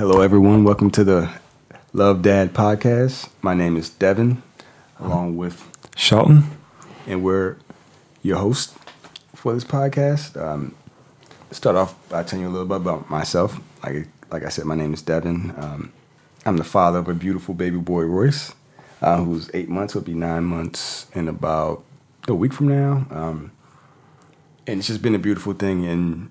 Hello, 0.00 0.22
everyone. 0.22 0.64
Welcome 0.64 0.90
to 0.92 1.04
the 1.04 1.30
Love 1.92 2.22
Dad 2.22 2.54
podcast. 2.54 3.28
My 3.42 3.52
name 3.52 3.76
is 3.76 3.90
Devin, 3.90 4.42
along 4.98 5.36
with 5.36 5.62
Shelton. 5.94 6.44
and 7.06 7.22
we're 7.22 7.58
your 8.22 8.38
host 8.38 8.74
for 9.34 9.52
this 9.52 9.62
podcast. 9.62 10.42
Um, 10.42 10.74
start 11.50 11.76
off 11.76 11.94
by 12.08 12.22
telling 12.22 12.46
you 12.46 12.50
a 12.50 12.50
little 12.50 12.66
bit 12.66 12.78
about 12.78 13.10
myself. 13.10 13.60
Like, 13.82 14.08
like 14.30 14.42
I 14.42 14.48
said, 14.48 14.64
my 14.64 14.74
name 14.74 14.94
is 14.94 15.02
Devin. 15.02 15.52
Um, 15.58 15.92
I'm 16.46 16.56
the 16.56 16.64
father 16.64 17.00
of 17.00 17.08
a 17.08 17.12
beautiful 17.12 17.52
baby 17.52 17.76
boy, 17.76 18.04
Royce, 18.04 18.54
uh, 19.02 19.22
who's 19.22 19.50
eight 19.52 19.68
months. 19.68 19.92
He'll 19.92 20.00
be 20.00 20.14
nine 20.14 20.44
months 20.44 21.08
in 21.12 21.28
about 21.28 21.84
a 22.26 22.32
week 22.32 22.54
from 22.54 22.68
now. 22.68 23.06
Um, 23.10 23.52
and 24.66 24.78
it's 24.78 24.88
just 24.88 25.02
been 25.02 25.14
a 25.14 25.18
beautiful 25.18 25.52
thing. 25.52 25.84
And 25.84 26.30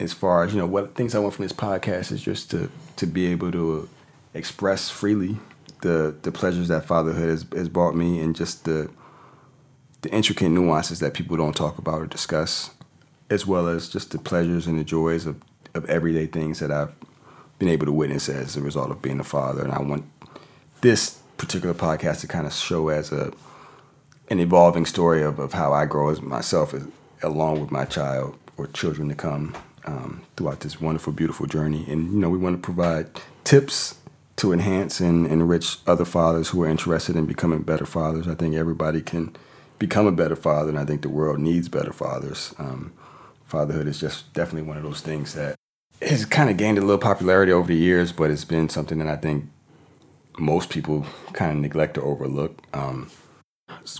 as 0.00 0.12
far 0.12 0.44
as 0.44 0.52
you 0.52 0.60
know, 0.60 0.66
what 0.66 0.94
things 0.94 1.14
I 1.14 1.18
want 1.18 1.34
from 1.34 1.44
this 1.44 1.52
podcast 1.52 2.12
is 2.12 2.22
just 2.22 2.50
to 2.52 2.70
to 2.96 3.06
be 3.06 3.26
able 3.26 3.50
to 3.52 3.88
express 4.34 4.90
freely 4.90 5.38
the 5.82 6.14
the 6.22 6.32
pleasures 6.32 6.68
that 6.68 6.84
fatherhood 6.84 7.28
has, 7.28 7.46
has 7.54 7.68
brought 7.68 7.94
me, 7.94 8.20
and 8.20 8.34
just 8.34 8.64
the 8.64 8.90
the 10.02 10.10
intricate 10.10 10.50
nuances 10.50 11.00
that 11.00 11.14
people 11.14 11.36
don't 11.36 11.56
talk 11.56 11.78
about 11.78 12.00
or 12.00 12.06
discuss, 12.06 12.70
as 13.30 13.46
well 13.46 13.66
as 13.66 13.88
just 13.88 14.12
the 14.12 14.18
pleasures 14.18 14.66
and 14.66 14.78
the 14.78 14.84
joys 14.84 15.26
of, 15.26 15.42
of 15.74 15.84
everyday 15.86 16.26
things 16.26 16.60
that 16.60 16.70
I've 16.70 16.94
been 17.58 17.68
able 17.68 17.86
to 17.86 17.92
witness 17.92 18.28
as 18.28 18.56
a 18.56 18.60
result 18.60 18.92
of 18.92 19.02
being 19.02 19.18
a 19.18 19.24
father. 19.24 19.64
And 19.64 19.72
I 19.72 19.82
want 19.82 20.04
this 20.82 21.20
particular 21.36 21.74
podcast 21.74 22.20
to 22.20 22.28
kind 22.28 22.46
of 22.46 22.52
show 22.52 22.88
as 22.88 23.10
a 23.10 23.32
an 24.30 24.38
evolving 24.38 24.84
story 24.84 25.22
of, 25.22 25.38
of 25.38 25.54
how 25.54 25.72
I 25.72 25.86
grow 25.86 26.10
as 26.10 26.20
myself 26.20 26.74
as, 26.74 26.84
along 27.22 27.60
with 27.60 27.70
my 27.70 27.84
child 27.86 28.36
or 28.56 28.66
children 28.66 29.08
to 29.08 29.14
come 29.14 29.54
um, 29.88 30.22
throughout 30.36 30.60
this 30.60 30.80
wonderful, 30.80 31.12
beautiful 31.12 31.46
journey. 31.46 31.84
And, 31.88 32.12
you 32.12 32.18
know, 32.18 32.28
we 32.28 32.38
want 32.38 32.56
to 32.56 32.62
provide 32.64 33.08
tips 33.44 33.96
to 34.36 34.52
enhance 34.52 35.00
and 35.00 35.26
enrich 35.26 35.78
other 35.86 36.04
fathers 36.04 36.50
who 36.50 36.62
are 36.62 36.68
interested 36.68 37.16
in 37.16 37.26
becoming 37.26 37.62
better 37.62 37.86
fathers. 37.86 38.28
I 38.28 38.34
think 38.34 38.54
everybody 38.54 39.00
can 39.00 39.34
become 39.78 40.06
a 40.06 40.12
better 40.12 40.36
father, 40.36 40.68
and 40.68 40.78
I 40.78 40.84
think 40.84 41.02
the 41.02 41.08
world 41.08 41.38
needs 41.38 41.68
better 41.68 41.92
fathers. 41.92 42.54
Um, 42.58 42.92
fatherhood 43.44 43.86
is 43.86 43.98
just 43.98 44.32
definitely 44.34 44.68
one 44.68 44.76
of 44.76 44.82
those 44.82 45.00
things 45.00 45.34
that 45.34 45.56
has 46.02 46.24
kind 46.24 46.50
of 46.50 46.56
gained 46.56 46.78
a 46.78 46.82
little 46.82 46.98
popularity 46.98 47.50
over 47.50 47.68
the 47.68 47.76
years, 47.76 48.12
but 48.12 48.30
it's 48.30 48.44
been 48.44 48.68
something 48.68 48.98
that 48.98 49.08
I 49.08 49.16
think 49.16 49.46
most 50.38 50.70
people 50.70 51.06
kind 51.32 51.52
of 51.52 51.58
neglect 51.58 51.98
or 51.98 52.04
overlook. 52.04 52.62
Um, 52.72 53.10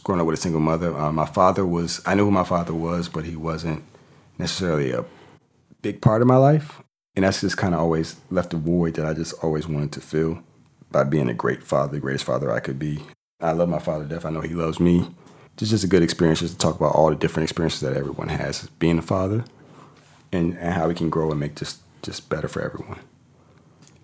growing 0.04 0.20
up 0.20 0.26
with 0.26 0.38
a 0.38 0.42
single 0.42 0.60
mother, 0.60 0.96
uh, 0.96 1.10
my 1.12 1.26
father 1.26 1.64
was, 1.66 2.00
I 2.06 2.14
knew 2.14 2.26
who 2.26 2.30
my 2.30 2.44
father 2.44 2.74
was, 2.74 3.08
but 3.08 3.24
he 3.24 3.34
wasn't 3.34 3.82
necessarily 4.38 4.92
a 4.92 5.04
big 5.82 6.00
part 6.00 6.22
of 6.22 6.28
my 6.28 6.36
life. 6.36 6.80
And 7.14 7.24
that's 7.24 7.40
just 7.40 7.56
kind 7.56 7.74
of 7.74 7.80
always 7.80 8.16
left 8.30 8.54
a 8.54 8.56
void 8.56 8.94
that 8.94 9.06
I 9.06 9.12
just 9.12 9.34
always 9.42 9.66
wanted 9.66 9.92
to 9.92 10.00
fill 10.00 10.42
by 10.90 11.04
being 11.04 11.28
a 11.28 11.34
great 11.34 11.64
father, 11.64 11.92
the 11.92 12.00
greatest 12.00 12.24
father 12.24 12.52
I 12.52 12.60
could 12.60 12.78
be. 12.78 13.02
I 13.40 13.52
love 13.52 13.68
my 13.68 13.78
father 13.78 14.04
death. 14.04 14.24
I 14.24 14.30
know 14.30 14.40
he 14.40 14.54
loves 14.54 14.78
me 14.78 15.08
it's 15.60 15.70
just 15.70 15.84
a 15.84 15.88
good 15.88 16.02
experience 16.02 16.40
just 16.40 16.52
to 16.52 16.58
talk 16.58 16.76
about 16.76 16.94
all 16.94 17.10
the 17.10 17.16
different 17.16 17.44
experiences 17.44 17.80
that 17.80 17.96
everyone 17.96 18.28
has 18.28 18.68
being 18.78 18.98
a 18.98 19.02
father 19.02 19.44
and, 20.32 20.56
and 20.58 20.74
how 20.74 20.86
we 20.86 20.94
can 20.94 21.10
grow 21.10 21.30
and 21.30 21.40
make 21.40 21.56
just 21.56 21.80
just 22.02 22.28
better 22.28 22.46
for 22.46 22.62
everyone. 22.62 23.00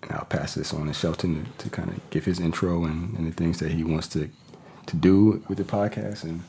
And 0.03 0.11
I'll 0.11 0.25
pass 0.25 0.53
this 0.53 0.73
on 0.73 0.87
to 0.87 0.93
Shelton 0.93 1.45
to, 1.57 1.63
to 1.63 1.69
kind 1.69 1.89
of 1.89 2.09
give 2.09 2.25
his 2.25 2.41
intro 2.41 2.83
and, 2.83 3.17
and 3.17 3.25
the 3.25 3.31
things 3.31 3.59
that 3.59 3.71
he 3.71 3.83
wants 3.83 4.07
to 4.09 4.29
to 4.87 4.95
do 4.95 5.43
with 5.47 5.57
the 5.57 5.63
podcast 5.63 6.23
and 6.23 6.43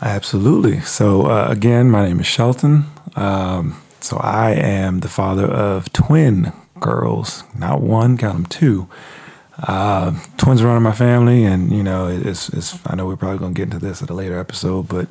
Absolutely. 0.00 0.80
So 0.80 1.26
uh, 1.26 1.48
again, 1.48 1.90
my 1.90 2.06
name 2.06 2.20
is 2.20 2.26
Shelton. 2.26 2.84
Um, 3.16 3.80
so 4.04 4.18
I 4.18 4.50
am 4.50 5.00
the 5.00 5.08
father 5.08 5.46
of 5.46 5.90
twin 5.92 6.52
girls, 6.78 7.42
not 7.58 7.80
one, 7.80 8.18
count 8.18 8.34
them 8.34 8.46
two. 8.46 8.88
Uh, 9.56 10.12
twins 10.36 10.60
are 10.60 10.66
running 10.66 10.82
my 10.82 10.92
family, 10.92 11.44
and 11.44 11.72
you 11.72 11.82
know, 11.82 12.08
it's, 12.08 12.50
it's. 12.50 12.78
I 12.86 12.96
know 12.96 13.06
we're 13.06 13.16
probably 13.16 13.38
gonna 13.38 13.54
get 13.54 13.72
into 13.72 13.78
this 13.78 14.02
at 14.02 14.10
a 14.10 14.14
later 14.14 14.38
episode, 14.38 14.88
but 14.88 15.08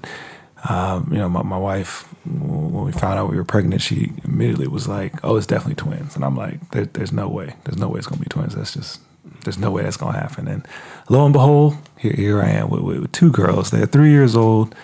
um, 0.69 1.09
you 1.11 1.17
know, 1.17 1.27
my, 1.27 1.41
my 1.41 1.57
wife, 1.57 2.07
when 2.25 2.85
we 2.85 2.91
found 2.91 3.17
out 3.17 3.31
we 3.31 3.37
were 3.37 3.43
pregnant, 3.43 3.81
she 3.81 4.11
immediately 4.25 4.67
was 4.67 4.87
like, 4.87 5.13
"Oh, 5.23 5.37
it's 5.37 5.47
definitely 5.47 5.75
twins," 5.75 6.15
and 6.15 6.23
I'm 6.23 6.37
like, 6.37 6.69
there, 6.69 6.85
"There's 6.85 7.11
no 7.11 7.27
way. 7.27 7.55
There's 7.63 7.79
no 7.79 7.89
way 7.89 7.97
it's 7.97 8.07
gonna 8.07 8.21
be 8.21 8.29
twins. 8.29 8.53
That's 8.53 8.75
just, 8.75 8.99
there's 9.43 9.57
no 9.57 9.71
way 9.71 9.81
that's 9.81 9.97
gonna 9.97 10.19
happen." 10.19 10.47
And 10.47 10.67
lo 11.09 11.25
and 11.25 11.33
behold, 11.33 11.77
here, 11.97 12.13
here 12.13 12.41
I 12.43 12.49
am 12.49 12.69
with, 12.69 12.81
with 12.81 13.11
two 13.11 13.31
girls. 13.31 13.71
They're 13.71 13.87
three 13.87 14.11
years 14.11 14.35
old. 14.35 14.75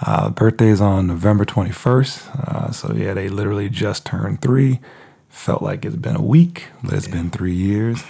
Uh, 0.00 0.28
birthday's 0.30 0.80
on 0.80 1.06
November 1.06 1.44
21st. 1.44 2.48
Uh, 2.48 2.70
so 2.70 2.92
yeah, 2.92 3.14
they 3.14 3.28
literally 3.28 3.68
just 3.68 4.04
turned 4.04 4.40
three. 4.42 4.80
Felt 5.28 5.62
like 5.62 5.84
it's 5.84 5.96
been 5.96 6.16
a 6.16 6.22
week, 6.22 6.64
but 6.82 6.92
it's 6.92 7.08
been 7.08 7.30
three 7.30 7.54
years. 7.54 8.02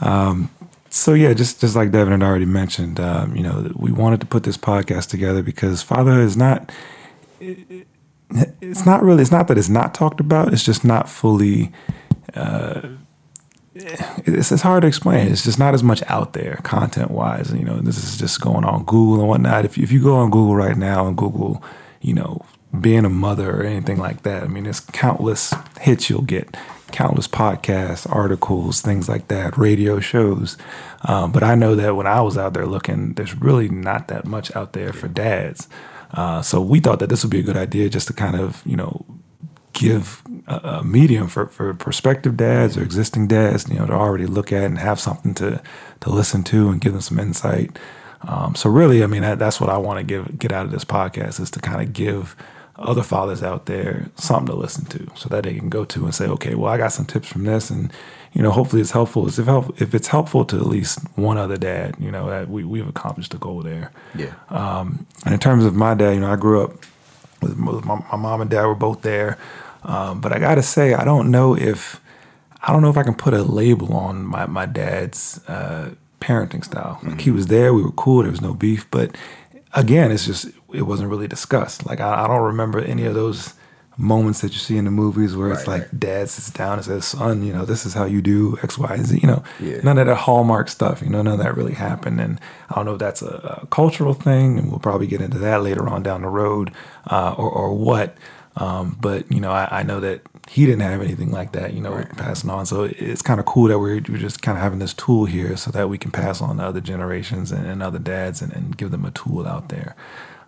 Um, 0.00 0.50
so 0.90 1.14
yeah, 1.14 1.32
just 1.34 1.60
just 1.60 1.76
like 1.76 1.90
Devin 1.90 2.12
had 2.12 2.22
already 2.22 2.46
mentioned, 2.46 2.98
um, 3.00 3.36
you 3.36 3.42
know, 3.42 3.70
we 3.74 3.92
wanted 3.92 4.20
to 4.20 4.26
put 4.26 4.42
this 4.42 4.56
podcast 4.56 5.08
together 5.08 5.42
because 5.42 5.82
fatherhood 5.82 6.24
is 6.24 6.36
not. 6.36 6.70
It, 7.40 7.86
it's 8.60 8.84
not 8.84 9.02
really. 9.02 9.22
It's 9.22 9.30
not 9.30 9.48
that 9.48 9.58
it's 9.58 9.68
not 9.68 9.94
talked 9.94 10.20
about. 10.20 10.52
It's 10.52 10.64
just 10.64 10.84
not 10.84 11.08
fully. 11.08 11.72
Uh, 12.34 12.88
it's, 14.26 14.52
it's 14.52 14.62
hard 14.62 14.82
to 14.82 14.88
explain. 14.88 15.28
It's 15.28 15.44
just 15.44 15.58
not 15.58 15.74
as 15.74 15.82
much 15.82 16.02
out 16.06 16.32
there 16.32 16.56
content 16.62 17.10
wise. 17.10 17.52
You 17.52 17.64
know, 17.64 17.78
this 17.78 18.02
is 18.02 18.16
just 18.16 18.40
going 18.40 18.64
on 18.64 18.84
Google 18.84 19.20
and 19.20 19.28
whatnot. 19.28 19.64
If 19.64 19.78
you, 19.78 19.84
if 19.84 19.92
you 19.92 20.02
go 20.02 20.16
on 20.16 20.30
Google 20.30 20.56
right 20.56 20.76
now 20.76 21.06
and 21.06 21.16
Google, 21.16 21.62
you 22.00 22.14
know, 22.14 22.44
being 22.80 23.04
a 23.04 23.10
mother 23.10 23.60
or 23.60 23.62
anything 23.62 23.98
like 23.98 24.22
that, 24.22 24.42
I 24.42 24.46
mean, 24.46 24.64
there's 24.64 24.80
countless 24.80 25.54
hits 25.80 26.10
you'll 26.10 26.22
get 26.22 26.56
countless 26.92 27.28
podcasts, 27.28 28.10
articles, 28.10 28.80
things 28.80 29.08
like 29.08 29.28
that, 29.28 29.56
radio 29.58 30.00
shows. 30.00 30.56
Um, 31.02 31.32
but 31.32 31.42
I 31.42 31.54
know 31.54 31.74
that 31.74 31.96
when 31.96 32.06
I 32.06 32.20
was 32.20 32.38
out 32.38 32.54
there 32.54 32.66
looking, 32.66 33.14
there's 33.14 33.34
really 33.34 33.68
not 33.68 34.08
that 34.08 34.24
much 34.24 34.54
out 34.56 34.72
there 34.72 34.92
for 34.92 35.08
dads. 35.08 35.68
Uh, 36.12 36.40
so 36.40 36.60
we 36.60 36.80
thought 36.80 37.00
that 37.00 37.08
this 37.08 37.22
would 37.22 37.30
be 37.30 37.40
a 37.40 37.42
good 37.42 37.56
idea 37.56 37.88
just 37.88 38.06
to 38.08 38.14
kind 38.14 38.36
of, 38.36 38.62
you 38.64 38.76
know, 38.76 39.04
give 39.80 40.22
a, 40.46 40.56
a, 40.56 40.84
medium 40.84 41.28
for, 41.28 41.46
for 41.46 41.72
prospective 41.74 42.36
dads 42.36 42.76
or 42.76 42.82
existing 42.82 43.28
dads, 43.28 43.68
you 43.68 43.78
know, 43.78 43.86
to 43.86 43.92
already 43.92 44.26
look 44.26 44.52
at 44.52 44.64
and 44.64 44.78
have 44.78 45.00
something 45.00 45.34
to, 45.34 45.62
to 46.00 46.10
listen 46.10 46.42
to 46.44 46.68
and 46.68 46.80
give 46.80 46.92
them 46.92 47.02
some 47.02 47.18
insight. 47.18 47.78
Um, 48.22 48.54
so 48.54 48.68
really, 48.68 49.02
I 49.02 49.06
mean, 49.06 49.22
that, 49.22 49.38
that's 49.38 49.60
what 49.60 49.70
I 49.70 49.78
want 49.78 49.98
to 49.98 50.04
give, 50.04 50.38
get 50.38 50.52
out 50.52 50.66
of 50.66 50.72
this 50.72 50.84
podcast 50.84 51.40
is 51.40 51.50
to 51.52 51.60
kind 51.60 51.82
of 51.82 51.92
give– 51.92 52.36
other 52.78 53.02
fathers 53.02 53.42
out 53.42 53.66
there 53.66 54.08
something 54.14 54.46
to 54.46 54.54
listen 54.54 54.84
to 54.86 55.06
so 55.16 55.28
that 55.28 55.44
they 55.44 55.54
can 55.54 55.68
go 55.68 55.84
to 55.84 56.04
and 56.04 56.14
say, 56.14 56.26
okay, 56.26 56.54
well, 56.54 56.72
I 56.72 56.78
got 56.78 56.92
some 56.92 57.06
tips 57.06 57.28
from 57.28 57.44
this. 57.44 57.70
And, 57.70 57.92
you 58.32 58.42
know, 58.42 58.52
hopefully 58.52 58.80
it's 58.80 58.92
helpful. 58.92 59.26
If, 59.26 59.36
help, 59.36 59.80
if 59.82 59.94
it's 59.94 60.08
helpful 60.08 60.44
to 60.46 60.56
at 60.56 60.66
least 60.66 61.00
one 61.16 61.38
other 61.38 61.56
dad, 61.56 61.96
you 61.98 62.10
know, 62.10 62.30
that 62.30 62.48
we, 62.48 62.64
we've 62.64 62.86
accomplished 62.86 63.32
the 63.32 63.38
goal 63.38 63.62
there. 63.62 63.90
Yeah. 64.14 64.34
Um, 64.48 65.06
and 65.24 65.34
in 65.34 65.40
terms 65.40 65.64
of 65.64 65.74
my 65.74 65.94
dad, 65.94 66.12
you 66.12 66.20
know, 66.20 66.30
I 66.30 66.36
grew 66.36 66.62
up 66.62 66.72
with 67.42 67.56
my, 67.56 68.00
my 68.12 68.16
mom 68.16 68.40
and 68.40 68.50
dad 68.50 68.64
were 68.64 68.76
both 68.76 69.02
there. 69.02 69.38
Um, 69.82 70.20
but 70.20 70.32
I 70.32 70.38
got 70.38 70.56
to 70.56 70.62
say, 70.62 70.94
I 70.94 71.04
don't 71.04 71.30
know 71.30 71.56
if, 71.56 72.00
I 72.62 72.72
don't 72.72 72.82
know 72.82 72.90
if 72.90 72.96
I 72.96 73.02
can 73.02 73.14
put 73.14 73.34
a 73.34 73.42
label 73.42 73.94
on 73.94 74.24
my, 74.24 74.46
my 74.46 74.66
dad's, 74.66 75.40
uh, 75.48 75.94
parenting 76.20 76.64
style. 76.64 76.96
Mm-hmm. 76.96 77.10
Like 77.10 77.20
he 77.20 77.30
was 77.30 77.46
there, 77.46 77.72
we 77.72 77.82
were 77.82 77.92
cool, 77.92 78.22
there 78.22 78.30
was 78.30 78.40
no 78.40 78.54
beef, 78.54 78.90
but 78.90 79.16
again, 79.74 80.10
it's 80.10 80.26
just 80.26 80.48
it 80.72 80.82
wasn't 80.82 81.08
really 81.08 81.28
discussed. 81.28 81.86
Like 81.86 82.00
I, 82.00 82.24
I, 82.24 82.26
don't 82.26 82.42
remember 82.42 82.80
any 82.80 83.04
of 83.04 83.14
those 83.14 83.54
moments 83.96 84.42
that 84.42 84.52
you 84.52 84.58
see 84.58 84.76
in 84.76 84.84
the 84.84 84.90
movies 84.90 85.34
where 85.34 85.48
right, 85.48 85.58
it's 85.58 85.66
like 85.66 85.82
right. 85.82 86.00
dad 86.00 86.30
sits 86.30 86.50
down 86.50 86.74
and 86.74 86.84
says, 86.84 87.04
"Son, 87.04 87.42
you 87.42 87.52
know, 87.52 87.64
this 87.64 87.86
is 87.86 87.94
how 87.94 88.04
you 88.04 88.22
do 88.22 88.58
X, 88.62 88.78
Y, 88.78 88.94
and 88.94 89.06
Z." 89.06 89.18
You 89.20 89.28
know, 89.28 89.42
yeah. 89.60 89.80
none 89.82 89.98
of 89.98 90.06
that 90.06 90.14
hallmark 90.14 90.68
stuff. 90.68 91.02
You 91.02 91.08
know, 91.08 91.22
none 91.22 91.34
of 91.34 91.38
that 91.40 91.56
really 91.56 91.74
happened. 91.74 92.20
And 92.20 92.40
I 92.70 92.74
don't 92.74 92.84
know 92.84 92.94
if 92.94 92.98
that's 92.98 93.22
a, 93.22 93.62
a 93.62 93.66
cultural 93.66 94.14
thing, 94.14 94.58
and 94.58 94.70
we'll 94.70 94.80
probably 94.80 95.06
get 95.06 95.20
into 95.20 95.38
that 95.38 95.62
later 95.62 95.88
on 95.88 96.02
down 96.02 96.22
the 96.22 96.28
road, 96.28 96.72
uh, 97.06 97.34
or, 97.36 97.50
or 97.50 97.74
what. 97.74 98.16
Um, 98.58 98.96
but 99.00 99.30
you 99.30 99.40
know, 99.40 99.52
I, 99.52 99.68
I, 99.70 99.82
know 99.84 100.00
that 100.00 100.20
he 100.48 100.66
didn't 100.66 100.80
have 100.80 101.00
anything 101.00 101.30
like 101.30 101.52
that. 101.52 101.74
You 101.74 101.80
know, 101.80 101.92
right. 101.92 102.16
passing 102.16 102.50
on. 102.50 102.66
So 102.66 102.82
it's 102.82 103.22
kind 103.22 103.38
of 103.38 103.46
cool 103.46 103.68
that 103.68 103.78
we're, 103.78 104.02
we're 104.08 104.18
just 104.18 104.42
kind 104.42 104.58
of 104.58 104.62
having 104.62 104.80
this 104.80 104.92
tool 104.92 105.26
here, 105.26 105.56
so 105.56 105.70
that 105.70 105.88
we 105.88 105.96
can 105.96 106.10
pass 106.10 106.42
on 106.42 106.56
to 106.56 106.64
other 106.64 106.80
generations 106.80 107.52
and, 107.52 107.64
and 107.66 107.84
other 107.84 108.00
dads, 108.00 108.42
and, 108.42 108.52
and, 108.52 108.76
give 108.76 108.90
them 108.90 109.04
a 109.04 109.12
tool 109.12 109.46
out 109.46 109.68
there. 109.68 109.94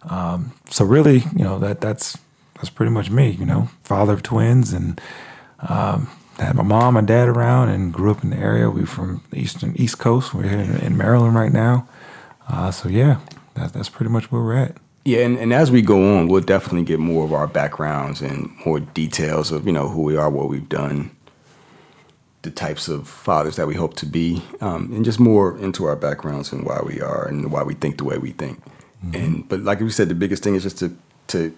Um, 0.02 0.52
so 0.69 0.84
really, 0.84 1.19
you 1.37 1.44
know, 1.44 1.61
that 1.61 1.81
that's 1.81 2.19
that's 2.56 2.70
pretty 2.70 2.90
much 2.90 3.11
me. 3.11 3.31
You 3.31 3.46
know, 3.46 3.70
father 3.84 4.14
of 4.14 4.25
twins, 4.25 4.73
and 4.73 5.00
um, 5.61 6.11
had 6.37 6.56
my 6.56 6.64
mom 6.64 6.96
and 6.96 7.06
dad 7.06 7.29
around, 7.29 7.69
and 7.69 7.93
grew 7.93 8.11
up 8.11 8.25
in 8.25 8.31
the 8.31 8.38
area. 8.38 8.69
We're 8.69 8.87
from 8.87 9.23
the 9.31 9.38
eastern 9.38 9.76
East 9.76 10.00
Coast. 10.00 10.34
We're 10.34 10.49
here 10.49 10.58
in, 10.58 10.76
in 10.79 10.96
Maryland 10.96 11.37
right 11.37 11.52
now. 11.52 11.88
Uh, 12.49 12.73
so 12.73 12.88
yeah, 12.88 13.20
that, 13.55 13.73
that's 13.73 13.88
pretty 13.88 14.11
much 14.11 14.32
where 14.32 14.43
we're 14.43 14.56
at. 14.56 14.79
Yeah, 15.05 15.20
and, 15.20 15.38
and 15.38 15.52
as 15.52 15.70
we 15.70 15.81
go 15.81 16.19
on, 16.19 16.29
we'll 16.29 16.43
definitely 16.43 16.82
get 16.82 17.00
more 17.00 17.25
of 17.25 17.32
our 17.32 17.47
backgrounds 17.47 18.20
and 18.20 18.55
more 18.67 18.81
details 18.81 19.50
of 19.50 19.67
you 19.67 19.73
know 19.73 19.88
who 19.88 20.02
we 20.02 20.17
are, 20.17 20.29
what 20.29 20.49
we've 20.49 20.69
done, 20.69 21.11
the 22.43 22.50
types 22.50 22.88
of 22.88 23.08
fathers 23.08 23.56
that 23.56 23.67
we 23.67 23.75
hope 23.75 23.97
to 23.97 24.06
be, 24.06 24.43
um, 24.61 24.93
and 24.93 25.05
just 25.05 25.19
more 25.19 25.56
into 25.58 25.85
our 25.85 25.97
backgrounds 25.97 26.52
and 26.52 26.64
why 26.64 26.81
we 26.85 27.00
are 27.00 27.26
and 27.26 27.50
why 27.50 27.62
we 27.62 27.75
think 27.75 27.97
the 27.97 28.05
way 28.05 28.19
we 28.19 28.32
think. 28.32 28.62
Mm-hmm. 29.05 29.14
And 29.14 29.49
but 29.49 29.61
like 29.61 29.81
we 29.81 29.91
said, 29.91 30.11
the 30.11 30.14
biggest 30.14 30.43
thing 30.43 30.55
is 30.55 30.62
just 30.62 30.79
to 30.79 30.94
to 31.29 31.56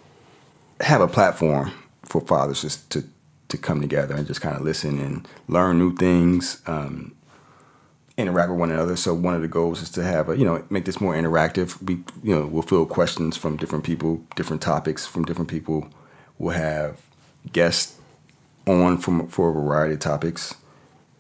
have 0.81 1.01
a 1.01 1.09
platform 1.09 1.73
for 2.05 2.21
fathers 2.21 2.63
just 2.63 2.91
to 2.91 3.05
to 3.49 3.59
come 3.59 3.81
together 3.81 4.15
and 4.15 4.27
just 4.27 4.41
kind 4.41 4.57
of 4.57 4.63
listen 4.63 4.99
and 4.99 5.29
learn 5.49 5.79
new 5.79 5.95
things, 5.95 6.63
um, 6.67 7.15
interact 8.23 8.51
with 8.51 8.59
one 8.59 8.71
another. 8.71 8.97
So 8.97 9.15
one 9.15 9.35
of 9.35 9.43
the 9.43 9.49
goals 9.49 9.83
is 9.83 9.91
to 9.91 10.03
have 10.03 10.29
a, 10.29 10.39
you 10.39 10.45
know 10.45 10.65
make 10.71 10.85
this 10.85 11.01
more 11.01 11.15
interactive. 11.15 11.81
We 11.83 12.03
you 12.23 12.35
know 12.35 12.47
we'll 12.47 12.63
field 12.63 12.89
questions 12.89 13.37
from 13.37 13.57
different 13.57 13.85
people, 13.85 14.23
different 14.37 14.63
topics 14.63 15.07
from 15.07 15.25
different 15.25 15.51
people. 15.51 15.89
We'll 16.39 16.55
have 16.55 17.01
guests 17.53 17.99
on 18.67 18.99
from 18.99 19.29
for 19.29 19.51
a 19.51 19.53
variety 19.53 19.95
of 19.95 20.01
topics, 20.01 20.55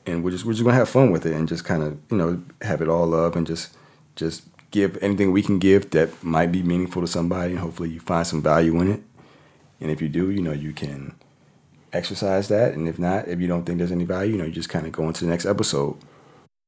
and 0.06 0.22
we're 0.24 0.30
just 0.30 0.44
we're 0.44 0.52
just 0.52 0.64
gonna 0.64 0.76
have 0.76 0.88
fun 0.88 1.10
with 1.10 1.26
it 1.26 1.34
and 1.34 1.48
just 1.48 1.64
kind 1.64 1.82
of 1.82 1.98
you 2.10 2.16
know 2.16 2.42
have 2.62 2.80
it 2.80 2.88
all 2.88 3.06
love 3.06 3.36
and 3.36 3.46
just 3.46 3.76
just 4.16 4.44
give 4.70 4.96
anything 5.02 5.32
we 5.32 5.42
can 5.42 5.58
give 5.58 5.90
that 5.90 6.22
might 6.22 6.50
be 6.50 6.62
meaningful 6.62 7.02
to 7.02 7.08
somebody, 7.08 7.52
and 7.52 7.60
hopefully 7.60 7.90
you 7.90 8.00
find 8.00 8.26
some 8.26 8.42
value 8.42 8.80
in 8.80 8.90
it. 8.90 9.02
And 9.80 9.90
if 9.90 10.00
you 10.00 10.08
do, 10.08 10.30
you 10.30 10.40
know 10.40 10.52
you 10.52 10.72
can 10.72 11.14
exercise 11.92 12.48
that, 12.48 12.72
and 12.72 12.88
if 12.88 12.98
not, 12.98 13.28
if 13.28 13.40
you 13.40 13.46
don't 13.46 13.64
think 13.64 13.78
there's 13.78 13.92
any 13.92 14.04
value, 14.04 14.32
you 14.32 14.38
know 14.38 14.44
you 14.44 14.52
just 14.52 14.68
kind 14.68 14.86
of 14.86 14.92
go 14.92 15.06
into 15.06 15.24
the 15.24 15.30
next 15.30 15.46
episode. 15.46 15.96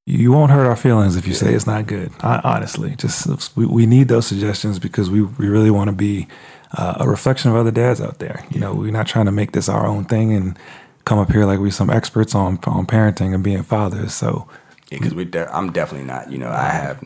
You 0.07 0.33
won't 0.33 0.51
hurt 0.51 0.67
our 0.67 0.77
feelings 0.77 1.17
if 1.17 1.27
you 1.27 1.33
say 1.33 1.55
it's 1.55 1.67
not 1.67 1.87
good. 1.87 2.13
I, 2.21 2.41
honestly, 2.45 2.95
just 2.97 3.57
we, 3.57 3.65
we 3.65 3.87
need 3.87 4.09
those 4.09 4.27
suggestions 4.27 4.79
because 4.79 5.09
we, 5.09 5.23
we 5.23 5.49
really 5.49 5.71
want 5.71 5.89
to 5.89 5.97
be 5.97 6.29
uh, 6.73 6.97
a 7.01 7.09
reflection 7.09 7.51
of 7.51 7.57
other 7.57 7.71
dads 7.71 8.03
out 8.03 8.19
there. 8.19 8.45
You 8.51 8.61
know, 8.61 8.75
we're 8.75 8.91
not 8.91 9.07
trying 9.07 9.25
to 9.27 9.33
make 9.33 9.53
this 9.53 9.67
our 9.67 9.87
own 9.87 10.05
thing 10.05 10.35
and 10.35 10.59
come 11.07 11.19
up 11.19 11.33
here 11.33 11.47
like 11.47 11.59
we're 11.59 11.71
some 11.71 11.89
experts 11.89 12.35
on 12.35 12.59
on 12.67 12.87
parenting 12.87 13.35
and 13.35 13.43
being 13.43 13.63
fathers. 13.63 14.13
So, 14.13 14.47
because 14.91 15.15
we 15.15 15.25
de- 15.25 15.51
I'm 15.55 15.73
definitely 15.73 16.07
not. 16.07 16.31
You 16.31 16.37
know, 16.37 16.51
I 16.51 16.69
have 16.69 17.03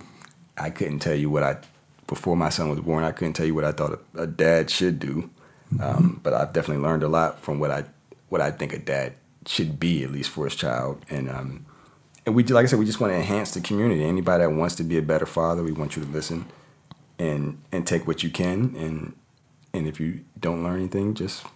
I 0.57 0.71
couldn't 0.71 0.99
tell 0.99 1.15
you 1.15 1.31
what 1.31 1.45
I 1.45 1.59
before 2.09 2.37
my 2.37 2.49
son 2.49 2.69
was 2.69 2.81
born. 2.81 3.05
I 3.05 3.13
couldn't 3.13 3.35
tell 3.35 3.47
you 3.47 3.55
what 3.55 3.65
I 3.65 3.71
thought 3.71 4.01
a, 4.17 4.23
a 4.23 4.27
dad 4.27 4.71
should 4.71 4.99
do, 4.99 5.31
mm-hmm. 5.73 5.81
um, 5.81 6.21
but 6.23 6.35
I've 6.35 6.53
definitely 6.53 6.83
learned 6.83 7.05
a 7.05 7.09
lot 7.09 7.41
from 7.41 7.61
what 7.61 7.71
I 7.71 7.85
what 8.29 8.41
I 8.41 8.51
think 8.51 8.73
a 8.73 8.79
dad 8.79 9.15
should 9.47 9.79
be 9.79 10.03
at 10.03 10.11
least 10.11 10.31
for 10.31 10.45
his 10.47 10.57
child. 10.57 11.05
And 11.09 11.31
um, 11.31 11.67
and 12.29 12.37
we 12.37 12.45
like 12.45 12.65
I 12.65 12.67
said, 12.67 12.79
we 12.79 12.85
just 12.85 13.01
want 13.01 13.13
to 13.13 13.17
enhance 13.17 13.53
the 13.53 13.61
community. 13.61 14.05
Anybody 14.05 14.45
that 14.45 14.51
wants 14.51 14.75
to 14.77 14.85
be 14.85 14.99
a 14.99 15.03
better 15.03 15.25
father, 15.25 15.63
we 15.63 15.73
want 15.73 15.97
you 15.97 16.05
to 16.05 16.09
listen 16.11 16.45
and 17.19 17.61
and 17.73 17.87
take 17.87 18.07
what 18.07 18.23
you 18.23 18.31
can 18.31 18.77
and 18.77 19.15
and 19.73 19.87
if 19.87 19.99
you 19.99 20.21
don't 20.39 20.63
learn 20.63 20.77
anything, 20.77 21.15
just 21.15 21.47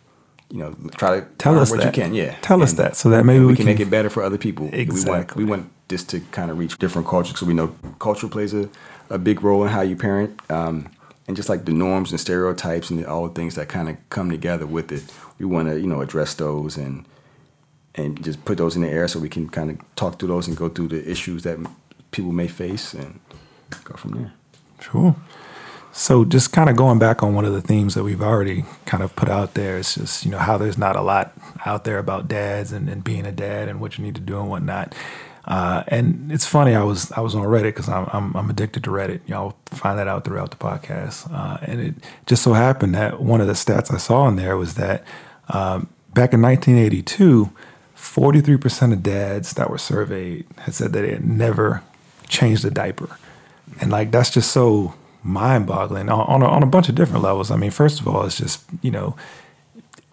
you 0.49 0.59
know 0.59 0.75
try 0.97 1.21
to 1.21 1.27
tell 1.37 1.59
us 1.59 1.71
what 1.71 1.81
that. 1.81 1.95
you 1.95 2.03
can. 2.03 2.15
Yeah, 2.15 2.37
tell 2.41 2.57
and, 2.57 2.65
us 2.65 2.73
that 2.75 2.97
so 2.97 3.11
that 3.11 3.25
maybe 3.25 3.41
we, 3.41 3.49
we 3.49 3.53
can, 3.55 3.67
can, 3.67 3.75
make 3.75 3.81
it 3.81 3.91
better 3.91 4.09
for 4.09 4.23
other 4.23 4.39
people. 4.39 4.71
Exactly. 4.73 5.45
We 5.45 5.51
want 5.51 5.61
we 5.61 5.63
want 5.63 5.89
this 5.89 6.05
to 6.05 6.21
kind 6.33 6.51
of 6.51 6.59
reach 6.59 6.79
different 6.79 7.07
cultures, 7.07 7.39
so 7.39 7.45
we 7.45 7.53
know 7.53 7.77
culture 7.99 8.29
plays 8.29 8.55
a, 8.55 8.71
a 9.11 9.19
big 9.19 9.43
role 9.43 9.63
in 9.65 9.69
how 9.69 9.83
you 9.83 9.95
parent. 9.95 10.41
Um, 10.51 10.89
and 11.29 11.37
just 11.37 11.49
like 11.51 11.67
the 11.67 11.73
norms 11.73 12.11
and 12.11 12.19
stereotypes 12.19 12.91
and 12.91 13.07
all 13.07 13.29
the 13.29 13.35
things 13.35 13.55
that 13.55 13.69
kind 13.69 13.89
of 13.89 13.97
come 14.09 14.31
together 14.31 14.67
with 14.67 14.91
it, 14.91 15.05
we 15.39 15.45
want 15.45 15.69
to 15.69 15.79
you 15.79 15.87
know 15.87 16.01
address 16.01 16.33
those 16.35 16.79
and 16.79 17.05
and 17.95 18.23
just 18.23 18.45
put 18.45 18.59
those 18.59 18.77
in 18.77 18.83
the 18.83 18.89
air 18.89 19.07
so 19.09 19.19
we 19.19 19.29
can 19.29 19.49
kind 19.49 19.71
of 19.71 19.79
talk 19.97 20.19
through 20.19 20.29
those 20.29 20.49
and 20.49 20.57
go 20.57 20.69
through 20.69 20.89
the 20.89 21.11
issues 21.11 21.43
that 21.43 21.59
people 22.11 22.33
may 22.33 22.49
face 22.49 22.95
and 22.95 23.21
go 23.85 23.95
from 23.97 24.13
there. 24.13 24.33
Sure. 24.81 25.17
So 25.93 26.25
just 26.25 26.53
kind 26.53 26.71
of 26.71 26.77
going 26.77 26.99
back 26.99 27.23
on 27.23 27.35
one 27.35 27.45
of 27.45 27.53
the 27.53 27.61
themes 27.61 27.95
that 27.95 28.03
we've 28.03 28.23
already 28.23 28.65
kind 28.87 29.03
of 29.03 29.15
put 29.15 29.29
out 29.29 29.55
there, 29.55 29.77
it's 29.77 29.95
just, 29.95 30.25
you 30.25 30.31
know, 30.31 30.39
how 30.39 30.57
there's 30.57 30.79
not 30.79 30.97
a 30.97 31.03
lot 31.03 31.35
out 31.67 31.85
there 31.85 31.99
about 31.99 32.29
dads 32.29 32.73
and, 32.73 32.89
and 32.89 33.05
being 33.05 33.27
a 33.27 33.33
dad 33.33 33.69
and 33.69 33.79
what 33.79 33.99
you 33.99 34.05
need 34.05 34.15
to 34.15 34.21
do 34.21 34.41
and 34.41 34.49
whatnot. 34.49 34.95
Uh, 35.45 35.83
and 35.89 36.31
it's 36.33 36.47
funny, 36.47 36.75
I 36.75 36.83
was 36.85 37.11
I 37.13 37.21
was 37.21 37.35
on 37.35 37.43
Reddit 37.43 37.65
because 37.65 37.89
I'm, 37.89 38.09
I'm, 38.13 38.35
I'm 38.37 38.49
addicted 38.49 38.85
to 38.85 38.91
Reddit. 38.91 39.21
Y'all 39.27 39.57
find 39.67 39.99
that 39.99 40.09
out 40.09 40.25
throughout 40.25 40.51
the 40.51 40.57
podcast. 40.57 41.31
Uh, 41.33 41.59
and 41.63 41.81
it 41.81 41.95
just 42.27 42.43
so 42.43 42.53
happened 42.53 42.95
that 42.95 43.21
one 43.21 43.41
of 43.41 43.47
the 43.47 43.53
stats 43.53 43.93
I 43.93 43.99
saw 43.99 44.29
in 44.29 44.37
there 44.37 44.57
was 44.57 44.75
that 44.75 45.05
um, 45.49 45.89
back 46.15 46.33
in 46.33 46.41
1982, 46.41 47.51
43% 48.03 48.93
of 48.93 49.03
dads 49.03 49.55
that 49.55 49.71
were 49.71 49.79
surveyed 49.79 50.45
had 50.59 50.75
said 50.75 50.93
that 50.93 51.03
they 51.03 51.13
had 51.13 51.25
never 51.25 51.83
changed 52.29 52.65
a 52.65 52.71
diaper. 52.71 53.17
And 53.81 53.91
like 53.91 54.11
that's 54.11 54.31
just 54.31 54.51
so 54.51 54.95
mind 55.23 55.67
boggling 55.67 56.09
on, 56.09 56.21
on 56.27 56.43
a, 56.43 56.47
on 56.47 56.63
a 56.63 56.67
bunch 56.67 56.89
of 56.89 56.97
different 56.97 57.23
levels. 57.23 57.51
I 57.51 57.57
mean, 57.57 57.71
first 57.71 58.01
of 58.01 58.09
all, 58.09 58.27
it's 58.27 58.37
just, 58.37 58.65
you 58.83 58.91
know, 58.91 59.17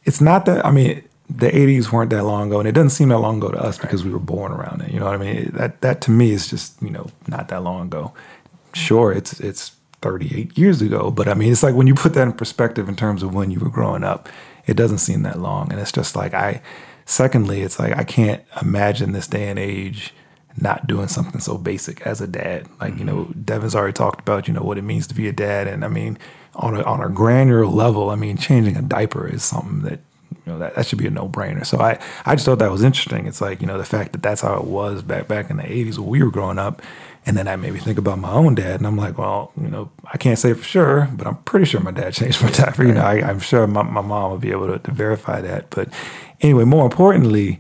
it's 0.06 0.21
not 0.21 0.45
that, 0.45 0.63
I 0.65 0.71
mean, 0.71 1.03
the 1.30 1.50
80s 1.50 1.91
weren't 1.91 2.09
that 2.12 2.24
long 2.24 2.47
ago, 2.47 2.59
and 2.59 2.68
it 2.68 2.71
doesn't 2.71 2.91
seem 2.91 3.09
that 3.09 3.19
long 3.19 3.38
ago 3.38 3.51
to 3.51 3.59
us 3.59 3.77
because 3.77 4.03
we 4.03 4.12
were 4.12 4.19
born 4.19 4.51
around 4.51 4.81
it. 4.81 4.91
You 4.91 5.00
know 5.00 5.06
what 5.06 5.15
I 5.15 5.18
mean? 5.18 5.51
That 5.53 5.81
that 5.81 6.01
to 6.01 6.12
me 6.12 6.31
is 6.31 6.50
just 6.50 6.81
you 6.81 6.89
know 6.89 7.07
not 7.27 7.50
that 7.50 7.62
long 7.62 7.86
ago. 7.86 8.13
Sure, 8.74 9.12
it's 9.12 9.39
it's 9.39 9.75
38 10.01 10.57
years 10.57 10.81
ago, 10.81 11.12
but 11.12 11.27
I 11.27 11.36
mean 11.36 11.51
it's 11.51 11.62
like 11.62 11.75
when 11.75 11.86
you 11.86 11.94
put 11.94 12.15
that 12.15 12.24
in 12.24 12.33
perspective 12.33 12.89
in 12.89 12.95
terms 12.95 13.21
of 13.21 13.36
when 13.36 13.51
you 13.51 13.59
were 13.59 13.69
growing 13.69 14.03
up, 14.03 14.27
it 14.65 14.75
doesn't 14.75 14.97
seem 14.97 15.21
that 15.21 15.39
long, 15.39 15.71
and 15.71 15.80
it's 15.80 15.91
just 15.91 16.15
like 16.15 16.33
I. 16.33 16.62
Secondly, 17.10 17.62
it's 17.62 17.80
like 17.80 17.98
I 17.98 18.04
can't 18.04 18.44
imagine 18.62 19.14
this 19.14 19.26
day 19.26 19.50
and 19.50 19.58
age 19.58 20.14
not 20.56 20.86
doing 20.86 21.08
something 21.08 21.42
so 21.42 21.58
basic 21.58 22.02
as 22.02 22.22
a 22.22 22.28
dad. 22.28 22.68
Like, 22.80 22.92
mm-hmm. 22.92 23.00
you 23.00 23.06
know, 23.06 23.16
mm-hmm. 23.26 23.42
Devin's 23.42 23.74
already 23.74 23.94
talked 23.94 24.20
about, 24.20 24.48
you 24.48 24.54
know, 24.54 24.62
what 24.62 24.78
it 24.78 24.84
means 24.84 25.08
to 25.08 25.16
be 25.16 25.28
a 25.28 25.32
dad. 25.32 25.68
And 25.68 25.84
I 25.84 25.88
mean, 25.88 26.20
on 26.54 26.76
a, 26.76 26.84
on 26.84 27.02
a 27.02 27.10
granular 27.10 27.66
level, 27.66 28.12
I 28.12 28.16
mean, 28.16 28.38
changing 28.38 28.78
a 28.78 28.84
diaper 28.84 29.28
is 29.28 29.44
something 29.44 29.82
that, 29.90 30.02
you 30.46 30.54
know, 30.54 30.60
that, 30.60 30.76
that 30.76 30.86
should 30.86 31.00
be 31.00 31.08
a 31.08 31.10
no 31.10 31.28
brainer. 31.28 31.66
So 31.66 31.80
I, 31.80 32.00
I 32.28 32.36
just 32.36 32.46
thought 32.46 32.60
that 32.60 32.72
was 32.72 32.84
interesting. 32.84 33.26
It's 33.26 33.42
like, 33.42 33.60
you 33.60 33.66
know, 33.66 33.80
the 33.80 33.86
fact 33.86 34.12
that 34.12 34.22
that's 34.22 34.42
how 34.42 34.58
it 34.58 34.66
was 34.66 35.02
back, 35.02 35.28
back 35.28 35.50
in 35.50 35.58
the 35.58 35.64
80s 35.64 35.98
when 35.98 36.10
we 36.10 36.22
were 36.22 36.30
growing 36.30 36.60
up. 36.60 36.80
And 37.25 37.38
then 37.38 37.48
I 37.48 37.56
made 37.57 37.74
me 37.74 37.80
think 37.80 37.98
about 37.98 38.18
my 38.18 38.31
own 38.31 38.56
dad. 38.56 38.80
And 38.80 38.88
I'm 38.88 38.98
like, 38.98 39.18
well, 39.18 39.51
you 39.60 39.68
know, 39.68 39.92
I 40.12 40.18
can't 40.18 40.39
say 40.39 40.54
for 40.54 40.63
sure, 40.63 41.10
but 41.13 41.27
I'm 41.27 41.38
pretty 41.44 41.66
sure 41.66 41.80
my 41.80 41.92
dad 41.92 42.13
changed 42.13 42.42
my 42.42 42.50
diaper. 42.51 42.83
You 42.83 42.94
know, 42.94 43.01
I, 43.01 43.30
am 43.30 43.39
sure 43.39 43.68
my, 43.68 43.83
my 43.83 44.01
mom 44.01 44.31
would 44.31 44.42
be 44.42 44.51
able 44.51 44.68
to, 44.68 44.80
to 44.80 44.92
verify 44.92 45.42
that. 45.42 45.69
But 45.69 45.89
anyway, 46.42 46.63
more 46.63 46.86
importantly, 46.86 47.60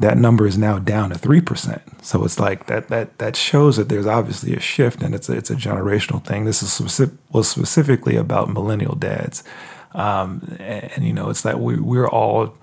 that 0.00 0.16
number 0.16 0.46
is 0.46 0.56
now 0.56 0.78
down 0.78 1.10
to 1.10 1.18
three 1.18 1.42
percent. 1.42 1.82
So 2.02 2.24
it's 2.24 2.40
like 2.40 2.66
that 2.66 2.88
that 2.88 3.18
that 3.18 3.36
shows 3.36 3.76
that 3.76 3.90
there's 3.90 4.06
obviously 4.06 4.56
a 4.56 4.60
shift, 4.60 5.02
and 5.02 5.14
it's 5.14 5.28
a, 5.28 5.36
it's 5.36 5.50
a 5.50 5.54
generational 5.54 6.24
thing. 6.24 6.46
This 6.46 6.62
is 6.62 6.72
specific, 6.72 7.14
was 7.32 7.48
specifically 7.48 8.16
about 8.16 8.50
millennial 8.50 8.94
dads, 8.94 9.44
um, 9.92 10.56
and, 10.58 10.90
and, 10.96 11.06
you 11.06 11.12
know 11.12 11.28
it's 11.28 11.42
that 11.42 11.60
we 11.60 11.78
we're 11.78 12.08
all 12.08 12.54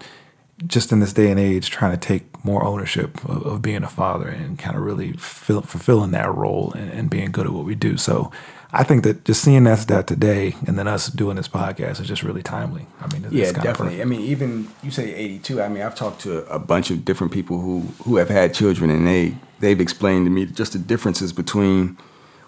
just 0.66 0.92
in 0.92 1.00
this 1.00 1.14
day 1.14 1.30
and 1.30 1.40
age 1.40 1.70
trying 1.70 1.92
to 1.92 1.98
take 1.98 2.44
more 2.44 2.64
ownership 2.64 3.24
of, 3.26 3.46
of 3.46 3.62
being 3.62 3.84
a 3.84 3.88
father 3.88 4.28
and 4.28 4.58
kind 4.58 4.76
of 4.76 4.82
really 4.82 5.14
fill, 5.14 5.62
fulfilling 5.62 6.12
that 6.12 6.34
role 6.34 6.74
and, 6.74 6.92
and 6.92 7.10
being 7.10 7.32
good 7.32 7.46
at 7.46 7.54
what 7.54 7.66
we 7.66 7.76
do. 7.76 7.98
So 7.98 8.32
I 8.72 8.84
think 8.84 9.04
that 9.04 9.24
just 9.24 9.44
seeing 9.44 9.64
that 9.66 9.80
stat 9.80 10.08
today 10.08 10.56
and 10.66 10.78
then 10.78 10.88
us 10.88 11.08
doing 11.08 11.38
this 11.38 11.48
podcast 11.48 12.02
is 12.02 12.08
just 12.08 12.24
really 12.24 12.44
timely. 12.44 12.86
I 13.00 13.14
mean, 13.14 13.28
yeah, 13.32 13.52
definitely. 13.52 14.02
I 14.02 14.06
mean, 14.06 14.22
even 14.22 14.68
you 14.84 14.92
say 14.92 15.14
82. 15.14 15.62
I 15.62 15.70
mean, 15.70 15.84
I've 15.84 15.96
talked 15.96 16.22
to 16.22 16.46
a 16.48 16.60
bunch 16.60 16.92
of 16.92 17.06
different 17.06 17.32
people 17.32 17.60
who 17.62 17.82
who 18.04 18.18
have 18.18 18.30
had 18.30 18.54
children, 18.54 18.90
and 18.90 19.08
they 19.08 19.36
they've 19.60 19.80
explained 19.80 20.26
to 20.26 20.30
me 20.30 20.46
just 20.46 20.74
the 20.74 20.80
differences 20.80 21.32
between 21.32 21.98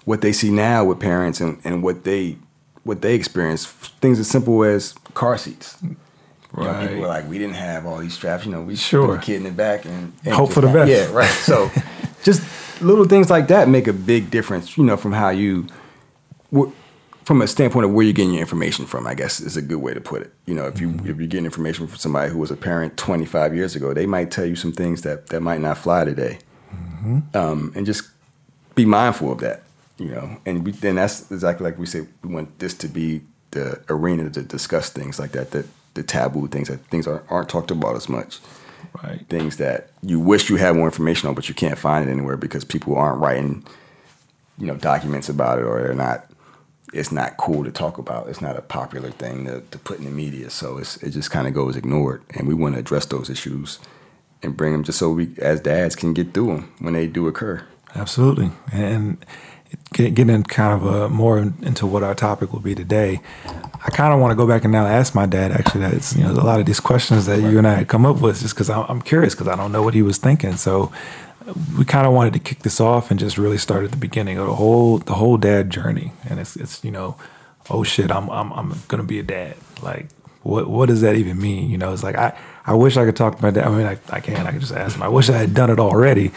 what 0.06 0.22
they 0.22 0.34
see 0.34 0.52
now 0.52 0.84
with 0.84 1.00
parents 1.00 1.40
and, 1.40 1.60
and 1.64 1.84
what 1.84 2.04
they 2.04 2.38
what 2.84 3.02
they 3.02 3.16
experience. 3.16 3.66
Things 3.66 4.20
as 4.20 4.28
simple 4.28 4.64
as 4.64 4.94
car 5.14 5.38
seats. 5.38 5.78
Right. 6.52 6.66
You 6.66 6.72
know, 6.72 6.88
people 6.88 7.02
were 7.02 7.08
like, 7.08 7.30
we 7.30 7.38
didn't 7.38 7.56
have 7.56 7.86
all 7.86 7.98
these 7.98 8.14
straps. 8.14 8.46
You 8.46 8.52
know, 8.52 8.62
we 8.62 8.76
sure. 8.76 9.08
put 9.08 9.20
the 9.20 9.26
kid 9.26 9.36
in 9.38 9.44
the 9.44 9.52
back 9.52 9.86
and, 9.86 10.14
and 10.26 10.34
hope 10.34 10.52
for 10.52 10.62
the 10.62 10.68
best. 10.68 10.90
Yeah, 10.90 11.12
right. 11.16 11.30
So, 11.30 11.70
just 12.24 12.42
little 12.82 13.06
things 13.06 13.30
like 13.30 13.48
that 13.50 13.70
make 13.70 13.88
a 13.88 13.94
big 13.94 14.32
difference. 14.32 14.78
You 14.78 14.84
know, 14.84 14.98
from 14.98 15.12
how 15.12 15.30
you 15.30 15.68
from 17.30 17.44
a 17.44 17.48
standpoint 17.48 17.86
of 17.86 17.94
where 17.94 18.04
you're 18.04 18.14
getting 18.14 18.34
your 18.34 18.42
information 18.42 18.88
from, 18.88 19.06
I 19.06 19.14
guess 19.14 19.40
is 19.40 19.56
a 19.56 19.62
good 19.62 19.78
way 19.78 19.94
to 19.94 20.02
put 20.02 20.24
it. 20.24 20.34
You 20.48 20.56
know, 20.56 20.66
if 20.66 20.82
you 20.82 20.90
mm-hmm. 20.90 21.08
if 21.08 21.18
you're 21.18 21.28
getting 21.28 21.46
information 21.46 21.86
from 21.86 21.98
somebody 21.98 22.32
who 22.32 22.40
was 22.40 22.50
a 22.50 22.58
parent 22.58 22.98
25 22.98 23.56
years 23.56 23.76
ago, 23.76 23.94
they 23.94 24.08
might 24.08 24.32
tell 24.32 24.46
you 24.46 24.56
some 24.56 24.72
things 24.72 25.04
that 25.04 25.28
that 25.28 25.42
might 25.42 25.62
not 25.62 25.78
fly 25.78 26.06
today, 26.06 26.40
mm-hmm. 26.74 27.20
um, 27.38 27.72
and 27.76 27.86
just 27.86 28.10
be 28.74 28.84
mindful 28.84 29.32
of 29.32 29.42
that. 29.42 29.62
You 30.00 30.08
know, 30.08 30.38
and 30.46 30.66
we, 30.66 30.72
then 30.72 30.96
that's 30.96 31.30
exactly 31.30 31.66
like 31.66 31.78
we 31.78 31.86
say. 31.86 32.08
We 32.24 32.34
want 32.34 32.58
this 32.58 32.74
to 32.76 32.88
be 32.88 33.22
the 33.52 33.80
arena 33.90 34.32
to 34.32 34.42
discuss 34.42 34.90
things 34.90 35.20
like 35.20 35.34
that, 35.34 35.52
that 35.52 35.68
the 36.00 36.04
taboo 36.04 36.48
things 36.48 36.70
that 36.70 36.86
things 36.88 37.08
aren't, 37.08 37.30
aren't 37.32 37.50
talked 37.50 37.72
about 37.72 37.96
as 37.96 38.10
much. 38.10 38.40
Right. 39.04 39.26
Things 39.30 39.58
that 39.58 39.90
you 40.02 40.20
wish 40.20 40.50
you 40.50 40.56
had 40.56 40.76
more 40.76 40.88
information 40.88 41.30
on, 41.30 41.36
but 41.36 41.48
you 41.48 41.54
can't 41.54 41.78
find 41.78 42.08
it 42.08 42.12
anywhere 42.12 42.38
because 42.38 42.64
people 42.64 42.96
aren't 42.96 43.20
writing, 43.20 43.64
you 44.58 44.66
know, 44.66 44.76
documents 44.76 45.30
about 45.30 45.60
it, 45.60 45.66
or 45.66 45.82
they're 45.82 45.94
not 45.94 46.26
it's 46.94 47.12
not 47.12 47.38
cool 47.38 47.64
to 47.64 47.72
talk 47.72 47.98
about. 47.98 48.28
It's 48.30 48.42
not 48.42 48.58
a 48.58 48.62
popular 48.62 49.12
thing 49.12 49.46
to, 49.46 49.62
to 49.62 49.78
put 49.78 50.00
in 50.00 50.06
the 50.06 50.12
media. 50.12 50.50
So 50.50 50.78
it's, 50.78 50.98
it 50.98 51.12
just 51.12 51.30
kind 51.30 51.48
of 51.48 51.54
goes 51.54 51.76
ignored. 51.76 52.24
And 52.32 52.48
we 52.48 52.54
want 52.54 52.76
to 52.76 52.80
address 52.80 53.06
those 53.06 53.30
issues 53.30 53.80
and 54.42 54.58
bring 54.58 54.72
them 54.72 54.84
just 54.84 54.98
so 54.98 55.12
we, 55.12 55.36
as 55.38 55.62
dads, 55.62 55.96
can 55.96 56.14
get 56.14 56.34
through 56.34 56.48
them 56.48 56.74
when 56.80 56.94
they 56.94 57.08
do 57.08 57.28
occur. 57.28 57.64
Absolutely. 57.96 58.52
And 58.72 59.24
getting 59.94 60.44
kind 60.44 60.74
of 60.74 60.86
a, 60.86 61.10
more 61.10 61.40
into 61.40 61.86
what 61.86 62.04
our 62.04 62.16
topic 62.16 62.54
will 62.54 62.60
be 62.60 62.76
today, 62.76 63.22
I 63.46 63.90
kind 63.92 64.14
of 64.14 64.20
want 64.20 64.32
to 64.32 64.36
go 64.36 64.48
back 64.48 64.64
and 64.64 64.72
now 64.72 64.86
ask 64.86 65.16
my 65.16 65.26
dad. 65.26 65.52
Actually, 65.52 65.82
that's 65.82 66.16
you 66.16 66.24
know 66.24 66.32
a 66.32 66.34
lot 66.34 66.60
of 66.60 66.66
these 66.66 66.80
questions 66.80 67.26
that 67.26 67.40
you 67.40 67.58
and 67.58 67.68
I 67.68 67.76
had 67.76 67.88
come 67.88 68.06
up 68.06 68.22
with, 68.22 68.40
just 68.42 68.56
because 68.56 68.70
I'm 68.70 69.02
curious 69.02 69.34
because 69.34 69.48
I 69.48 69.56
don't 69.56 69.72
know 69.72 69.82
what 69.82 69.94
he 69.94 70.02
was 70.02 70.18
thinking. 70.18 70.56
So 70.58 70.92
we 71.78 71.86
kind 71.86 72.06
of 72.06 72.14
wanted 72.14 72.34
to 72.34 72.40
kick 72.40 72.60
this 72.60 72.80
off 72.80 73.12
and 73.12 73.20
just 73.20 73.38
really 73.38 73.58
start 73.58 73.84
at 73.86 73.92
the 73.92 73.98
beginning 73.98 74.38
of 74.38 74.48
the 74.48 74.56
whole 74.56 75.00
the 75.00 75.16
whole 75.16 75.38
dad 75.38 75.70
journey. 75.70 76.12
And 76.30 76.40
it's 76.40 76.56
it's 76.56 76.84
you 76.84 76.92
know, 76.92 77.18
oh 77.70 77.84
shit, 77.84 78.12
I'm 78.12 78.30
I'm 78.30 78.52
I'm 78.54 78.76
gonna 78.88 79.04
be 79.04 79.20
a 79.20 79.24
dad. 79.24 79.56
Like 79.82 80.08
what 80.44 80.70
what 80.70 80.88
does 80.88 81.02
that 81.02 81.16
even 81.16 81.42
mean? 81.42 81.70
You 81.70 81.78
know, 81.78 81.94
it's 81.94 82.04
like 82.04 82.16
I 82.18 82.38
I 82.70 82.74
wish 82.74 82.98
I 82.98 83.06
could 83.06 83.16
talk 83.16 83.36
to 83.36 83.42
my 83.42 83.50
dad. 83.50 83.66
I 83.66 83.70
mean, 83.76 83.88
I, 83.88 83.98
I 84.12 84.20
can't. 84.20 84.48
I 84.48 84.52
can 84.52 84.60
just 84.60 84.74
ask 84.74 84.96
him. 84.96 85.02
I 85.02 85.08
wish 85.08 85.28
I 85.28 85.38
had 85.38 85.56
done 85.56 85.72
it 85.72 85.80
already 85.80 86.32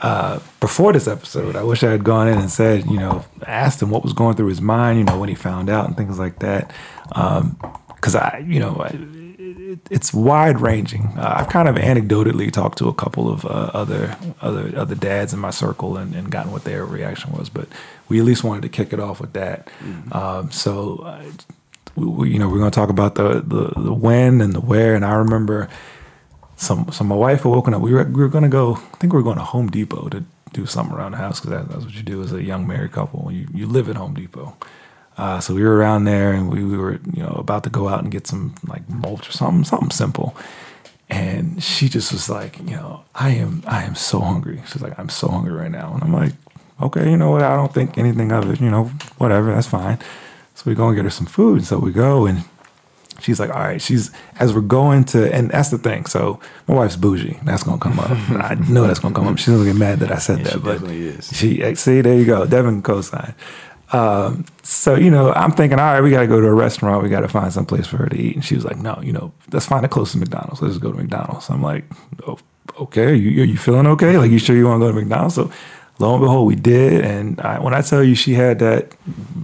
uh, 0.00 0.40
before 0.58 0.92
this 0.92 1.06
episode. 1.06 1.54
I 1.54 1.62
wish 1.62 1.84
I 1.84 1.92
had 1.92 2.02
gone 2.02 2.26
in 2.26 2.38
and 2.38 2.50
said, 2.50 2.86
you 2.86 2.98
know, 2.98 3.24
asked 3.46 3.80
him 3.82 3.90
what 3.90 4.02
was 4.02 4.12
going 4.12 4.34
through 4.34 4.48
his 4.48 4.60
mind, 4.60 4.98
you 4.98 5.04
know, 5.04 5.16
when 5.16 5.28
he 5.28 5.36
found 5.36 5.70
out 5.70 5.86
and 5.86 5.96
things 5.96 6.18
like 6.18 6.40
that. 6.40 6.72
Because 7.06 8.16
I, 8.16 8.44
you 8.44 8.58
know, 8.58 8.78
I, 8.80 8.88
it, 9.38 9.78
it's 9.88 10.12
wide 10.12 10.60
ranging. 10.60 11.04
Uh, 11.16 11.34
I've 11.36 11.48
kind 11.50 11.68
of 11.68 11.76
anecdotally 11.76 12.50
talked 12.50 12.78
to 12.78 12.88
a 12.88 12.94
couple 12.94 13.30
of 13.30 13.44
uh, 13.44 13.70
other 13.72 14.16
other 14.40 14.72
other 14.76 14.96
dads 14.96 15.32
in 15.32 15.38
my 15.38 15.50
circle 15.50 15.96
and, 15.96 16.16
and 16.16 16.32
gotten 16.32 16.50
what 16.50 16.64
their 16.64 16.84
reaction 16.84 17.30
was, 17.30 17.48
but 17.48 17.68
we 18.08 18.18
at 18.18 18.24
least 18.24 18.42
wanted 18.42 18.62
to 18.62 18.68
kick 18.68 18.92
it 18.92 18.98
off 18.98 19.20
with 19.20 19.34
that. 19.34 19.68
Um, 20.10 20.50
so, 20.50 20.98
uh, 20.98 21.22
we, 21.96 22.06
we, 22.06 22.30
you 22.30 22.38
know, 22.38 22.48
we're 22.48 22.58
going 22.58 22.70
to 22.70 22.74
talk 22.74 22.90
about 22.90 23.14
the, 23.14 23.40
the 23.40 23.80
the 23.80 23.92
when 23.92 24.40
and 24.40 24.52
the 24.52 24.60
where. 24.60 24.94
And 24.94 25.04
I 25.04 25.14
remember 25.14 25.68
some 26.56 26.90
so 26.92 27.04
my 27.04 27.16
wife 27.16 27.42
had 27.42 27.50
woken 27.50 27.74
up. 27.74 27.82
We 27.82 27.92
were 27.92 28.04
we 28.04 28.22
were 28.22 28.28
going 28.28 28.44
to 28.44 28.50
go. 28.50 28.74
I 28.74 28.96
think 28.98 29.12
we 29.12 29.18
were 29.18 29.24
going 29.24 29.38
to 29.38 29.44
Home 29.44 29.68
Depot 29.68 30.08
to 30.10 30.24
do 30.52 30.66
something 30.66 30.94
around 30.96 31.12
the 31.12 31.18
house 31.18 31.40
because 31.40 31.50
that, 31.50 31.68
that's 31.68 31.84
what 31.84 31.94
you 31.94 32.02
do 32.02 32.22
as 32.22 32.32
a 32.32 32.42
young 32.42 32.66
married 32.66 32.92
couple. 32.92 33.30
You 33.32 33.48
you 33.52 33.66
live 33.66 33.88
at 33.88 33.96
Home 33.96 34.14
Depot. 34.14 34.56
Uh, 35.18 35.40
so 35.40 35.54
we 35.54 35.62
were 35.62 35.76
around 35.76 36.04
there 36.04 36.32
and 36.32 36.52
we, 36.52 36.62
we 36.62 36.76
were, 36.76 37.00
you 37.12 37.22
know, 37.22 37.34
about 37.38 37.64
to 37.64 37.70
go 37.70 37.88
out 37.88 38.02
and 38.02 38.12
get 38.12 38.26
some 38.26 38.54
like 38.66 38.86
mulch 38.88 39.28
or 39.28 39.32
something, 39.32 39.64
something 39.64 39.90
simple. 39.90 40.36
And 41.08 41.62
she 41.62 41.88
just 41.88 42.12
was 42.12 42.28
like, 42.28 42.58
you 42.58 42.76
know, 42.76 43.04
I 43.14 43.30
am, 43.30 43.62
I 43.66 43.84
am 43.84 43.94
so 43.94 44.20
hungry. 44.20 44.62
She's 44.70 44.82
like, 44.82 44.98
I'm 44.98 45.08
so 45.08 45.28
hungry 45.28 45.52
right 45.52 45.70
now. 45.70 45.94
And 45.94 46.02
I'm 46.02 46.12
like, 46.12 46.32
okay, 46.82 47.10
you 47.10 47.16
know 47.16 47.30
what? 47.30 47.42
I 47.42 47.56
don't 47.56 47.72
think 47.72 47.96
anything 47.96 48.30
of 48.32 48.50
it, 48.50 48.60
you 48.60 48.70
know, 48.70 48.84
whatever, 49.16 49.54
that's 49.54 49.68
fine. 49.68 49.98
So 50.56 50.62
we 50.66 50.74
go 50.74 50.88
and 50.88 50.96
get 50.96 51.04
her 51.04 51.10
some 51.10 51.26
food. 51.26 51.58
And 51.58 51.66
so 51.66 51.78
we 51.78 51.92
go 51.92 52.26
and 52.26 52.42
she's 53.20 53.38
like, 53.38 53.50
all 53.50 53.60
right, 53.60 53.80
she's, 53.80 54.10
as 54.40 54.52
we're 54.54 54.62
going 54.62 55.04
to, 55.04 55.32
and 55.32 55.50
that's 55.50 55.68
the 55.70 55.78
thing. 55.78 56.06
So 56.06 56.40
my 56.66 56.74
wife's 56.74 56.96
bougie. 56.96 57.38
That's 57.44 57.62
going 57.62 57.78
to 57.78 57.82
come 57.82 58.00
up. 58.00 58.10
I 58.50 58.54
know 58.68 58.86
that's 58.86 58.98
going 58.98 59.14
to 59.14 59.20
come 59.20 59.28
up. 59.28 59.38
She's 59.38 59.48
going 59.48 59.64
to 59.64 59.72
get 59.72 59.78
mad 59.78 60.00
that 60.00 60.10
I 60.10 60.16
said 60.18 60.38
Yeah, 60.38 60.44
that, 60.44 60.52
she 60.54 60.58
but 60.58 60.72
definitely 60.72 61.06
is. 61.06 61.28
she, 61.36 61.74
see, 61.76 62.00
there 62.00 62.16
you 62.18 62.24
go. 62.24 62.46
Devin 62.46 62.82
co-signed. 62.82 63.34
Um, 63.92 64.44
so 64.64 64.96
you 64.96 65.10
know, 65.12 65.32
I'm 65.34 65.52
thinking, 65.52 65.78
all 65.78 65.92
right, 65.92 66.00
we 66.00 66.10
got 66.10 66.22
to 66.22 66.26
go 66.26 66.40
to 66.40 66.46
a 66.48 66.54
restaurant. 66.54 67.04
We 67.04 67.08
got 67.08 67.20
to 67.20 67.28
find 67.28 67.52
some 67.52 67.66
place 67.66 67.86
for 67.86 67.98
her 67.98 68.06
to 68.08 68.16
eat. 68.18 68.34
And 68.34 68.44
she 68.44 68.54
was 68.56 68.64
like, 68.64 68.78
no, 68.78 68.98
you 69.02 69.12
know, 69.12 69.32
let's 69.52 69.66
find 69.66 69.84
the 69.84 69.88
closest 69.88 70.16
McDonald's. 70.16 70.60
Let's 70.60 70.74
just 70.74 70.82
go 70.82 70.90
to 70.90 70.96
McDonald's. 70.98 71.48
I'm 71.50 71.62
like, 71.62 71.84
oh, 72.26 72.38
okay, 72.80 73.14
you 73.14 73.44
you 73.44 73.56
feeling 73.56 73.86
okay? 73.86 74.18
Like, 74.18 74.30
you 74.32 74.38
sure 74.38 74.56
you 74.56 74.66
want 74.66 74.80
to 74.80 74.86
go 74.86 74.92
to 74.92 74.98
McDonald's? 74.98 75.36
So 75.36 75.52
lo 75.98 76.14
and 76.14 76.22
behold, 76.22 76.46
we 76.46 76.54
did. 76.54 77.04
And 77.04 77.40
I, 77.40 77.58
when 77.58 77.74
I 77.74 77.82
tell 77.82 78.02
you, 78.02 78.14
she 78.14 78.34
had 78.34 78.58
that, 78.60 78.94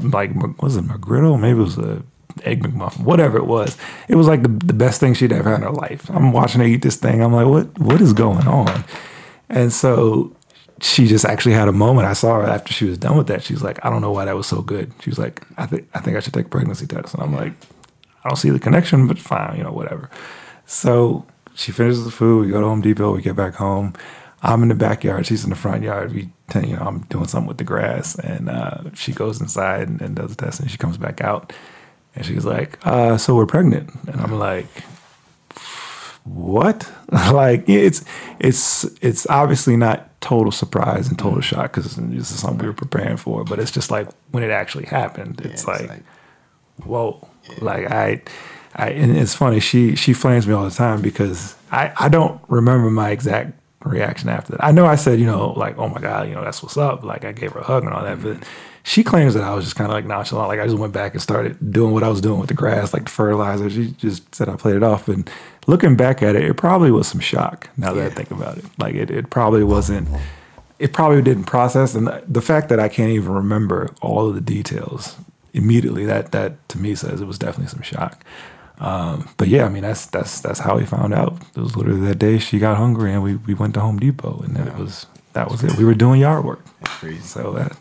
like, 0.00 0.34
was 0.60 0.76
it 0.76 0.84
McGriddle? 0.84 1.40
Maybe 1.40 1.58
it 1.58 1.62
was 1.62 1.78
a 1.78 2.02
egg 2.44 2.62
McMuffin, 2.62 3.04
whatever 3.04 3.36
it 3.38 3.46
was. 3.46 3.76
It 4.08 4.16
was 4.16 4.26
like 4.26 4.42
the, 4.42 4.48
the 4.48 4.72
best 4.72 5.00
thing 5.00 5.14
she'd 5.14 5.32
ever 5.32 5.50
had 5.50 5.58
in 5.58 5.62
her 5.62 5.70
life. 5.70 6.08
I'm 6.10 6.32
watching 6.32 6.60
her 6.60 6.66
eat 6.66 6.82
this 6.82 6.96
thing. 6.96 7.22
I'm 7.22 7.32
like, 7.32 7.46
what 7.46 7.78
what 7.78 8.00
is 8.00 8.12
going 8.12 8.46
on? 8.46 8.84
And 9.48 9.72
so 9.72 10.34
she 10.80 11.06
just 11.06 11.24
actually 11.24 11.54
had 11.54 11.68
a 11.68 11.72
moment. 11.72 12.08
I 12.08 12.12
saw 12.14 12.40
her 12.40 12.44
after 12.44 12.72
she 12.72 12.86
was 12.86 12.98
done 12.98 13.16
with 13.16 13.26
that. 13.28 13.42
She 13.42 13.52
was 13.52 13.62
like, 13.62 13.84
I 13.84 13.90
don't 13.90 14.00
know 14.00 14.10
why 14.10 14.24
that 14.24 14.34
was 14.34 14.46
so 14.46 14.62
good. 14.62 14.92
She 15.00 15.10
was 15.10 15.18
like, 15.18 15.42
I 15.56 15.66
think 15.66 15.88
I 15.94 16.00
think 16.00 16.16
I 16.16 16.20
should 16.20 16.34
take 16.34 16.46
a 16.46 16.48
pregnancy 16.48 16.86
test. 16.86 17.14
And 17.14 17.22
I'm 17.22 17.34
like, 17.34 17.52
I 18.24 18.28
don't 18.28 18.36
see 18.36 18.50
the 18.50 18.58
connection, 18.58 19.06
but 19.06 19.18
fine, 19.18 19.58
you 19.58 19.64
know, 19.64 19.72
whatever. 19.72 20.10
So 20.66 21.26
she 21.54 21.72
finishes 21.72 22.04
the 22.04 22.10
food. 22.10 22.46
We 22.46 22.52
go 22.52 22.60
to 22.60 22.66
Home 22.66 22.80
Depot. 22.80 23.14
We 23.14 23.22
get 23.22 23.36
back 23.36 23.54
home. 23.54 23.94
I'm 24.42 24.62
in 24.62 24.68
the 24.68 24.74
backyard. 24.74 25.26
She's 25.26 25.44
in 25.44 25.50
the 25.50 25.56
front 25.56 25.82
yard. 25.82 26.12
We, 26.12 26.30
you 26.54 26.76
know, 26.76 26.82
I'm 26.82 27.00
doing 27.02 27.26
something 27.26 27.48
with 27.48 27.58
the 27.58 27.64
grass, 27.64 28.14
and 28.18 28.48
uh, 28.48 28.82
she 28.94 29.12
goes 29.12 29.40
inside 29.40 29.88
and, 29.88 30.00
and 30.02 30.14
does 30.16 30.34
the 30.34 30.44
test, 30.44 30.60
and 30.60 30.70
she 30.70 30.78
comes 30.78 30.98
back 30.98 31.20
out, 31.20 31.52
and 32.14 32.24
she's 32.26 32.44
like, 32.44 32.78
uh, 32.86 33.16
"So 33.18 33.34
we're 33.34 33.46
pregnant," 33.46 33.90
and 34.06 34.20
I'm 34.20 34.38
like, 34.38 34.66
what? 36.24 36.90
like 37.32 37.68
it's 37.68 38.04
it's 38.38 38.84
it's 39.00 39.26
obviously 39.28 39.76
not 39.76 40.20
total 40.20 40.52
surprise 40.52 41.08
and 41.08 41.18
total 41.18 41.40
shock 41.40 41.72
because 41.72 41.96
this 41.96 42.30
is 42.30 42.40
something 42.40 42.58
we 42.58 42.66
were 42.66 42.72
preparing 42.72 43.16
for, 43.16 43.44
but 43.44 43.58
it's 43.58 43.70
just 43.70 43.90
like 43.90 44.08
when 44.30 44.42
it 44.42 44.50
actually 44.50 44.84
happened, 44.86 45.40
it's, 45.40 45.54
it's 45.54 45.66
like, 45.66 45.88
like- 45.88 46.04
whoa. 46.84 47.28
Like 47.60 47.90
I 47.90 48.22
I 48.74 48.90
and 48.90 49.16
it's 49.16 49.34
funny, 49.34 49.58
she 49.60 49.96
she 49.96 50.12
flames 50.12 50.46
me 50.46 50.54
all 50.54 50.64
the 50.64 50.70
time 50.70 51.02
because 51.02 51.56
I, 51.72 51.92
I 51.98 52.08
don't 52.08 52.40
remember 52.48 52.88
my 52.90 53.10
exact 53.10 53.52
reaction 53.90 54.28
after 54.28 54.52
that. 54.52 54.64
I 54.64 54.70
know 54.70 54.86
I 54.86 54.96
said, 54.96 55.18
you 55.18 55.26
know, 55.26 55.50
like, 55.50 55.78
oh 55.78 55.88
my 55.88 56.00
God, 56.00 56.28
you 56.28 56.34
know, 56.34 56.42
that's 56.44 56.62
what's 56.62 56.76
up. 56.76 57.02
Like 57.02 57.24
I 57.24 57.32
gave 57.32 57.52
her 57.52 57.60
a 57.60 57.64
hug 57.64 57.84
and 57.84 57.92
all 57.92 58.02
that, 58.02 58.22
but 58.22 58.36
mm-hmm. 58.36 58.42
she 58.82 59.02
claims 59.04 59.34
that 59.34 59.42
I 59.44 59.54
was 59.54 59.64
just 59.64 59.76
kind 59.76 59.90
of 59.90 59.94
like 59.94 60.04
nonchalant. 60.04 60.48
Like 60.48 60.60
I 60.60 60.66
just 60.66 60.78
went 60.78 60.92
back 60.92 61.12
and 61.12 61.22
started 61.22 61.72
doing 61.72 61.92
what 61.92 62.02
I 62.02 62.08
was 62.08 62.20
doing 62.20 62.38
with 62.38 62.48
the 62.48 62.54
grass, 62.54 62.92
like 62.92 63.04
the 63.04 63.10
fertilizer. 63.10 63.68
She 63.70 63.90
just 63.92 64.34
said 64.34 64.48
I 64.48 64.56
played 64.56 64.76
it 64.76 64.82
off. 64.82 65.08
And 65.08 65.28
looking 65.66 65.96
back 65.96 66.22
at 66.22 66.36
it, 66.36 66.44
it 66.44 66.56
probably 66.56 66.90
was 66.90 67.08
some 67.08 67.20
shock 67.20 67.68
now 67.76 67.92
that 67.92 68.04
I 68.04 68.10
think 68.10 68.30
about 68.30 68.58
it. 68.58 68.64
Like 68.78 68.94
it, 68.94 69.10
it 69.10 69.30
probably 69.30 69.64
wasn't, 69.64 70.08
it 70.78 70.92
probably 70.92 71.22
didn't 71.22 71.44
process. 71.44 71.94
And 71.94 72.06
the- 72.06 72.24
the 72.26 72.42
fact 72.42 72.68
that 72.68 72.80
I 72.80 72.88
can't 72.88 73.10
even 73.10 73.32
remember 73.32 73.90
all 74.00 74.28
of 74.28 74.34
the 74.34 74.40
details 74.40 75.16
immediately, 75.52 76.04
that, 76.06 76.32
that 76.32 76.68
to 76.70 76.78
me 76.78 76.94
says 76.94 77.20
it 77.20 77.26
was 77.26 77.38
definitely 77.38 77.68
some 77.68 77.82
shock. 77.82 78.24
Um, 78.82 79.28
but 79.36 79.46
yeah, 79.46 79.64
I 79.64 79.68
mean 79.68 79.82
that's 79.82 80.06
that's 80.06 80.40
that's 80.40 80.58
how 80.58 80.76
we 80.76 80.84
found 80.84 81.14
out. 81.14 81.40
It 81.56 81.60
was 81.60 81.76
literally 81.76 82.00
that 82.00 82.18
day 82.18 82.38
she 82.38 82.58
got 82.58 82.76
hungry 82.76 83.12
and 83.12 83.22
we, 83.22 83.36
we 83.36 83.54
went 83.54 83.74
to 83.74 83.80
Home 83.80 84.00
Depot 84.00 84.42
and 84.44 84.56
that 84.56 84.76
was 84.76 85.06
that 85.34 85.48
was 85.48 85.62
it. 85.62 85.76
We 85.76 85.84
were 85.84 85.94
doing 85.94 86.20
yard 86.20 86.44
work. 86.44 86.64
So 87.22 87.52
that 87.52 87.76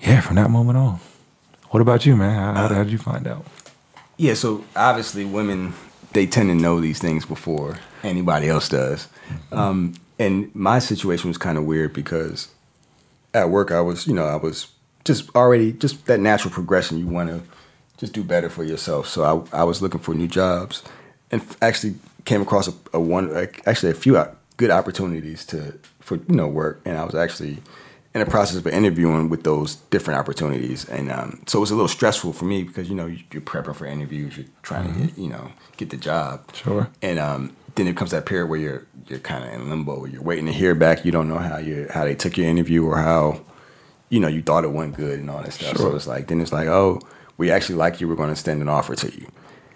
yeah, 0.00 0.22
from 0.22 0.36
that 0.36 0.50
moment 0.50 0.78
on. 0.78 1.00
What 1.68 1.82
about 1.82 2.06
you, 2.06 2.16
man? 2.16 2.34
How, 2.34 2.62
how, 2.62 2.74
how 2.74 2.82
did 2.84 2.92
you 2.92 2.98
find 2.98 3.26
out? 3.26 3.44
Yeah, 4.16 4.32
so 4.32 4.64
obviously 4.74 5.26
women 5.26 5.74
they 6.14 6.26
tend 6.26 6.48
to 6.48 6.54
know 6.54 6.80
these 6.80 6.98
things 6.98 7.26
before 7.26 7.78
anybody 8.02 8.48
else 8.48 8.70
does. 8.70 9.08
Um, 9.52 9.94
and 10.18 10.54
my 10.54 10.78
situation 10.78 11.28
was 11.28 11.36
kind 11.36 11.58
of 11.58 11.64
weird 11.64 11.92
because 11.92 12.48
at 13.34 13.50
work 13.50 13.70
I 13.70 13.82
was, 13.82 14.06
you 14.06 14.14
know, 14.14 14.24
I 14.24 14.36
was 14.36 14.68
just 15.04 15.28
already 15.36 15.72
just 15.72 16.06
that 16.06 16.20
natural 16.20 16.54
progression. 16.54 16.98
You 16.98 17.06
want 17.06 17.28
to 17.28 17.42
just 17.98 18.12
do 18.12 18.22
better 18.22 18.48
for 18.50 18.64
yourself. 18.64 19.08
So 19.08 19.46
I, 19.52 19.60
I 19.60 19.64
was 19.64 19.80
looking 19.82 20.00
for 20.00 20.14
new 20.14 20.28
jobs, 20.28 20.82
and 21.30 21.42
actually 21.62 21.94
came 22.24 22.42
across 22.42 22.68
a, 22.68 22.74
a 22.92 23.00
one 23.00 23.34
actually 23.66 23.90
a 23.90 23.94
few 23.94 24.22
good 24.56 24.70
opportunities 24.70 25.44
to 25.46 25.78
for 26.00 26.16
you 26.16 26.34
know 26.36 26.46
work, 26.48 26.80
and 26.84 26.96
I 26.98 27.04
was 27.04 27.14
actually 27.14 27.58
in 28.14 28.20
the 28.20 28.26
process 28.30 28.56
of 28.56 28.66
interviewing 28.66 29.28
with 29.28 29.42
those 29.44 29.76
different 29.90 30.18
opportunities, 30.18 30.88
and 30.88 31.10
um, 31.10 31.42
so 31.46 31.58
it 31.58 31.60
was 31.60 31.70
a 31.70 31.74
little 31.74 31.88
stressful 31.88 32.32
for 32.32 32.46
me 32.46 32.62
because 32.62 32.88
you 32.88 32.94
know 32.94 33.06
you- 33.06 33.18
you're 33.32 33.42
prepping 33.42 33.76
for 33.76 33.84
interviews, 33.86 34.36
you're 34.38 34.46
trying 34.62 34.92
to 34.92 35.00
get 35.06 35.18
you 35.18 35.28
know 35.28 35.50
get 35.76 35.90
the 35.90 35.96
job, 35.98 36.40
Sure. 36.54 36.88
and 37.02 37.18
um, 37.18 37.54
then 37.74 37.86
it 37.86 37.96
comes 37.96 38.10
that 38.12 38.24
period 38.24 38.46
where 38.48 38.58
you're 38.58 38.86
you're 39.08 39.18
kind 39.18 39.44
of 39.44 39.52
in 39.52 39.68
limbo. 39.68 40.06
You're 40.06 40.22
waiting 40.22 40.46
to 40.46 40.52
hear 40.52 40.74
back. 40.74 41.04
You 41.04 41.12
don't 41.12 41.28
know 41.28 41.38
how 41.38 41.58
you 41.58 41.88
how 41.92 42.04
they 42.04 42.14
took 42.14 42.36
your 42.38 42.46
interview 42.48 42.84
or 42.86 42.96
how 42.96 43.40
you 44.08 44.18
know 44.20 44.28
you 44.28 44.40
thought 44.42 44.64
it 44.64 44.72
went 44.72 44.96
good 44.96 45.18
and 45.18 45.28
all 45.30 45.42
that 45.42 45.52
stuff. 45.52 45.76
Sure. 45.76 45.90
So 45.90 45.96
it's 45.96 46.06
like 46.06 46.28
then 46.28 46.40
it's 46.40 46.52
like 46.52 46.68
oh 46.68 47.00
we 47.36 47.50
actually 47.50 47.76
like 47.76 48.00
you. 48.00 48.08
We're 48.08 48.16
going 48.16 48.28
to 48.28 48.32
extend 48.32 48.62
an 48.62 48.68
offer 48.68 48.94
to 48.96 49.12
you. 49.12 49.30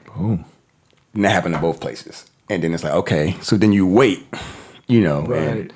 Boom. 0.06 0.44
And 1.14 1.24
that 1.24 1.30
happened 1.30 1.54
to 1.54 1.60
both 1.60 1.80
places. 1.80 2.26
And 2.48 2.64
then 2.64 2.74
it's 2.74 2.82
like 2.82 2.94
okay, 2.94 3.36
so 3.42 3.56
then 3.56 3.72
you 3.72 3.86
wait, 3.86 4.26
you 4.88 5.00
know, 5.00 5.20
and 5.32 5.72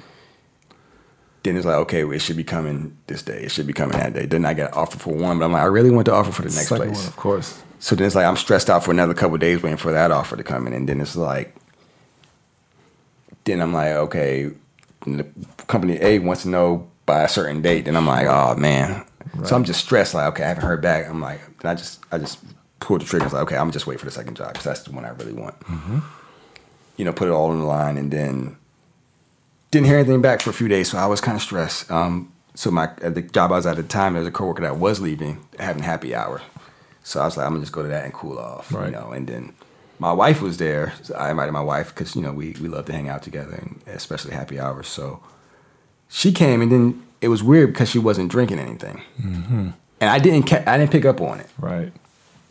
then 1.44 1.56
it's 1.56 1.66
like 1.66 1.76
okay, 1.76 2.04
it 2.04 2.18
should 2.18 2.36
be 2.36 2.42
coming 2.42 2.96
this 3.06 3.22
day. 3.22 3.44
It 3.44 3.52
should 3.52 3.66
be 3.66 3.72
coming 3.72 3.96
that 3.96 4.12
day. 4.12 4.26
Then 4.26 4.44
I 4.44 4.54
got 4.54 4.72
an 4.72 4.78
offer 4.78 4.98
for 4.98 5.14
one, 5.14 5.38
but 5.38 5.44
I'm 5.44 5.52
like 5.52 5.62
I 5.62 5.66
really 5.66 5.90
want 5.90 6.06
the 6.06 6.12
offer 6.12 6.32
for 6.32 6.42
the 6.42 6.48
next 6.48 6.68
Second 6.68 6.86
place. 6.88 6.98
one, 6.98 7.06
of 7.06 7.16
course. 7.16 7.62
So 7.78 7.94
then 7.94 8.06
it's 8.06 8.16
like 8.16 8.24
I'm 8.26 8.36
stressed 8.36 8.68
out 8.68 8.82
for 8.82 8.90
another 8.90 9.14
couple 9.14 9.34
of 9.34 9.40
days 9.40 9.62
waiting 9.62 9.76
for 9.76 9.92
that 9.92 10.10
offer 10.10 10.36
to 10.36 10.42
come 10.42 10.66
in, 10.66 10.72
and 10.72 10.88
then 10.88 11.00
it's 11.00 11.14
like, 11.14 11.54
then 13.44 13.60
I'm 13.60 13.72
like, 13.72 13.92
okay, 13.92 14.50
the 15.06 15.26
company 15.68 15.98
A 16.00 16.18
wants 16.18 16.42
to 16.42 16.48
know 16.48 16.88
by 17.06 17.22
a 17.22 17.28
certain 17.28 17.62
date, 17.62 17.84
then 17.84 17.94
I'm 17.94 18.06
like, 18.06 18.26
oh 18.26 18.56
man. 18.56 19.04
So 19.44 19.56
I'm 19.56 19.64
just 19.64 19.84
stressed, 19.84 20.14
like, 20.14 20.26
okay, 20.34 20.44
I 20.44 20.48
haven't 20.48 20.64
heard 20.64 20.80
back. 20.82 21.08
I'm 21.08 21.20
like, 21.20 21.40
then 21.60 21.72
I 21.72 21.74
just, 21.74 22.00
I 22.12 22.18
just 22.18 22.38
pulled 22.80 23.00
the 23.00 23.04
trigger. 23.04 23.24
It's 23.24 23.34
like, 23.34 23.42
okay, 23.44 23.56
I'm 23.56 23.70
just 23.72 23.86
wait 23.86 23.98
for 23.98 24.04
the 24.04 24.10
second 24.12 24.36
job 24.36 24.48
because 24.52 24.64
that's 24.64 24.82
the 24.82 24.92
one 24.92 25.04
I 25.04 25.10
really 25.10 25.32
want. 25.32 25.54
You 26.96 27.04
know, 27.04 27.12
put 27.12 27.28
it 27.28 27.32
all 27.32 27.50
on 27.50 27.58
the 27.58 27.64
line, 27.66 27.96
and 27.96 28.10
then 28.12 28.56
didn't 29.72 29.86
hear 29.86 29.98
anything 29.98 30.22
back 30.22 30.40
for 30.40 30.50
a 30.50 30.52
few 30.54 30.68
days, 30.68 30.90
so 30.90 30.98
I 30.98 31.06
was 31.06 31.20
kind 31.20 31.34
of 31.36 31.42
stressed. 31.42 31.90
Um, 31.90 32.32
so 32.54 32.70
my 32.70 32.84
at 33.02 33.16
the 33.16 33.22
job 33.22 33.50
I 33.50 33.56
was 33.56 33.66
at 33.66 33.76
the 33.76 33.82
time, 33.82 34.12
there 34.12 34.20
was 34.20 34.28
a 34.28 34.32
coworker 34.32 34.62
that 34.62 34.76
was 34.76 35.00
leaving, 35.00 35.44
having 35.58 35.82
happy 35.82 36.14
hour. 36.14 36.40
So 37.02 37.20
I 37.20 37.24
was 37.24 37.36
like, 37.36 37.46
I'm 37.46 37.52
gonna 37.52 37.62
just 37.62 37.72
go 37.72 37.82
to 37.82 37.88
that 37.88 38.04
and 38.04 38.14
cool 38.14 38.38
off, 38.38 38.72
Right. 38.72 38.86
you 38.86 38.92
know. 38.92 39.10
And 39.10 39.26
then 39.26 39.52
my 39.98 40.12
wife 40.12 40.40
was 40.40 40.58
there. 40.58 40.92
So 41.02 41.14
I 41.16 41.30
invited 41.32 41.50
my 41.52 41.60
wife 41.62 41.88
because 41.92 42.14
you 42.14 42.22
know 42.22 42.32
we 42.32 42.54
we 42.60 42.68
love 42.68 42.84
to 42.86 42.92
hang 42.92 43.08
out 43.08 43.22
together, 43.24 43.54
and 43.54 43.80
especially 43.88 44.32
happy 44.34 44.60
hours. 44.60 44.86
So 44.86 45.20
she 46.08 46.30
came, 46.30 46.62
and 46.62 46.70
then 46.70 47.02
it 47.24 47.28
was 47.28 47.42
weird 47.42 47.72
because 47.72 47.88
she 47.90 47.98
wasn't 47.98 48.30
drinking 48.30 48.58
anything, 48.58 49.00
Mm-hmm. 49.20 49.68
and 50.00 50.10
I 50.10 50.18
didn't 50.18 50.44
ca- 50.50 50.64
I 50.66 50.78
didn't 50.78 50.92
pick 50.92 51.04
up 51.04 51.20
on 51.20 51.40
it. 51.40 51.48
Right. 51.58 51.92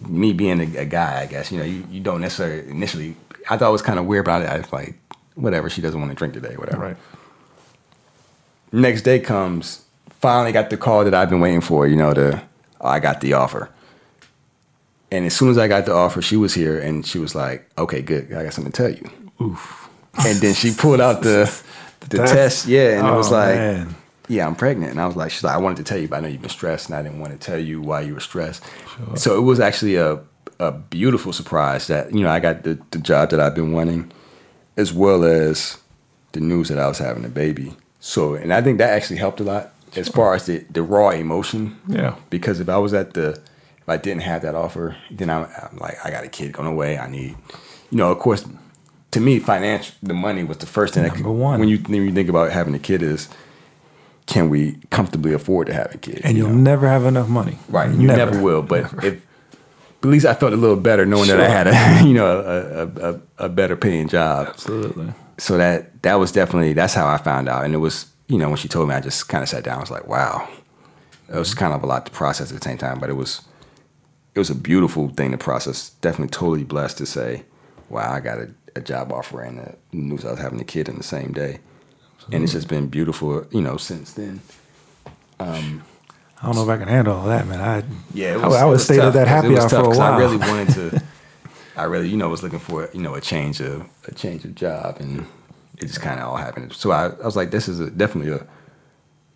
Me 0.01 0.34
being 0.34 0.60
a, 0.60 0.80
a 0.82 0.86
guy, 0.86 1.22
I 1.22 1.25
guess 1.27 1.51
you 1.51 1.58
know 1.60 1.63
you, 1.65 1.86
you 1.89 2.00
don't 2.01 2.22
necessarily 2.22 2.70
initially. 2.70 3.15
I 3.50 3.58
thought 3.58 3.70
it 3.70 3.72
was 3.80 3.82
kind 3.82 4.00
of 4.00 4.06
weird, 4.06 4.25
but 4.25 4.42
I, 4.42 4.56
I 4.56 4.58
was 4.58 4.72
like, 4.74 4.96
whatever. 5.36 5.70
She 5.70 5.82
doesn't 5.82 6.00
want 6.00 6.12
to 6.12 6.15
drink 6.15 6.34
today, 6.34 6.56
whatever. 6.56 6.82
Right. 6.82 6.98
Next 8.72 9.03
day 9.03 9.20
comes, 9.20 9.84
finally 10.20 10.51
got 10.51 10.70
the 10.70 10.77
call 10.77 11.03
that 11.06 11.13
I've 11.13 11.30
been 11.30 11.39
waiting 11.42 11.62
for, 11.62 11.86
you 11.88 11.96
know, 11.96 12.13
the 12.13 12.42
oh, 12.82 12.88
I 12.88 13.00
got 13.00 13.22
the 13.22 13.34
offer. 13.34 13.70
And 15.12 15.25
as 15.25 15.36
soon 15.36 15.50
as 15.51 15.58
I 15.60 15.68
got 15.68 15.86
the 15.86 15.94
offer, 15.94 16.22
she 16.24 16.36
was 16.38 16.56
here 16.56 16.80
and 16.80 17.06
she 17.06 17.20
was 17.20 17.36
like, 17.36 17.70
okay, 17.77 18.01
good, 18.01 18.34
I 18.34 18.44
got 18.44 18.53
something 18.53 18.72
to 18.74 18.82
tell 18.82 18.92
you. 18.92 19.10
Oof. 19.46 19.89
And 20.25 20.39
then 20.39 20.53
she 20.56 20.74
pulled 20.74 21.01
out 21.01 21.22
the 21.22 21.46
the, 22.10 22.18
test? 22.18 22.34
test. 22.34 22.68
yeah, 22.68 22.98
and 23.00 23.08
it 23.08 23.12
was 23.12 23.32
Oh, 23.32 23.36
like, 23.36 23.56
man. 23.56 23.96
Yeah, 24.27 24.48
I'm 24.48 24.56
pregnant. 24.56 24.92
And 24.92 25.01
I 25.01 25.06
was 25.08 25.15
like, 25.15 25.32
she's 25.32 25.44
like, 25.44 25.56
I 25.56 25.58
wanted 25.60 25.77
to 25.77 25.84
tell 25.84 25.98
you, 25.98 26.08
but 26.08 26.18
I 26.18 26.20
know 26.22 26.27
you've 26.30 26.42
been 26.42 26.50
stressed, 26.50 26.88
and 26.89 26.96
I 26.98 27.01
didn't 27.03 27.20
want 27.20 27.34
to 27.34 27.39
tell 27.39 27.60
you 27.60 27.82
why 27.82 28.01
you 28.01 28.13
were 28.13 28.20
stressed. 28.20 28.63
So 29.15 29.38
it 29.38 29.42
was 29.42 29.60
actually 29.60 29.96
a 29.96 30.20
a 30.60 30.72
beautiful 30.72 31.34
surprise 31.34 31.88
that 31.88 32.13
you 32.13 32.22
know 32.22 32.30
I 32.30 32.39
got 32.39 32.63
the 32.63 32.80
the 32.92 33.00
job 33.00 33.32
that 33.32 33.39
I've 33.39 33.56
been 33.56 33.72
wanting, 33.74 34.12
as 34.77 34.94
well 34.94 35.24
as 35.24 35.77
the 36.32 36.39
news 36.39 36.70
that 36.70 36.77
I 36.80 36.88
was 36.88 37.00
having 37.00 37.25
a 37.25 37.30
baby. 37.30 37.75
So, 38.00 38.36
and 38.36 38.53
I 38.53 38.62
think 38.62 38.77
that 38.80 38.89
actually 38.92 39.18
helped 39.18 39.39
a 39.39 39.44
lot 39.44 39.74
as 39.96 40.08
far 40.10 40.34
as 40.36 40.46
the 40.46 40.65
the 40.72 40.84
raw 40.84 41.10
emotion. 41.10 41.80
Yeah. 41.88 42.15
Because 42.30 42.60
if 42.60 42.70
I 42.70 42.77
was 42.77 42.94
at 42.94 43.13
the 43.13 43.30
if 43.82 43.89
I 43.89 43.98
didn't 43.98 44.22
have 44.24 44.42
that 44.44 44.56
offer, 44.56 44.96
then 45.12 45.30
I'm, 45.30 45.46
I'm 45.62 45.77
like, 45.77 45.98
I 46.06 46.10
got 46.12 46.24
a 46.24 46.30
kid 46.30 46.53
going 46.53 46.68
away. 46.70 46.98
I 46.98 47.10
need, 47.10 47.36
you 47.92 47.98
know, 47.98 48.12
of 48.12 48.20
course, 48.20 48.46
to 49.12 49.20
me, 49.20 49.39
financial, 49.39 49.94
the 50.01 50.13
money 50.13 50.44
was 50.46 50.58
the 50.60 50.65
first 50.65 50.94
thing. 50.94 51.03
that 51.03 51.13
Number 51.13 51.30
could- 51.30 51.32
one. 51.38 51.60
When 51.60 51.68
you 51.70 51.77
when 51.80 52.01
you 52.06 52.12
think 52.13 52.30
about 52.30 52.51
having 52.51 52.74
a 52.75 52.80
kid, 52.80 53.01
is 53.01 53.27
can 54.25 54.50
we 54.50 54.77
comfortably 54.89 55.34
afford 55.34 55.68
to 55.68 55.74
have 55.74 55.94
a 55.94 55.98
kid? 55.98 56.22
And 56.24 56.38
you 56.38 56.44
you'll 56.44 56.56
know? 56.56 56.62
never 56.62 56.88
have 56.88 57.06
enough 57.06 57.27
money. 57.27 57.58
right, 57.70 57.89
you 57.92 58.08
never, 58.08 58.42
will. 58.42 58.62
But 58.62 58.84
Never. 58.84 59.06
if 59.06 59.25
at 60.03 60.10
least 60.10 60.25
I 60.25 60.34
felt 60.34 60.53
a 60.53 60.58
little 60.58 60.75
better 60.75 61.06
knowing 61.06 61.30
that 61.30 61.39
I 61.39 61.48
had 61.48 61.68
a 61.68 62.08
you 62.08 62.13
know 62.13 62.25
a, 62.25 62.84
a, 62.84 63.13
a, 63.13 63.22
a 63.46 63.50
better 63.50 63.75
paying 63.75 64.08
job. 64.08 64.48
Absolutely. 64.50 65.13
So 65.38 65.58
that 65.58 66.03
that 66.03 66.15
was 66.15 66.32
definitely 66.32 66.74
that's 66.74 66.94
how 66.94 67.08
I 67.08 67.18
found 67.18 67.50
out, 67.50 67.65
and 67.65 67.74
it 67.74 67.77
was 67.80 68.12
you 68.27 68.38
know 68.38 68.48
when 68.48 68.58
she 68.58 68.68
told 68.68 68.89
me, 68.89 68.96
I 68.96 69.01
just 69.01 69.27
kind 69.30 69.42
of 69.44 69.50
sat 69.50 69.63
down. 69.63 69.77
I 69.77 69.82
was 69.82 69.92
like, 69.92 70.08
wow, 70.08 70.48
it 71.30 71.36
was 71.38 71.53
kind 71.53 71.74
of 71.74 71.84
a 71.84 71.86
lot 71.86 72.06
to 72.06 72.12
process 72.12 72.51
at 72.51 72.60
the 72.60 72.63
same 72.63 72.77
time, 72.77 73.00
but 73.00 73.10
it 73.10 73.13
was 73.13 73.42
it 74.36 74.39
was 74.39 74.50
a 74.50 74.56
beautiful 74.56 75.10
thing 75.10 75.32
to 75.32 75.38
process. 75.38 75.89
Definitely 76.01 76.32
totally 76.32 76.63
blessed 76.63 76.98
to 77.00 77.06
say, 77.06 77.44
wow, 77.89 78.12
I 78.12 78.20
got 78.20 78.39
a, 78.39 78.50
a 78.75 78.82
job 78.82 79.12
offer 79.12 79.42
and 79.42 79.60
the 79.60 79.75
news 79.92 80.25
I 80.25 80.32
was 80.32 80.39
having 80.39 80.60
a 80.60 80.65
kid 80.65 80.89
in 80.89 80.98
the 80.98 81.03
same 81.03 81.32
day, 81.34 81.60
and 82.32 82.44
it's 82.44 82.53
just 82.53 82.68
been 82.68 82.88
beautiful, 82.88 83.46
you 83.51 83.62
know, 83.62 83.77
since 83.77 84.13
then. 84.13 84.42
I 86.42 86.48
don't 86.48 86.56
know 86.56 86.63
if 86.63 86.70
I 86.70 86.77
can 86.77 86.89
handle 86.89 87.15
all 87.15 87.27
that, 87.27 87.48
man. 87.48 87.62
I 87.62 87.84
Yeah, 88.13 88.38
I, 88.38 88.63
I 88.63 88.65
would 88.65 88.82
stay 88.82 89.00
at 89.00 89.13
that 89.13 89.27
happy 89.27 89.58
hour 89.58 89.70
for 89.70 89.77
a 89.77 89.89
while. 89.89 90.01
I 90.01 90.18
really 90.18 90.38
wanted 90.38 90.70
to. 90.74 91.03
I 91.75 91.84
really, 91.86 92.10
you 92.10 92.18
know, 92.18 92.30
was 92.30 92.44
looking 92.44 92.60
for 92.60 92.89
you 92.94 93.01
know 93.01 93.15
a 93.15 93.22
change 93.22 93.62
of 93.62 93.88
a 94.08 94.13
change 94.13 94.46
of 94.46 94.53
job, 94.56 94.98
and 95.00 95.25
it 95.77 95.88
just 95.88 96.01
kind 96.01 96.20
of 96.20 96.27
all 96.27 96.38
happened. 96.38 96.74
So 96.74 96.92
I, 96.92 97.08
I 97.08 97.25
was 97.25 97.36
like, 97.36 97.51
this 97.51 97.68
is 97.68 97.80
a, 97.80 97.89
definitely 97.89 98.34
a 98.34 98.46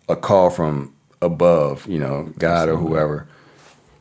a 0.08 0.16
call 0.16 0.50
from 0.50 0.94
above, 1.22 1.86
you 1.88 1.98
know, 1.98 2.32
God 2.38 2.68
or 2.68 2.76
whoever. 2.76 3.26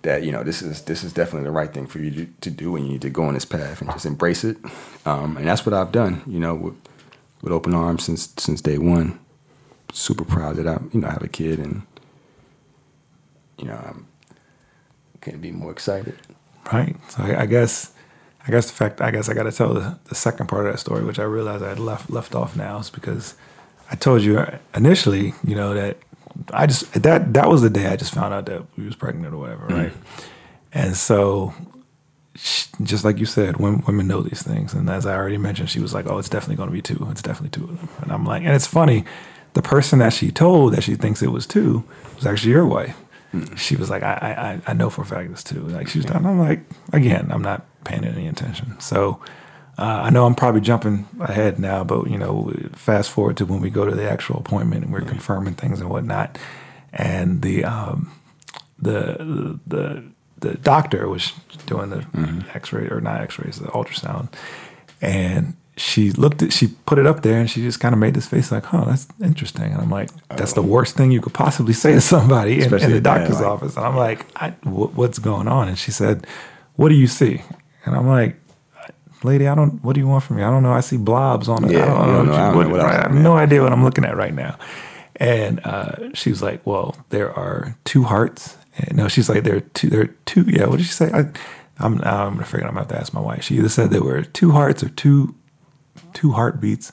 That 0.03 0.23
you 0.23 0.31
know, 0.31 0.43
this 0.43 0.61
is 0.61 0.83
this 0.83 1.03
is 1.03 1.13
definitely 1.13 1.45
the 1.45 1.51
right 1.51 1.73
thing 1.73 1.87
for 1.87 1.99
you 1.99 2.11
to, 2.11 2.25
to 2.41 2.49
do, 2.51 2.75
and 2.75 2.85
you 2.85 2.93
need 2.93 3.01
to 3.01 3.09
go 3.09 3.23
on 3.23 3.33
this 3.33 3.45
path 3.45 3.81
and 3.81 3.89
just 3.91 4.05
embrace 4.05 4.43
it. 4.43 4.57
Um, 5.05 5.37
and 5.37 5.47
that's 5.47 5.65
what 5.65 5.73
I've 5.73 5.91
done, 5.91 6.21
you 6.27 6.39
know, 6.39 6.75
with, 7.41 7.51
open 7.51 7.73
arms 7.73 8.03
since 8.03 8.33
since 8.37 8.61
day 8.61 8.77
one. 8.77 9.19
Super 9.93 10.25
proud 10.25 10.57
that 10.57 10.67
I, 10.67 10.79
you 10.91 10.99
know, 11.01 11.07
I 11.07 11.11
have 11.11 11.23
a 11.23 11.27
kid, 11.27 11.59
and 11.59 11.83
you 13.57 13.65
know, 13.65 13.75
I'm 13.75 14.07
can't 15.21 15.41
be 15.41 15.51
more 15.51 15.71
excited. 15.71 16.15
right? 16.71 16.95
So 17.09 17.23
I, 17.23 17.41
I 17.41 17.45
guess, 17.45 17.91
I 18.47 18.51
guess 18.51 18.67
the 18.67 18.73
fact, 18.73 19.01
I 19.01 19.11
guess 19.11 19.27
I 19.29 19.33
got 19.33 19.43
to 19.43 19.51
tell 19.51 19.73
the, 19.73 19.99
the 20.05 20.15
second 20.15 20.47
part 20.47 20.65
of 20.65 20.71
that 20.71 20.77
story, 20.79 21.03
which 21.03 21.19
I 21.19 21.23
realized 21.23 21.63
I 21.63 21.69
had 21.69 21.79
left 21.79 22.09
left 22.09 22.35
off 22.35 22.55
now, 22.55 22.79
is 22.79 22.89
because 22.89 23.35
I 23.91 23.95
told 23.95 24.21
you 24.21 24.45
initially, 24.75 25.33
you 25.45 25.55
know, 25.55 25.73
that 25.73 25.97
I 26.53 26.67
just 26.67 26.91
that 27.01 27.33
that 27.33 27.49
was 27.49 27.61
the 27.61 27.69
day 27.69 27.87
I 27.87 27.95
just 27.95 28.13
found 28.13 28.33
out 28.33 28.45
that 28.45 28.63
we 28.77 28.85
was 28.85 28.95
pregnant 28.95 29.33
or 29.33 29.37
whatever, 29.37 29.67
mm-hmm. 29.67 29.75
right? 29.75 29.93
And 30.73 30.95
so, 30.95 31.53
just 32.83 33.03
like 33.03 33.17
you 33.17 33.25
said, 33.25 33.57
women, 33.57 33.83
women 33.87 34.07
know 34.07 34.21
these 34.21 34.43
things, 34.43 34.73
and 34.73 34.89
as 34.89 35.05
I 35.05 35.15
already 35.15 35.37
mentioned, 35.37 35.69
she 35.69 35.79
was 35.79 35.93
like, 35.93 36.07
"Oh, 36.07 36.17
it's 36.17 36.29
definitely 36.29 36.57
going 36.57 36.69
to 36.69 36.73
be 36.73 36.81
two. 36.81 37.07
It's 37.11 37.21
definitely 37.21 37.57
two 37.57 37.69
of 37.69 37.79
them." 37.79 37.89
And 38.01 38.11
I'm 38.11 38.25
like, 38.25 38.43
and 38.43 38.53
it's 38.53 38.67
funny, 38.67 39.05
the 39.53 39.61
person 39.61 39.99
that 39.99 40.13
she 40.13 40.31
told 40.31 40.73
that 40.73 40.83
she 40.83 40.95
thinks 40.95 41.21
it 41.21 41.31
was 41.31 41.47
two 41.47 41.83
was 42.15 42.25
actually 42.25 42.51
your 42.51 42.65
wife. 42.65 42.95
She 43.55 43.75
was 43.75 43.89
like, 43.89 44.03
I, 44.03 44.61
I, 44.65 44.71
I 44.71 44.73
know 44.73 44.89
for 44.89 45.01
a 45.01 45.05
fact 45.05 45.29
it's 45.31 45.43
two. 45.43 45.59
Like 45.59 45.87
she 45.87 45.99
was 45.99 46.05
done. 46.05 46.25
I'm 46.25 46.39
like, 46.39 46.61
again, 46.93 47.27
I'm 47.31 47.41
not 47.41 47.65
paying 47.83 48.03
it 48.03 48.15
any 48.15 48.27
attention. 48.27 48.79
So 48.79 49.19
uh, 49.77 50.01
I 50.03 50.09
know 50.09 50.25
I'm 50.25 50.33
probably 50.33 50.61
jumping 50.61 51.07
ahead 51.19 51.59
now, 51.59 51.83
but 51.83 52.07
you 52.07 52.17
know, 52.17 52.51
fast 52.73 53.11
forward 53.11 53.37
to 53.37 53.45
when 53.45 53.59
we 53.61 53.69
go 53.69 53.85
to 53.85 53.95
the 53.95 54.09
actual 54.09 54.37
appointment 54.37 54.85
and 54.85 54.93
we're 54.93 55.01
confirming 55.01 55.55
things 55.55 55.79
and 55.79 55.89
whatnot, 55.89 56.37
and 56.93 57.41
the 57.41 57.63
um, 57.63 58.11
the 58.79 59.17
the 59.19 59.59
the 59.67 60.03
doctor 60.39 61.07
was 61.07 61.33
doing 61.65 61.89
the 61.89 62.05
X-ray 62.53 62.87
or 62.87 63.01
not 63.01 63.21
X-rays, 63.21 63.59
the 63.59 63.67
ultrasound, 63.67 64.29
and 65.01 65.55
she 65.75 66.11
looked 66.11 66.41
at 66.41 66.51
she 66.51 66.67
put 66.87 66.97
it 66.97 67.05
up 67.05 67.21
there 67.21 67.39
and 67.39 67.49
she 67.49 67.61
just 67.61 67.79
kind 67.79 67.93
of 67.93 67.99
made 67.99 68.13
this 68.15 68.25
face 68.27 68.51
like, 68.51 68.65
"Huh, 68.65 68.85
that's 68.85 69.07
interesting." 69.21 69.71
And 69.71 69.79
I'm 69.81 69.91
like, 69.91 70.09
"That's 70.29 70.53
the 70.53 70.61
worst 70.63 70.95
thing 70.95 71.11
you 71.11 71.21
could 71.21 71.33
possibly 71.33 71.73
say 71.73 71.93
to 71.93 72.01
somebody 72.01 72.61
in, 72.63 72.73
in 72.73 72.91
the 72.91 73.01
doctor's 73.01 73.37
like- 73.39 73.45
office." 73.45 73.77
And 73.77 73.85
I'm 73.85 73.95
like, 73.95 74.25
I, 74.35 74.51
"What's 74.63 75.19
going 75.19 75.47
on?" 75.47 75.67
And 75.67 75.77
she 75.77 75.91
said, 75.91 76.25
"What 76.75 76.89
do 76.89 76.95
you 76.95 77.07
see?" 77.07 77.41
And 77.85 77.95
I'm 77.95 78.07
like. 78.07 78.37
Lady, 79.23 79.47
I 79.47 79.55
don't. 79.55 79.83
What 79.83 79.93
do 79.93 79.99
you 79.99 80.07
want 80.07 80.23
from 80.23 80.35
me? 80.37 80.43
I 80.43 80.49
don't 80.51 80.61
know. 80.61 80.71
I 80.71 80.79
see 80.81 80.95
blobs 80.95 81.49
on 81.49 81.63
it. 81.63 81.71
Yeah, 81.71 81.85
I 81.91 82.05
don't, 82.05 82.27
know. 82.27 82.33
I 82.33 82.53
what- 82.53 82.67
know 82.67 82.73
what 82.73 82.81
I 82.81 82.97
I'm 82.97 83.13
have 83.15 83.23
no 83.23 83.35
idea 83.35 83.63
what 83.63 83.73
I'm 83.73 83.83
looking 83.83 84.05
at 84.05 84.15
right 84.15 84.31
now. 84.33 84.55
And 85.17 85.59
uh, 85.65 86.13
she 86.13 86.29
was 86.29 86.41
like, 86.41 86.65
"Well, 86.65 86.95
there 87.09 87.31
are 87.33 87.75
two 87.85 88.03
hearts." 88.03 88.57
And 88.77 88.97
no, 88.97 89.07
she's 89.07 89.29
like, 89.29 89.43
"There 89.43 89.57
are 89.57 89.61
two. 89.61 89.89
There 89.89 90.01
are 90.01 90.15
two. 90.25 90.43
Yeah. 90.47 90.67
What 90.67 90.77
did 90.77 90.85
she 90.85 90.91
say? 90.91 91.11
I, 91.11 91.31
I'm. 91.79 92.01
I'm 92.03 92.33
gonna 92.33 92.45
figure. 92.45 92.67
I'm 92.67 92.73
gonna 92.75 92.81
have 92.81 92.89
to 92.89 92.99
ask 92.99 93.13
my 93.13 93.19
wife. 93.19 93.43
She 93.43 93.55
either 93.57 93.69
said 93.69 93.89
there 93.89 94.03
were 94.03 94.23
two 94.23 94.51
hearts 94.51 94.83
or 94.83 94.89
two, 94.89 95.35
two 96.13 96.33
heartbeats. 96.33 96.91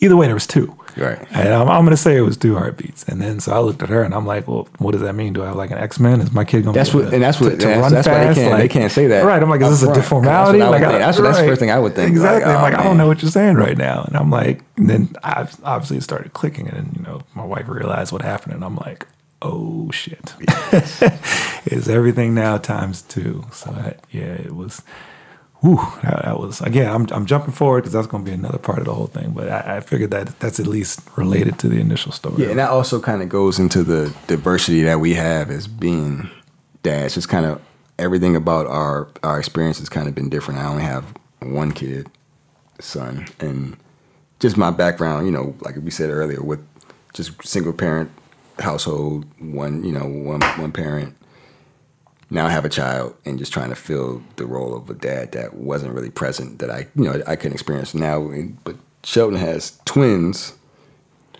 Either 0.00 0.16
way, 0.16 0.26
there 0.26 0.34
was 0.34 0.46
two. 0.46 0.76
Right. 0.96 1.18
And 1.32 1.48
I'm, 1.48 1.68
I'm 1.68 1.84
gonna 1.84 1.96
say 1.96 2.16
it 2.16 2.22
was 2.22 2.36
two 2.38 2.54
heartbeats. 2.56 3.04
And 3.04 3.20
then 3.20 3.38
so 3.40 3.52
I 3.52 3.58
looked 3.60 3.82
at 3.82 3.90
her 3.90 4.02
and 4.02 4.14
I'm 4.14 4.24
like, 4.26 4.48
"Well, 4.48 4.66
what 4.78 4.92
does 4.92 5.02
that 5.02 5.14
mean? 5.14 5.34
Do 5.34 5.42
I 5.42 5.46
have 5.48 5.56
like 5.56 5.70
an 5.70 5.76
X 5.78 6.00
Men? 6.00 6.20
Is 6.22 6.32
my 6.32 6.44
kid 6.44 6.64
gonna? 6.64 6.74
That's 6.74 6.88
be 6.90 6.96
able 6.98 7.04
what- 7.06 7.14
and 7.14 7.22
that's 7.22 7.38
what- 7.40 7.50
to, 7.50 7.56
to 7.56 7.66
that's- 7.66 7.82
run 7.82 7.92
that's 7.92 8.08
why 8.08 8.26
they 8.26 8.34
can't- 8.34 8.58
they 8.58 8.68
can't 8.68 8.92
say 8.92 9.06
that 9.08 9.24
Right. 9.24 9.42
I'm 9.42 9.50
like, 9.50 9.60
is 9.60 9.80
this 9.80 9.88
a 9.88 9.92
deformality? 9.92 10.58
That's 10.58 10.62
I 10.62 10.68
like, 10.68 10.80
would. 10.80 10.90
That's 11.00 11.18
what- 11.18 11.24
that's 11.24 11.38
the 11.38 11.44
first 11.46 11.60
thing 11.60 11.70
I 11.70 11.78
would 11.78 11.94
think. 11.94 12.10
Exactly. 12.10 12.44
Like, 12.50 12.54
I'm 12.54 12.60
oh, 12.60 12.62
like, 12.62 12.74
I 12.74 12.82
don't 12.82 12.96
know 12.96 13.06
what 13.06 13.20
you're 13.22 13.30
saying 13.30 13.56
right 13.56 13.76
now. 13.76 14.04
And 14.04 14.16
I'm 14.16 14.30
like, 14.30 14.62
and 14.78 14.88
then 14.88 15.14
I 15.22 15.46
obviously 15.64 16.00
started 16.00 16.32
clicking, 16.32 16.66
it, 16.66 16.74
and 16.74 16.96
you 16.96 17.02
know, 17.02 17.20
my 17.34 17.44
wife 17.44 17.68
realized 17.68 18.10
what 18.12 18.22
happened, 18.22 18.54
and 18.54 18.64
I'm 18.64 18.76
like, 18.76 19.06
oh 19.42 19.90
shit, 19.90 20.34
is 21.66 21.88
everything 21.90 22.34
now 22.34 22.56
times 22.56 23.02
two? 23.02 23.44
So 23.52 23.70
that, 23.72 24.00
yeah, 24.10 24.32
it 24.32 24.54
was. 24.56 24.80
Whew, 25.66 25.84
that, 26.04 26.22
that 26.24 26.38
was 26.38 26.60
again. 26.60 26.88
I'm 26.88 27.08
I'm 27.10 27.26
jumping 27.26 27.52
forward 27.52 27.80
because 27.80 27.92
that's 27.92 28.06
going 28.06 28.24
to 28.24 28.30
be 28.30 28.32
another 28.32 28.58
part 28.58 28.78
of 28.78 28.84
the 28.84 28.94
whole 28.94 29.08
thing. 29.08 29.32
But 29.32 29.48
I, 29.48 29.78
I 29.78 29.80
figured 29.80 30.12
that 30.12 30.38
that's 30.38 30.60
at 30.60 30.68
least 30.68 31.00
related 31.16 31.58
to 31.58 31.68
the 31.68 31.80
initial 31.80 32.12
story. 32.12 32.44
Yeah, 32.44 32.50
and 32.50 32.58
that 32.60 32.70
also 32.70 33.00
kind 33.00 33.20
of 33.20 33.28
goes 33.28 33.58
into 33.58 33.82
the 33.82 34.14
diversity 34.28 34.84
that 34.84 35.00
we 35.00 35.14
have 35.14 35.50
as 35.50 35.66
being 35.66 36.30
dads. 36.84 37.14
Just 37.14 37.28
kind 37.28 37.44
of 37.44 37.60
everything 37.98 38.36
about 38.36 38.68
our 38.68 39.08
our 39.24 39.40
experience 39.40 39.80
has 39.80 39.88
kind 39.88 40.06
of 40.06 40.14
been 40.14 40.28
different. 40.28 40.60
I 40.60 40.68
only 40.68 40.84
have 40.84 41.12
one 41.40 41.72
kid, 41.72 42.08
son, 42.78 43.26
and 43.40 43.76
just 44.38 44.56
my 44.56 44.70
background. 44.70 45.26
You 45.26 45.32
know, 45.32 45.56
like 45.62 45.74
we 45.82 45.90
said 45.90 46.10
earlier, 46.10 46.44
with 46.44 46.64
just 47.12 47.44
single 47.44 47.72
parent 47.72 48.12
household, 48.60 49.26
one 49.40 49.82
you 49.82 49.90
know 49.90 50.06
one 50.06 50.42
one 50.42 50.70
parent. 50.70 51.16
Now 52.30 52.46
I 52.46 52.50
have 52.50 52.64
a 52.64 52.68
child 52.68 53.14
and 53.24 53.38
just 53.38 53.52
trying 53.52 53.68
to 53.70 53.76
fill 53.76 54.22
the 54.36 54.46
role 54.46 54.76
of 54.76 54.90
a 54.90 54.94
dad 54.94 55.32
that 55.32 55.54
wasn't 55.54 55.92
really 55.94 56.10
present 56.10 56.58
that 56.58 56.70
I 56.70 56.86
you 56.96 57.04
know 57.04 57.22
I 57.26 57.36
couldn't 57.36 57.52
experience 57.54 57.94
now. 57.94 58.28
But 58.64 58.76
Shelton 59.04 59.38
has 59.38 59.78
twins 59.84 60.54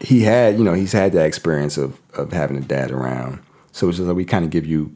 he 0.00 0.20
had, 0.22 0.58
you 0.58 0.64
know, 0.64 0.74
he's 0.74 0.92
had 0.92 1.12
that 1.12 1.26
experience 1.26 1.78
of 1.78 1.98
of 2.14 2.32
having 2.32 2.56
a 2.56 2.60
dad 2.60 2.90
around. 2.90 3.40
So 3.72 3.88
it's 3.88 3.98
just 3.98 4.06
like 4.06 4.16
we 4.16 4.24
kind 4.24 4.44
of 4.44 4.50
give 4.50 4.66
you 4.66 4.94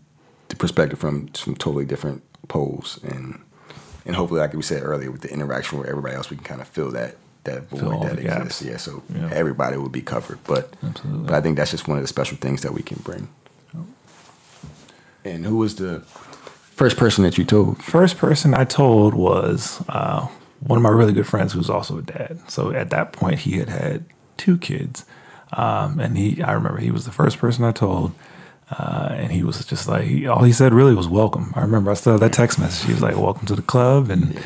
the 0.48 0.57
perspective 0.57 0.98
from 0.98 1.29
some 1.35 1.55
totally 1.55 1.85
different 1.85 2.22
poles, 2.48 2.98
and 3.03 3.40
and 4.05 4.16
hopefully, 4.16 4.40
like 4.40 4.53
we 4.55 4.62
said 4.62 4.83
earlier, 4.83 5.11
with 5.11 5.22
the 5.22 5.33
interaction 5.33 5.79
with 5.79 5.88
everybody 5.88 6.14
else, 6.16 6.31
we 6.31 6.37
can 6.37 6.44
kind 6.44 6.61
of 6.61 6.68
fill 6.68 6.90
that 6.92 7.16
that 7.44 7.68
void 7.70 8.03
that 8.03 8.16
the 8.16 8.22
gaps. 8.24 8.61
exists. 8.61 8.62
Yeah, 8.62 8.76
so 8.76 9.03
Yeah. 9.14 9.31
everybody 9.33 9.79
will 9.79 9.88
be 9.88 10.03
covered. 10.03 10.38
But 10.44 10.74
Absolutely. 10.83 11.24
but 11.26 11.35
I 11.35 11.40
think 11.40 11.57
that's 11.57 11.70
just 11.70 11.88
one 11.88 11.96
of 11.96 12.05
the 12.05 12.09
special 12.09 12.37
things 12.37 12.61
that 12.62 12.72
we 12.74 12.83
can 12.83 13.00
bring. 13.03 13.29
And 15.24 15.44
who 15.44 15.56
was 15.56 15.76
the 15.76 16.00
first 16.00 16.96
person 16.96 17.24
that 17.24 17.37
you 17.38 17.44
told? 17.44 17.83
First 17.83 18.16
person 18.16 18.54
I 18.54 18.64
told 18.64 19.14
was 19.14 19.83
uh, 19.88 20.26
one 20.61 20.76
of 20.76 20.83
my 20.83 20.90
really 20.90 21.12
good 21.12 21.26
friends 21.26 21.52
who's 21.52 21.70
also 21.70 21.98
a 21.98 22.02
dad. 22.02 22.40
So 22.48 22.70
at 22.72 22.90
that 22.90 23.12
point, 23.12 23.40
he 23.40 23.59
had 23.59 23.68
had 23.68 24.04
two 24.37 24.56
kids, 24.56 25.04
um, 25.52 26.00
and 26.00 26.16
he 26.16 26.42
I 26.42 26.52
remember 26.52 26.80
he 26.80 26.90
was 26.90 27.04
the 27.04 27.12
first 27.12 27.38
person 27.38 27.64
I 27.64 27.72
told. 27.72 28.12
Uh, 28.70 29.09
and 29.12 29.33
he 29.33 29.42
was 29.42 29.64
just 29.66 29.88
like 29.88 30.04
he, 30.04 30.28
all 30.28 30.44
he 30.44 30.52
said 30.52 30.72
really 30.72 30.94
was 30.94 31.09
welcome. 31.09 31.52
I 31.56 31.62
remember 31.62 31.90
I 31.90 31.94
still 31.94 32.12
have 32.12 32.20
that 32.20 32.33
text 32.33 32.56
message. 32.56 32.87
He 32.87 32.92
was 32.92 33.02
like, 33.02 33.16
"Welcome 33.16 33.44
to 33.46 33.56
the 33.56 33.62
club," 33.62 34.11
and 34.11 34.40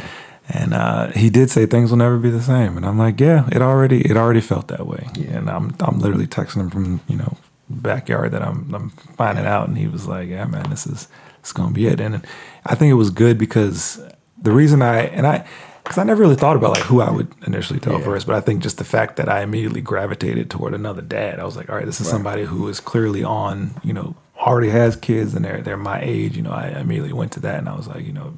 and 0.49 0.73
uh, 0.73 1.09
he 1.13 1.29
did 1.29 1.51
say 1.51 1.67
things 1.67 1.91
will 1.91 1.99
never 1.99 2.17
be 2.17 2.31
the 2.31 2.41
same. 2.41 2.79
And 2.79 2.87
I'm 2.87 2.99
like, 2.99 3.21
"Yeah, 3.21 3.47
it 3.53 3.61
already 3.61 4.01
it 4.01 4.17
already 4.17 4.41
felt 4.41 4.69
that 4.69 4.87
way." 4.87 5.09
Yeah. 5.15 5.37
And 5.37 5.51
I'm 5.51 5.77
I'm 5.81 5.99
literally 5.99 6.27
texting 6.27 6.61
him 6.61 6.71
from 6.71 7.01
you 7.07 7.17
know 7.17 7.37
backyard 7.71 8.33
that 8.33 8.43
I'm 8.43 8.73
I'm 8.75 8.91
finding 8.91 9.47
out, 9.47 9.69
and 9.69 9.77
he 9.79 9.87
was 9.89 10.07
like, 10.07 10.29
"Yeah, 10.29 10.45
man, 10.47 10.69
this 10.71 10.87
is 10.87 11.09
it's 11.41 11.53
gonna 11.53 11.73
be 11.73 11.87
it." 11.87 12.01
And 12.01 12.25
I 12.67 12.75
think 12.75 12.91
it 12.91 12.95
was 12.95 13.11
good 13.11 13.39
because 13.39 14.03
the 14.41 14.53
reason 14.53 14.83
I 14.83 15.03
and 15.03 15.27
I 15.27 15.47
because 15.83 15.99
I 15.99 16.05
never 16.05 16.23
really 16.23 16.37
thought 16.37 16.57
about 16.57 16.71
like 16.71 16.83
who 16.85 17.01
I 17.03 17.11
would 17.11 17.29
initially 17.47 17.79
tell 17.79 17.99
Yeah. 17.99 18.05
first, 18.05 18.27
but 18.27 18.35
I 18.37 18.41
think 18.41 18.63
just 18.63 18.79
the 18.79 18.85
fact 18.85 19.17
that 19.17 19.29
I 19.29 19.43
immediately 19.43 19.83
gravitated 19.83 20.49
toward 20.51 20.73
another 20.73 21.03
dad, 21.03 21.39
I 21.39 21.45
was 21.45 21.57
like, 21.59 21.69
all 21.69 21.77
right, 21.77 21.85
this 21.85 22.01
is 22.01 22.07
Right. 22.07 22.13
somebody 22.13 22.45
who 22.45 22.67
is 22.69 22.81
clearly 22.81 23.23
on, 23.23 23.75
you 23.83 23.93
know, 23.93 24.15
already 24.39 24.71
has 24.71 24.97
kids 24.97 25.35
and 25.35 25.45
they're 25.45 25.61
they're 25.61 25.77
my 25.77 26.01
age. 26.03 26.37
You 26.37 26.43
know, 26.43 26.53
I 26.53 26.69
immediately 26.69 27.13
went 27.13 27.33
to 27.33 27.41
that 27.41 27.59
and 27.59 27.69
I 27.69 27.75
was 27.77 27.87
like, 27.87 28.07
you 28.07 28.13
know, 28.15 28.35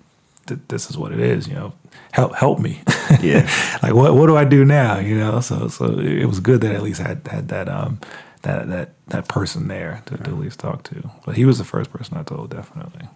th- 0.47 0.61
this 0.69 0.91
is 0.91 0.99
what 0.99 1.13
it 1.13 1.21
is. 1.21 1.47
You 1.47 1.55
know, 1.55 1.73
help 2.13 2.35
help 2.35 2.59
me. 2.59 2.81
Yeah. 3.21 3.49
like 3.83 3.95
what 3.95 4.15
what 4.17 4.27
do 4.27 4.37
I 4.37 4.45
do 4.45 4.65
now? 4.65 4.99
You 4.99 5.17
know, 5.17 5.39
so 5.41 5.69
so 5.69 5.99
it 6.01 6.27
was 6.27 6.41
good 6.41 6.61
that 6.63 6.73
I 6.73 6.75
at 6.75 6.83
least 6.83 7.01
had 7.01 7.21
had 7.31 7.47
that 7.49 7.69
um 7.69 8.01
that 8.47 8.69
that 8.69 8.91
that 9.09 9.29
person 9.29 9.69
there 9.69 10.03
to, 10.07 10.17
to 10.17 10.31
at 10.31 10.39
least 10.39 10.61
talk 10.61 10.83
to. 10.85 11.11
But 11.25 11.37
he 11.37 11.45
was 11.45 11.59
the 11.59 11.65
first 11.65 11.93
person 11.93 12.17
I 12.17 12.23
told, 12.23 12.51
definitely. 12.51 13.09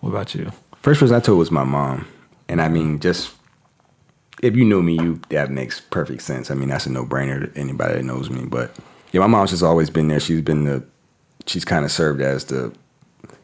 What 0.00 0.10
about 0.10 0.34
you? 0.34 0.52
First 0.76 1.00
person 1.00 1.16
I 1.16 1.20
told 1.20 1.38
was 1.38 1.50
my 1.50 1.64
mom, 1.64 2.06
and 2.48 2.62
I 2.62 2.68
mean, 2.68 3.00
just 3.00 3.34
if 4.42 4.54
you 4.54 4.64
know 4.64 4.80
me, 4.80 4.94
you 4.94 5.20
that 5.30 5.50
makes 5.50 5.80
perfect 5.80 6.22
sense. 6.22 6.50
I 6.50 6.54
mean, 6.54 6.68
that's 6.68 6.86
a 6.86 6.90
no 6.90 7.04
brainer 7.04 7.52
to 7.52 7.60
anybody 7.60 7.94
that 7.94 8.04
knows 8.04 8.30
me. 8.30 8.44
But 8.44 8.70
yeah, 9.12 9.20
my 9.20 9.26
mom's 9.26 9.50
just 9.50 9.62
always 9.62 9.90
been 9.90 10.08
there. 10.08 10.20
She's 10.20 10.42
been 10.42 10.64
the, 10.64 10.84
she's 11.46 11.64
kind 11.64 11.84
of 11.84 11.90
served 11.90 12.20
as 12.20 12.44
the 12.44 12.72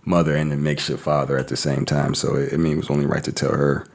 mother 0.05 0.37
and 0.37 0.53
the 0.53 0.57
makeshift 0.57 1.03
father 1.03 1.37
at 1.37 1.49
the 1.49 1.57
same 1.57 1.85
time. 1.85 2.15
So 2.15 2.37
it, 2.37 2.53
I 2.53 2.57
mean, 2.57 2.75
it 2.75 2.77
was 2.77 2.91
only 2.91 3.07
right 3.07 3.25
to 3.25 3.33
tell 3.33 3.53
her. 3.53 3.87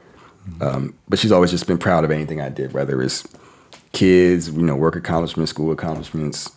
Um, 0.60 0.94
but 1.08 1.18
she's 1.18 1.32
always 1.32 1.50
just 1.50 1.66
been 1.66 1.78
proud 1.78 2.04
of 2.04 2.10
anything 2.10 2.40
I 2.40 2.48
did, 2.48 2.72
whether 2.72 3.00
it's 3.02 3.26
kids, 3.92 4.48
you 4.48 4.62
know, 4.62 4.76
work 4.76 4.96
accomplishments, 4.96 5.50
school 5.50 5.70
accomplishments, 5.70 6.50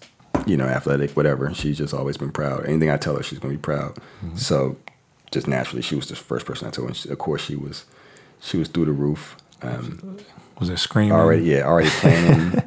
you 0.45 0.57
know, 0.57 0.65
athletic, 0.65 1.11
whatever. 1.11 1.53
She's 1.53 1.77
just 1.77 1.93
always 1.93 2.17
been 2.17 2.31
proud. 2.31 2.65
Anything 2.65 2.89
I 2.89 2.97
tell 2.97 3.15
her, 3.15 3.23
she's 3.23 3.39
gonna 3.39 3.53
be 3.53 3.57
proud. 3.59 3.97
So 4.35 4.77
just 5.31 5.47
naturally, 5.47 5.81
she 5.81 5.95
was 5.95 6.07
the 6.07 6.15
first 6.15 6.45
person 6.45 6.67
I 6.67 6.71
told. 6.71 6.89
And 6.89 6.97
she, 6.97 7.09
of 7.09 7.17
course, 7.17 7.43
she 7.43 7.55
was 7.55 7.85
she 8.41 8.57
was 8.57 8.67
through 8.67 8.85
the 8.85 8.91
roof. 8.91 9.37
Um, 9.61 10.17
Was 10.59 10.67
there 10.67 10.77
screaming? 10.77 11.13
already, 11.13 11.43
yeah, 11.45 11.61
already 11.61 11.89
planning 11.89 12.61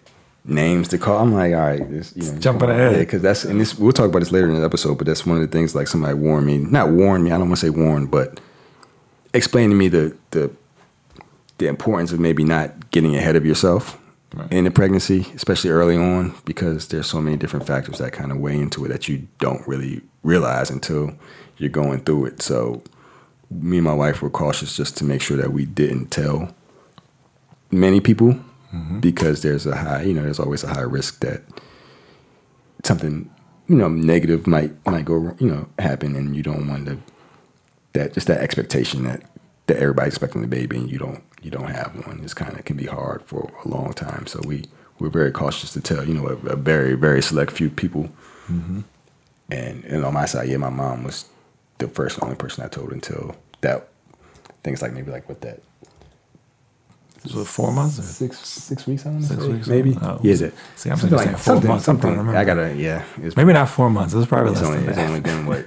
names 0.44 0.88
to 0.88 0.98
call. 0.98 1.18
I'm 1.20 1.32
like, 1.32 1.52
all 1.54 1.60
right, 1.60 1.88
this, 1.88 2.12
you 2.16 2.32
know, 2.32 2.38
Jumping 2.38 2.70
ahead. 2.70 2.92
yeah, 2.92 2.98
because 2.98 3.22
that's 3.22 3.44
and 3.44 3.60
this. 3.60 3.78
We'll 3.78 3.92
talk 3.92 4.06
about 4.06 4.18
this 4.20 4.32
later 4.32 4.48
in 4.48 4.54
the 4.58 4.64
episode, 4.64 4.98
but 4.98 5.06
that's 5.06 5.24
one 5.24 5.36
of 5.36 5.42
the 5.42 5.48
things. 5.48 5.74
Like 5.74 5.86
somebody 5.88 6.14
warned 6.14 6.46
me, 6.46 6.58
not 6.58 6.90
warned 6.90 7.22
me. 7.24 7.30
I 7.30 7.38
don't 7.38 7.48
want 7.48 7.60
to 7.60 7.66
say 7.66 7.70
warned, 7.70 8.10
but 8.10 8.40
explain 9.32 9.70
to 9.70 9.76
me 9.76 9.86
the 9.88 10.16
the 10.32 10.50
the 11.58 11.66
importance 11.68 12.10
of 12.10 12.18
maybe 12.18 12.42
not 12.42 12.90
getting 12.90 13.14
ahead 13.14 13.36
of 13.36 13.44
yourself 13.46 13.99
Right. 14.32 14.52
in 14.52 14.64
the 14.64 14.70
pregnancy, 14.70 15.26
especially 15.34 15.70
early 15.70 15.96
on, 15.96 16.34
because 16.44 16.88
there's 16.88 17.08
so 17.08 17.20
many 17.20 17.36
different 17.36 17.66
factors 17.66 17.98
that 17.98 18.12
kind 18.12 18.30
of 18.30 18.38
weigh 18.38 18.58
into 18.58 18.84
it 18.84 18.88
that 18.88 19.08
you 19.08 19.26
don't 19.38 19.66
really 19.66 20.02
realize 20.22 20.70
until 20.70 21.12
you're 21.56 21.68
going 21.68 22.00
through 22.00 22.26
it. 22.26 22.42
So 22.42 22.82
me 23.50 23.78
and 23.78 23.84
my 23.84 23.94
wife 23.94 24.22
were 24.22 24.30
cautious 24.30 24.76
just 24.76 24.96
to 24.98 25.04
make 25.04 25.20
sure 25.20 25.36
that 25.36 25.52
we 25.52 25.66
didn't 25.66 26.12
tell 26.12 26.54
many 27.70 28.00
people 28.00 28.38
mm-hmm. 28.72 29.00
because 29.00 29.42
there's 29.42 29.66
a 29.66 29.76
high, 29.76 30.02
you 30.02 30.14
know, 30.14 30.22
there's 30.22 30.40
always 30.40 30.62
a 30.62 30.68
high 30.68 30.80
risk 30.80 31.20
that 31.20 31.42
something, 32.84 33.28
you 33.68 33.76
know, 33.76 33.88
negative 33.88 34.46
might 34.46 34.72
might 34.86 35.04
go, 35.04 35.36
you 35.38 35.46
know, 35.48 35.68
happen, 35.78 36.14
and 36.16 36.36
you 36.36 36.42
don't 36.42 36.68
want 36.68 36.86
to 36.86 36.98
that 37.92 38.14
just 38.14 38.28
that 38.28 38.40
expectation 38.40 39.04
that 39.04 39.22
that 39.70 39.78
everybody's 39.78 40.12
expecting 40.14 40.42
the 40.42 40.48
baby 40.48 40.76
and 40.76 40.90
you 40.90 40.98
don't 40.98 41.22
you 41.42 41.50
don't 41.50 41.70
have 41.70 41.94
one 42.06 42.20
is 42.20 42.34
kind 42.34 42.56
of 42.58 42.64
can 42.64 42.76
be 42.76 42.86
hard 42.86 43.22
for 43.22 43.50
a 43.64 43.68
long 43.68 43.92
time. 43.92 44.26
So 44.26 44.40
we 44.44 44.64
we're 44.98 45.08
very 45.08 45.32
cautious 45.32 45.72
to 45.72 45.80
tell, 45.80 46.06
you 46.06 46.12
know, 46.14 46.26
a, 46.28 46.36
a 46.52 46.56
very 46.56 46.94
very 46.94 47.22
select 47.22 47.52
few 47.52 47.70
people. 47.70 48.04
Mm-hmm. 48.50 48.80
And 49.50 49.84
and 49.84 50.04
on 50.04 50.12
my 50.14 50.26
side, 50.26 50.48
yeah, 50.48 50.58
my 50.58 50.70
mom 50.70 51.04
was 51.04 51.24
the 51.78 51.88
first 51.88 52.16
and 52.16 52.24
only 52.24 52.36
person 52.36 52.64
I 52.64 52.68
told 52.68 52.92
until 52.92 53.34
that 53.62 53.88
things 54.62 54.82
like 54.82 54.92
maybe 54.92 55.10
like 55.10 55.28
what 55.28 55.40
that 55.40 55.60
Was 57.24 57.34
it 57.34 57.46
four 57.46 57.72
months? 57.72 57.98
Or? 57.98 58.02
six 58.02 58.38
six 58.38 58.86
weeks. 58.86 59.06
I 59.06 59.10
want 59.10 59.22
to 59.22 59.28
Six 59.28 59.44
weeks, 59.46 59.66
maybe. 59.68 59.96
oh, 60.02 60.20
yeah, 60.22 60.34
that, 60.34 60.44
it- 60.48 60.54
see, 60.76 60.90
I'm 60.90 60.96
something 60.98 61.18
saying 61.18 61.30
four 61.36 61.38
something, 61.54 61.68
months, 61.68 61.84
Something, 61.86 62.10
remember. 62.10 62.36
I 62.36 62.44
gotta 62.44 62.74
yeah. 62.76 63.04
It's, 63.22 63.36
Maybe 63.36 63.52
not 63.52 63.68
four 63.68 63.88
months. 63.90 64.12
It 64.14 64.18
was 64.18 64.26
probably 64.26 64.52
it's 64.52 64.60
less 64.60 64.68
only 64.68 64.80
than 64.80 64.88
it's 64.90 64.96
that. 64.98 65.08
only 65.08 65.20
been 65.20 65.46
what 65.46 65.66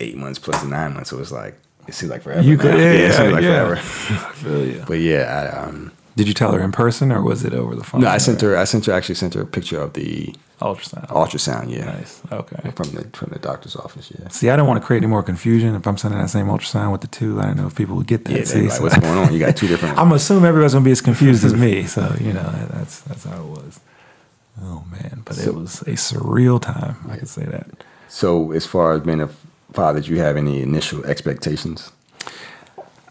eight 0.00 0.16
months 0.16 0.38
plus 0.38 0.62
nine 0.64 0.94
months. 0.94 1.10
So 1.10 1.18
it's 1.20 1.32
like 1.32 1.58
it 1.88 1.94
seems 1.94 2.10
like 2.10 2.22
forever. 2.22 2.42
You 2.42 2.56
now. 2.56 2.62
could, 2.62 2.74
yeah, 2.78 2.92
it 2.92 3.00
yeah, 3.00 3.10
seems 3.12 3.32
like 3.32 3.42
yeah. 3.42 3.64
forever. 3.64 3.74
I 4.28 4.32
feel 4.34 4.64
you. 4.66 4.84
But 4.86 4.94
yeah, 5.00 5.52
I, 5.56 5.62
um, 5.64 5.90
Did 6.16 6.28
you 6.28 6.34
tell 6.34 6.52
her 6.52 6.60
in 6.60 6.70
person 6.72 7.10
or 7.10 7.22
was 7.22 7.44
it 7.44 7.54
over 7.54 7.74
the 7.74 7.82
phone? 7.84 8.02
no, 8.02 8.08
I 8.08 8.18
sent 8.18 8.40
her. 8.42 8.56
I 8.56 8.64
sent 8.64 8.86
her 8.86 8.92
actually 8.92 9.16
sent 9.16 9.34
her 9.34 9.42
a 9.42 9.46
picture 9.46 9.80
of 9.80 9.94
the 9.94 10.34
ultrasound. 10.60 11.06
ultrasound. 11.08 11.70
Yeah, 11.70 11.84
Nice. 11.84 12.20
Okay. 12.32 12.70
from 12.72 12.90
the 12.90 13.04
from 13.16 13.30
the 13.32 13.38
doctor's 13.38 13.76
office. 13.76 14.10
Yeah. 14.18 14.28
See, 14.28 14.50
I 14.50 14.56
don't 14.56 14.66
want 14.66 14.80
to 14.82 14.86
create 14.86 14.98
any 15.04 15.06
more 15.06 15.22
confusion 15.22 15.74
if 15.76 15.86
I'm 15.86 15.96
sending 15.96 16.20
that 16.20 16.28
same 16.30 16.46
ultrasound 16.46 16.90
with 16.92 17.00
the 17.00 17.06
two. 17.06 17.40
I 17.40 17.46
don't 17.46 17.56
know 17.56 17.66
if 17.68 17.74
people 17.76 17.94
would 17.96 18.06
get 18.08 18.24
that. 18.26 18.36
Yeah, 18.38 18.44
See, 18.44 18.62
like, 18.62 18.72
so- 18.72 18.82
what's 18.82 18.98
going 18.98 19.16
on? 19.18 19.32
You 19.32 19.38
got 19.38 19.56
two 19.56 19.68
different. 19.68 19.96
I'm 20.00 20.12
assuming 20.12 20.44
everybody's 20.46 20.74
gonna 20.74 20.84
be 20.84 20.90
as 20.90 21.00
confused 21.00 21.44
as 21.44 21.54
me. 21.54 21.84
So 21.86 22.14
you 22.20 22.32
know 22.32 22.50
that's 22.72 23.00
that's 23.02 23.24
how 23.24 23.40
it 23.40 23.46
was. 23.48 23.80
Oh 24.60 24.84
man, 24.90 25.22
but 25.24 25.38
it 25.38 25.54
was 25.54 25.82
a 25.82 25.92
surreal 25.92 26.60
time. 26.60 26.96
I 27.08 27.16
can 27.16 27.26
say 27.26 27.44
that. 27.44 27.66
so 28.08 28.50
as 28.50 28.66
far 28.66 28.94
as 28.94 29.02
being 29.02 29.20
a 29.20 29.28
father, 29.72 30.00
do 30.00 30.10
you 30.10 30.18
have 30.20 30.36
any 30.36 30.62
initial 30.62 31.04
expectations? 31.04 31.92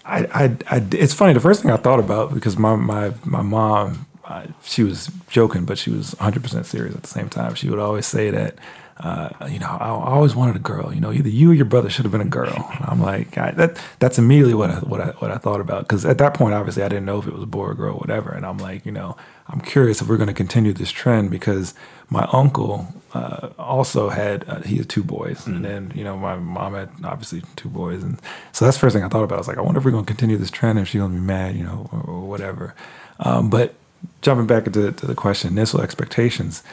I, 0.06 0.26
I, 0.34 0.76
I, 0.78 0.88
it's 0.92 1.14
funny. 1.14 1.34
The 1.34 1.40
first 1.40 1.62
thing 1.62 1.72
I 1.72 1.78
thought 1.78 2.00
about 2.00 2.34
because 2.34 2.58
my 2.58 2.76
my 2.76 3.14
my 3.26 3.42
mom, 3.42 4.06
uh, 4.24 4.48
she 4.64 4.84
was 4.84 5.12
joking, 5.30 5.66
but 5.66 5.78
she 5.78 5.90
was 5.92 6.16
100 6.16 6.42
percent 6.42 6.66
serious 6.66 6.96
at 6.96 7.04
the 7.04 7.10
same 7.10 7.30
time. 7.30 7.56
She 7.56 7.70
would 7.70 7.80
always 7.80 8.06
say 8.06 8.30
that, 8.32 8.56
uh, 8.98 9.30
you 9.50 9.60
know, 9.60 9.68
I, 9.68 9.88
I 9.88 10.12
always 10.12 10.34
wanted 10.34 10.56
a 10.56 10.60
girl. 10.60 10.94
You 10.94 11.02
know, 11.02 11.12
either 11.12 11.28
you 11.28 11.52
or 11.52 11.54
your 11.54 11.66
brother 11.66 11.90
should 11.90 12.06
have 12.06 12.14
been 12.14 12.22
a 12.22 12.26
girl. 12.26 12.56
And 12.56 12.86
I'm 12.88 13.02
like, 13.02 13.38
I, 13.38 13.52
that 13.52 13.82
that's 14.00 14.18
immediately 14.18 14.54
what 14.54 14.70
I 14.70 14.76
what 14.80 15.02
I 15.02 15.08
what 15.20 15.30
I 15.30 15.38
thought 15.38 15.60
about 15.60 15.82
because 15.82 16.06
at 16.06 16.20
that 16.20 16.34
point, 16.34 16.54
obviously, 16.54 16.84
I 16.84 16.88
didn't 16.88 17.06
know 17.06 17.20
if 17.20 17.28
it 17.28 17.34
was 17.34 17.44
a 17.44 17.48
boy 17.48 17.66
or 17.66 17.74
girl, 17.76 17.96
or 17.96 18.00
whatever. 18.00 18.32
And 18.32 18.46
I'm 18.46 18.60
like, 18.60 18.86
you 18.86 18.94
know, 18.94 19.18
I'm 19.50 19.60
curious 19.60 20.02
if 20.02 20.08
we're 20.08 20.18
going 20.18 20.28
to 20.28 20.34
continue 20.34 20.72
this 20.72 20.92
trend 20.92 21.32
because 21.32 21.74
my 22.10 22.28
uncle 22.32 22.88
uh, 23.18 23.50
also 23.58 24.10
had 24.10 24.48
uh, 24.48 24.62
he 24.62 24.78
had 24.78 24.90
two 24.90 25.04
boys, 25.04 25.48
and 25.48 25.66
then 25.66 25.92
you 25.96 26.04
know 26.04 26.18
my 26.18 26.36
mom 26.36 26.74
had 26.74 26.90
obviously 27.04 27.42
two 27.56 27.70
boys, 27.70 28.04
and 28.04 28.20
so 28.52 28.64
that's 28.64 28.78
the 28.78 28.82
first 28.82 28.94
thing 28.96 29.04
I 29.04 29.10
thought 29.10 29.24
about. 29.24 29.36
I 29.36 29.40
was 29.40 29.48
like, 29.48 29.58
I 29.58 29.62
wonder 29.62 29.80
if 29.80 29.86
we're 29.86 29.92
going 29.92 30.06
to 30.06 30.14
continue 30.14 30.38
this 30.38 30.52
trend, 30.52 30.78
if 30.78 30.88
she's 30.88 31.00
going 31.00 31.14
to 31.14 31.18
be 31.18 31.26
mad, 31.26 31.56
you 31.56 31.64
know, 31.64 31.90
or, 31.92 32.02
or 32.02 32.22
whatever. 32.22 32.76
Um, 33.20 33.50
but 33.50 33.74
jumping 34.22 34.46
back 34.46 34.68
into 34.68 34.92
to 34.92 35.08
the 35.08 35.16
question, 35.16 35.52
initial 35.52 35.82
expectations, 35.82 36.64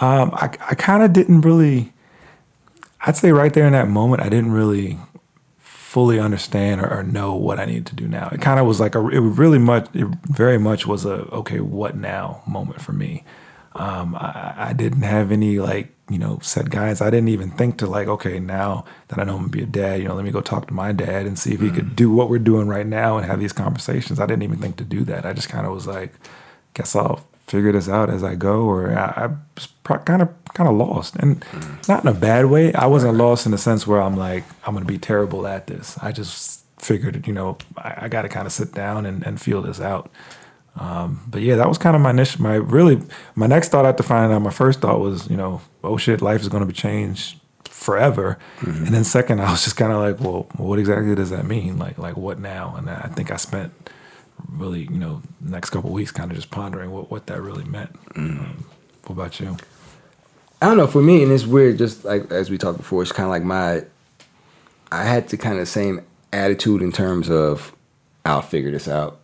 um, 0.00 0.30
I, 0.34 0.46
I 0.70 0.74
kind 0.74 1.02
of 1.02 1.12
didn't 1.12 1.42
really. 1.42 1.92
I'd 3.04 3.16
say 3.16 3.32
right 3.32 3.52
there 3.52 3.66
in 3.66 3.72
that 3.72 3.88
moment, 3.88 4.22
I 4.22 4.28
didn't 4.28 4.52
really 4.52 4.98
fully 5.58 6.18
understand 6.18 6.80
or, 6.80 6.90
or 6.90 7.02
know 7.02 7.34
what 7.34 7.60
I 7.60 7.64
needed 7.66 7.86
to 7.86 7.94
do 7.94 8.08
now. 8.08 8.28
It 8.32 8.40
kind 8.40 8.58
of 8.58 8.66
was 8.66 8.80
like 8.80 8.94
a, 8.94 9.06
it 9.08 9.20
really 9.20 9.58
much, 9.58 9.88
it 9.94 10.06
very 10.30 10.58
much 10.58 10.86
was 10.86 11.04
a 11.04 11.28
okay, 11.32 11.60
what 11.60 11.96
now 11.96 12.42
moment 12.46 12.80
for 12.80 12.92
me. 12.92 13.24
Um, 13.74 14.14
I, 14.14 14.54
I 14.56 14.72
didn't 14.72 15.02
have 15.02 15.32
any 15.32 15.58
like 15.58 15.94
you 16.10 16.18
know 16.18 16.38
set 16.42 16.70
guys. 16.70 17.00
I 17.00 17.10
didn't 17.10 17.28
even 17.28 17.50
think 17.50 17.78
to 17.78 17.86
like 17.86 18.08
okay, 18.08 18.38
now 18.38 18.84
that 19.08 19.18
I 19.18 19.24
know 19.24 19.34
I'm 19.34 19.42
gonna 19.42 19.50
be 19.50 19.62
a 19.62 19.66
dad, 19.66 20.00
you 20.00 20.08
know, 20.08 20.14
let 20.14 20.24
me 20.24 20.30
go 20.30 20.40
talk 20.40 20.66
to 20.68 20.74
my 20.74 20.92
dad 20.92 21.26
and 21.26 21.38
see 21.38 21.54
if 21.54 21.60
he 21.60 21.70
could 21.70 21.96
do 21.96 22.10
what 22.10 22.28
we're 22.28 22.38
doing 22.38 22.68
right 22.68 22.86
now 22.86 23.16
and 23.16 23.26
have 23.26 23.40
these 23.40 23.52
conversations. 23.52 24.20
I 24.20 24.26
didn't 24.26 24.42
even 24.42 24.58
think 24.58 24.76
to 24.76 24.84
do 24.84 25.04
that. 25.04 25.24
I 25.24 25.32
just 25.32 25.48
kind 25.48 25.66
of 25.66 25.72
was 25.72 25.86
like, 25.86 26.12
guess 26.74 26.94
I'll 26.94 27.24
figure 27.46 27.72
this 27.72 27.88
out 27.88 28.08
as 28.08 28.22
I 28.22 28.34
go, 28.34 28.62
or 28.62 28.96
I, 28.96 29.24
I 29.24 29.26
was 29.54 29.68
kind 30.04 30.22
of 30.22 30.28
kind 30.54 30.68
of 30.68 30.76
lost, 30.76 31.16
and 31.16 31.44
not 31.88 32.02
in 32.04 32.08
a 32.08 32.14
bad 32.14 32.46
way. 32.46 32.72
I 32.74 32.86
wasn't 32.86 33.16
lost 33.16 33.46
in 33.46 33.52
the 33.52 33.58
sense 33.58 33.86
where 33.86 34.00
I'm 34.00 34.16
like 34.16 34.44
I'm 34.66 34.74
gonna 34.74 34.86
be 34.86 34.98
terrible 34.98 35.46
at 35.46 35.66
this. 35.66 35.98
I 36.02 36.12
just 36.12 36.62
figured, 36.82 37.26
you 37.26 37.32
know, 37.32 37.56
I, 37.78 37.94
I 38.02 38.08
got 38.08 38.22
to 38.22 38.28
kind 38.28 38.46
of 38.46 38.52
sit 38.52 38.72
down 38.72 39.06
and, 39.06 39.24
and 39.24 39.40
feel 39.40 39.62
this 39.62 39.80
out. 39.80 40.10
Um, 40.76 41.22
but 41.28 41.42
yeah, 41.42 41.56
that 41.56 41.68
was 41.68 41.78
kind 41.78 41.94
of 41.94 42.02
my 42.02 42.10
initial, 42.10 42.42
my 42.42 42.54
really, 42.54 43.00
my 43.34 43.46
next 43.46 43.68
thought 43.68 43.84
after 43.84 44.02
finding 44.02 44.34
out, 44.34 44.40
my 44.40 44.50
first 44.50 44.80
thought 44.80 45.00
was, 45.00 45.28
you 45.28 45.36
know, 45.36 45.60
oh 45.84 45.96
shit, 45.96 46.22
life 46.22 46.40
is 46.40 46.48
going 46.48 46.62
to 46.62 46.66
be 46.66 46.72
changed 46.72 47.38
forever. 47.64 48.38
And 48.60 48.88
then 48.88 49.04
second, 49.04 49.40
I 49.42 49.50
was 49.50 49.64
just 49.64 49.76
kind 49.76 49.92
of 49.92 49.98
like, 49.98 50.20
well, 50.20 50.46
what 50.56 50.78
exactly 50.78 51.14
does 51.14 51.30
that 51.30 51.44
mean? 51.44 51.78
Like, 51.78 51.98
like 51.98 52.16
what 52.16 52.38
now? 52.38 52.74
And 52.76 52.88
I 52.88 53.08
think 53.08 53.30
I 53.30 53.36
spent 53.36 53.72
really, 54.48 54.82
you 54.82 54.98
know, 54.98 55.22
next 55.40 55.70
couple 55.70 55.90
of 55.90 55.94
weeks 55.94 56.10
kind 56.10 56.30
of 56.30 56.36
just 56.36 56.50
pondering 56.50 56.90
what, 56.90 57.10
what 57.10 57.26
that 57.26 57.40
really 57.40 57.64
meant. 57.64 57.94
Um, 58.16 58.64
what 59.04 59.14
about 59.14 59.40
you? 59.40 59.56
I 60.60 60.66
don't 60.66 60.76
know. 60.76 60.86
For 60.86 61.02
me, 61.02 61.24
and 61.24 61.32
it's 61.32 61.44
weird. 61.44 61.76
Just 61.78 62.04
like 62.04 62.30
as 62.30 62.48
we 62.48 62.56
talked 62.56 62.78
before, 62.78 63.02
it's 63.02 63.10
kind 63.10 63.24
of 63.24 63.30
like 63.30 63.42
my. 63.42 63.84
I 64.92 65.02
had 65.04 65.28
the 65.28 65.36
kind 65.36 65.58
of 65.58 65.66
same 65.66 66.02
attitude 66.32 66.82
in 66.82 66.92
terms 66.92 67.28
of, 67.30 67.74
I'll 68.24 68.42
figure 68.42 68.70
this 68.70 68.86
out, 68.86 69.18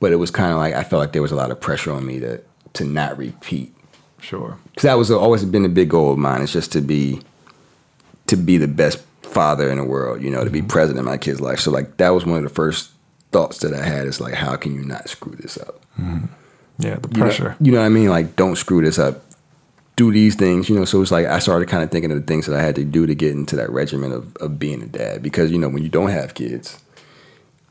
but 0.00 0.12
it 0.12 0.16
was 0.16 0.30
kind 0.30 0.52
of 0.52 0.58
like 0.58 0.74
I 0.74 0.84
felt 0.84 1.00
like 1.00 1.12
there 1.12 1.22
was 1.22 1.32
a 1.32 1.36
lot 1.36 1.50
of 1.50 1.60
pressure 1.60 1.92
on 1.92 2.06
me 2.06 2.20
to 2.20 2.42
to 2.74 2.84
not 2.84 3.16
repeat 3.16 3.72
Sure. 4.20 4.58
because 4.70 4.82
that 4.82 4.94
was 4.94 5.10
always 5.10 5.44
been 5.44 5.64
a 5.64 5.68
big 5.68 5.90
goal 5.90 6.12
of 6.12 6.18
mine. 6.18 6.42
It's 6.42 6.52
just 6.52 6.72
to 6.72 6.80
be, 6.80 7.20
to 8.26 8.36
be 8.36 8.56
the 8.58 8.66
best 8.68 8.98
father 9.22 9.70
in 9.70 9.78
the 9.78 9.84
world. 9.84 10.22
You 10.22 10.30
know, 10.30 10.42
to 10.44 10.50
be 10.50 10.60
mm-hmm. 10.60 10.68
present 10.68 10.98
in 10.98 11.04
my 11.04 11.16
kid's 11.16 11.40
life. 11.40 11.60
So 11.60 11.70
like 11.70 11.96
that 11.98 12.10
was 12.10 12.26
one 12.26 12.38
of 12.38 12.42
the 12.44 12.50
first 12.50 12.90
thoughts 13.30 13.58
that 13.58 13.72
I 13.72 13.84
had. 13.84 14.06
Is 14.06 14.20
like, 14.20 14.34
how 14.34 14.56
can 14.56 14.74
you 14.74 14.82
not 14.82 15.08
screw 15.08 15.36
this 15.36 15.58
up? 15.58 15.80
Mm-hmm. 15.98 16.26
Yeah, 16.78 16.96
the 16.96 17.08
You 17.08 17.16
know- 17.18 17.22
pressure. 17.26 17.56
You 17.60 17.72
know, 17.72 17.78
what 17.80 17.86
I 17.86 17.90
mean? 17.90 18.08
Like, 18.08 18.36
don't 18.36 18.56
screw 18.56 18.82
this 18.82 18.98
up. 18.98 19.22
Do 19.94 20.12
these 20.12 20.34
things, 20.34 20.68
you 20.68 20.76
know. 20.76 20.84
So 20.84 21.00
it's 21.00 21.10
like 21.10 21.26
I 21.26 21.38
started 21.38 21.68
kind 21.68 21.82
of 21.82 21.90
thinking 21.90 22.10
of 22.10 22.18
the 22.20 22.26
things 22.26 22.46
that 22.46 22.54
I 22.58 22.62
had 22.62 22.74
to 22.74 22.84
do 22.84 23.06
to 23.06 23.14
get 23.14 23.30
into 23.32 23.56
that 23.56 23.70
regimen 23.70 24.12
of, 24.12 24.36
of 24.36 24.58
being 24.58 24.82
a 24.82 24.86
dad. 24.86 25.22
Because 25.22 25.50
you 25.50 25.58
know, 25.58 25.68
when 25.68 25.82
you 25.82 25.88
don't 25.88 26.10
have 26.10 26.34
kids, 26.34 26.82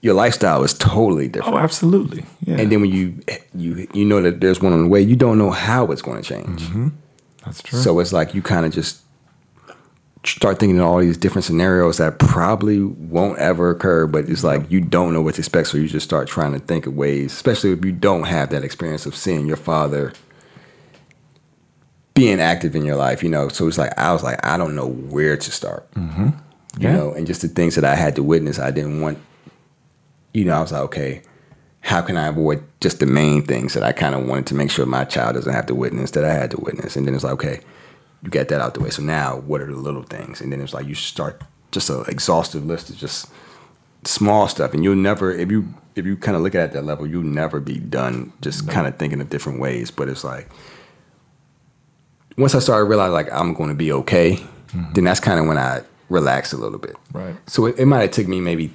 your 0.06 0.14
lifestyle 0.14 0.64
is 0.64 0.76
totally 0.76 1.28
different. 1.28 1.56
Oh, 1.56 1.58
absolutely. 1.58 2.24
Yeah. 2.46 2.58
And 2.60 2.72
then 2.72 2.80
when 2.80 2.92
you 2.92 3.20
you 3.56 3.88
you 3.92 4.06
know 4.06 4.22
that 4.22 4.40
there's 4.40 4.62
one 4.62 4.72
on 4.72 4.84
the 4.84 4.88
way, 4.88 5.02
you 5.02 5.16
don't 5.16 5.40
know 5.40 5.50
how 5.50 5.88
it's 5.88 6.04
going 6.04 6.22
to 6.22 6.24
change. 6.24 6.70
That's 7.44 7.64
true. 7.64 7.80
So 7.80 8.00
it's 8.00 8.14
like 8.14 8.36
you 8.36 8.44
kind 8.44 8.68
of 8.68 8.72
just 8.72 9.02
start 10.24 10.60
thinking 10.60 10.80
of 10.80 10.86
all 10.86 11.00
these 11.00 11.18
different 11.18 11.44
scenarios 11.44 11.98
that 11.98 12.20
probably 12.20 12.84
won't 12.84 13.40
ever 13.40 13.72
occur, 13.72 14.06
but 14.06 14.30
it's 14.30 14.44
like 14.44 14.70
you 14.70 14.80
don't 14.80 15.12
know 15.12 15.24
what 15.24 15.34
to 15.36 15.42
expect. 15.42 15.70
So 15.70 15.78
you 15.80 15.88
just 15.88 16.06
start 16.06 16.28
trying 16.28 16.54
to 16.54 16.60
think 16.60 16.86
of 16.86 16.94
ways, 16.96 17.34
especially 17.34 17.72
if 17.72 17.84
you 17.84 17.92
don't 17.92 18.26
have 18.26 18.52
that 18.52 18.64
experience 18.64 19.08
of 19.08 19.16
seeing 19.16 19.48
your 19.48 19.58
father 19.58 20.14
being 22.14 22.40
active 22.40 22.76
in 22.76 22.86
your 22.86 22.96
life, 22.96 23.24
you 23.24 23.30
know. 23.30 23.48
So 23.48 23.68
it's 23.68 23.80
like 23.80 23.98
I 23.98 24.14
was 24.14 24.22
like, 24.22 24.46
I 24.46 24.56
don't 24.58 24.76
know 24.76 24.88
where 24.88 25.36
to 25.36 25.52
start. 25.52 25.92
Mm-hmm. 25.94 26.30
You 26.78 26.92
know, 26.92 27.14
and 27.14 27.26
just 27.26 27.42
the 27.42 27.48
things 27.48 27.74
that 27.74 27.86
I 27.86 27.96
had 27.96 28.16
to 28.18 28.24
witness, 28.24 28.60
I 28.60 28.70
didn't 28.70 29.02
want 29.02 29.18
you 30.36 30.46
know, 30.46 30.56
I 30.58 30.62
was 30.62 30.72
like, 30.72 30.82
okay, 30.84 31.22
how 31.82 32.02
can 32.02 32.18
I 32.18 32.28
avoid 32.28 32.64
just 32.82 33.00
the 33.00 33.06
main 33.06 33.44
things 33.44 33.74
that 33.74 33.84
I 33.84 33.92
kind 33.92 34.16
of 34.16 34.26
wanted 34.26 34.48
to 34.48 34.56
make 34.56 34.70
sure 34.70 34.86
my 34.86 35.06
child 35.06 35.36
doesn't 35.36 35.54
have 35.54 35.68
to 35.68 35.76
witness 35.76 36.12
that 36.12 36.26
I 36.26 36.34
had 36.34 36.52
to 36.52 36.58
witness? 36.58 36.96
And 36.96 37.08
then 37.08 37.16
it's 37.16 37.24
like, 37.24 37.34
okay, 37.34 37.62
you 38.22 38.30
get 38.30 38.50
that 38.50 38.60
out 38.60 38.74
the 38.74 38.82
way. 38.82 38.90
So 38.90 39.02
now, 39.02 39.38
what 39.38 39.62
are 39.62 39.68
the 39.68 39.78
little 39.78 40.04
things? 40.04 40.42
And 40.42 40.52
then 40.52 40.62
it's 40.62 40.74
like 40.74 40.88
you 40.88 40.96
start 40.96 41.42
just 41.72 41.90
an 41.90 42.04
exhaustive 42.08 42.66
list 42.66 42.90
of 42.90 42.98
just 42.98 43.28
small 44.04 44.48
stuff, 44.48 44.74
and 44.74 44.84
you'll 44.84 44.96
never, 44.96 45.32
if 45.32 45.50
you 45.52 45.74
if 45.96 46.06
you 46.06 46.18
kind 46.18 46.36
of 46.36 46.44
look 46.44 46.56
at 46.56 46.62
it 46.62 46.64
at 46.64 46.74
that 46.74 46.84
level, 46.84 47.08
you'll 47.08 47.24
never 47.24 47.62
be 47.62 47.78
done. 47.78 48.34
Just 48.42 48.68
kind 48.68 48.88
of 48.88 48.98
thinking 48.98 49.22
of 49.22 49.30
different 49.30 49.60
ways. 49.62 49.92
But 49.92 50.10
it's 50.10 50.24
like 50.24 50.50
once 52.38 52.56
I 52.56 52.60
started 52.60 52.86
realizing 52.86 53.14
like 53.14 53.32
I'm 53.32 53.54
going 53.54 53.70
to 53.70 53.76
be 53.76 53.92
okay, 53.92 54.34
mm-hmm. 54.34 54.92
then 54.94 55.06
that's 55.06 55.22
kind 55.22 55.40
of 55.40 55.46
when 55.46 55.58
I 55.58 55.82
relaxed 56.10 56.52
a 56.52 56.58
little 56.58 56.80
bit. 56.80 56.96
Right. 57.14 57.36
So 57.48 57.68
it, 57.68 57.80
it 57.80 57.86
might 57.86 58.02
have 58.02 58.12
took 58.12 58.28
me 58.28 58.42
maybe 58.42 58.74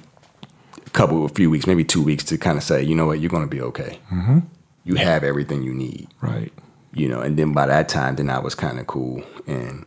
couple, 0.93 1.25
a 1.25 1.29
few 1.29 1.49
weeks, 1.49 1.67
maybe 1.67 1.83
two 1.83 2.03
weeks 2.03 2.23
to 2.25 2.37
kind 2.37 2.57
of 2.57 2.63
say, 2.63 2.83
you 2.83 2.95
know 2.95 3.05
what, 3.05 3.19
you're 3.19 3.29
going 3.29 3.43
to 3.43 3.49
be 3.49 3.61
okay. 3.61 3.99
Mm-hmm. 4.11 4.39
You 4.83 4.95
have 4.95 5.23
everything 5.23 5.63
you 5.63 5.73
need, 5.73 6.07
right. 6.21 6.51
you 6.93 7.07
know. 7.07 7.21
And 7.21 7.37
then 7.37 7.53
by 7.53 7.67
that 7.67 7.87
time, 7.87 8.15
then 8.15 8.29
I 8.29 8.39
was 8.39 8.55
kind 8.55 8.79
of 8.79 8.87
cool 8.87 9.23
and 9.47 9.85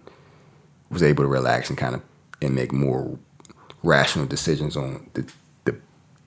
was 0.90 1.02
able 1.02 1.24
to 1.24 1.28
relax 1.28 1.68
and 1.68 1.76
kind 1.78 1.94
of 1.96 2.02
and 2.40 2.54
make 2.54 2.72
more 2.72 3.18
rational 3.82 4.26
decisions 4.26 4.76
on 4.76 5.08
the 5.14 5.30
the, 5.64 5.76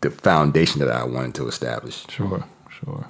the 0.01 0.11
foundation 0.11 0.79
that 0.79 0.89
I 0.89 1.03
wanted 1.05 1.33
to 1.35 1.47
establish 1.47 2.05
Sure. 2.09 2.43
Sure. 2.69 3.07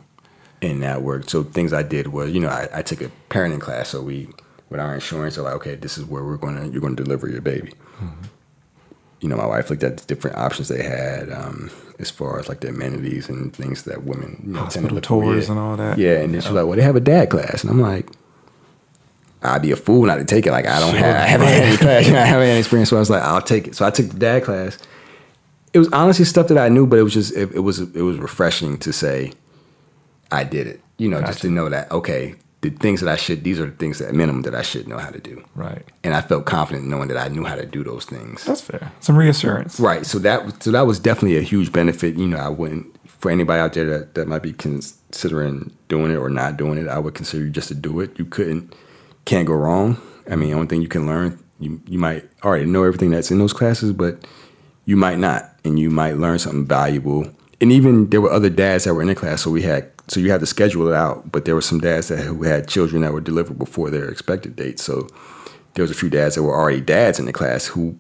and 0.62 0.82
that 0.84 1.02
worked. 1.02 1.30
So 1.30 1.44
things 1.44 1.74
I 1.74 1.84
did 1.84 2.08
was, 2.08 2.32
you 2.32 2.40
know, 2.40 2.50
I, 2.50 2.68
I 2.74 2.82
took 2.82 3.02
a 3.02 3.12
parenting 3.30 3.60
class. 3.60 3.90
So 3.90 4.02
we, 4.02 4.30
with 4.70 4.80
our 4.80 4.94
insurance, 4.94 5.38
are 5.38 5.42
like, 5.42 5.56
okay, 5.56 5.76
this 5.76 5.98
is 5.98 6.06
where 6.06 6.24
we're 6.24 6.38
gonna, 6.38 6.68
you're 6.68 6.82
gonna 6.82 6.96
deliver 6.96 7.28
your 7.28 7.42
baby. 7.42 7.74
You 9.22 9.30
know, 9.30 9.36
my 9.38 9.46
wife 9.48 9.70
looked 9.70 9.84
at 9.84 9.98
the 9.98 10.06
different 10.06 10.38
options 10.38 10.68
they 10.68 10.84
had 10.84 11.32
um, 11.32 11.72
as 12.00 12.12
far 12.12 12.40
as 12.40 12.48
like 12.48 12.60
the 12.60 12.70
amenities 12.70 13.30
and 13.30 13.52
things 13.56 13.84
that 13.84 14.04
women, 14.04 14.42
you 14.46 14.54
know, 14.54 14.60
tend 14.68 14.72
to 14.90 14.94
Hospital 14.96 15.02
tours 15.02 15.46
Yeah. 15.46 15.52
and 15.52 15.60
all 15.60 15.76
that. 15.78 15.98
Yeah, 15.98 16.20
and 16.20 16.34
then 16.34 16.42
she's 16.42 16.52
like, 16.52 16.66
well, 16.68 16.76
they 16.76 16.84
have 16.84 16.96
a 16.96 17.00
dad 17.02 17.30
class, 17.30 17.64
and 17.64 17.72
I'm 17.72 17.82
like. 17.82 18.08
I'd 19.44 19.62
be 19.62 19.72
a 19.72 19.76
fool 19.76 20.04
not 20.08 20.16
to 20.16 20.26
take 20.26 20.48
it. 20.48 20.52
Like 20.52 20.66
I 20.66 20.80
don't 20.80 20.90
Sure. 20.92 21.00
have, 21.00 21.16
I 21.16 21.28
haven't 21.28 21.48
had 21.48 21.64
any 21.64 21.78
class, 21.78 22.08
you 22.08 22.14
know, 22.14 22.20
I 22.20 22.26
haven't 22.26 22.48
had 22.48 22.52
any 22.54 22.60
experience. 22.60 22.90
So 22.90 22.96
I 22.96 23.00
was 23.00 23.10
like, 23.12 23.22
I'll 23.22 23.42
take 23.42 23.68
it. 23.68 23.76
So 23.76 23.86
I 23.86 23.92
took 23.92 24.10
the 24.10 24.18
dad 24.18 24.44
class. 24.44 24.80
It 25.74 25.80
was 25.80 25.88
honestly 25.94 26.26
stuff 26.26 26.48
that 26.48 26.58
I 26.58 26.70
knew, 26.70 26.88
but 26.88 26.98
it 26.98 27.04
was 27.04 27.14
just 27.14 27.36
it, 27.38 27.52
it 27.54 27.60
was 27.60 27.80
it 27.80 28.02
was 28.02 28.18
refreshing 28.18 28.80
to 28.80 28.92
say, 28.92 29.34
I 30.32 30.44
did 30.44 30.66
it. 30.66 30.82
You 30.98 31.08
know, 31.08 31.22
just 31.22 31.42
to 31.42 31.52
know 31.52 31.70
that 31.70 31.92
okay, 31.92 32.34
the 32.70 32.78
things 32.78 33.02
that 33.02 33.12
I 33.12 33.16
should 33.16 33.44
these 33.44 33.60
are 33.60 33.66
the 33.66 33.76
things 33.76 34.00
that 34.00 34.14
minimum 34.14 34.44
that 34.44 34.56
I 34.56 34.62
should 34.62 34.88
know 34.88 34.98
how 34.98 35.10
to 35.10 35.20
do. 35.20 35.44
Right. 35.56 35.84
And 36.04 36.14
I 36.14 36.22
felt 36.22 36.46
confident 36.46 36.88
knowing 36.88 37.08
that 37.10 37.18
I 37.18 37.28
knew 37.28 37.44
how 37.44 37.56
to 37.56 37.66
do 37.66 37.84
those 37.84 38.06
things. 38.06 38.44
That's 38.46 38.62
fair. 38.62 38.92
Some 39.00 39.18
reassurance. 39.18 39.80
Right. 39.80 40.06
So 40.06 40.20
that 40.20 40.64
so 40.64 40.72
that 40.72 40.86
was 40.88 41.00
definitely 41.00 41.38
a 41.38 41.42
huge 41.42 41.72
benefit. 41.72 42.16
You 42.16 42.28
know, 42.28 42.38
I 42.38 42.50
wouldn't 42.50 42.94
for 43.20 43.32
anybody 43.32 43.60
out 43.60 43.74
there 43.74 43.86
that, 43.86 44.14
that 44.16 44.28
might 44.28 44.44
be 44.44 44.54
considering 44.54 45.76
doing 45.88 46.12
it 46.12 46.18
or 46.18 46.30
not 46.30 46.58
doing 46.58 46.78
it, 46.78 46.88
I 46.88 47.00
would 47.00 47.16
consider 47.16 47.46
you 47.46 47.50
just 47.50 47.68
to 47.70 47.76
do 47.76 48.00
it. 48.00 48.18
You 48.20 48.26
couldn't 48.26 48.76
can't 49.26 49.48
go 49.48 49.54
wrong. 49.54 49.98
I 50.30 50.36
mean, 50.36 50.50
the 50.50 50.56
only 50.56 50.68
thing 50.68 50.82
you 50.82 50.88
can 50.88 51.08
learn, 51.08 51.44
you 51.60 51.82
you 51.88 52.00
might 52.00 52.26
already 52.44 52.66
know 52.66 52.84
everything 52.84 53.12
that's 53.12 53.32
in 53.32 53.40
those 53.40 53.54
classes, 53.54 53.94
but 53.94 54.26
you 54.86 54.96
might 54.96 55.20
not, 55.20 55.54
and 55.66 55.78
you 55.78 55.90
might 55.90 56.18
learn 56.18 56.40
something 56.40 56.66
valuable. 56.66 57.30
And 57.60 57.72
even 57.72 58.10
there 58.10 58.22
were 58.22 58.32
other 58.32 58.50
dads 58.50 58.86
that 58.86 58.94
were 58.94 59.02
in 59.02 59.08
the 59.08 59.16
class, 59.16 59.42
so 59.42 59.52
we 59.52 59.64
had 59.64 59.92
so 60.08 60.20
you 60.20 60.32
had 60.32 60.40
to 60.40 60.46
schedule 60.46 60.88
it 60.88 60.94
out. 60.94 61.32
But 61.32 61.46
there 61.46 61.56
were 61.56 61.62
some 61.62 61.80
dads 61.80 62.08
that 62.08 62.20
who 62.20 62.44
had 62.44 62.68
children 62.68 63.02
that 63.02 63.14
were 63.14 63.22
delivered 63.22 63.58
before 63.58 63.90
their 63.90 64.10
expected 64.10 64.56
date. 64.56 64.80
So 64.80 65.08
there 65.74 65.84
was 65.84 65.92
a 65.92 65.96
few 65.96 66.10
dads 66.10 66.36
that 66.36 66.44
were 66.44 66.56
already 66.56 66.82
dads 66.82 67.20
in 67.20 67.26
the 67.26 67.34
class 67.34 67.66
who 67.66 67.98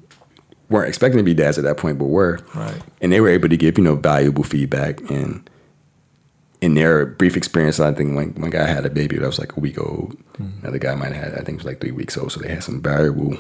weren't 0.70 0.90
expecting 0.90 1.18
to 1.18 1.24
be 1.24 1.34
dads 1.34 1.58
at 1.58 1.64
that 1.64 1.78
point, 1.78 1.98
but 1.98 2.06
were. 2.06 2.40
Right. 2.54 2.82
And 3.02 3.12
they 3.12 3.22
were 3.22 3.30
able 3.30 3.50
to 3.50 3.58
give 3.58 3.78
you 3.78 3.84
know 3.84 3.96
valuable 3.96 4.44
feedback 4.44 5.00
and 5.10 5.50
in 6.62 6.74
their 6.74 7.06
brief 7.06 7.38
experience, 7.38 7.80
I 7.80 7.94
think 7.94 8.16
one, 8.16 8.34
one 8.36 8.50
guy 8.50 8.66
had 8.66 8.86
a 8.86 8.90
baby 8.90 9.18
that 9.18 9.26
was 9.26 9.40
like 9.40 9.56
a 9.56 9.60
week 9.60 9.78
old. 9.80 10.18
Mm-hmm. 10.34 10.62
Another 10.62 10.80
guy 10.80 10.96
might 10.96 11.12
have 11.12 11.24
had, 11.24 11.34
I 11.34 11.38
think 11.38 11.50
it 11.50 11.58
was 11.58 11.66
like 11.66 11.82
three 11.82 11.92
weeks 11.92 12.18
old. 12.18 12.32
So 12.32 12.40
they 12.40 12.50
had 12.50 12.64
some 12.64 12.82
valuable 12.82 13.38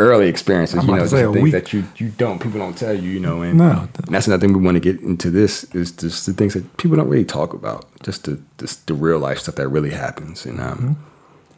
early 0.00 0.28
experiences, 0.28 0.82
you 0.84 0.90
know, 0.90 0.98
just 0.98 1.12
things 1.12 1.36
week. 1.36 1.52
that 1.52 1.72
you, 1.72 1.84
you 1.96 2.08
don't, 2.08 2.38
people 2.40 2.58
don't 2.58 2.76
tell 2.76 2.94
you, 2.94 3.10
you 3.10 3.20
know, 3.20 3.42
and, 3.42 3.58
No. 3.58 3.88
and 3.94 4.14
that's 4.14 4.26
another 4.26 4.40
thing 4.46 4.56
we 4.56 4.64
want 4.64 4.76
to 4.76 4.80
get 4.80 5.00
into 5.02 5.30
this 5.30 5.64
is 5.74 5.92
just 5.92 6.26
the 6.26 6.32
things 6.32 6.54
that 6.54 6.76
people 6.78 6.96
don't 6.96 7.08
really 7.08 7.24
talk 7.24 7.52
about, 7.52 7.84
just 8.02 8.24
the, 8.24 8.40
just 8.58 8.86
the 8.86 8.94
real 8.94 9.18
life 9.18 9.38
stuff 9.38 9.56
that 9.56 9.68
really 9.68 9.90
happens 9.90 10.46
and, 10.46 10.60
um, 10.60 10.78
Mm-hmm. 10.78 10.92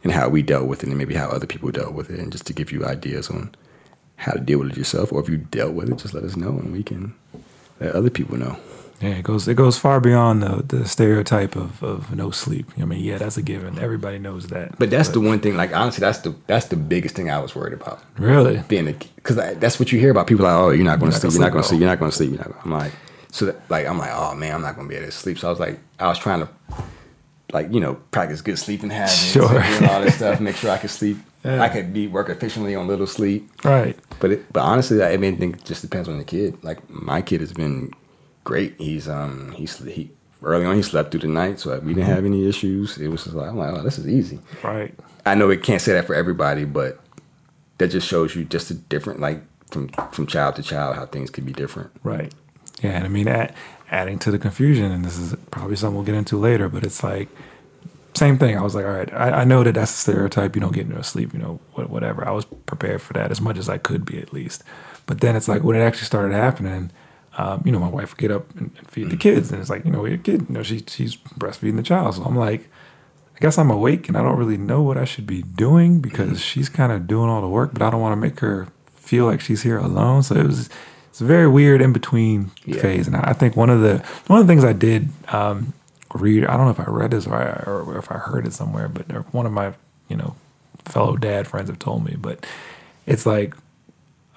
and 0.04 0.12
how 0.12 0.28
we 0.28 0.42
dealt 0.42 0.66
with 0.66 0.82
it 0.82 0.88
and 0.88 0.98
maybe 0.98 1.14
how 1.14 1.28
other 1.28 1.46
people 1.46 1.70
dealt 1.70 1.94
with 1.94 2.10
it. 2.10 2.18
And 2.18 2.32
just 2.32 2.46
to 2.48 2.52
give 2.52 2.72
you 2.72 2.84
ideas 2.84 3.30
on 3.30 3.54
how 4.16 4.32
to 4.32 4.40
deal 4.40 4.58
with 4.58 4.72
it 4.72 4.76
yourself, 4.76 5.12
or 5.12 5.20
if 5.20 5.28
you 5.28 5.36
dealt 5.36 5.74
with 5.74 5.88
it, 5.90 5.98
just 5.98 6.12
let 6.14 6.24
us 6.24 6.36
know 6.36 6.48
and 6.50 6.72
we 6.72 6.82
can 6.82 7.14
let 7.80 7.94
other 7.94 8.10
people 8.10 8.36
know. 8.36 8.56
Yeah, 9.02 9.16
it 9.16 9.24
goes 9.24 9.48
it 9.48 9.54
goes 9.56 9.76
far 9.76 10.00
beyond 10.00 10.42
the, 10.42 10.62
the 10.62 10.86
stereotype 10.88 11.56
of, 11.56 11.82
of 11.82 12.14
no 12.14 12.30
sleep. 12.30 12.66
I 12.80 12.84
mean, 12.84 13.02
yeah, 13.04 13.18
that's 13.18 13.36
a 13.36 13.42
given. 13.42 13.78
Everybody 13.78 14.18
knows 14.18 14.46
that. 14.48 14.78
But 14.78 14.90
that's 14.90 15.08
the 15.08 15.20
one 15.20 15.40
thing. 15.40 15.56
Like 15.56 15.74
honestly, 15.74 16.00
that's 16.00 16.18
the 16.18 16.34
that's 16.46 16.66
the 16.66 16.76
biggest 16.76 17.16
thing 17.16 17.28
I 17.30 17.40
was 17.40 17.54
worried 17.56 17.72
about. 17.74 18.00
really 18.16 18.62
Being 18.68 18.88
a 18.88 18.92
because 19.16 19.36
that's 19.36 19.78
what 19.80 19.90
you 19.92 19.98
hear 19.98 20.10
about 20.12 20.26
people 20.28 20.44
like, 20.44 20.54
oh, 20.54 20.70
you're 20.70 20.84
not 20.84 21.00
going 21.00 21.10
to 21.12 21.18
sleep, 21.18 21.32
you're 21.32 21.42
not 21.42 21.50
going 21.52 21.62
to 21.62 21.68
sleep 21.68 21.80
you're 21.80 21.88
not 21.90 21.98
going 21.98 22.10
to 22.10 22.16
sleep. 22.16 22.30
You're 22.30 22.38
not 22.38 22.48
gonna, 22.52 22.60
I'm 22.64 22.70
like, 22.70 22.92
so 23.30 23.46
that, 23.46 23.70
like 23.70 23.86
I'm 23.86 23.98
like, 23.98 24.12
oh 24.14 24.34
man, 24.36 24.54
I'm 24.54 24.62
not 24.62 24.76
going 24.76 24.86
to 24.86 24.88
be 24.88 24.96
able 24.96 25.06
to 25.06 25.12
sleep. 25.12 25.38
So 25.38 25.48
I 25.48 25.50
was 25.50 25.58
like, 25.60 25.78
I 25.98 26.06
was 26.08 26.18
trying 26.18 26.40
to 26.46 26.48
like 27.52 27.72
you 27.72 27.80
know 27.80 27.94
practice 28.12 28.40
good 28.40 28.58
sleeping 28.58 28.90
habits, 28.90 29.32
Sure. 29.32 29.58
and 29.58 29.86
all 29.86 30.00
this 30.00 30.14
stuff, 30.16 30.40
make 30.40 30.56
sure 30.56 30.70
I 30.70 30.78
could 30.78 30.90
sleep. 30.90 31.18
Yeah. 31.44 31.60
I 31.60 31.68
could 31.70 31.92
be 31.92 32.06
work 32.06 32.28
efficiently 32.28 32.76
on 32.76 32.86
little 32.86 33.08
sleep. 33.08 33.50
right. 33.64 33.98
But 34.20 34.30
it, 34.30 34.52
but 34.52 34.60
honestly, 34.60 35.02
I 35.02 35.16
mean, 35.16 35.34
I 35.34 35.36
think 35.38 35.56
it 35.56 35.64
just 35.64 35.82
depends 35.82 36.08
on 36.08 36.18
the 36.18 36.22
kid. 36.24 36.62
Like 36.62 36.88
my 36.88 37.20
kid 37.20 37.40
has 37.40 37.52
been 37.52 37.92
great. 38.44 38.74
He's 38.78 39.08
um 39.08 39.52
he's 39.52 39.78
he 39.78 40.10
early 40.42 40.64
on 40.64 40.76
he 40.76 40.82
slept 40.82 41.10
through 41.10 41.20
the 41.20 41.28
night, 41.28 41.60
so 41.60 41.78
we 41.80 41.94
didn't 41.94 42.08
have 42.08 42.24
any 42.24 42.48
issues. 42.48 42.98
It 42.98 43.08
was 43.08 43.24
just 43.24 43.36
like 43.36 43.50
I'm 43.50 43.58
like, 43.58 43.72
oh, 43.74 43.82
this 43.82 43.98
is 43.98 44.08
easy. 44.08 44.40
Right. 44.62 44.94
I 45.24 45.34
know 45.34 45.50
it 45.50 45.62
can't 45.62 45.80
say 45.80 45.92
that 45.92 46.06
for 46.06 46.14
everybody, 46.14 46.64
but 46.64 47.00
that 47.78 47.88
just 47.88 48.06
shows 48.08 48.34
you 48.34 48.44
just 48.44 48.70
a 48.70 48.74
different 48.74 49.20
like 49.20 49.42
from 49.70 49.88
from 50.12 50.26
child 50.26 50.56
to 50.56 50.62
child 50.62 50.96
how 50.96 51.06
things 51.06 51.30
can 51.30 51.44
be 51.44 51.52
different. 51.52 51.90
Right. 52.02 52.32
Yeah, 52.82 52.90
and 52.90 53.04
I 53.04 53.08
mean, 53.08 53.28
add, 53.28 53.54
adding 53.90 54.18
to 54.20 54.32
the 54.32 54.38
confusion, 54.38 54.90
and 54.90 55.04
this 55.04 55.16
is 55.16 55.36
probably 55.52 55.76
something 55.76 55.94
we'll 55.94 56.04
get 56.04 56.16
into 56.16 56.36
later, 56.36 56.68
but 56.68 56.82
it's 56.82 57.04
like 57.04 57.28
same 58.14 58.38
thing. 58.38 58.58
I 58.58 58.62
was 58.62 58.74
like, 58.74 58.84
all 58.84 58.92
right, 58.92 59.12
I, 59.12 59.40
I 59.40 59.44
know 59.44 59.62
that 59.62 59.74
that's 59.74 59.92
a 59.92 59.96
stereotype. 59.96 60.54
You 60.54 60.60
don't 60.60 60.74
get 60.74 60.88
no 60.88 61.00
sleep, 61.02 61.32
you 61.32 61.38
know, 61.38 61.60
whatever. 61.74 62.26
I 62.26 62.30
was 62.32 62.44
prepared 62.44 63.00
for 63.00 63.12
that 63.14 63.30
as 63.30 63.40
much 63.40 63.56
as 63.56 63.68
I 63.68 63.78
could 63.78 64.04
be, 64.04 64.18
at 64.18 64.32
least. 64.32 64.62
But 65.06 65.20
then 65.20 65.36
it's 65.36 65.48
like 65.48 65.62
when 65.62 65.76
it 65.76 65.80
actually 65.80 66.06
started 66.06 66.34
happening. 66.34 66.90
Um, 67.38 67.62
you 67.64 67.72
know, 67.72 67.78
my 67.78 67.88
wife 67.88 68.10
would 68.12 68.18
get 68.18 68.30
up 68.30 68.50
and, 68.56 68.70
and 68.78 68.90
feed 68.90 69.08
the 69.10 69.16
kids, 69.16 69.50
and 69.50 69.60
it's 69.60 69.70
like, 69.70 69.84
you 69.86 69.90
know, 69.90 70.04
your 70.04 70.18
kid, 70.18 70.46
you 70.48 70.54
know, 70.54 70.62
she 70.62 70.84
she's 70.86 71.16
breastfeeding 71.16 71.76
the 71.76 71.82
child. 71.82 72.14
So 72.16 72.24
I'm 72.24 72.36
like, 72.36 72.68
I 73.34 73.38
guess 73.40 73.56
I'm 73.58 73.70
awake, 73.70 74.08
and 74.08 74.16
I 74.16 74.22
don't 74.22 74.36
really 74.36 74.58
know 74.58 74.82
what 74.82 74.98
I 74.98 75.04
should 75.06 75.26
be 75.26 75.42
doing 75.42 76.00
because 76.00 76.40
she's 76.42 76.68
kind 76.68 76.92
of 76.92 77.06
doing 77.06 77.30
all 77.30 77.40
the 77.40 77.48
work, 77.48 77.72
but 77.72 77.80
I 77.82 77.88
don't 77.90 78.00
want 78.02 78.12
to 78.12 78.16
make 78.20 78.40
her 78.40 78.68
feel 78.94 79.24
like 79.24 79.40
she's 79.40 79.62
here 79.62 79.78
alone. 79.78 80.22
So 80.22 80.34
it 80.36 80.46
was 80.46 80.68
it's 81.08 81.20
a 81.22 81.24
very 81.24 81.48
weird 81.48 81.80
in 81.82 81.92
between 81.92 82.50
Yeah. 82.66 82.80
phase, 82.82 83.06
and 83.06 83.16
I 83.16 83.30
I 83.30 83.32
think 83.32 83.56
one 83.56 83.70
of 83.70 83.80
the 83.80 83.98
one 84.26 84.38
of 84.40 84.46
the 84.46 84.50
things 84.52 84.64
I 84.64 84.74
did 84.74 85.08
um, 85.32 85.72
read, 86.14 86.44
I 86.44 86.56
don't 86.58 86.66
know 86.66 86.70
if 86.70 86.80
I 86.80 86.90
read 86.90 87.12
this 87.12 87.26
or, 87.26 87.34
I, 87.34 87.70
or 87.70 87.96
if 87.98 88.12
I 88.12 88.18
heard 88.18 88.46
it 88.46 88.52
somewhere, 88.52 88.88
but 88.88 89.06
one 89.32 89.46
of 89.46 89.52
my 89.52 89.72
you 90.08 90.16
know 90.16 90.34
fellow 90.84 91.16
dad 91.16 91.48
friends 91.48 91.70
have 91.70 91.78
told 91.78 92.04
me, 92.04 92.14
but 92.18 92.44
it's 93.06 93.24
like 93.24 93.54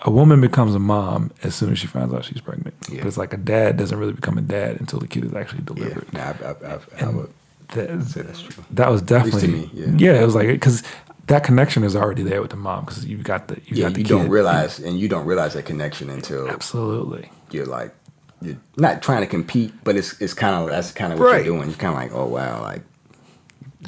a 0.06 0.12
woman 0.12 0.40
becomes 0.40 0.74
a 0.76 0.80
mom 0.80 1.32
as 1.44 1.54
soon 1.56 1.72
as 1.72 1.80
she 1.80 1.88
finds 1.88 2.14
out 2.14 2.24
she's 2.26 2.40
pregnant. 2.42 2.76
Yeah. 2.90 3.00
But 3.00 3.08
it's 3.08 3.18
like 3.18 3.34
a 3.34 3.38
dad 3.38 3.76
doesn't 3.78 3.98
really 3.98 4.14
become 4.14 4.38
a 4.38 4.42
dad 4.42 4.80
until 4.80 5.00
the 5.00 5.08
kid 5.08 5.26
is 5.26 5.34
actually 5.34 5.60
Yeah, 5.68 5.74
delivered. 5.76 6.14
nah, 6.14 6.22
I, 6.22 6.66
I, 6.66 6.74
I, 6.74 7.06
I 7.06 7.10
would 7.10 7.30
That- 7.74 8.04
say 8.06 8.22
that's 8.22 8.42
true. 8.42 8.64
that 8.72 8.90
was 8.90 9.02
definitely 9.02 9.48
me, 9.48 9.70
yeah. 9.98 10.22
it 10.22 10.26
was 10.26 10.36
like 10.36 10.48
because 10.48 10.84
that 11.28 11.44
connection 11.44 11.84
is 11.84 11.96
already 11.96 12.22
there 12.22 12.40
with 12.42 12.52
the 12.52 12.56
mom 12.58 12.86
because 12.86 13.04
you've 13.06 13.24
got 13.24 13.48
the 13.48 13.56
you 13.66 13.78
Yeah, 13.78 13.86
got 13.86 13.94
the 13.96 14.00
you 14.02 14.06
kid. 14.06 14.14
don't 14.14 14.30
realize, 14.30 14.78
and 14.80 15.00
you 15.00 15.10
don't 15.10 15.26
realize 15.26 15.54
that 15.56 15.66
connection 15.66 16.10
until 16.12 16.48
absolutely 16.50 17.32
you're 17.52 17.66
like 17.66 17.94
you're 18.42 18.58
not 18.78 19.02
trying 19.02 19.22
to 19.22 19.28
compete, 19.28 19.74
but 19.84 19.96
it's 19.96 20.22
it's 20.22 20.36
kind 20.36 20.54
of 20.56 20.70
that's 20.70 20.92
kind 20.92 21.12
of 21.14 21.18
what 21.20 21.26
Right. 21.32 21.44
you're 21.46 21.56
doing. 21.56 21.70
You're 21.70 21.78
kind 21.80 21.96
of 21.96 22.00
like, 22.00 22.12
oh 22.14 22.28
wow, 22.28 22.62
like 22.62 22.84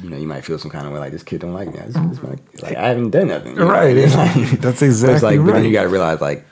you 0.02 0.10
know, 0.10 0.16
you 0.16 0.26
might 0.26 0.44
feel 0.44 0.58
some 0.58 0.70
kind 0.70 0.86
of 0.86 0.92
way 0.92 0.98
like 0.98 1.12
this 1.12 1.22
kid 1.22 1.40
don't 1.40 1.54
like 1.54 1.68
me. 1.72 1.78
This, 1.80 1.94
this 1.94 2.22
might, 2.22 2.62
like 2.62 2.76
I 2.76 2.88
haven't 2.88 3.10
done 3.10 3.28
nothing, 3.28 3.56
right. 3.56 3.96
Like- 4.14 4.60
That's 4.60 4.82
exactly 4.82 5.14
it's 5.14 5.22
like, 5.22 5.38
right. 5.38 5.46
but 5.46 5.52
then 5.54 5.64
you 5.64 5.72
got 5.72 5.82
to 5.82 5.88
realize 5.88 6.20
like 6.20 6.46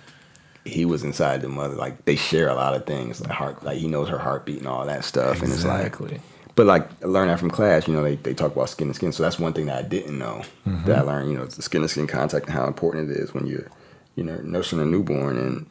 he 0.64 0.85
was 0.85 1.04
inside 1.04 1.42
the 1.42 1.48
mother. 1.48 1.74
Like 1.74 2.04
they 2.06 2.16
share 2.16 2.48
a 2.48 2.54
lot 2.54 2.74
of 2.74 2.87
things, 2.87 3.20
like 3.20 3.30
heart, 3.30 3.62
like 3.62 3.78
he 3.78 3.87
knows 3.88 4.09
her 4.09 4.18
heartbeat 4.18 4.59
and 4.59 4.66
all 4.68 4.85
that 4.87 5.04
stuff. 5.04 5.37
And 5.42 5.44
it's 5.52 5.62
Exactly. 5.62 6.09
like, 6.09 6.20
but 6.56 6.66
like 6.66 7.04
learn 7.04 7.28
that 7.28 7.38
from 7.38 7.50
class. 7.50 7.87
You 7.87 7.94
know, 7.94 8.02
they, 8.02 8.16
they 8.16 8.35
talk 8.35 8.52
about 8.52 8.68
skin 8.68 8.88
to 8.88 8.94
skin. 8.94 9.12
So 9.12 9.22
that's 9.22 9.38
one 9.38 9.52
thing 9.52 9.66
that 9.66 9.85
I 9.85 9.87
didn't 9.88 10.18
know 10.18 10.42
Mm-hmm. 10.66 10.85
that 10.87 10.98
I 10.98 11.02
learned. 11.02 11.30
You 11.30 11.38
know, 11.38 11.44
the 11.46 11.62
skin 11.62 11.82
to 11.82 11.88
skin 11.88 12.06
contact 12.09 12.46
and 12.46 12.54
how 12.54 12.66
important 12.66 13.11
it 13.11 13.16
is 13.18 13.32
when 13.32 13.46
you're, 13.46 13.70
you 14.16 14.24
know, 14.24 14.37
nursing 14.42 14.80
a 14.80 14.85
newborn, 14.85 15.37
and 15.38 15.66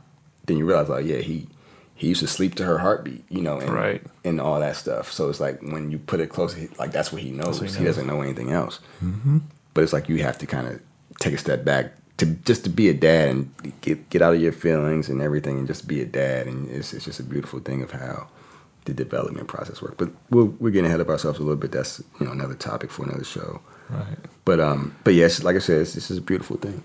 then 0.46 0.58
you 0.58 0.66
realize, 0.66 0.88
like, 0.88 1.06
yeah, 1.06 1.18
he 1.18 1.48
he 1.96 2.08
used 2.10 2.20
to 2.22 2.28
sleep 2.28 2.56
to 2.56 2.66
her 2.66 2.78
heartbeat. 2.80 3.24
You 3.30 3.42
know, 3.42 3.58
and, 3.60 3.70
Right. 3.70 4.04
and 4.24 4.40
all 4.42 4.60
that 4.60 4.76
stuff. 4.76 5.12
So 5.12 5.30
it's 5.30 5.40
like 5.40 5.62
when 5.62 5.92
you 5.92 5.98
put 5.98 6.20
it 6.20 6.28
close, 6.30 6.56
like 6.78 6.92
that's 6.92 7.12
what 7.12 7.22
he 7.22 7.32
knows. 7.32 7.60
what 7.62 7.70
he 7.72 7.78
he, 7.80 7.84
doesn't 7.86 8.06
know 8.08 8.22
anything 8.22 8.52
else. 8.52 8.80
But 9.74 9.84
it's 9.84 9.94
like 9.94 10.10
you 10.10 10.18
have 10.24 10.38
to 10.40 10.46
kind 10.46 10.68
of 10.68 10.82
take 11.20 11.34
a 11.34 11.38
step 11.38 11.64
back 11.66 11.94
to 12.18 12.26
just 12.26 12.64
to 12.64 12.70
be 12.70 12.88
a 12.90 12.94
dad 12.94 13.30
and 13.30 13.52
get 13.82 14.10
get 14.10 14.22
out 14.22 14.34
of 14.34 14.42
your 14.42 14.54
feelings 14.54 15.10
and 15.10 15.22
everything 15.22 15.58
and 15.58 15.68
just 15.68 15.88
be 15.88 16.02
a 16.02 16.06
dad. 16.06 16.48
And 16.48 16.70
it's 16.70 16.94
it's 16.94 17.06
just 17.06 17.20
a 17.20 17.24
beautiful 17.24 17.60
thing 17.60 17.82
of 17.82 17.92
how 17.92 18.28
the 18.86 18.94
development 18.94 19.48
process 19.48 19.82
works. 19.82 19.96
But 19.98 20.12
we're 20.30 20.46
we're 20.46 20.70
getting 20.70 20.86
ahead 20.88 21.02
of 21.02 21.10
ourselves 21.10 21.40
a 21.40 21.42
little 21.44 21.58
bit. 21.58 21.72
That's 21.72 22.02
you 22.20 22.26
know 22.26 22.32
another 22.32 22.56
topic 22.56 22.90
for 22.92 23.04
another 23.04 23.24
show. 23.26 23.60
Right. 23.90 24.18
But 24.46 24.60
um, 24.60 24.96
but 25.04 25.14
yes, 25.14 25.44
like 25.44 25.56
I 25.56 25.60
said, 25.60 25.80
this 25.82 26.10
is 26.12 26.18
a 26.18 26.22
beautiful 26.22 26.58
thing. 26.58 26.82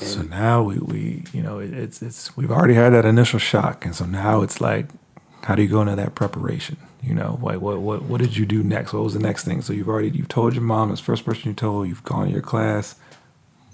So 0.00 0.22
now 0.22 0.62
we, 0.62 0.78
we 0.78 1.24
you 1.32 1.42
know 1.42 1.58
it, 1.58 1.72
it's 1.72 2.02
it's 2.02 2.36
we've 2.36 2.50
already 2.50 2.74
had 2.74 2.90
that 2.90 3.04
initial 3.04 3.38
shock, 3.38 3.84
and 3.84 3.94
so 3.94 4.04
now 4.04 4.42
it's 4.42 4.60
like, 4.60 4.86
how 5.44 5.54
do 5.54 5.62
you 5.62 5.68
go 5.68 5.80
into 5.80 5.96
that 5.96 6.14
preparation? 6.14 6.76
You 7.02 7.14
know, 7.14 7.38
like 7.42 7.60
what 7.60 7.80
what 7.80 8.02
what 8.02 8.20
did 8.20 8.36
you 8.36 8.46
do 8.46 8.62
next? 8.62 8.92
What 8.92 9.04
was 9.04 9.14
the 9.14 9.20
next 9.20 9.44
thing? 9.44 9.62
So 9.62 9.72
you've 9.72 9.88
already 9.88 10.10
you've 10.10 10.28
told 10.28 10.54
your 10.54 10.62
mom. 10.62 10.90
The 10.90 10.96
first 10.96 11.24
person 11.24 11.50
you 11.50 11.54
told. 11.54 11.88
You've 11.88 12.04
gone 12.04 12.26
to 12.26 12.32
your 12.32 12.42
class. 12.42 12.94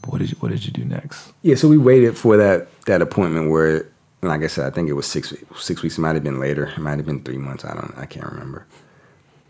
What 0.06 0.18
did 0.18 0.30
you 0.30 0.36
what 0.40 0.50
did 0.50 0.64
you 0.64 0.72
do 0.72 0.84
next? 0.84 1.32
Yeah, 1.42 1.54
so 1.56 1.68
we 1.68 1.76
waited 1.78 2.16
for 2.16 2.36
that 2.36 2.68
that 2.86 3.02
appointment 3.02 3.50
where, 3.50 3.86
like 4.22 4.42
I 4.42 4.46
said, 4.46 4.66
I 4.66 4.70
think 4.70 4.88
it 4.88 4.94
was 4.94 5.06
six 5.06 5.34
six 5.56 5.82
weeks. 5.82 5.98
It 5.98 6.00
might 6.00 6.14
have 6.14 6.24
been 6.24 6.40
later. 6.40 6.66
It 6.68 6.78
might 6.78 6.96
have 6.96 7.06
been 7.06 7.22
three 7.22 7.38
months. 7.38 7.64
I 7.64 7.74
don't. 7.74 7.96
I 7.98 8.06
can't 8.06 8.26
remember. 8.26 8.66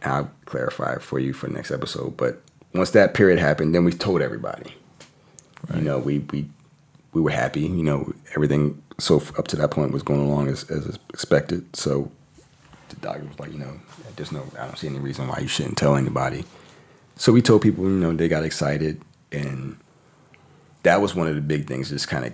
I'll 0.04 0.30
clarify 0.44 0.98
for 0.98 1.18
you 1.18 1.32
for 1.32 1.48
the 1.48 1.54
next 1.54 1.70
episode. 1.70 2.16
But 2.16 2.40
once 2.74 2.90
that 2.90 3.14
period 3.14 3.38
happened, 3.38 3.74
then 3.74 3.84
we 3.84 3.92
told 3.92 4.22
everybody. 4.22 4.74
You 5.74 5.82
know, 5.82 5.98
we 5.98 6.20
we 6.20 6.48
we 7.18 7.24
were 7.24 7.30
happy. 7.30 7.62
You 7.62 7.82
know, 7.82 8.12
everything 8.36 8.80
so 8.98 9.16
up 9.36 9.48
to 9.48 9.56
that 9.56 9.70
point 9.70 9.92
was 9.92 10.02
going 10.02 10.20
along 10.20 10.48
as 10.48 10.64
as 10.70 10.98
expected. 11.12 11.74
So 11.74 12.10
the 12.88 12.96
doctor 12.96 13.24
was 13.24 13.38
like, 13.40 13.52
you 13.52 13.58
know, 13.58 13.78
there's 14.16 14.32
no. 14.32 14.44
I 14.58 14.66
don't 14.66 14.78
see 14.78 14.86
any 14.86 15.00
reason 15.00 15.26
why 15.26 15.40
you 15.40 15.48
shouldn't 15.48 15.76
tell 15.76 15.96
anybody. 15.96 16.44
So 17.16 17.32
we 17.32 17.42
told 17.42 17.62
people, 17.62 17.84
you 17.84 17.90
know, 17.90 18.12
they 18.12 18.28
got 18.28 18.44
excited 18.44 19.02
and 19.32 19.76
that 20.84 21.00
was 21.00 21.16
one 21.16 21.26
of 21.26 21.34
the 21.34 21.40
big 21.40 21.66
things, 21.66 21.90
just 21.90 22.06
kind 22.06 22.24
of 22.24 22.32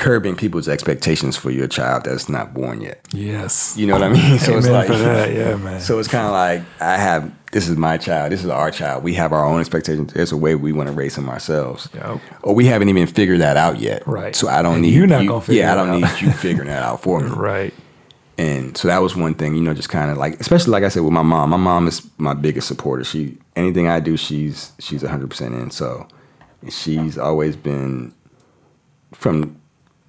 curbing 0.00 0.34
people's 0.34 0.68
expectations 0.68 1.36
for 1.36 1.50
your 1.50 1.68
child 1.68 2.04
that's 2.04 2.28
not 2.28 2.54
born 2.54 2.80
yet. 2.80 3.00
Yes. 3.12 3.76
You 3.76 3.86
know 3.86 3.92
what 3.94 4.02
I 4.02 4.08
mean? 4.08 4.38
So 4.38 4.56
it's 4.56 4.66
like, 4.66 4.88
that. 4.88 5.32
Yeah, 5.32 5.56
man. 5.56 5.80
so 5.88 5.98
it's 5.98 6.08
kind 6.08 6.24
of 6.26 6.32
like 6.32 6.62
I 6.80 6.96
have 6.96 7.30
this 7.52 7.68
is 7.68 7.76
my 7.76 7.98
child, 7.98 8.32
this 8.32 8.42
is 8.42 8.50
our 8.50 8.70
child. 8.70 9.04
We 9.04 9.14
have 9.14 9.32
our 9.32 9.44
own 9.44 9.60
expectations. 9.60 10.12
There's 10.12 10.32
a 10.32 10.36
way 10.36 10.54
we 10.54 10.72
want 10.72 10.88
to 10.88 10.92
raise 10.94 11.16
them 11.16 11.28
ourselves, 11.28 11.88
Yep. 11.94 12.20
or 12.42 12.54
we 12.54 12.64
haven't 12.66 12.88
even 12.88 13.06
figured 13.06 13.40
that 13.40 13.56
out 13.56 13.78
yet. 13.78 14.06
Right. 14.06 14.34
So 14.34 14.48
I 14.48 14.62
don't 14.62 14.74
And 14.74 14.82
need 14.82 14.94
you're 14.94 15.06
not 15.06 15.22
you- 15.22 15.28
gonna 15.28 15.40
figure 15.42 15.62
Yeah, 15.62 15.72
I 15.72 15.76
don't 15.76 15.90
out. 15.90 16.00
need 16.12 16.20
you 16.22 16.32
figuring 16.32 16.68
that 16.68 16.82
out 16.82 17.02
for 17.02 17.20
me. 17.24 17.28
right. 17.30 17.74
And 18.38 18.74
so 18.76 18.88
that 18.88 19.02
was 19.02 19.14
one 19.14 19.34
thing, 19.34 19.54
you 19.54 19.60
know, 19.60 19.74
just 19.74 19.90
kind 19.90 20.10
of 20.10 20.16
like, 20.16 20.40
especially 20.40 20.70
like 20.72 20.82
I 20.82 20.88
said 20.88 21.02
with 21.02 21.12
my 21.12 21.20
mom. 21.22 21.50
My 21.50 21.58
mom 21.58 21.86
is 21.86 22.00
my 22.16 22.32
biggest 22.32 22.68
supporter. 22.68 23.04
She 23.04 23.36
anything 23.54 23.86
I 23.86 24.00
do, 24.00 24.16
she's 24.16 24.72
she's 24.78 25.02
hundred 25.02 25.28
percent 25.28 25.54
in. 25.54 25.70
So 25.70 26.08
she's 26.70 27.18
always 27.18 27.54
been 27.54 28.14
from 29.12 29.59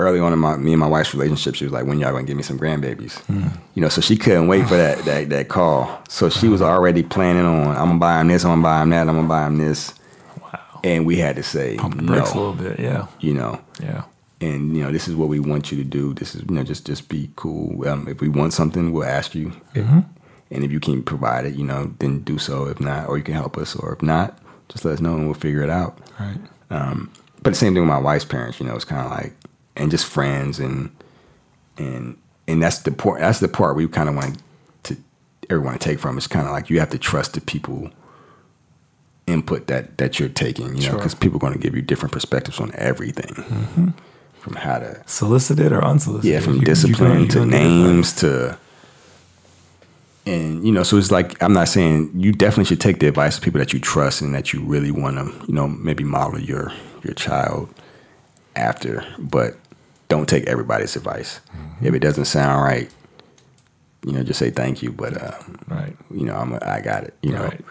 early 0.01 0.19
on 0.19 0.33
in 0.33 0.39
my 0.39 0.57
me 0.57 0.73
and 0.73 0.79
my 0.79 0.87
wife's 0.87 1.13
relationship. 1.13 1.55
She 1.55 1.63
was 1.65 1.71
like, 1.73 1.85
"When 1.85 1.99
y'all 1.99 2.11
gonna 2.11 2.23
give 2.23 2.37
me 2.37 2.43
some 2.43 2.59
grandbabies?" 2.59 3.19
Hmm. 3.25 3.47
You 3.75 3.81
know, 3.81 3.89
so 3.89 4.01
she 4.01 4.17
couldn't 4.17 4.47
wait 4.47 4.67
for 4.67 4.75
that 4.77 5.05
that 5.05 5.29
that 5.29 5.47
call. 5.49 6.01
So 6.09 6.29
she 6.29 6.47
was 6.47 6.61
already 6.61 7.03
planning 7.03 7.45
on, 7.45 7.67
"I'm 7.69 7.87
gonna 7.87 7.99
buy 7.99 8.19
him 8.21 8.27
this, 8.27 8.43
I'm 8.43 8.51
gonna 8.51 8.61
buy 8.63 8.81
him 8.81 8.89
that, 8.91 9.07
I'm 9.07 9.15
gonna 9.15 9.27
buy 9.27 9.45
him 9.47 9.57
this," 9.57 9.93
Wow. 10.41 10.59
and 10.83 11.05
we 11.05 11.17
had 11.17 11.35
to 11.37 11.43
say 11.43 11.77
Pump 11.77 11.95
the 11.97 12.03
brakes 12.03 12.31
a 12.31 12.37
little 12.37 12.53
bit. 12.53 12.79
Yeah. 12.79 13.07
You 13.19 13.33
know, 13.33 13.59
Yeah. 13.81 14.03
and 14.41 14.75
you 14.75 14.83
know 14.83 14.91
this 14.91 15.07
is 15.07 15.15
what 15.15 15.29
we 15.29 15.39
want 15.39 15.71
you 15.71 15.77
to 15.77 15.83
do 15.83 16.13
this 16.15 16.33
is 16.35 16.41
you 16.49 16.55
know 16.55 16.63
just 16.63 16.85
just 16.85 17.07
be 17.09 17.29
cool 17.35 17.87
um, 17.87 18.07
if 18.07 18.21
we 18.21 18.27
want 18.29 18.53
something 18.53 18.91
we'll 18.91 19.03
ask 19.03 19.35
you 19.35 19.51
and 19.75 20.63
if 20.65 20.71
you 20.71 20.79
can 20.79 21.03
provide 21.03 21.45
it 21.45 21.53
you 21.53 21.63
know 21.63 21.93
then 21.99 22.19
do 22.21 22.37
so 22.39 22.65
if 22.65 22.79
not 22.81 23.07
or 23.07 23.17
you 23.17 23.23
can 23.23 23.35
help 23.35 23.55
us 23.57 23.75
or 23.75 23.93
if 23.93 24.01
not 24.01 24.37
just 24.67 24.83
let 24.83 24.95
us 24.95 24.99
know 24.99 25.13
and 25.15 25.25
we'll 25.25 25.35
figure 25.35 25.61
it 25.61 25.69
out 25.69 25.99
Right. 26.19 26.39
Um, 26.71 27.11
but 27.43 27.51
the 27.51 27.55
same 27.55 27.73
thing 27.73 27.83
with 27.83 27.89
my 27.89 27.99
wife's 27.99 28.25
parents 28.25 28.59
you 28.59 28.65
know 28.65 28.75
it's 28.75 28.83
kind 28.85 29.05
of 29.05 29.11
like 29.11 29.33
and 29.75 29.89
just 29.91 30.05
friends 30.05 30.60
and 30.60 30.89
and 31.77 32.17
and 32.47 32.62
that's 32.62 32.79
the 32.79 32.91
part 32.91 33.19
that's 33.21 33.39
the 33.39 33.47
part 33.47 33.75
we 33.75 33.88
kind 33.88 34.10
of 34.10 34.15
want 34.15 34.38
to 34.84 34.97
everyone 35.49 35.73
to 35.73 35.79
take 35.79 35.99
from 35.99 36.17
it's 36.17 36.27
kind 36.27 36.45
of 36.45 36.51
like 36.51 36.69
you 36.69 36.79
have 36.79 36.89
to 36.89 36.97
trust 36.97 37.34
the 37.34 37.41
people 37.41 37.89
input 39.27 39.67
that 39.67 39.97
that 39.97 40.19
you're 40.19 40.29
taking 40.29 40.67
you 40.67 40.73
know 40.73 40.79
Sure. 40.81 40.95
because 40.97 41.15
people 41.15 41.38
are 41.38 41.39
going 41.39 41.53
to 41.53 41.60
give 41.60 41.75
you 41.75 41.81
different 41.81 42.12
perspectives 42.12 42.60
on 42.60 42.71
everything 42.75 43.34
mm-hmm. 43.36 43.89
from 44.39 44.53
how 44.55 44.79
to 44.79 45.01
Solicited 45.05 45.71
or 45.71 45.84
unsolicited? 45.84 46.29
yeah, 46.31 46.39
from 46.41 46.55
You- 46.55 46.62
discipline 46.65 47.21
you 47.21 47.27
to 47.27 47.38
gonna 47.39 47.51
do 47.51 47.55
it 47.55 47.60
right. 47.60 47.63
names 47.67 48.13
to, 48.13 48.57
and 50.25 50.63
you 50.65 50.71
know, 50.71 50.84
so 50.84 50.97
it's 50.97 51.12
like 51.12 51.41
I'm 51.41 51.53
not 51.53 51.67
saying 51.67 52.12
you 52.15 52.31
definitely 52.31 52.65
should 52.65 52.81
take 52.81 52.99
the 52.99 53.07
advice 53.07 53.38
of 53.38 53.43
people 53.43 53.60
that 53.60 53.73
you 53.73 53.79
trust 53.79 54.21
and 54.21 54.34
that 54.36 54.53
you 54.53 54.62
really 54.62 54.91
want 54.91 55.17
to, 55.17 55.45
you 55.47 55.53
know, 55.53 55.67
maybe 55.67 56.03
model 56.03 56.39
your 56.39 56.71
your 57.03 57.13
child 57.13 57.73
after, 58.55 59.03
but 59.17 59.57
don't 60.12 60.28
take 60.30 60.45
everybody's 60.47 60.95
advice. 60.95 61.39
Mm-hmm. 61.56 61.86
If 61.88 61.93
it 61.95 62.00
doesn't 62.00 62.26
sound 62.26 62.63
right, 62.63 62.89
you 64.06 64.12
know, 64.12 64.24
just 64.24 64.39
say 64.39 64.50
thank 64.52 64.84
you. 64.84 64.91
But 64.91 65.13
uh, 65.21 65.38
Right. 65.67 65.95
you 66.13 66.26
know, 66.26 66.36
I'm 66.36 66.52
a, 66.54 66.60
I 66.62 66.82
got 66.82 67.04
it. 67.06 67.13
You 67.24 67.32
know, 67.32 67.43
Right. 67.45 67.62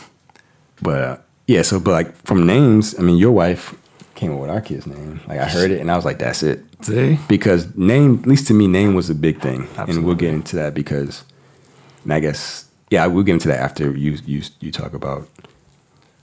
but 0.82 1.00
uh, 1.00 1.16
yeah, 1.46 1.62
so 1.62 1.80
but 1.80 1.92
like 1.92 2.16
from 2.26 2.46
names, 2.46 2.98
I 2.98 3.02
mean, 3.02 3.16
your 3.16 3.32
wife 3.32 3.74
came 4.14 4.32
up 4.34 4.40
with 4.40 4.50
our 4.50 4.60
kid's 4.60 4.86
name. 4.86 5.20
Like 5.26 5.38
I 5.40 5.46
heard 5.48 5.70
it 5.70 5.80
and 5.80 5.90
I 5.90 5.96
was 5.96 6.04
like, 6.04 6.18
that's 6.18 6.42
it 6.42 6.62
See? 6.82 7.18
because 7.28 7.74
name, 7.76 8.20
at 8.20 8.26
least 8.26 8.46
to 8.48 8.54
me, 8.54 8.68
name 8.68 8.94
was 8.94 9.08
a 9.10 9.14
big 9.14 9.40
thing, 9.40 9.66
and 9.76 10.04
we'll 10.04 10.14
get 10.14 10.32
into 10.34 10.56
that 10.56 10.74
because, 10.74 11.24
and 12.04 12.12
I 12.12 12.20
guess, 12.20 12.66
yeah, 12.90 13.06
we'll 13.06 13.24
get 13.24 13.32
into 13.34 13.48
that 13.48 13.60
after 13.60 13.96
you 13.96 14.18
you 14.26 14.42
you 14.60 14.70
talk 14.70 14.92
about 14.94 15.26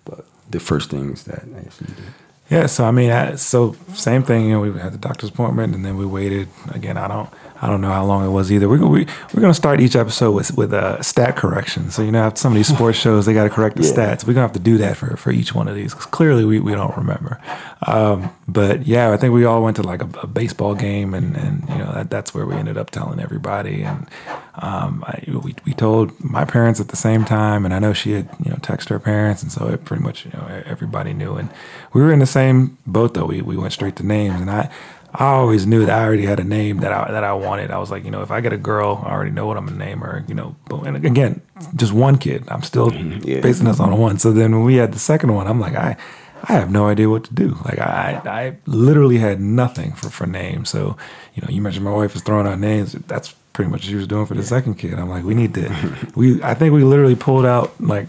the, 0.06 0.24
the 0.50 0.60
first 0.60 0.90
things 0.92 1.24
that 1.26 1.44
I 1.58 1.62
guess 1.64 1.80
you 1.82 1.88
did. 1.88 2.14
Yeah, 2.50 2.66
so 2.66 2.86
I 2.86 2.92
mean, 2.92 3.12
I, 3.12 3.36
so 3.36 3.76
same 3.94 4.24
thing. 4.24 4.46
You 4.46 4.52
know, 4.54 4.62
we 4.62 4.80
had 4.80 4.94
the 4.94 4.98
doctor's 4.98 5.30
appointment, 5.30 5.76
and 5.76 5.86
then 5.86 5.98
we 5.98 6.06
waited. 6.06 6.48
Again, 6.74 6.98
I 6.98 7.08
don't, 7.08 7.30
I 7.62 7.68
don't 7.68 7.82
know 7.82 7.90
how 7.92 8.06
long 8.06 8.26
it 8.26 8.30
was 8.30 8.52
either. 8.52 8.70
We're 8.70 8.86
we, 8.88 9.06
we're 9.34 9.42
gonna 9.42 9.54
start 9.54 9.82
each 9.82 9.96
episode 9.96 10.32
with 10.32 10.56
with 10.56 10.74
a 10.74 11.02
stat 11.04 11.36
correction. 11.36 11.92
So 11.92 12.02
you 12.02 12.12
know, 12.12 12.32
some 12.36 12.54
of 12.54 12.56
these 12.56 12.68
sports 12.68 12.98
shows 13.06 13.26
they 13.26 13.34
got 13.34 13.44
to 13.44 13.50
correct 13.50 13.76
the 13.76 13.84
Yeah. 13.84 13.94
stats. 13.94 14.26
We're 14.26 14.34
gonna 14.34 14.48
have 14.48 14.54
to 14.54 14.60
do 14.60 14.78
that 14.78 14.96
for 14.98 15.18
for 15.18 15.32
each 15.32 15.54
one 15.54 15.68
of 15.68 15.76
these 15.76 15.94
because 15.94 16.06
clearly 16.08 16.46
we, 16.46 16.60
we 16.60 16.72
don't 16.74 16.96
remember. 16.96 17.40
Um, 17.86 18.32
but 18.48 18.86
yeah, 18.88 19.12
I 19.12 19.18
think 19.18 19.34
we 19.34 19.46
all 19.46 19.62
went 19.64 19.76
to 19.78 19.84
like 19.84 20.02
a, 20.02 20.10
a 20.24 20.28
baseball 20.28 20.74
game, 20.76 21.14
and 21.14 21.36
and 21.36 21.68
you 21.70 21.78
know 21.78 21.92
that, 21.94 22.10
that's 22.10 22.34
where 22.34 22.46
we 22.46 22.56
ended 22.56 22.78
up 22.78 22.92
telling 22.92 23.20
everybody. 23.20 23.84
And 23.84 24.08
um, 24.56 25.04
I, 25.08 25.24
we 25.28 25.56
we 25.66 25.74
told 25.74 26.18
my 26.24 26.46
parents 26.46 26.80
at 26.80 26.88
the 26.90 26.96
same 26.98 27.26
time, 27.26 27.66
and 27.66 27.74
I 27.74 27.80
know 27.80 27.94
she 27.94 28.12
had 28.14 28.30
you 28.44 28.52
know 28.52 28.58
texted 28.58 28.90
her 28.90 29.00
parents, 29.00 29.44
and 29.44 29.52
so 29.52 29.68
it 29.68 29.86
pretty 29.86 30.04
much 30.04 30.26
you 30.26 30.32
know 30.32 30.64
everybody 30.66 31.14
knew. 31.14 31.36
And 31.36 31.50
we 31.94 32.02
were 32.02 32.12
in 32.14 32.20
the 32.20 32.26
same 32.26 32.78
boat 32.88 33.14
though. 33.16 33.26
We 33.26 33.42
we 33.42 33.58
went 33.58 33.74
straight 33.74 33.96
to 33.98 34.06
names, 34.06 34.40
and 34.40 34.50
I. 34.50 34.70
I 35.14 35.26
always 35.26 35.66
knew 35.66 35.86
that 35.86 36.00
I 36.00 36.04
already 36.06 36.26
had 36.26 36.40
a 36.40 36.44
name 36.44 36.78
that 36.80 36.92
I 36.94 37.12
that 37.12 37.24
I 37.24 37.34
wanted. 37.34 37.72
I 37.72 37.78
was 37.80 37.90
like, 37.92 38.06
you 38.06 38.12
know, 38.12 38.22
if 38.22 38.30
I 38.32 38.42
get 38.42 38.54
a 38.54 38.58
girl, 38.58 39.02
I 39.06 39.12
already 39.12 39.32
know 39.32 39.48
what 39.48 39.58
I'm 39.58 39.66
gonna 39.66 39.78
name 39.84 40.00
her. 40.02 40.24
You 40.28 40.36
know, 40.36 40.56
but 40.68 40.86
and 40.86 40.96
again, 41.06 41.42
just 41.76 41.94
one 41.94 42.18
kid. 42.18 42.44
I'm 42.50 42.62
still 42.64 42.94
Yeah. 42.94 43.42
basing 43.42 43.66
this 43.66 43.80
on 43.80 43.98
one. 43.98 44.20
So 44.20 44.32
then 44.32 44.52
when 44.52 44.64
we 44.66 44.76
had 44.76 44.92
the 44.94 45.00
second 45.00 45.34
one, 45.34 45.48
I'm 45.48 45.60
like, 45.60 45.76
I 45.76 45.98
I 46.48 46.54
have 46.54 46.70
no 46.72 46.88
idea 46.88 47.10
what 47.10 47.24
to 47.26 47.34
do. 47.34 47.58
Like 47.66 47.80
I 47.80 48.22
I 48.26 48.58
literally 48.68 49.18
had 49.18 49.42
nothing 49.42 49.94
for 49.94 50.10
for 50.10 50.28
names. 50.28 50.70
So 50.70 50.96
you 51.34 51.42
know, 51.42 51.50
you 51.50 51.62
mentioned 51.62 51.86
my 51.86 51.92
wife 51.94 52.14
was 52.14 52.22
throwing 52.24 52.46
out 52.48 52.60
names. 52.60 52.94
That's 53.08 53.34
pretty 53.54 53.72
much 53.72 53.80
what 53.82 53.90
she 53.90 53.96
was 53.96 54.08
doing 54.08 54.26
for 54.28 54.36
the 54.36 54.44
second 54.44 54.76
kid. 54.76 54.94
I'm 54.94 55.10
like, 55.10 55.24
we 55.26 55.34
need 55.34 55.54
to. 55.56 55.70
we 56.16 56.42
I 56.44 56.54
think 56.54 56.74
we 56.74 56.84
literally 56.84 57.16
pulled 57.16 57.46
out 57.48 57.74
like 57.82 58.08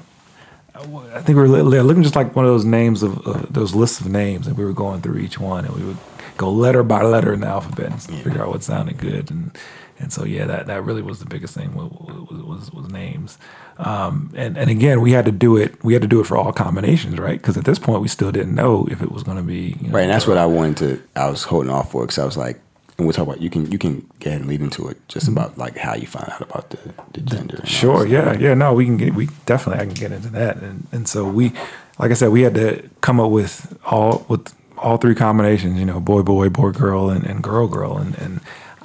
I 0.74 1.20
think 1.20 1.36
we 1.36 1.42
were 1.42 1.48
looking 1.82 2.02
just 2.02 2.16
like 2.16 2.34
one 2.36 2.44
of 2.44 2.50
those 2.50 2.64
names 2.64 3.02
of 3.02 3.26
uh, 3.26 3.42
those 3.50 3.74
lists 3.74 4.00
of 4.00 4.06
names, 4.08 4.46
and 4.46 4.56
we 4.56 4.64
were 4.64 4.72
going 4.72 5.00
through 5.02 5.18
each 5.18 5.38
one, 5.38 5.64
and 5.66 5.74
we 5.74 5.82
would 5.82 5.96
go 6.40 6.50
letter 6.50 6.82
by 6.82 7.02
letter 7.02 7.34
in 7.34 7.40
the 7.40 7.46
alphabet 7.46 7.86
and 7.92 8.02
figure 8.02 8.42
out 8.42 8.48
what 8.48 8.62
sounded 8.62 8.96
good, 8.96 9.30
and 9.30 9.56
and 9.98 10.10
so 10.10 10.24
yeah, 10.24 10.46
that 10.46 10.66
that 10.66 10.82
really 10.82 11.02
was 11.02 11.18
the 11.18 11.26
biggest 11.26 11.54
thing 11.54 11.74
was 11.74 11.90
was, 12.30 12.72
was, 12.72 12.88
names, 12.90 13.36
um, 13.76 14.32
and 14.34 14.56
and 14.56 14.70
again 14.70 15.02
we 15.02 15.12
had 15.12 15.26
to 15.26 15.32
do 15.32 15.58
it 15.58 15.84
we 15.84 15.92
had 15.92 16.00
to 16.00 16.08
do 16.08 16.18
it 16.18 16.26
for 16.26 16.38
all 16.38 16.52
combinations, 16.52 17.18
right? 17.18 17.38
Because 17.38 17.58
at 17.58 17.66
this 17.66 17.78
point 17.78 18.00
we 18.00 18.08
still 18.08 18.32
didn't 18.32 18.54
know 18.54 18.88
if 18.90 19.02
it 19.02 19.12
was 19.12 19.22
going 19.22 19.36
to 19.36 19.42
be 19.42 19.76
you 19.80 19.88
know, 19.88 19.94
Right, 19.94 20.02
and 20.02 20.10
that's 20.10 20.26
what 20.26 20.38
I 20.38 20.46
wanted 20.46 20.76
to. 20.78 21.02
I 21.14 21.28
was 21.28 21.44
holding 21.44 21.70
off 21.70 21.92
for 21.92 22.04
because 22.04 22.18
I 22.18 22.24
was 22.24 22.38
like, 22.38 22.58
and 22.96 23.06
we'll 23.06 23.12
talk 23.12 23.26
about. 23.26 23.42
You 23.42 23.50
can 23.50 23.70
you 23.70 23.78
can 23.78 24.06
ahead 24.24 24.40
and 24.40 24.48
lead 24.48 24.62
into 24.62 24.88
it, 24.88 24.96
just 25.08 25.28
about 25.28 25.58
like 25.58 25.76
how 25.76 25.94
you 25.94 26.06
find 26.06 26.30
out 26.30 26.40
about 26.40 26.70
the, 26.70 26.78
the 27.12 27.20
gender. 27.20 27.60
Sure. 27.64 28.06
Yeah. 28.06 28.32
Yeah. 28.38 28.54
No, 28.54 28.72
we 28.72 28.86
can 28.86 28.96
get. 28.96 29.14
We 29.14 29.28
definitely. 29.44 29.82
I 29.82 29.86
can 29.86 29.94
get 29.94 30.12
into 30.12 30.30
that. 30.30 30.56
And 30.56 30.86
and 30.92 31.06
so 31.06 31.28
we, 31.28 31.52
like 31.98 32.10
I 32.10 32.14
said, 32.14 32.28
we 32.28 32.42
had 32.42 32.54
to 32.54 32.88
come 33.02 33.20
up 33.20 33.30
with 33.30 33.76
all 33.84 34.24
with 34.28 34.54
all 34.80 34.96
three 34.96 35.14
combinations, 35.14 35.78
you 35.78 35.84
know, 35.84 36.00
boy, 36.00 36.22
boy, 36.22 36.48
boy, 36.48 36.70
girl, 36.70 37.10
and, 37.10 37.24
and 37.24 37.42
girl, 37.42 37.68
girl. 37.68 37.98
And, 37.98 38.16
and 38.18 38.40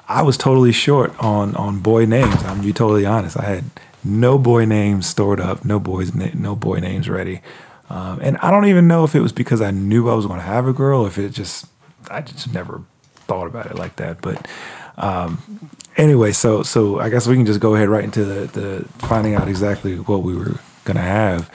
I 0.07 0.21
was 0.21 0.37
totally 0.37 0.71
short 0.71 1.17
on, 1.23 1.55
on 1.55 1.79
boy 1.79 2.05
names. 2.05 2.43
I'm 2.43 2.61
be 2.61 2.73
totally 2.73 3.05
honest. 3.05 3.39
I 3.39 3.45
had 3.45 3.63
no 4.03 4.37
boy 4.37 4.65
names 4.65 5.07
stored 5.07 5.39
up, 5.39 5.65
no 5.65 5.79
boys, 5.79 6.13
no 6.13 6.55
boy 6.55 6.79
names 6.79 7.09
ready. 7.09 7.41
Um, 7.89 8.19
and 8.21 8.37
I 8.37 8.51
don't 8.51 8.65
even 8.65 8.87
know 8.87 9.03
if 9.03 9.15
it 9.15 9.21
was 9.21 9.31
because 9.31 9.61
I 9.61 9.71
knew 9.71 10.09
I 10.09 10.15
was 10.15 10.25
going 10.25 10.39
to 10.39 10.45
have 10.45 10.67
a 10.67 10.73
girl, 10.73 11.05
if 11.05 11.17
it 11.17 11.29
just, 11.29 11.67
I 12.09 12.21
just 12.21 12.51
never 12.53 12.81
thought 13.13 13.47
about 13.47 13.67
it 13.67 13.75
like 13.75 13.95
that. 13.97 14.21
But 14.21 14.47
um, 14.97 15.69
anyway, 15.97 16.31
so 16.31 16.63
so 16.63 16.99
I 16.99 17.09
guess 17.09 17.27
we 17.27 17.35
can 17.35 17.45
just 17.45 17.59
go 17.59 17.75
ahead 17.75 17.89
right 17.89 18.03
into 18.03 18.25
the, 18.25 18.59
the 18.59 18.85
finding 19.07 19.35
out 19.35 19.47
exactly 19.47 19.97
what 19.97 20.23
we 20.23 20.35
were 20.35 20.59
going 20.83 20.95
to 20.95 21.01
have. 21.01 21.51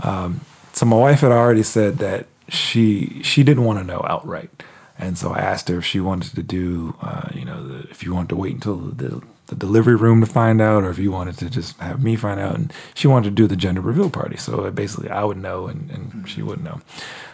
Um, 0.00 0.40
so 0.72 0.86
my 0.86 0.96
wife 0.96 1.20
had 1.20 1.32
already 1.32 1.62
said 1.62 1.98
that 1.98 2.26
she 2.50 3.22
she 3.22 3.42
didn't 3.42 3.64
want 3.64 3.78
to 3.78 3.84
know 3.84 4.04
outright, 4.06 4.50
and 4.98 5.16
so 5.16 5.32
I 5.32 5.38
asked 5.38 5.68
her 5.68 5.78
if 5.78 5.84
she 5.84 6.00
wanted 6.00 6.34
to 6.34 6.42
do, 6.42 6.94
uh, 7.00 7.28
you 7.34 7.44
know, 7.44 7.66
the, 7.66 7.88
if 7.90 8.02
you 8.02 8.14
wanted 8.14 8.28
to 8.30 8.36
wait 8.36 8.54
until 8.54 8.76
the, 8.76 9.22
the 9.46 9.54
delivery 9.56 9.96
room 9.96 10.20
to 10.20 10.26
find 10.26 10.60
out, 10.60 10.84
or 10.84 10.90
if 10.90 10.98
you 10.98 11.10
wanted 11.10 11.38
to 11.38 11.48
just 11.48 11.78
have 11.78 12.02
me 12.02 12.16
find 12.16 12.38
out. 12.38 12.54
And 12.54 12.72
she 12.94 13.08
wanted 13.08 13.30
to 13.30 13.34
do 13.34 13.46
the 13.46 13.56
gender 13.56 13.80
reveal 13.80 14.10
party, 14.10 14.36
so 14.36 14.70
basically 14.70 15.10
I 15.10 15.24
would 15.24 15.38
know 15.38 15.66
and, 15.66 15.90
and 15.90 16.28
she 16.28 16.42
wouldn't 16.42 16.64
know. 16.64 16.80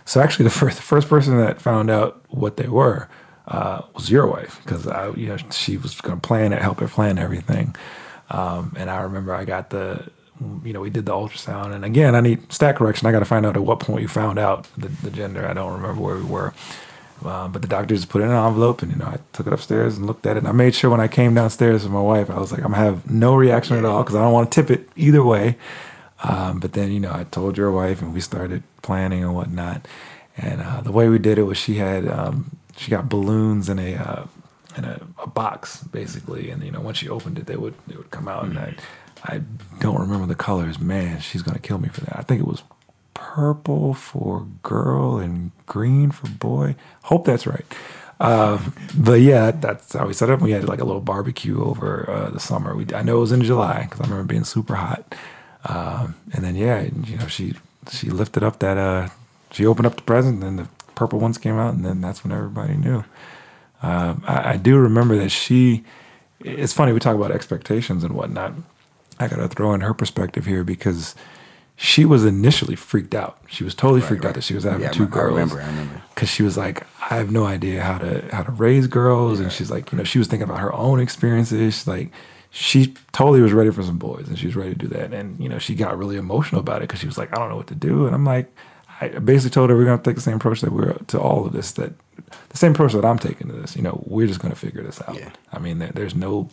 So 0.05 0.21
actually, 0.21 0.45
the 0.45 0.51
first 0.51 0.77
the 0.77 0.83
first 0.83 1.09
person 1.09 1.37
that 1.39 1.61
found 1.61 1.91
out 1.91 2.25
what 2.29 2.57
they 2.57 2.69
were 2.69 3.09
uh, 3.49 3.83
was 3.95 4.11
your 4.11 4.27
wife, 4.27 4.61
because 4.63 4.87
I, 4.87 5.11
you 5.11 5.29
know, 5.29 5.37
she 5.51 5.77
was 5.77 6.01
going 6.01 6.21
to 6.21 6.27
plan 6.27 6.53
it, 6.53 6.63
help 6.63 6.81
her 6.81 6.89
plan 6.89 7.19
everything. 7.19 7.75
Um, 8.31 8.75
and 8.77 8.91
I 8.91 9.03
remember 9.03 9.35
I 9.35 9.45
got 9.45 9.71
the 9.71 10.11
you 10.65 10.73
know, 10.73 10.81
we 10.81 10.91
did 10.91 11.07
the 11.07 11.13
ultrasound. 11.13 11.75
And 11.75 11.85
again, 11.85 12.15
I 12.15 12.21
need 12.21 12.53
stat 12.53 12.77
correction. 12.77 13.07
I 13.07 13.13
got 13.13 13.21
to 13.21 13.25
find 13.25 13.47
out 13.47 13.57
at 13.57 13.63
what 13.63 13.81
point 13.81 14.03
you 14.03 14.09
found 14.09 14.39
out 14.39 14.69
the, 14.77 14.89
the 14.89 15.11
gender. 15.11 15.47
I 15.47 15.53
don't 15.53 15.73
remember 15.73 16.03
where 16.03 16.17
we 16.17 16.25
were. 16.25 16.55
Um, 17.25 17.51
but 17.51 17.63
the 17.63 17.69
doctor 17.69 17.95
just 17.95 18.11
put 18.11 18.21
it 18.21 18.27
in 18.27 18.31
an 18.31 18.47
envelope, 18.47 18.83
and 18.83 18.93
you 18.93 18.99
know, 18.99 19.07
I 19.07 19.19
took 19.33 19.47
it 19.47 19.53
upstairs 19.53 19.97
and 19.97 20.07
looked 20.07 20.27
at 20.27 20.37
it. 20.37 20.41
And 20.41 20.49
I 20.49 20.53
made 20.53 20.75
sure 20.75 20.91
when 20.91 21.01
I 21.01 21.09
came 21.09 21.35
downstairs 21.35 21.83
with 21.83 21.93
my 21.93 22.01
wife, 22.01 22.29
I 22.29 22.39
was 22.39 22.53
like, 22.53 22.63
I'm 22.63 22.73
gonna 22.73 22.85
have 22.85 23.11
no 23.11 23.35
reaction 23.35 23.77
at 23.77 23.87
all 23.87 24.03
because 24.03 24.17
I 24.17 24.23
don't 24.23 24.33
want 24.33 24.53
to 24.53 24.63
tip 24.63 24.71
it 24.71 24.89
either 24.97 25.25
way. 25.25 25.57
Um, 26.23 26.61
but 26.61 26.75
then, 26.75 26.93
you 26.93 27.01
know, 27.01 27.13
I 27.13 27.25
told 27.25 27.57
your 27.57 27.71
wife, 27.71 28.03
and 28.03 28.13
we 28.13 28.21
started 28.21 28.63
planning 28.83 29.23
and 29.23 29.35
whatnot. 29.35 29.87
And 30.37 30.61
uh, 30.61 30.83
the 30.83 30.93
way 30.93 31.09
we 31.09 31.19
did 31.19 31.39
it 31.39 31.45
was 31.45 31.57
she 31.57 31.77
had 31.77 32.07
um, 32.07 32.59
she 32.77 32.91
got 32.91 33.09
balloons 33.09 33.71
in 33.71 33.79
a 33.79 33.95
uh, 33.95 34.27
in 34.77 34.85
a, 34.85 35.01
a, 35.23 35.27
box 35.27 35.83
basically, 35.85 36.51
and 36.51 36.63
you 36.63 36.71
know, 36.71 36.81
once 36.81 36.99
she 36.99 37.09
opened 37.09 37.39
it, 37.39 37.47
they 37.47 37.57
would 37.57 37.75
they 37.87 37.97
would 37.97 38.11
come 38.11 38.29
out, 38.29 38.45
mm-hmm. 38.45 38.59
and 38.59 38.77
I 38.77 38.83
I 39.27 39.43
don't 39.81 40.01
remember 40.01 40.27
the 40.27 40.35
colors. 40.35 40.79
Man, 40.79 41.21
she's 41.21 41.43
gonna 41.43 41.59
kill 41.59 41.79
me 41.79 41.89
for 41.89 42.01
that. 42.03 42.19
I 42.19 42.23
think 42.23 42.41
it 42.41 42.47
was 42.47 42.63
purple 43.15 43.95
for 43.95 44.47
girl 44.63 45.19
and 45.19 45.51
green 45.67 46.11
for 46.11 46.29
boy. 46.29 46.77
Hope 47.05 47.25
that's 47.25 47.47
right. 47.47 47.65
Uh, 48.19 48.59
but 48.97 49.21
yeah, 49.21 49.51
that's 49.51 49.93
how 49.93 50.07
we 50.07 50.15
set 50.15 50.31
up. 50.31 50.41
We 50.41 50.53
had 50.53 50.67
like 50.69 50.81
a 50.81 50.85
little 50.85 51.01
barbecue 51.03 51.63
over 51.63 52.09
uh, 52.11 52.31
the 52.31 52.41
summer. 52.41 52.75
We 52.75 52.87
I 52.95 53.03
know 53.03 53.19
it 53.19 53.21
was 53.21 53.33
in 53.33 53.43
July 53.43 53.83
because 53.83 54.01
I 54.01 54.05
remember 54.05 54.25
being 54.25 54.45
super 54.45 54.75
hot. 54.75 55.15
Um, 55.65 56.15
and 56.33 56.45
then 56.45 56.57
yeah, 56.57 56.83
you 56.83 57.17
know 57.19 57.27
she 57.27 57.55
she 57.91 58.11
lifted 58.11 58.43
up 58.43 58.59
that 58.61 58.79
uh 58.79 59.09
she 59.51 59.67
opened 59.67 59.87
up 59.87 59.97
the 59.97 60.03
present 60.03 60.43
and 60.43 60.59
the 60.59 60.69
purple 60.95 61.19
ones 61.19 61.39
came 61.39 61.57
out 61.59 61.75
and 61.75 61.85
then 61.85 62.01
that's 62.01 62.25
when 62.25 62.33
everybody 62.33 62.75
knew. 62.77 63.05
Um, 63.83 64.23
I, 64.27 64.53
I 64.53 64.57
do 64.57 64.77
remember 64.79 65.17
that 65.19 65.31
she. 65.31 65.85
It's 66.41 66.73
funny 66.73 66.93
we 66.93 67.01
talk 67.01 67.17
about 67.17 67.31
expectations 67.31 68.05
and 68.05 68.15
whatnot. 68.15 68.53
I 69.19 69.29
got 69.29 69.37
to 69.37 69.49
throw 69.49 69.73
in 69.75 69.81
her 69.81 69.95
perspective 69.95 70.47
here 70.47 70.65
because 70.65 71.15
she 71.77 72.05
was 72.05 72.25
initially 72.25 72.75
freaked 72.75 73.15
out. 73.15 73.39
She 73.49 73.63
was 73.63 73.75
totally 73.75 74.01
right, 74.01 74.09
freaked 74.09 74.25
right. 74.25 74.31
out 74.31 74.35
that 74.37 74.45
she 74.45 74.55
was 74.55 74.65
having 74.65 74.83
yeah, 74.83 74.91
two 74.91 75.07
girls. 75.07 75.37
I 75.37 75.41
remember, 75.41 75.61
I 75.61 75.67
remember. 75.67 76.03
Because 76.15 76.31
she 76.31 76.43
was 76.43 76.57
like, 76.57 76.87
I 77.11 77.17
have 77.17 77.31
no 77.31 77.45
idea 77.45 77.83
how 77.83 77.99
to 77.99 78.27
how 78.35 78.43
to 78.43 78.53
raise 78.53 78.87
girls, 78.87 79.39
yeah. 79.39 79.45
and 79.45 79.53
she's 79.53 79.71
like, 79.71 79.93
you 79.93 79.99
know, 79.99 80.05
she 80.05 80.19
was 80.19 80.27
thinking 80.27 80.49
about 80.49 80.61
her 80.61 80.73
own 80.73 81.01
experiences. 81.01 81.75
She's 81.75 81.87
like, 81.87 82.11
she 82.51 82.95
totally 83.13 83.43
was 83.43 83.53
ready 83.53 83.71
for 83.71 83.83
some 83.83 83.99
boys, 83.99 84.27
and 84.29 84.39
she 84.39 84.47
was 84.47 84.57
ready 84.57 84.71
to 84.71 84.79
do 84.79 84.89
that. 84.89 85.13
And 85.13 85.39
you 85.39 85.49
know, 85.49 85.59
she 85.59 85.75
got 85.75 85.99
really 85.99 86.17
emotional 86.17 86.61
about 86.61 86.79
it 86.79 86.89
because 86.89 87.01
she 87.01 87.07
was 87.07 87.19
like, 87.19 87.33
I 87.33 87.39
don't 87.39 87.51
know 87.51 87.57
what 87.57 87.67
to 87.69 87.75
do. 87.75 88.07
And 88.07 88.15
I'm 88.15 88.25
like, 88.25 88.51
I 89.03 89.09
basically 89.09 89.51
told 89.51 89.69
her 89.69 89.77
we're 89.77 89.85
gonna 89.85 90.03
take 90.03 90.15
the 90.15 90.23
same 90.23 90.37
approach 90.37 90.63
that 90.63 90.73
we're 90.73 90.95
to 90.95 91.21
all 91.21 91.47
of 91.47 91.53
this. 91.53 91.73
That 91.73 91.93
the 92.49 92.57
same 92.57 92.73
approach 92.73 92.95
that 92.95 93.05
I'm 93.05 93.19
taking 93.19 93.49
to 93.49 93.53
this. 93.53 93.77
You 93.77 93.83
know, 93.83 94.03
we're 94.07 94.27
just 94.27 94.41
gonna 94.41 94.55
figure 94.55 94.83
this 94.83 95.03
out. 95.07 95.17
Yeah. 95.17 95.31
I 95.53 95.59
mean, 95.59 95.79
there, 95.79 95.93
there's 95.93 96.15
no 96.15 96.49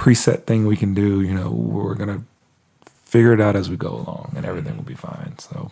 preset 0.00 0.44
thing 0.44 0.66
we 0.66 0.76
can 0.76 0.94
do. 0.94 1.20
You 1.20 1.34
know, 1.34 1.50
we're 1.50 1.94
gonna 1.94 2.22
figure 3.04 3.34
it 3.34 3.40
out 3.40 3.54
as 3.54 3.68
we 3.68 3.76
go 3.76 3.90
along, 3.90 4.32
and 4.34 4.46
everything 4.46 4.76
will 4.76 4.84
be 4.84 4.94
fine. 4.94 5.38
So 5.38 5.70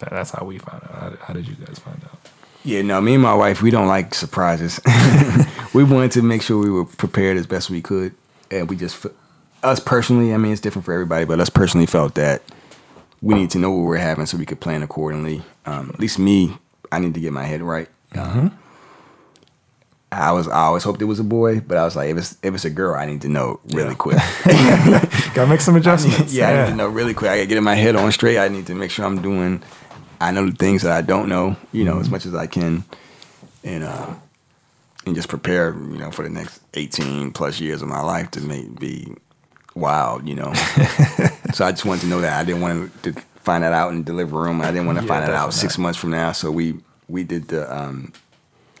that, 0.00 0.10
that's 0.10 0.30
how 0.30 0.44
we 0.44 0.58
found 0.58 0.82
out. 0.84 0.90
How, 0.90 1.26
how, 1.26 1.34
did 1.34 1.48
you 1.48 1.54
guys 1.54 1.78
find 1.78 2.00
out? 2.04 2.18
Yeah, 2.64 2.82
no, 2.82 3.00
me 3.00 3.14
and 3.14 3.22
my 3.22 3.34
wife, 3.34 3.62
we 3.62 3.70
don't 3.70 3.88
like 3.88 4.14
surprises. 4.14 4.78
we 5.74 5.84
wanted 5.84 6.12
to 6.12 6.22
make 6.22 6.42
sure 6.42 6.58
we 6.58 6.70
were 6.70 6.84
prepared 6.84 7.38
as 7.38 7.46
best 7.46 7.70
we 7.70 7.80
could, 7.80 8.14
and 8.50 8.68
we 8.68 8.76
just, 8.76 9.06
us 9.62 9.80
personally, 9.80 10.34
I 10.34 10.36
mean, 10.36 10.52
it's 10.52 10.60
different 10.60 10.84
for 10.84 10.92
everybody, 10.92 11.24
but 11.24 11.40
us 11.40 11.48
personally 11.48 11.86
felt 11.86 12.14
that 12.16 12.42
we 13.22 13.34
need 13.34 13.50
to 13.50 13.58
know 13.58 13.70
what 13.70 13.86
we're 13.86 13.96
having 13.96 14.26
so 14.26 14.36
we 14.36 14.44
could 14.44 14.60
plan 14.60 14.82
accordingly. 14.82 15.42
Um, 15.64 15.90
at 15.94 15.98
least 15.98 16.18
me, 16.18 16.58
I 16.90 16.98
need 16.98 17.14
to 17.14 17.20
get 17.20 17.32
my 17.32 17.44
head 17.44 17.62
right. 17.62 17.88
Mm-hmm. 18.12 18.48
I 20.12 20.32
was 20.32 20.46
I 20.46 20.64
always 20.64 20.82
hoped 20.82 21.00
it 21.00 21.06
was 21.06 21.20
a 21.20 21.24
boy, 21.24 21.60
but 21.60 21.78
I 21.78 21.84
was 21.84 21.96
like, 21.96 22.10
if 22.10 22.18
it's 22.18 22.36
if 22.42 22.54
it's 22.54 22.64
a 22.66 22.70
girl, 22.70 22.94
I 22.94 23.06
need 23.06 23.22
to 23.22 23.28
know 23.28 23.60
really 23.70 23.90
yeah. 23.90 23.94
quick. 23.94 24.18
Gotta 25.34 25.46
make 25.46 25.62
some 25.62 25.76
adjustments. 25.76 26.18
Need, 26.18 26.30
yeah, 26.30 26.50
yeah, 26.50 26.60
I 26.60 26.64
need 26.64 26.70
to 26.72 26.76
know 26.76 26.88
really 26.88 27.14
quick. 27.14 27.30
I 27.30 27.36
gotta 27.38 27.48
get 27.48 27.58
in 27.58 27.64
my 27.64 27.74
head 27.74 27.96
on 27.96 28.12
straight. 28.12 28.38
I 28.38 28.48
need 28.48 28.66
to 28.66 28.74
make 28.74 28.90
sure 28.90 29.06
I'm 29.06 29.22
doing. 29.22 29.62
I 30.20 30.30
know 30.30 30.46
the 30.46 30.54
things 30.54 30.82
that 30.82 30.92
I 30.92 31.00
don't 31.00 31.28
know, 31.28 31.56
you 31.72 31.84
know, 31.84 31.92
mm-hmm. 31.92 32.00
as 32.02 32.10
much 32.10 32.26
as 32.26 32.34
I 32.34 32.46
can, 32.46 32.84
and 33.64 33.84
uh, 33.84 34.14
and 35.06 35.14
just 35.14 35.28
prepare, 35.28 35.74
you 35.74 35.98
know, 35.98 36.10
for 36.10 36.22
the 36.22 36.30
next 36.30 36.60
18 36.74 37.32
plus 37.32 37.58
years 37.58 37.82
of 37.82 37.88
my 37.88 38.02
life 38.02 38.30
to 38.32 38.40
make 38.40 38.78
be 38.78 39.14
wild, 39.74 40.28
you 40.28 40.34
know. 40.34 40.52
so 41.54 41.64
I 41.64 41.72
just 41.72 41.84
wanted 41.84 42.02
to 42.02 42.06
know 42.08 42.20
that 42.20 42.38
I 42.38 42.44
didn't 42.44 42.60
want 42.60 43.02
to 43.04 43.14
find 43.36 43.64
that 43.64 43.72
out 43.72 43.92
in 43.92 43.98
the 43.98 44.04
delivery 44.04 44.42
room. 44.42 44.60
I 44.60 44.66
didn't 44.66 44.86
want 44.86 44.98
to 44.98 45.04
yeah, 45.04 45.08
find 45.08 45.24
that 45.24 45.34
out 45.34 45.54
six 45.54 45.78
months 45.78 45.98
from 45.98 46.10
now. 46.10 46.32
So 46.32 46.50
we 46.50 46.78
we 47.08 47.24
did 47.24 47.48
the, 47.48 47.74
um, 47.74 48.12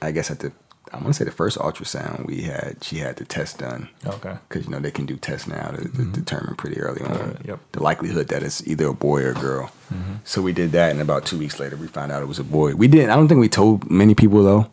I 0.00 0.12
guess 0.12 0.30
at 0.30 0.40
the 0.40 0.52
I 0.92 0.96
want 0.96 1.08
to 1.08 1.14
say 1.14 1.24
the 1.24 1.30
first 1.30 1.56
ultrasound 1.58 2.26
we 2.26 2.42
had, 2.42 2.84
she 2.84 2.98
had 2.98 3.16
the 3.16 3.24
test 3.24 3.58
done. 3.58 3.88
Okay. 4.06 4.36
Because 4.48 4.66
you 4.66 4.70
know 4.70 4.78
they 4.78 4.90
can 4.90 5.06
do 5.06 5.16
tests 5.16 5.46
now 5.46 5.70
to, 5.70 5.78
mm-hmm. 5.78 6.12
determine 6.12 6.54
pretty 6.56 6.78
early 6.80 7.02
on 7.02 7.12
uh, 7.12 7.38
yep. 7.44 7.60
the 7.72 7.82
likelihood 7.82 8.28
that 8.28 8.42
it's 8.42 8.66
either 8.66 8.88
a 8.88 8.94
boy 8.94 9.22
or 9.22 9.30
a 9.30 9.34
girl. 9.34 9.72
Mm-hmm. 9.92 10.16
So 10.24 10.42
we 10.42 10.52
did 10.52 10.72
that, 10.72 10.90
and 10.90 11.00
about 11.00 11.24
two 11.24 11.38
weeks 11.38 11.58
later, 11.58 11.76
we 11.76 11.86
found 11.86 12.12
out 12.12 12.22
it 12.22 12.26
was 12.26 12.38
a 12.38 12.44
boy. 12.44 12.74
We 12.74 12.88
didn't. 12.88 13.10
I 13.10 13.16
don't 13.16 13.28
think 13.28 13.40
we 13.40 13.48
told 13.48 13.90
many 13.90 14.14
people 14.14 14.42
though 14.42 14.70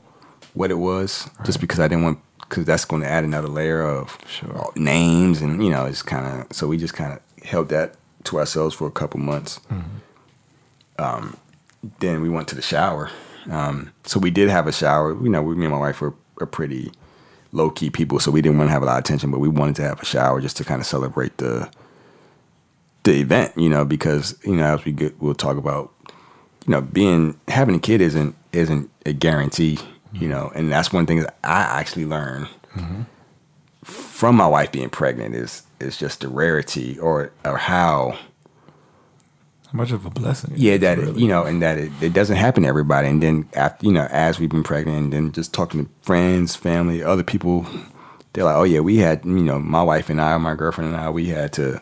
what 0.54 0.72
it 0.72 0.78
was, 0.78 1.30
right. 1.38 1.46
just 1.46 1.62
because 1.62 1.80
I 1.80 1.88
didn't 1.88 2.04
want 2.04 2.20
because 2.40 2.66
that's 2.66 2.84
going 2.84 3.04
to 3.04 3.08
add 3.08 3.24
another 3.24 3.48
layer 3.48 3.82
of 3.82 4.18
sure. 4.28 4.74
names, 4.76 5.42
and 5.42 5.64
you 5.64 5.70
know, 5.70 5.86
it's 5.86 6.02
kind 6.02 6.42
of 6.42 6.56
so 6.56 6.68
we 6.68 6.78
just 6.78 6.94
kind 6.94 7.14
of 7.14 7.46
held 7.46 7.70
that 7.70 7.96
to 8.26 8.40
ourselves 8.40 8.76
for 8.76 8.88
a 8.88 8.92
couple 8.92 9.22
months. 9.22 9.60
Mm-hmm. 9.70 11.02
Um, 11.02 11.38
then 12.00 12.22
we 12.22 12.28
went 12.28 12.50
to 12.50 12.56
the 12.56 12.62
shower 12.62 13.10
um, 13.50 13.92
so 14.04 14.20
we 14.20 14.32
did 14.32 14.50
have 14.50 14.68
a 14.68 14.72
shower. 14.72 15.12
You 15.22 15.30
know, 15.30 15.42
we, 15.42 15.56
me 15.56 15.66
and 15.66 15.74
my 15.74 15.80
wife 15.80 16.02
were, 16.02 16.14
were 16.40 16.46
pretty 16.46 16.92
low 17.52 17.70
key 17.70 17.90
people, 17.90 18.20
so 18.20 18.32
we 18.32 18.42
didn't 18.42 18.58
want 18.58 18.70
to 18.70 18.74
have 18.74 18.84
a 18.84 18.86
lot 18.86 18.98
of 18.98 19.00
attention, 19.00 19.32
but 19.32 19.40
we 19.40 19.50
wanted 19.50 19.76
to 19.78 19.84
have 19.84 20.02
a 20.02 20.06
shower 20.06 20.42
just 20.42 20.58
to 20.58 20.64
kind 20.64 20.82
of 20.82 20.88
celebrate 20.88 21.38
the 21.38 21.70
the 23.04 23.20
event. 23.20 23.58
You 23.58 23.70
know, 23.70 23.86
because 23.86 24.38
you 24.44 24.56
know 24.56 24.76
as 24.76 24.86
we 24.86 24.92
get, 24.92 25.20
we'll 25.22 25.34
talk 25.34 25.58
about 25.58 25.94
you 26.66 26.72
know 26.72 26.82
being 26.82 27.40
having 27.48 27.76
a 27.76 27.80
kid 27.80 28.02
isn't 28.02 28.36
isn't 28.52 28.90
a 29.06 29.14
guarantee. 29.14 29.76
Mm-hmm. 29.76 30.24
You 30.24 30.30
know, 30.30 30.52
and 30.56 30.72
that's 30.72 30.92
one 30.92 31.06
thing 31.06 31.20
that 31.20 31.38
I 31.44 31.62
actually 31.80 32.06
learned 32.06 32.48
mm-hmm. 32.76 33.04
from 33.84 34.36
my 34.36 34.48
wife 34.48 34.72
being 34.72 34.90
pregnant 34.90 35.36
is 35.36 35.64
is 35.80 35.98
just 35.98 36.22
the 36.22 36.28
rarity 36.28 37.00
or 37.00 37.32
or 37.46 37.58
how 37.58 38.18
how 38.18 38.18
much 39.74 39.92
of 39.92 40.06
a 40.06 40.10
blessing. 40.10 40.54
Yeah, 40.56 40.78
that 40.78 40.98
really. 40.98 41.12
it, 41.12 41.18
you 41.18 41.28
know, 41.28 41.44
and 41.44 41.62
that 41.62 41.78
it, 41.78 41.92
it 42.02 42.14
doesn't 42.14 42.38
happen 42.38 42.64
to 42.64 42.70
everybody. 42.70 43.08
And 43.08 43.22
then 43.22 43.50
after 43.54 43.86
you 43.86 43.92
know, 43.92 44.08
as 44.12 44.40
we've 44.40 44.50
been 44.50 44.64
pregnant, 44.64 44.98
and 44.98 45.14
then 45.14 45.32
just 45.32 45.54
talking 45.54 45.86
to 45.86 45.92
friends, 46.02 46.56
family, 46.56 47.04
other 47.04 47.24
people, 47.24 47.66
they're 48.34 48.44
like, 48.44 48.56
oh 48.56 48.64
yeah, 48.64 48.80
we 48.80 48.98
had 48.98 49.26
you 49.26 49.32
know, 49.32 49.60
my 49.60 49.84
wife 49.84 50.10
and 50.10 50.22
I, 50.22 50.38
my 50.38 50.56
girlfriend 50.56 50.94
and 50.94 51.00
I, 51.00 51.10
we 51.10 51.28
had 51.28 51.54
to 51.54 51.80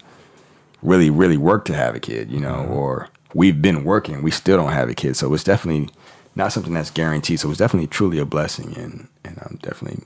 really, 0.81 1.09
really 1.09 1.37
work 1.37 1.65
to 1.65 1.73
have 1.73 1.95
a 1.95 1.99
kid, 1.99 2.31
you 2.31 2.39
know, 2.39 2.55
mm-hmm. 2.55 2.73
or 2.73 3.09
we've 3.33 3.61
been 3.61 3.83
working, 3.83 4.21
we 4.21 4.31
still 4.31 4.57
don't 4.57 4.71
have 4.71 4.89
a 4.89 4.93
kid. 4.93 5.15
So 5.15 5.33
it's 5.33 5.43
definitely 5.43 5.89
not 6.35 6.53
something 6.53 6.73
that's 6.73 6.91
guaranteed. 6.91 7.39
So 7.39 7.49
it's 7.49 7.59
definitely 7.59 7.87
truly 7.87 8.19
a 8.19 8.25
blessing, 8.25 8.75
and 8.77 9.07
and 9.23 9.39
I'm 9.43 9.59
definitely 9.61 10.05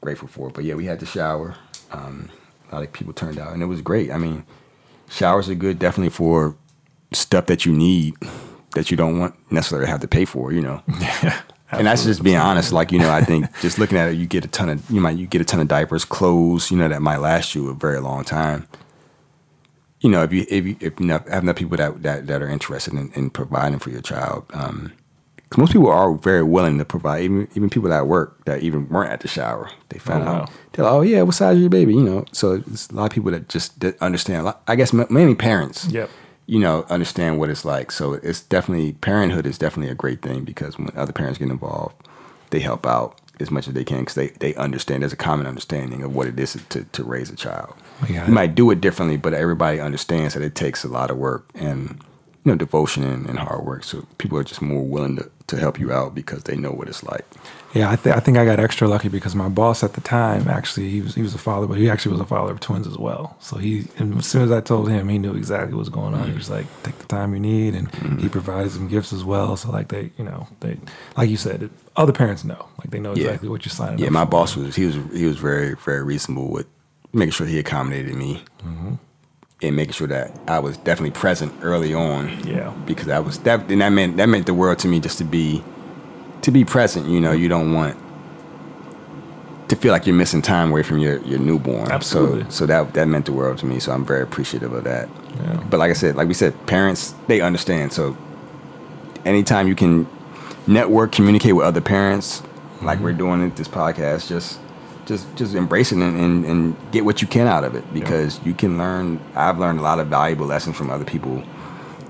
grateful 0.00 0.28
for 0.28 0.48
it. 0.48 0.54
But 0.54 0.64
yeah, 0.64 0.74
we 0.74 0.84
had 0.86 1.00
to 1.00 1.06
shower. 1.06 1.56
Um, 1.90 2.30
a 2.70 2.74
lot 2.74 2.84
of 2.84 2.92
people 2.92 3.12
turned 3.12 3.38
out, 3.38 3.52
and 3.52 3.62
it 3.62 3.66
was 3.66 3.80
great. 3.80 4.10
I 4.10 4.18
mean, 4.18 4.44
showers 5.08 5.48
are 5.48 5.54
good 5.54 5.78
definitely 5.78 6.10
for 6.10 6.56
stuff 7.14 7.46
that 7.46 7.64
you 7.66 7.72
need 7.72 8.14
that 8.74 8.90
you 8.90 8.96
don't 8.96 9.18
want 9.18 9.34
necessarily 9.52 9.86
have 9.88 10.00
to 10.00 10.08
pay 10.08 10.24
for, 10.24 10.52
you 10.52 10.60
know. 10.60 10.82
Yeah. 11.72 11.78
and 11.80 11.86
that's 11.88 12.04
just 12.04 12.22
being 12.22 12.36
honest. 12.36 12.70
Like 12.72 12.92
you 12.92 12.98
know, 12.98 13.10
I 13.10 13.22
think 13.24 13.46
just 13.60 13.78
looking 13.78 13.98
at 13.98 14.10
it, 14.10 14.16
you 14.16 14.26
get 14.26 14.44
a 14.44 14.48
ton 14.48 14.68
of 14.68 14.88
you 14.90 15.00
might 15.00 15.16
you 15.16 15.26
get 15.26 15.40
a 15.40 15.44
ton 15.44 15.58
of 15.60 15.66
diapers, 15.66 16.04
clothes, 16.04 16.70
you 16.70 16.76
know, 16.76 16.88
that 16.88 17.02
might 17.02 17.16
last 17.16 17.54
you 17.54 17.68
a 17.68 17.74
very 17.74 17.98
long 18.00 18.22
time. 18.22 18.68
You 20.00 20.10
know, 20.10 20.22
if 20.22 20.32
you 20.32 20.44
if 20.48 20.66
you 20.66 20.76
if 20.80 21.00
you 21.00 21.08
have 21.08 21.26
enough 21.42 21.56
people 21.56 21.76
that 21.78 22.02
that, 22.02 22.26
that 22.26 22.42
are 22.42 22.48
interested 22.48 22.94
in, 22.94 23.10
in 23.14 23.30
providing 23.30 23.78
for 23.78 23.90
your 23.90 24.02
child, 24.02 24.44
um, 24.52 24.92
because 25.36 25.58
most 25.58 25.72
people 25.72 25.88
are 25.90 26.14
very 26.14 26.42
willing 26.44 26.76
to 26.78 26.84
provide. 26.84 27.22
Even 27.24 27.48
even 27.56 27.70
people 27.70 27.88
that 27.88 28.06
work 28.06 28.44
that 28.44 28.62
even 28.62 28.86
weren't 28.88 29.10
at 29.10 29.20
the 29.20 29.28
shower, 29.28 29.70
they 29.88 29.98
found 29.98 30.24
Oh, 30.24 30.26
wow. 30.32 30.40
out. 30.42 30.50
They're 30.72 30.84
like, 30.84 30.94
oh 30.94 31.00
yeah, 31.00 31.22
what 31.22 31.34
size 31.34 31.56
is 31.56 31.62
your 31.62 31.70
baby? 31.70 31.94
You 31.94 32.02
know. 32.04 32.24
So 32.32 32.62
it's 32.70 32.88
a 32.90 32.94
lot 32.94 33.06
of 33.06 33.12
people 33.12 33.30
that 33.32 33.48
just 33.48 33.82
understand. 34.00 34.52
I 34.68 34.76
guess 34.76 34.92
ma- 34.92 35.06
mainly 35.08 35.34
parents. 35.34 35.86
Yep. 35.88 36.10
You 36.46 36.58
know, 36.58 36.84
understand 36.90 37.38
what 37.38 37.50
it's 37.50 37.64
like. 37.64 37.90
So 37.90 38.14
it's 38.14 38.42
definitely 38.42 38.92
parenthood 38.92 39.46
is 39.46 39.58
definitely 39.58 39.90
a 39.90 39.94
great 39.94 40.20
thing 40.22 40.44
because 40.44 40.78
when 40.78 40.90
other 40.94 41.12
parents 41.12 41.38
get 41.38 41.48
involved, 41.48 41.96
they 42.50 42.60
help 42.60 42.86
out 42.86 43.18
as 43.40 43.50
much 43.50 43.66
as 43.66 43.74
they 43.74 43.84
can 43.84 44.00
because 44.00 44.14
they, 44.14 44.28
they 44.28 44.54
understand. 44.54 45.02
There's 45.02 45.12
a 45.12 45.16
common 45.16 45.46
understanding 45.46 46.02
of 46.02 46.14
what 46.14 46.26
it 46.28 46.38
is 46.38 46.56
to, 46.68 46.84
to 46.84 47.04
raise 47.04 47.30
a 47.30 47.36
child. 47.36 47.74
You 48.26 48.32
might 48.32 48.54
do 48.54 48.70
it 48.70 48.80
differently, 48.80 49.16
but 49.16 49.34
everybody 49.34 49.80
understands 49.80 50.34
that 50.34 50.42
it 50.42 50.54
takes 50.54 50.84
a 50.84 50.88
lot 50.88 51.10
of 51.10 51.16
work 51.16 51.50
and 51.54 52.00
you 52.44 52.52
know 52.52 52.56
devotion 52.56 53.02
and, 53.04 53.26
and 53.28 53.38
hard 53.38 53.64
work. 53.64 53.84
So 53.84 54.06
people 54.18 54.38
are 54.38 54.44
just 54.44 54.62
more 54.62 54.82
willing 54.82 55.16
to, 55.16 55.30
to 55.48 55.56
help 55.56 55.80
you 55.80 55.92
out 55.92 56.14
because 56.14 56.44
they 56.44 56.56
know 56.56 56.70
what 56.70 56.88
it's 56.88 57.02
like. 57.02 57.24
Yeah, 57.74 57.90
I, 57.90 57.96
th- 57.96 58.14
I 58.14 58.20
think 58.20 58.36
I 58.38 58.44
got 58.44 58.60
extra 58.60 58.86
lucky 58.86 59.08
because 59.08 59.34
my 59.34 59.48
boss 59.48 59.82
at 59.82 59.94
the 59.94 60.00
time 60.00 60.48
actually 60.48 60.90
he 60.90 61.00
was 61.00 61.14
he 61.16 61.22
was 61.22 61.34
a 61.34 61.38
father, 61.38 61.66
but 61.66 61.76
he 61.76 61.90
actually 61.90 62.12
was 62.12 62.20
a 62.20 62.24
father 62.24 62.52
of 62.52 62.60
twins 62.60 62.86
as 62.86 62.96
well. 62.96 63.36
So 63.40 63.56
he 63.56 63.88
and 63.98 64.16
as 64.18 64.26
soon 64.26 64.42
as 64.42 64.52
I 64.52 64.60
told 64.60 64.88
him, 64.88 65.08
he 65.08 65.18
knew 65.18 65.34
exactly 65.34 65.74
what 65.74 65.80
was 65.80 65.88
going 65.88 66.14
on. 66.14 66.28
He 66.30 66.36
was 66.36 66.48
like, 66.48 66.66
"Take 66.84 66.98
the 66.98 67.06
time 67.06 67.34
you 67.34 67.40
need," 67.40 67.74
and 67.74 67.90
mm-hmm. 67.90 68.18
he 68.18 68.28
provided 68.28 68.70
some 68.70 68.86
gifts 68.86 69.12
as 69.12 69.24
well. 69.24 69.56
So 69.56 69.70
like 69.72 69.88
they, 69.88 70.12
you 70.16 70.24
know, 70.24 70.46
they 70.60 70.78
like 71.16 71.28
you 71.28 71.36
said, 71.36 71.68
other 71.96 72.12
parents 72.12 72.44
know, 72.44 72.68
like 72.78 72.90
they 72.90 73.00
know 73.00 73.12
Yeah. 73.14 73.24
exactly 73.24 73.48
what 73.48 73.64
you're 73.64 73.70
signing 73.70 73.98
Yeah, 73.98 74.06
up 74.06 74.12
my 74.12 74.24
for. 74.24 74.30
boss 74.30 74.56
was 74.56 74.76
he 74.76 74.86
was 74.86 74.94
he 75.12 75.26
was 75.26 75.36
very 75.38 75.74
very 75.74 76.04
reasonable 76.04 76.50
with 76.52 76.66
making 77.12 77.32
sure 77.32 77.46
he 77.46 77.58
accommodated 77.58 78.14
me 78.14 78.44
mm-hmm. 78.64 78.94
and 79.62 79.76
making 79.76 79.92
sure 79.94 80.06
that 80.08 80.32
I 80.46 80.60
was 80.60 80.76
definitely 80.76 81.10
present 81.12 81.52
early 81.62 81.92
on. 81.92 82.28
Yeah. 82.46 82.70
because 82.86 83.06
that 83.06 83.24
was 83.24 83.38
that 83.40 83.68
and 83.68 83.80
that 83.80 83.88
meant 83.90 84.16
that 84.18 84.26
meant 84.28 84.46
the 84.46 84.54
world 84.54 84.78
to 84.80 84.88
me 84.88 85.00
just 85.00 85.18
to 85.18 85.24
be 85.24 85.64
to 86.44 86.50
be 86.50 86.64
present. 86.64 87.06
You 87.08 87.20
know, 87.20 87.32
you 87.32 87.48
don't 87.48 87.72
want 87.74 87.96
to 89.68 89.76
feel 89.76 89.92
like 89.92 90.06
you're 90.06 90.14
missing 90.14 90.42
time 90.42 90.70
away 90.70 90.82
from 90.82 90.98
your 90.98 91.18
your 91.22 91.38
newborn. 91.38 91.90
Absolutely. 91.90 92.44
So 92.44 92.50
so 92.50 92.66
that 92.66 92.94
that 92.94 93.08
meant 93.08 93.26
the 93.26 93.32
world 93.32 93.58
to 93.58 93.66
me. 93.66 93.80
So 93.80 93.92
I'm 93.92 94.04
very 94.04 94.22
appreciative 94.22 94.72
of 94.72 94.84
that. 94.84 95.08
Yeah. 95.36 95.62
But 95.70 95.78
like 95.80 95.90
I 95.90 95.94
said, 95.94 96.16
like 96.16 96.28
we 96.28 96.34
said, 96.34 96.54
parents 96.66 97.14
they 97.28 97.40
understand. 97.40 97.92
So 97.92 98.16
anytime 99.24 99.68
you 99.68 99.74
can 99.74 100.06
network, 100.66 101.12
communicate 101.12 101.54
with 101.56 101.66
other 101.66 101.80
parents, 101.80 102.42
like 102.82 102.96
Mm-hmm. 102.96 103.04
we're 103.04 103.12
doing 103.14 103.42
at 103.46 103.56
this 103.56 103.68
podcast, 103.68 104.28
just 104.28 104.60
just 105.06 105.34
just 105.36 105.54
embrace 105.54 105.92
it 105.92 105.98
and, 105.98 106.18
and, 106.18 106.44
and 106.44 106.76
get 106.92 107.04
what 107.04 107.20
you 107.22 107.28
can 107.28 107.46
out 107.46 107.64
of 107.64 107.74
it 107.74 107.84
because 107.92 108.40
you 108.44 108.54
can 108.54 108.76
learn 108.78 109.18
I've 109.34 109.58
learned 109.58 109.78
a 109.78 109.82
lot 109.82 109.98
of 109.98 110.08
valuable 110.08 110.46
lessons 110.46 110.76
from 110.76 110.90
other 110.90 111.04
people 111.04 111.42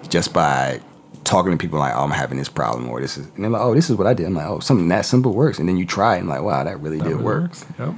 just 0.09 0.33
by 0.33 0.81
talking 1.25 1.51
to 1.53 1.59
people 1.59 1.79
like, 1.79 1.95
oh, 1.95 2.01
I'm 2.05 2.11
having 2.11 2.39
this 2.39 2.49
problem 2.49 2.89
or 2.89 3.01
this 3.01 3.17
is 3.17 3.27
and 3.35 3.43
they're 3.45 3.51
like, 3.51 3.63
Oh, 3.63 3.75
this 3.75 3.91
is 3.91 3.97
what 3.97 4.07
I 4.07 4.15
did. 4.15 4.27
I'm 4.27 4.35
like, 4.35 4.47
Oh, 4.47 4.61
something 4.61 4.89
that 4.89 5.05
simple 5.07 5.33
works 5.33 5.59
and 5.59 5.69
then 5.69 5.77
you 5.77 5.87
try 5.87 6.17
it 6.17 6.21
and 6.21 6.29
like, 6.29 6.43
wow, 6.43 6.63
that 6.65 6.81
really 6.81 6.99
That 6.99 7.05
did 7.05 7.11
really 7.13 7.25
work. 7.25 7.43
works. 7.43 7.65
Yep. 7.79 7.95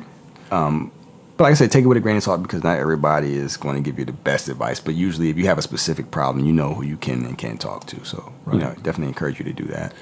But 1.37 1.45
like 1.45 1.51
I 1.51 1.55
said, 1.55 1.71
take 1.71 1.85
it 1.85 1.89
with 1.89 1.99
a 1.99 2.01
grain 2.01 2.17
of 2.17 2.23
salt 2.23 2.43
because 2.43 2.65
not 2.65 2.79
everybody 2.79 3.35
is 3.35 3.59
going 3.59 3.77
to 3.77 3.83
give 3.83 3.99
you 3.99 4.07
the 4.07 4.13
best 4.13 4.49
advice. 4.49 4.81
But 4.81 4.95
usually, 4.95 5.29
if 5.29 5.37
you 5.37 5.45
have 5.47 5.59
a 5.59 5.63
specific 5.63 6.11
problem, 6.11 6.47
you 6.47 6.53
know 6.55 6.73
who 6.73 6.83
you 6.83 6.97
can 6.97 7.27
and 7.27 7.37
can't 7.37 7.61
talk 7.61 7.85
to. 7.89 8.03
So, 8.07 8.33
you 8.51 8.59
know, 8.59 8.69
Right. 8.69 8.83
definitely 8.83 9.09
encourage 9.09 9.39
you 9.39 9.45
to 9.45 9.53
do 9.53 9.65
that. 9.65 9.93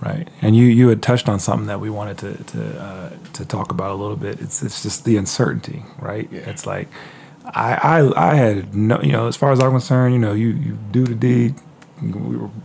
Right, 0.00 0.28
and 0.40 0.54
you 0.56 0.64
you 0.64 0.88
had 0.88 1.02
touched 1.02 1.28
on 1.28 1.40
something 1.40 1.66
that 1.66 1.80
we 1.80 1.90
wanted 1.90 2.18
to 2.18 2.44
to 2.52 2.80
uh, 2.80 3.10
to 3.34 3.44
talk 3.44 3.72
about 3.72 3.90
a 3.90 3.94
little 3.96 4.16
bit. 4.16 4.40
It's 4.40 4.62
it's 4.62 4.80
just 4.84 5.04
the 5.04 5.16
uncertainty, 5.16 5.82
right? 5.98 6.28
Yeah. 6.30 6.48
It's 6.48 6.66
like 6.66 6.86
I, 7.44 7.74
I 7.74 8.30
I 8.30 8.34
had 8.36 8.76
no 8.76 9.00
you 9.02 9.10
know 9.10 9.26
as 9.26 9.34
far 9.36 9.50
as 9.50 9.58
I'm 9.60 9.72
concerned, 9.72 10.14
you 10.14 10.20
know 10.20 10.32
you 10.34 10.50
you 10.50 10.78
do 10.92 11.04
the 11.04 11.16
deed, 11.16 11.56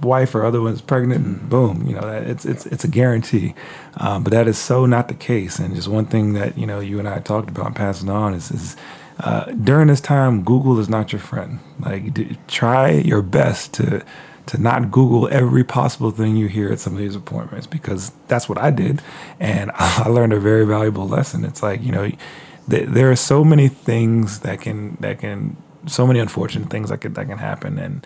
wife 0.01 0.35
or 0.35 0.45
other 0.45 0.61
one's 0.61 0.81
pregnant, 0.81 1.25
and 1.25 1.49
boom, 1.49 1.85
you 1.87 1.95
know 1.95 2.01
that 2.01 2.23
it's 2.23 2.45
it's 2.45 2.65
it's 2.67 2.83
a 2.83 2.87
guarantee. 2.87 3.53
Um, 3.97 4.23
but 4.23 4.31
that 4.31 4.47
is 4.47 4.57
so 4.57 4.85
not 4.85 5.07
the 5.07 5.13
case, 5.13 5.59
and 5.59 5.75
just 5.75 5.87
one 5.87 6.05
thing 6.05 6.33
that 6.33 6.57
you 6.57 6.65
know 6.65 6.79
you 6.79 6.99
and 6.99 7.07
I 7.07 7.19
talked 7.19 7.49
about 7.49 7.75
passing 7.75 8.09
on 8.09 8.33
is 8.33 8.51
is. 8.51 8.75
Uh, 9.19 9.45
during 9.51 9.89
this 9.89 10.01
time, 10.01 10.43
Google 10.43 10.79
is 10.79 10.89
not 10.89 11.13
your 11.13 11.21
friend. 11.21 11.59
Like, 11.79 12.15
d- 12.15 12.35
try 12.47 12.89
your 12.89 13.21
best 13.21 13.71
to 13.75 14.03
to 14.47 14.57
not 14.57 14.91
Google 14.91 15.27
every 15.31 15.63
possible 15.63 16.11
thing 16.11 16.35
you 16.35 16.47
hear 16.47 16.71
at 16.71 16.79
some 16.79 16.93
of 16.93 16.99
these 16.99 17.15
appointments 17.15 17.67
because 17.67 18.11
that's 18.27 18.49
what 18.49 18.57
I 18.57 18.71
did. 18.71 19.01
And 19.39 19.71
I 19.75 20.09
learned 20.09 20.33
a 20.33 20.39
very 20.39 20.65
valuable 20.65 21.07
lesson. 21.07 21.45
It's 21.45 21.63
like, 21.63 21.81
you 21.81 21.91
know, 21.91 22.11
th- 22.69 22.89
there 22.89 23.09
are 23.11 23.15
so 23.15 23.43
many 23.43 23.67
things 23.67 24.41
that 24.41 24.61
can, 24.61 24.97
that 24.99 25.19
can, 25.19 25.57
so 25.87 26.07
many 26.07 26.19
unfortunate 26.19 26.69
things 26.69 26.89
that 26.89 27.01
can, 27.01 27.13
that 27.13 27.27
can 27.27 27.37
happen. 27.37 27.77
And 27.77 28.05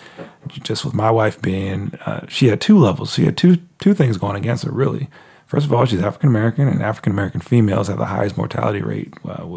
just 0.49 0.85
with 0.85 0.93
my 0.93 1.11
wife 1.11 1.41
being, 1.41 1.93
uh, 2.05 2.25
she 2.27 2.47
had 2.47 2.61
two 2.61 2.77
levels. 2.77 3.13
She 3.13 3.25
had 3.25 3.37
two, 3.37 3.57
two 3.79 3.93
things 3.93 4.17
going 4.17 4.35
against 4.35 4.63
her 4.63 4.71
really. 4.71 5.09
First 5.47 5.65
of 5.65 5.73
all, 5.73 5.85
she's 5.85 6.01
African 6.01 6.27
American, 6.27 6.67
and 6.67 6.81
African 6.81 7.13
American 7.13 7.39
females 7.39 7.87
have 7.87 7.97
the 7.97 8.05
highest 8.05 8.37
mortality 8.37 8.81
rate 8.81 9.13
uh, 9.25 9.47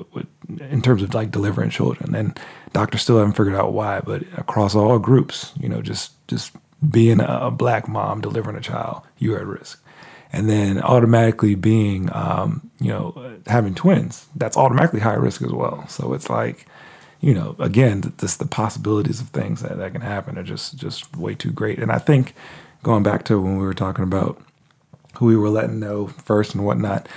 in 0.70 0.82
terms 0.82 1.02
of 1.02 1.12
like 1.14 1.32
delivering 1.32 1.70
children. 1.70 2.14
And 2.14 2.38
doctors 2.72 3.02
still 3.02 3.18
haven't 3.18 3.32
figured 3.32 3.56
out 3.56 3.72
why, 3.72 4.00
but 4.00 4.22
across 4.36 4.76
all 4.76 5.00
groups, 5.00 5.52
you 5.58 5.68
know, 5.68 5.82
just 5.82 6.12
just 6.28 6.52
being 6.88 7.20
a, 7.20 7.40
a 7.42 7.50
black 7.50 7.88
mom 7.88 8.20
delivering 8.20 8.56
a 8.56 8.60
child, 8.60 9.02
you're 9.18 9.40
at 9.40 9.46
risk. 9.46 9.82
And 10.32 10.48
then 10.48 10.80
automatically 10.80 11.56
being, 11.56 12.08
um, 12.12 12.70
you 12.80 12.88
know, 12.88 13.38
having 13.48 13.74
twins, 13.74 14.28
that's 14.36 14.56
automatically 14.56 15.00
high 15.00 15.14
risk 15.14 15.42
as 15.42 15.50
well. 15.50 15.88
So 15.88 16.12
it's 16.14 16.30
like, 16.30 16.66
you 17.20 17.34
know, 17.34 17.54
again, 17.58 18.14
just 18.18 18.38
the 18.38 18.46
possibilities 18.46 19.20
of 19.20 19.28
things 19.28 19.62
that, 19.62 19.76
that 19.76 19.92
can 19.92 20.00
happen 20.00 20.38
are 20.38 20.42
just 20.42 20.76
just 20.76 21.16
way 21.16 21.34
too 21.34 21.50
great. 21.50 21.78
And 21.78 21.92
I 21.92 21.98
think 21.98 22.34
going 22.82 23.02
back 23.02 23.24
to 23.26 23.40
when 23.40 23.58
we 23.58 23.64
were 23.64 23.74
talking 23.74 24.04
about 24.04 24.40
who 25.16 25.26
we 25.26 25.36
were 25.36 25.50
letting 25.50 25.78
know 25.78 26.06
first 26.06 26.54
and 26.54 26.64
whatnot. 26.64 27.08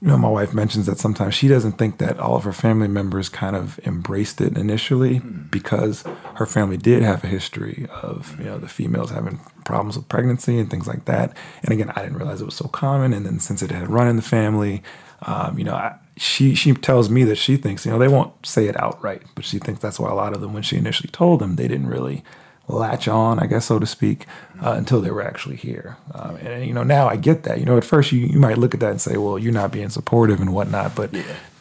You 0.00 0.10
know, 0.10 0.18
my 0.18 0.28
wife 0.28 0.52
mentions 0.52 0.84
that 0.84 0.98
sometimes 0.98 1.34
she 1.34 1.48
doesn't 1.48 1.78
think 1.78 1.96
that 1.96 2.18
all 2.18 2.36
of 2.36 2.44
her 2.44 2.52
family 2.52 2.88
members 2.88 3.30
kind 3.30 3.56
of 3.56 3.80
embraced 3.86 4.38
it 4.42 4.58
initially 4.58 5.20
because 5.20 6.04
her 6.34 6.44
family 6.44 6.76
did 6.76 7.02
have 7.02 7.24
a 7.24 7.26
history 7.26 7.86
of, 8.02 8.38
you 8.38 8.44
know, 8.44 8.58
the 8.58 8.68
females 8.68 9.10
having 9.10 9.40
problems 9.64 9.96
with 9.96 10.08
pregnancy 10.08 10.58
and 10.58 10.70
things 10.70 10.86
like 10.86 11.06
that. 11.06 11.34
And 11.62 11.72
again, 11.72 11.90
I 11.96 12.02
didn't 12.02 12.18
realize 12.18 12.42
it 12.42 12.44
was 12.44 12.54
so 12.54 12.68
common. 12.68 13.14
And 13.14 13.24
then 13.24 13.40
since 13.40 13.62
it 13.62 13.70
had 13.70 13.88
run 13.88 14.08
in 14.08 14.16
the 14.16 14.22
family, 14.22 14.82
um, 15.22 15.58
you 15.58 15.64
know, 15.64 15.74
I, 15.74 15.96
she 16.16 16.54
she 16.54 16.72
tells 16.74 17.10
me 17.10 17.24
that 17.24 17.36
she 17.36 17.56
thinks, 17.56 17.84
you 17.84 17.92
know, 17.92 17.98
they 17.98 18.08
won't 18.08 18.46
say 18.46 18.66
it 18.66 18.80
outright, 18.80 19.22
but 19.34 19.44
she 19.44 19.58
thinks 19.58 19.80
that's 19.80 19.98
why 19.98 20.10
a 20.10 20.14
lot 20.14 20.34
of 20.34 20.40
them, 20.40 20.52
when 20.52 20.62
she 20.62 20.76
initially 20.76 21.10
told 21.10 21.40
them, 21.40 21.56
they 21.56 21.68
didn't 21.68 21.88
really 21.88 22.22
latch 22.66 23.08
on, 23.08 23.38
I 23.38 23.46
guess, 23.46 23.66
so 23.66 23.78
to 23.78 23.86
speak, 23.86 24.26
uh, 24.62 24.72
until 24.72 25.00
they 25.00 25.10
were 25.10 25.22
actually 25.22 25.56
here. 25.56 25.98
Um, 26.14 26.36
and, 26.36 26.66
you 26.66 26.72
know, 26.72 26.82
now 26.82 27.08
I 27.08 27.16
get 27.16 27.42
that. 27.42 27.58
You 27.58 27.66
know, 27.66 27.76
at 27.76 27.84
first 27.84 28.10
you, 28.10 28.20
you 28.20 28.38
might 28.38 28.56
look 28.56 28.72
at 28.72 28.80
that 28.80 28.90
and 28.90 29.00
say, 29.00 29.18
well, 29.18 29.38
you're 29.38 29.52
not 29.52 29.70
being 29.70 29.90
supportive 29.90 30.40
and 30.40 30.54
whatnot, 30.54 30.94
but 30.94 31.14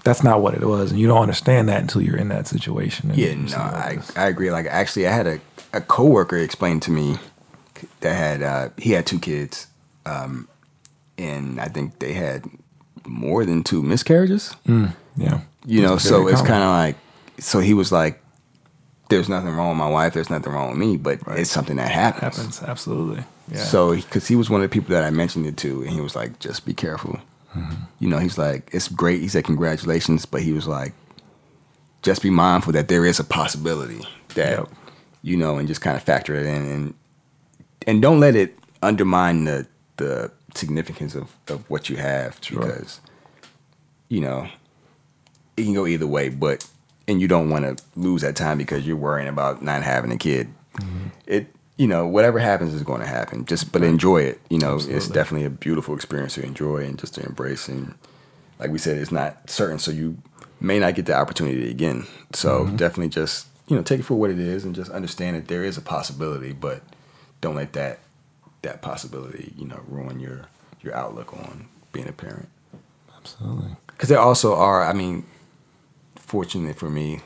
that's 0.04 0.24
not 0.24 0.42
what 0.42 0.54
it 0.54 0.64
was. 0.64 0.92
And 0.92 1.00
you 1.00 1.08
don't 1.08 1.22
understand 1.22 1.68
that 1.68 1.82
until 1.82 2.02
you're 2.02 2.16
in 2.16 2.30
that 2.30 2.48
situation. 2.48 3.10
and 3.10 3.20
Yeah, 3.20 3.36
no, 3.36 3.48
see 3.48 3.58
what 3.58 3.92
it 3.92 4.18
I. 4.18 4.24
I 4.24 4.28
agree. 4.28 4.50
Like, 4.50 4.66
actually, 4.68 5.06
I 5.08 5.12
had 5.12 5.28
a, 5.28 5.42
a 5.74 5.82
coworker 5.82 6.38
explain 6.38 6.80
to 6.82 6.92
me 6.92 7.18
that 8.00 8.14
had, 8.14 8.42
uh, 8.42 8.70
he 8.78 8.92
had 8.92 9.06
two 9.06 9.20
kids. 9.20 9.68
Um, 10.06 10.48
and 11.18 11.60
I 11.60 11.66
think 11.66 12.00
they 12.00 12.14
had 12.14 12.46
more 13.08 13.46
than 13.46 13.64
two 13.64 13.82
miscarriages. 13.84 14.56
yeah. 14.66 15.42
you 15.66 15.82
know 15.82 15.98
so 15.98 16.28
it's 16.28 16.42
kind 16.42 16.64
of 16.64 16.70
like 16.70 16.96
so 17.40 17.60
he 17.60 17.74
was 17.74 17.92
like 17.92 18.22
there's 19.10 19.30
nothing 19.30 19.50
wrong 19.52 19.70
with 19.70 19.78
my 19.78 19.90
wife 19.90 20.14
there's 20.14 20.30
nothing 20.30 20.52
wrong 20.54 20.70
with 20.70 20.78
me 20.78 20.98
but 20.98 21.20
it's 21.28 21.50
something 21.52 21.76
that 21.78 21.92
happens, 21.92 22.22
happens. 22.38 22.64
Absolutely. 22.64 23.24
Yeah. 23.52 23.58
so 23.64 23.96
because 23.96 24.28
he 24.28 24.36
was 24.36 24.50
one 24.50 24.62
of 24.64 24.70
the 24.70 24.74
people 24.74 24.94
that 24.96 25.04
i 25.04 25.10
mentioned 25.10 25.46
it 25.46 25.58
to 25.58 25.82
and 25.82 25.90
he 25.92 26.00
was 26.02 26.16
like 26.16 26.40
just 26.40 26.66
be 26.66 26.74
careful 26.74 27.20
Mm-hmm. 27.56 27.84
you 28.00 28.10
know 28.10 28.18
he's 28.18 28.38
like 28.40 28.68
it's 28.74 28.88
great 28.88 29.22
he 29.22 29.28
said 29.28 29.44
congratulations 29.44 30.26
but 30.26 30.42
he 30.42 30.54
was 30.54 30.66
like 30.68 30.94
just 32.02 32.24
be 32.24 32.32
mindful 32.32 32.74
that 32.74 32.88
there 32.88 33.06
is 33.06 33.20
a 33.20 33.24
possibility 33.24 34.02
that 34.34 34.58
Yep. 34.58 34.70
you 35.22 35.38
know 35.38 35.58
and 35.60 35.68
just 35.68 35.80
kind 35.82 35.96
of 35.96 36.02
factor 36.02 36.34
it 36.34 36.48
in 36.48 36.66
and 36.66 36.94
and 37.86 38.02
don't 38.02 38.20
let 38.20 38.36
it 38.36 38.58
undermine 38.82 39.44
the 39.44 39.68
the 39.98 40.32
significance 40.56 41.16
of, 41.16 41.36
of 41.48 41.70
what 41.70 41.90
you 41.90 41.96
have 41.98 42.40
because 42.42 43.02
you 44.10 44.20
know 44.22 44.48
it 45.58 45.64
can 45.64 45.74
go 45.74 45.86
either 45.88 46.08
way 46.08 46.30
but 46.30 46.68
and 47.08 47.20
you 47.22 47.28
don't 47.28 47.50
want 47.50 47.78
to 47.78 47.84
lose 48.00 48.22
that 48.22 48.36
time 48.36 48.58
because 48.58 48.86
you're 48.88 48.96
worrying 48.96 49.28
about 49.28 49.62
not 49.62 49.84
having 49.84 50.12
a 50.12 50.18
kid. 50.18 50.48
Mm-hmm. 50.80 51.08
it 51.28 51.48
you 51.78 51.88
know 51.88 52.06
whatever 52.08 52.40
happens 52.40 52.74
is 52.74 52.84
going 52.84 53.02
to 53.02 53.08
happen. 53.08 53.46
Just 53.46 53.72
but 53.72 53.84
enjoy 53.84 54.22
it 54.22 54.40
you 54.50 54.58
know 54.60 54.76
it's 54.80 55.08
definitely 55.08 55.46
a 55.46 55.50
beautiful 55.50 55.96
experience 55.96 56.36
to 56.36 56.44
enjoy 56.44 56.86
and 56.86 56.98
just 57.00 57.16
to 57.16 57.26
embrace 57.26 57.68
and 57.68 57.96
like 58.60 58.70
we 58.72 58.78
said 58.78 58.98
it's 58.98 59.12
not 59.12 59.50
certain 59.50 59.80
so 59.80 59.92
you 59.92 60.18
may 60.60 60.80
not 60.80 60.96
get 60.96 61.06
the 61.08 61.14
opportunity 61.16 61.70
again. 61.70 62.06
So 62.34 62.66
Mm-hmm. 62.66 62.76
definitely 62.78 63.10
just 63.10 63.48
you 63.68 63.76
know 63.76 63.82
take 63.84 64.00
it 64.02 64.04
for 64.04 64.16
what 64.16 64.30
it 64.30 64.40
is 64.40 64.66
and 64.66 64.76
just 64.76 64.92
understand 64.92 65.36
that 65.36 65.48
there 65.48 65.64
is 65.64 65.78
a 65.78 65.82
possibility 65.82 66.54
but 66.54 66.82
don't 67.42 67.56
let 67.56 67.74
that 67.74 68.00
that 68.64 68.82
possibility 68.82 69.54
you 69.58 69.66
know 69.68 69.80
ruin 69.88 70.20
your 70.20 70.48
your 70.82 70.96
outlook 70.96 71.34
on 71.34 71.68
being 71.92 72.08
a 72.10 72.12
parent 72.12 72.50
Absolutely. 73.18 73.76
because 73.88 74.10
there 74.10 74.20
also 74.20 74.56
are 74.56 74.84
i 74.84 74.92
mean 74.94 75.26
fortunately 76.16 76.74
for 76.74 76.90
me 76.90 77.20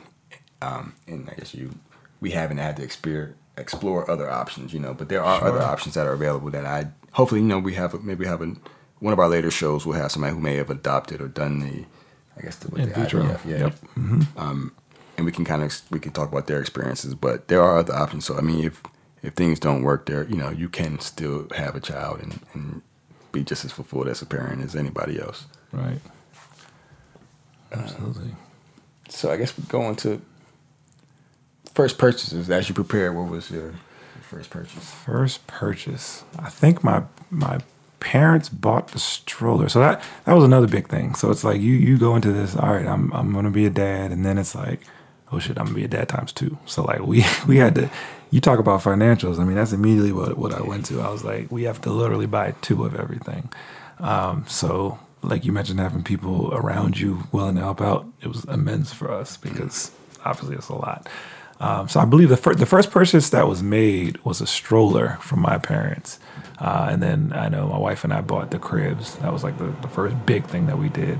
um 0.62 0.92
and 1.06 1.28
i 1.30 1.34
guess 1.34 1.54
you 1.54 1.74
we 2.20 2.30
haven't 2.30 2.58
had 2.58 2.76
to 2.76 2.82
explore 2.82 3.34
explore 3.56 4.08
other 4.08 4.30
options 4.30 4.72
you 4.72 4.78
know 4.78 4.94
but 4.94 5.08
there 5.08 5.22
are 5.24 5.42
other 5.42 5.62
options 5.62 5.94
that 5.94 6.06
are 6.06 6.12
available 6.12 6.50
that 6.50 6.64
i 6.66 6.86
hopefully, 7.12 7.40
you 7.40 7.46
know, 7.46 7.58
we 7.58 7.74
have 7.74 8.02
maybe 8.04 8.24
have 8.26 8.42
a 8.42 8.54
one 9.00 9.12
of 9.12 9.18
our 9.18 9.28
later 9.28 9.50
shows 9.50 9.86
We'll 9.86 9.98
have 9.98 10.10
somebody 10.12 10.34
who 10.34 10.40
may 10.40 10.56
have 10.56 10.70
adopted 10.70 11.20
or 11.20 11.28
done 11.28 11.60
the, 11.60 11.84
I 12.36 12.42
guess 12.42 12.56
the, 12.56 12.68
with 12.68 12.82
In 12.82 12.88
the 12.88 12.94
vitro. 12.94 13.22
IVF, 13.22 13.44
yeah. 13.46 13.58
Yep. 13.58 13.74
Um, 14.36 14.72
and 15.16 15.26
we 15.26 15.32
can 15.32 15.44
kind 15.44 15.62
of 15.62 15.80
we 15.90 15.98
can 16.00 16.12
talk 16.12 16.30
about 16.30 16.46
their 16.46 16.60
experiences, 16.60 17.14
but 17.14 17.48
there 17.48 17.62
are 17.62 17.78
other 17.78 17.94
options. 17.94 18.24
So 18.24 18.36
I 18.36 18.40
mean, 18.40 18.64
if 18.64 18.82
if 19.22 19.34
things 19.34 19.58
don't 19.58 19.82
work 19.82 20.06
there, 20.06 20.24
you 20.24 20.36
know, 20.36 20.50
you 20.50 20.68
can 20.68 21.00
still 21.00 21.48
have 21.56 21.74
a 21.74 21.80
child 21.80 22.20
and, 22.20 22.40
and 22.52 22.82
be 23.32 23.44
just 23.44 23.64
as 23.64 23.72
fulfilled 23.72 24.08
as 24.08 24.22
a 24.22 24.26
parent 24.26 24.62
as 24.62 24.76
anybody 24.76 25.20
else. 25.20 25.46
Right. 25.72 26.00
Uh, 27.72 27.80
Absolutely. 27.80 28.34
So 29.08 29.30
I 29.30 29.36
guess 29.36 29.56
we 29.56 29.64
go 29.64 29.82
into 29.88 30.20
first 31.74 31.98
purchases. 31.98 32.50
As 32.50 32.68
you 32.68 32.74
prepare, 32.74 33.12
what 33.12 33.30
was 33.30 33.50
your, 33.50 33.62
your 33.62 34.22
first 34.22 34.50
purchase? 34.50 34.90
First 34.90 35.46
purchase. 35.46 36.24
I 36.38 36.50
think 36.50 36.84
my 36.84 37.04
my 37.30 37.60
parents 38.00 38.48
bought 38.48 38.88
the 38.88 38.98
stroller. 38.98 39.68
So 39.68 39.80
that 39.80 40.02
that 40.24 40.34
was 40.34 40.44
another 40.44 40.66
big 40.66 40.88
thing. 40.88 41.14
So 41.14 41.30
it's 41.30 41.44
like 41.44 41.60
you 41.60 41.72
you 41.72 41.98
go 41.98 42.16
into 42.16 42.32
this, 42.32 42.56
all 42.56 42.72
right, 42.72 42.86
I'm 42.86 43.12
I'm 43.12 43.32
gonna 43.32 43.50
be 43.50 43.66
a 43.66 43.70
dad, 43.70 44.12
and 44.12 44.24
then 44.24 44.38
it's 44.38 44.54
like, 44.54 44.80
oh 45.32 45.38
shit, 45.38 45.58
I'm 45.58 45.66
gonna 45.66 45.76
be 45.76 45.84
a 45.84 45.88
dad 45.88 46.08
times 46.08 46.32
two. 46.32 46.58
So 46.66 46.84
like 46.84 47.00
we 47.00 47.24
we 47.46 47.56
had 47.58 47.74
to 47.76 47.90
you 48.30 48.40
talk 48.40 48.58
about 48.58 48.82
financials. 48.82 49.38
I 49.38 49.44
mean, 49.44 49.56
that's 49.56 49.72
immediately 49.72 50.12
what 50.12 50.36
what 50.38 50.52
I 50.52 50.62
went 50.62 50.86
to. 50.86 51.00
I 51.00 51.10
was 51.10 51.24
like, 51.24 51.50
we 51.50 51.64
have 51.64 51.80
to 51.82 51.90
literally 51.90 52.26
buy 52.26 52.52
two 52.60 52.84
of 52.84 52.94
everything. 52.94 53.50
Um, 53.98 54.44
so 54.46 54.98
like 55.22 55.44
you 55.44 55.52
mentioned 55.52 55.80
having 55.80 56.02
people 56.02 56.52
around 56.54 56.98
you 56.98 57.24
willing 57.32 57.56
to 57.56 57.62
help 57.62 57.80
out, 57.80 58.06
it 58.20 58.28
was 58.28 58.44
immense 58.44 58.92
for 58.92 59.12
us 59.12 59.36
because 59.36 59.90
obviously 60.24 60.56
it's 60.56 60.68
a 60.68 60.74
lot. 60.74 61.08
Um, 61.60 61.88
so 61.88 61.98
I 61.98 62.04
believe 62.04 62.28
the 62.28 62.36
first 62.36 62.60
the 62.60 62.66
first 62.66 62.90
purchase 62.90 63.30
that 63.30 63.48
was 63.48 63.62
made 63.62 64.22
was 64.24 64.40
a 64.40 64.46
stroller 64.46 65.18
from 65.20 65.40
my 65.40 65.58
parents, 65.58 66.20
uh, 66.58 66.86
and 66.88 67.02
then 67.02 67.32
I 67.34 67.48
know 67.48 67.66
my 67.66 67.78
wife 67.78 68.04
and 68.04 68.12
I 68.12 68.20
bought 68.20 68.52
the 68.52 68.60
cribs. 68.60 69.16
That 69.16 69.32
was 69.32 69.42
like 69.42 69.58
the, 69.58 69.66
the 69.82 69.88
first 69.88 70.14
big 70.24 70.44
thing 70.46 70.66
that 70.66 70.78
we 70.78 70.88
did, 70.88 71.18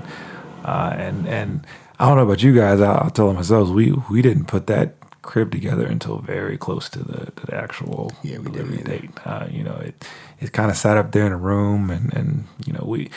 uh, 0.64 0.94
and 0.96 1.26
and 1.26 1.66
I 1.98 2.06
don't 2.06 2.18
know 2.18 2.22
about 2.22 2.42
you 2.44 2.54
guys. 2.54 2.80
I'll, 2.80 3.11
tell 3.11 3.32
myself 3.32 3.70
we 3.70 3.90
we 4.09 4.22
didn't 4.22 4.44
put 4.44 4.68
that 4.68 4.94
crib 5.22 5.50
together 5.52 5.86
until 5.86 6.18
very 6.18 6.56
close 6.56 6.88
to 6.90 7.00
the 7.00 7.30
to 7.32 7.46
the 7.46 7.54
actual 7.54 8.12
Yeah, 8.22 8.38
we 8.38 8.50
delivery 8.50 8.82
date. 8.82 9.10
Uh, 9.24 9.46
you 9.50 9.62
know, 9.64 9.76
it 9.76 10.04
it 10.40 10.52
kind 10.52 10.70
of 10.70 10.76
sat 10.76 10.96
up 10.96 11.12
there 11.12 11.26
in 11.26 11.32
a 11.32 11.36
room, 11.38 11.90
and 11.90 12.12
and 12.14 12.44
you 12.66 12.72
know 12.72 12.84
we. 12.86 13.10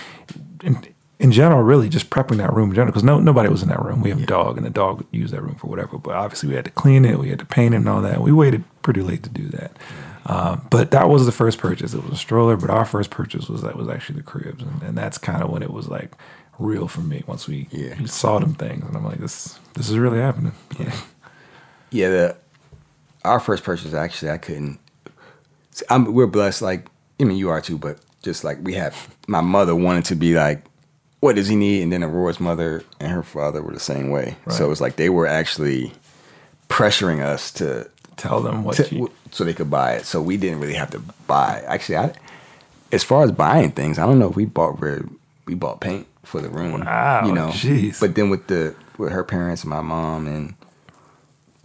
In, 0.64 0.78
in 1.20 1.32
general, 1.32 1.62
really 1.62 1.88
just 1.88 2.10
prepping 2.10 2.38
that 2.38 2.52
room 2.52 2.70
in 2.70 2.76
general, 2.76 2.92
because 2.92 3.04
no 3.04 3.20
nobody 3.20 3.48
was 3.48 3.62
in 3.62 3.70
that 3.70 3.80
room. 3.84 4.02
We 4.02 4.10
have 4.10 4.24
a 4.24 4.26
dog, 4.26 4.58
and 4.58 4.66
the 4.66 4.72
dog 4.72 5.06
used 5.12 5.32
that 5.34 5.44
room 5.44 5.54
for 5.54 5.68
whatever. 5.68 6.00
But 6.00 6.16
obviously, 6.16 6.50
we 6.50 6.56
had 6.56 6.66
to 6.66 6.72
clean 6.72 7.06
it, 7.06 7.20
we 7.20 7.30
had 7.30 7.38
to 7.40 7.46
paint 7.46 7.76
it, 7.76 7.78
and 7.78 7.88
all 7.90 8.02
that. 8.02 8.22
We 8.22 8.32
waited 8.32 8.64
pretty 8.82 9.02
late 9.04 9.22
to 9.24 9.30
do 9.30 9.48
that. 9.50 9.78
Uh, 10.26 10.56
but 10.72 10.90
that 10.92 11.10
was 11.10 11.28
the 11.28 11.32
first 11.32 11.60
purchase. 11.60 11.94
It 11.94 12.04
was 12.04 12.14
a 12.14 12.18
stroller, 12.18 12.58
but 12.58 12.72
our 12.72 12.86
first 12.86 13.12
purchase 13.12 13.48
was 13.50 13.62
that 13.62 13.76
was 13.76 13.88
actually 13.88 14.16
the 14.18 14.24
cribs, 14.24 14.64
and, 14.64 14.82
and 14.82 14.98
that's 14.98 15.20
kind 15.20 15.44
of 15.44 15.52
when 15.52 15.62
it 15.62 15.72
was 15.72 15.88
like 15.88 16.14
real 16.58 16.88
for 16.88 17.02
me. 17.02 17.24
Once 17.28 17.48
we 17.48 17.68
Yeah. 17.70 18.04
saw 18.06 18.40
them 18.40 18.56
things, 18.56 18.84
and 18.84 18.98
I'm 18.98 19.06
like, 19.06 19.20
this 19.20 19.60
this 19.76 19.90
is 19.92 20.00
really 20.00 20.20
happening. 20.20 20.54
Yeah. 20.80 20.92
Yeah, 21.92 22.10
the 22.10 22.38
our 23.24 23.40
first 23.40 23.64
purchase 23.64 23.94
actually 23.94 24.32
I 24.32 24.38
couldn't. 24.38 24.80
I'm, 25.90 26.14
we're 26.14 26.28
blessed, 26.28 26.62
like 26.62 26.88
I 27.20 27.24
mean 27.24 27.38
you 27.38 27.50
are 27.50 27.62
too, 27.62 27.78
but 27.78 28.00
just 28.24 28.44
like 28.44 28.58
we 28.62 28.74
have, 28.76 29.14
my 29.28 29.42
mother 29.42 29.76
wanted 29.76 30.06
to 30.06 30.16
be 30.16 30.36
like, 30.36 30.64
what 31.22 31.36
does 31.36 31.48
he 31.48 31.56
need? 31.56 31.84
And 31.84 31.92
then 31.92 32.04
Aurora's 32.04 32.40
mother 32.40 32.84
and 33.00 33.12
her 33.12 33.24
father 33.24 33.62
were 33.62 33.74
the 33.74 33.80
same 33.80 34.10
way. 34.10 34.36
So 34.50 34.66
it 34.66 34.70
was 34.70 34.82
like 34.82 34.96
they 34.96 35.10
were 35.10 35.28
actually 35.28 35.94
pressuring 36.70 37.22
us 37.22 37.52
to, 37.54 37.90
Tell 38.18 38.42
them 38.42 38.64
what 38.64 38.76
to 38.76 38.96
you. 38.96 39.12
so 39.32 39.44
they 39.44 39.54
could 39.54 39.72
buy 39.72 39.94
it. 39.94 40.06
So 40.06 40.22
we 40.22 40.38
didn't 40.38 40.60
really 40.60 40.76
have 40.76 40.92
to 40.92 41.00
buy. 41.26 41.64
Actually, 41.66 41.98
I, 41.98 42.14
as 42.92 43.04
far 43.04 43.24
as 43.24 43.32
buying 43.32 43.72
things, 43.72 43.98
I 43.98 44.06
don't 44.06 44.20
know 44.20 44.30
if 44.30 44.36
we 44.36 44.46
bought 44.46 44.78
very, 44.80 45.04
we 45.46 45.56
bought 45.56 45.82
paint 45.82 46.06
for 46.24 46.40
the 46.40 46.50
room. 46.50 46.82
Wow, 46.82 47.26
you 47.26 47.34
know, 47.34 47.48
jeez. 47.48 48.00
But 48.00 48.14
then 48.14 48.30
with 48.30 48.46
the 48.48 48.76
with 49.00 49.12
her 49.12 49.24
parents, 49.24 49.66
my 49.66 49.82
mom, 49.82 50.28
and 50.28 50.54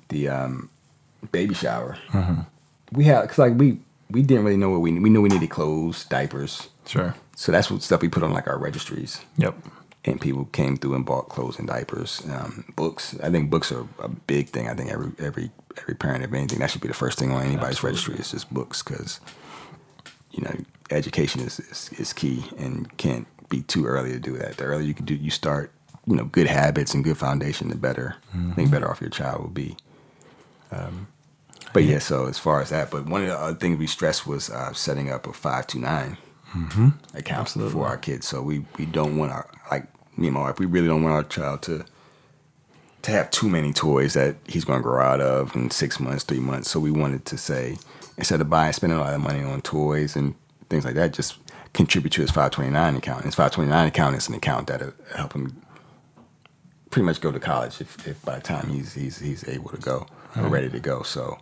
the 0.09 0.29
um, 0.29 0.69
baby 1.33 1.55
shower, 1.55 1.97
Mm-hmm. 2.09 2.41
we 2.93 3.05
had 3.05 3.23
because 3.23 3.39
like 3.39 3.55
we 3.57 3.79
we 4.11 4.23
didn't 4.23 4.45
really 4.45 4.57
know 4.57 4.71
what 4.71 4.81
we 4.81 4.93
we 4.99 5.11
knew 5.11 5.23
we 5.23 5.29
needed 5.29 5.51
clothes, 5.51 6.05
diapers. 6.07 6.69
Sure. 6.87 7.15
So 7.37 7.53
that's 7.53 7.71
what 7.71 7.83
stuff 7.83 8.01
we 8.03 8.09
put 8.09 8.23
on 8.23 8.33
like 8.33 8.47
our 8.47 8.59
registries, 8.59 9.21
Yep. 9.39 9.55
and 10.05 10.21
people 10.21 10.45
came 10.47 10.77
through 10.77 10.95
and 10.95 11.05
bought 11.05 11.29
clothes 11.29 11.59
and 11.59 11.67
diapers, 11.69 12.23
um, 12.31 12.65
books. 12.77 13.15
I 13.23 13.29
think 13.31 13.51
books 13.51 13.71
are 13.73 13.87
a 13.99 14.09
big 14.09 14.49
thing. 14.51 14.69
I 14.69 14.75
think 14.75 14.91
every 14.91 15.11
every 15.19 15.51
every 15.79 15.95
parent, 15.95 16.25
if 16.25 16.33
anything, 16.33 16.61
that 16.61 16.71
should 16.71 16.81
be 16.81 16.89
the 16.89 16.95
first 16.95 17.19
thing 17.19 17.33
on 17.33 17.43
anybody's 17.43 17.83
registry 17.83 18.15
is 18.17 18.31
just 18.31 18.53
books 18.55 18.83
because 18.83 19.21
you 20.33 20.43
know 20.43 20.55
education 20.91 21.41
is, 21.43 21.59
is 21.61 21.91
is 21.99 22.13
key 22.13 22.45
and 22.59 22.97
can't 22.97 23.27
be 23.49 23.63
too 23.63 23.85
early 23.87 24.13
to 24.13 24.19
do 24.21 24.37
that. 24.39 24.57
The 24.57 24.65
earlier 24.65 24.87
you 24.87 24.95
can 24.95 25.05
do, 25.05 25.15
you 25.15 25.31
start, 25.31 25.71
you 26.07 26.17
know, 26.17 26.25
good 26.25 26.47
habits 26.47 26.95
and 26.95 27.05
good 27.05 27.17
foundation, 27.19 27.69
the 27.69 27.77
better. 27.77 28.17
I 28.35 28.55
think 28.55 28.71
better 28.71 28.91
off 28.91 29.01
your 29.01 29.11
child 29.11 29.41
will 29.43 29.51
be. 29.51 29.77
Um, 30.71 31.09
but 31.73 31.85
yeah, 31.85 31.99
so 31.99 32.27
as 32.27 32.39
far 32.39 32.61
as 32.63 32.71
that, 32.71 32.91
but 32.91 33.07
one 33.07 33.23
of 33.23 33.29
the 33.29 33.37
other 33.37 33.57
things 33.59 33.79
we 33.79 33.87
stressed 33.87 34.27
was 34.27 34.51
uh, 34.51 34.73
setting 34.73 35.11
up 35.11 35.27
a 35.27 35.33
five 35.33 35.67
two 35.67 35.79
nine 35.79 36.17
account 37.15 37.43
Absolutely. 37.43 37.73
for 37.73 37.87
our 37.87 37.97
kids. 37.99 38.27
So 38.27 38.43
we 38.43 38.65
we 38.79 38.87
don't 38.87 39.17
want 39.17 39.33
our 39.33 39.49
like 39.71 39.87
me 40.17 40.29
and 40.29 40.35
my 40.35 40.41
wife. 40.41 40.59
We 40.59 40.67
really 40.67 40.89
don't 40.89 41.03
want 41.03 41.15
our 41.15 41.25
child 41.25 41.63
to 41.63 41.85
to 43.03 43.11
have 43.11 43.31
too 43.31 43.49
many 43.49 43.73
toys 43.73 44.15
that 44.15 44.37
he's 44.47 44.65
going 44.65 44.79
to 44.79 44.83
grow 44.83 45.03
out 45.03 45.21
of 45.21 45.55
in 45.55 45.71
six 45.71 46.01
months, 46.01 46.25
three 46.25 46.41
months. 46.41 46.71
So 46.71 46.81
we 46.81 46.91
wanted 46.91 47.25
to 47.27 47.39
say 47.39 47.77
instead 48.17 48.41
of 48.41 48.51
buying 48.51 48.73
spending 48.73 48.99
a 48.99 49.03
lot 49.03 49.15
of 49.15 49.21
money 49.21 49.43
on 49.43 49.61
toys 49.61 50.17
and 50.17 50.35
things 50.71 50.85
like 50.85 50.95
that, 50.95 51.13
just 51.13 51.37
contribute 51.73 52.11
to 52.13 52.23
his 52.23 52.31
529 52.31 52.97
account. 52.97 53.25
His 53.25 53.35
529 53.35 53.87
account 53.89 54.17
is 54.17 54.29
an 54.29 54.35
account 54.35 54.67
that'll 54.69 54.93
help 55.15 55.35
him 55.35 55.61
pretty 56.91 57.05
much 57.05 57.21
go 57.21 57.31
to 57.31 57.39
college 57.39 57.81
if, 57.81 58.09
if 58.09 58.25
by 58.25 58.37
the 58.37 58.41
time 58.41 58.69
he's 58.71 58.95
he's 58.95 59.19
he's 59.19 59.47
able 59.49 59.69
to 59.69 59.77
go 59.77 60.07
or 60.39 60.49
ready 60.49 60.69
to 60.71 60.81
go. 60.81 61.03
So 61.03 61.39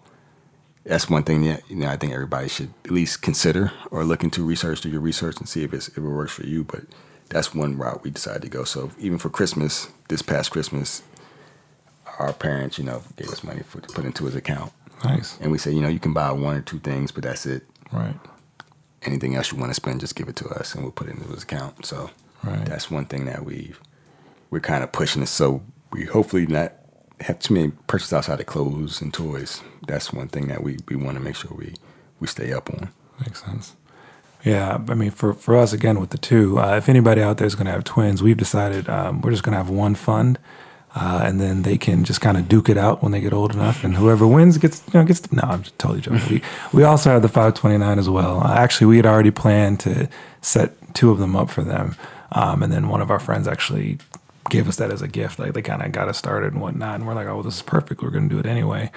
that's 0.84 1.08
one 1.08 1.22
thing 1.24 1.42
that 1.44 1.62
you 1.70 1.76
know 1.76 1.88
I 1.88 1.96
think 1.96 2.12
everybody 2.12 2.48
should 2.48 2.72
at 2.84 2.90
least 2.90 3.22
consider 3.22 3.72
or 3.90 4.04
look 4.04 4.22
into 4.22 4.44
research, 4.44 4.80
do 4.82 4.88
your 4.88 5.00
research 5.00 5.38
and 5.38 5.48
see 5.48 5.64
if 5.64 5.72
it's 5.72 5.88
if 5.88 5.98
it 5.98 6.00
works 6.02 6.32
for 6.32 6.44
you. 6.46 6.64
But 6.64 6.82
that's 7.28 7.54
one 7.54 7.76
route 7.76 8.02
we 8.02 8.10
decided 8.10 8.42
to 8.42 8.48
go. 8.48 8.64
So 8.64 8.90
even 8.98 9.18
for 9.18 9.30
Christmas, 9.30 9.88
this 10.08 10.22
past 10.22 10.50
Christmas, 10.50 11.02
our 12.18 12.32
parents, 12.32 12.78
you 12.78 12.84
know, 12.84 13.02
gave 13.16 13.28
us 13.30 13.42
money 13.42 13.62
for 13.62 13.80
to 13.80 13.88
put 13.94 14.04
into 14.04 14.24
his 14.26 14.34
account. 14.36 14.72
Nice. 15.02 15.38
And 15.40 15.50
we 15.50 15.58
said, 15.58 15.74
you 15.74 15.80
know, 15.80 15.88
you 15.88 15.98
can 16.00 16.12
buy 16.12 16.30
one 16.32 16.56
or 16.56 16.60
two 16.62 16.78
things, 16.78 17.10
but 17.10 17.24
that's 17.24 17.44
it. 17.46 17.64
Right. 17.92 18.14
Anything 19.02 19.34
else 19.34 19.52
you 19.52 19.58
want 19.58 19.70
to 19.70 19.74
spend, 19.74 20.00
just 20.00 20.14
give 20.16 20.28
it 20.28 20.36
to 20.36 20.48
us 20.48 20.74
and 20.74 20.82
we'll 20.82 20.92
put 20.92 21.08
it 21.08 21.16
into 21.16 21.28
his 21.30 21.42
account. 21.42 21.84
So 21.84 22.10
Right. 22.42 22.64
that's 22.66 22.90
one 22.90 23.06
thing 23.06 23.24
that 23.24 23.44
we 23.44 23.72
we're 24.50 24.60
kind 24.60 24.84
of 24.84 24.92
pushing 24.92 25.22
it 25.22 25.26
so 25.28 25.62
we 25.92 26.04
hopefully 26.04 26.46
not 26.46 26.72
have 27.20 27.38
too 27.38 27.54
many 27.54 27.72
purchases 27.86 28.12
outside 28.12 28.40
of 28.40 28.46
clothes 28.46 29.00
and 29.00 29.12
toys. 29.12 29.62
That's 29.86 30.12
one 30.12 30.28
thing 30.28 30.48
that 30.48 30.62
we, 30.62 30.78
we 30.88 30.96
want 30.96 31.16
to 31.16 31.22
make 31.22 31.36
sure 31.36 31.52
we, 31.54 31.74
we 32.20 32.26
stay 32.26 32.52
up 32.52 32.70
on. 32.70 32.90
Makes 33.20 33.44
sense. 33.44 33.76
Yeah, 34.44 34.78
I 34.88 34.94
mean, 34.94 35.10
for, 35.10 35.32
for 35.32 35.56
us 35.56 35.72
again 35.72 35.98
with 35.98 36.10
the 36.10 36.18
two, 36.18 36.58
uh, 36.60 36.76
if 36.76 36.88
anybody 36.88 37.22
out 37.22 37.38
there 37.38 37.46
is 37.46 37.54
going 37.54 37.66
to 37.66 37.72
have 37.72 37.84
twins, 37.84 38.22
we've 38.22 38.36
decided 38.36 38.88
um, 38.90 39.22
we're 39.22 39.30
just 39.30 39.42
going 39.42 39.52
to 39.52 39.56
have 39.56 39.70
one 39.70 39.94
fund, 39.94 40.38
uh, 40.94 41.22
and 41.24 41.40
then 41.40 41.62
they 41.62 41.78
can 41.78 42.04
just 42.04 42.20
kind 42.20 42.36
of 42.36 42.46
duke 42.46 42.68
it 42.68 42.76
out 42.76 43.02
when 43.02 43.10
they 43.10 43.20
get 43.20 43.32
old 43.32 43.54
enough, 43.54 43.84
and 43.84 43.96
whoever 43.96 44.26
wins 44.26 44.58
gets 44.58 44.82
you 44.92 45.00
know 45.00 45.04
gets. 45.06 45.20
The, 45.20 45.36
no, 45.36 45.42
I'm 45.44 45.62
just 45.62 45.78
totally 45.78 46.02
joking. 46.02 46.20
we 46.30 46.42
we 46.78 46.84
also 46.84 47.10
have 47.10 47.22
the 47.22 47.28
529 47.28 47.98
as 47.98 48.10
well. 48.10 48.40
Uh, 48.40 48.54
actually, 48.54 48.88
we 48.88 48.96
had 48.96 49.06
already 49.06 49.30
planned 49.30 49.80
to 49.80 50.10
set 50.42 50.72
two 50.94 51.10
of 51.10 51.18
them 51.18 51.34
up 51.34 51.48
for 51.48 51.62
them, 51.62 51.96
um, 52.32 52.62
and 52.62 52.70
then 52.70 52.88
one 52.88 53.00
of 53.00 53.10
our 53.10 53.18
friends 53.18 53.48
actually 53.48 53.98
gave 54.50 54.68
us 54.68 54.76
that 54.76 54.90
as 54.90 55.02
a 55.02 55.08
gift. 55.08 55.38
Like 55.38 55.54
they 55.54 55.62
kind 55.62 55.82
of 55.82 55.92
got 55.92 56.08
us 56.08 56.18
started 56.18 56.52
and 56.52 56.62
whatnot, 56.62 56.96
and 56.96 57.06
we're 57.06 57.14
like, 57.14 57.26
oh, 57.26 57.42
this 57.42 57.56
is 57.56 57.62
perfect. 57.62 58.02
We're 58.02 58.10
going 58.10 58.28
to 58.28 58.34
do 58.34 58.40
it 58.40 58.46
anyway. 58.46 58.90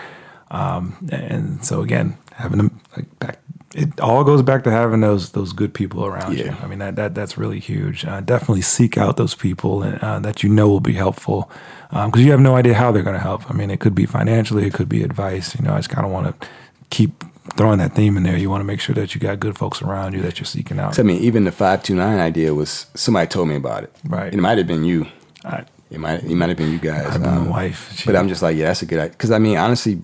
Um, 0.50 0.98
and 1.12 1.64
so 1.64 1.82
again, 1.82 2.18
having 2.34 2.58
them 2.58 2.80
like 2.96 3.20
back, 3.20 3.40
it 3.76 4.00
all 4.00 4.24
goes 4.24 4.42
back 4.42 4.64
to 4.64 4.72
having 4.72 5.02
those 5.02 5.32
those 5.32 5.52
good 5.52 5.74
people 5.74 6.06
around 6.06 6.38
you. 6.38 6.56
I 6.62 6.68
mean 6.68 6.80
that 6.80 6.96
that 6.96 7.16
that's 7.16 7.38
really 7.38 7.60
huge. 7.60 8.06
Uh, 8.06 8.22
definitely 8.22 8.62
seek 8.62 8.98
out 8.98 9.18
those 9.18 9.36
people 9.36 9.84
uh, 9.84 10.20
that 10.20 10.42
you 10.42 10.50
know 10.50 10.70
will 10.70 10.80
be 10.80 10.94
helpful 10.94 11.52
because 11.90 12.24
you 12.24 12.32
have 12.32 12.40
no 12.40 12.56
idea 12.56 12.74
how 12.74 12.92
they're 12.92 13.04
going 13.04 13.16
to 13.16 13.22
help. 13.22 13.50
I 13.50 13.54
mean, 13.54 13.70
it 13.70 13.80
could 13.80 13.96
be 13.96 14.06
financially, 14.06 14.66
it 14.66 14.74
could 14.74 14.90
be 14.90 15.04
advice. 15.04 15.56
You 15.56 15.66
know, 15.66 15.74
I 15.74 15.78
just 15.78 15.90
kind 15.90 16.06
of 16.06 16.12
want 16.12 16.40
to 16.40 16.48
keep 16.90 17.24
throwing 17.56 17.80
that 17.80 17.94
theme 17.94 18.18
in 18.18 18.24
there. 18.24 18.38
You 18.38 18.50
want 18.50 18.62
to 18.62 18.66
make 18.66 18.80
sure 18.80 18.96
that 18.96 19.16
you 19.16 19.22
got 19.22 19.40
good 19.40 19.58
folks 19.58 19.82
around 19.82 20.14
you 20.14 20.22
that 20.22 20.40
you're 20.40 20.46
seeking 20.46 20.80
out. 20.80 20.96
So, 20.96 21.02
I 21.02 21.06
mean, 21.06 21.22
even 21.22 21.46
the 21.46 21.52
529 21.52 22.20
idea 22.20 22.54
was 22.54 22.88
somebody 22.94 23.28
told 23.28 23.48
me 23.48 23.56
about 23.56 23.84
it. 23.84 23.94
Right. 24.06 24.34
It 24.34 24.38
might 24.38 24.58
have 24.58 24.68
been 24.68 24.84
you. 24.84 25.08
I, 25.48 25.66
It 25.90 26.00
might 26.00 26.24
it 26.24 26.36
might 26.36 26.50
have 26.50 26.58
been 26.58 26.72
you 26.72 26.80
guys. 26.80 27.06
I've 27.08 27.22
been 27.22 27.32
my 27.32 27.38
um, 27.38 27.50
wife. 27.50 27.94
She- 27.96 28.06
But 28.06 28.16
I'm 28.16 28.28
just 28.28 28.42
like, 28.42 28.56
yeah, 28.58 28.68
that's 28.68 28.82
a 28.82 28.86
good 28.86 29.00
idea. 29.00 29.12
Because 29.12 29.32
I 29.32 29.40
mean, 29.40 29.58
honestly, 29.58 30.02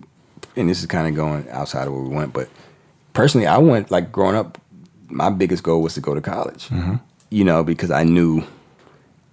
and 0.56 0.70
this 0.70 0.80
is 0.80 0.86
kind 0.86 1.08
of 1.08 1.16
going 1.16 1.50
outside 1.50 1.88
of 1.88 1.94
where 1.94 2.02
we 2.04 2.10
went, 2.16 2.32
but 2.34 2.48
personally, 3.14 3.48
I 3.48 3.58
went 3.58 3.92
like 3.92 4.12
growing 4.12 4.36
up. 4.36 4.58
My 5.10 5.30
biggest 5.30 5.64
goal 5.64 5.82
was 5.82 5.94
to 5.96 6.02
go 6.02 6.16
to 6.16 6.22
college. 6.22 6.70
Mm-hmm. 6.70 6.96
You 7.30 7.44
know, 7.44 7.64
because 7.64 7.92
I 7.92 8.04
knew 8.04 8.44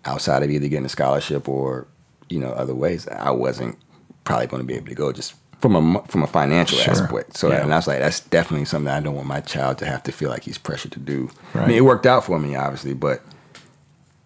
outside 0.05 0.43
of 0.43 0.51
either 0.51 0.69
getting 0.69 0.87
a 0.87 0.91
scholarship 0.91 1.49
or 1.49 1.87
you 2.29 2.39
know 2.39 2.51
other 2.51 2.75
ways, 2.75 3.07
I 3.09 3.31
wasn't 3.31 3.77
probably 4.25 4.47
going 4.47 4.63
to 4.63 4.67
be 4.67 4.75
able 4.75 4.87
to 4.89 4.95
go 4.95 5.13
just 5.13 5.35
from 5.61 5.77
a 5.97 6.03
from 6.09 6.23
a 6.23 6.27
financial 6.27 6.79
Sure. 6.79 6.93
aspect. 6.95 7.37
So 7.37 7.49
Yeah. 7.51 7.63
and 7.63 7.73
I 7.73 7.77
was 7.77 7.87
like, 7.87 7.99
that's 8.01 8.21
definitely 8.21 8.65
something 8.67 8.93
I 8.93 9.01
don't 9.01 9.15
want 9.15 9.29
my 9.29 9.41
child 9.41 9.79
to 9.79 9.87
have 9.87 10.03
to 10.05 10.13
feel 10.13 10.31
like 10.31 10.45
he's 10.45 10.59
pressured 10.59 10.93
to 10.93 10.99
do. 11.01 11.31
I 11.55 11.67
mean, 11.67 11.77
it 11.77 11.85
worked 11.85 12.07
out 12.07 12.25
for 12.25 12.39
me, 12.39 12.55
obviously, 12.57 12.95
but 12.95 13.23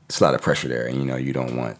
it's 0.09 0.21
a 0.21 0.25
lot 0.25 0.35
of 0.35 0.43
pressure 0.43 0.69
there, 0.69 0.87
and 0.87 0.97
you 0.99 1.05
know, 1.05 1.17
you 1.17 1.33
don't 1.33 1.57
want. 1.57 1.79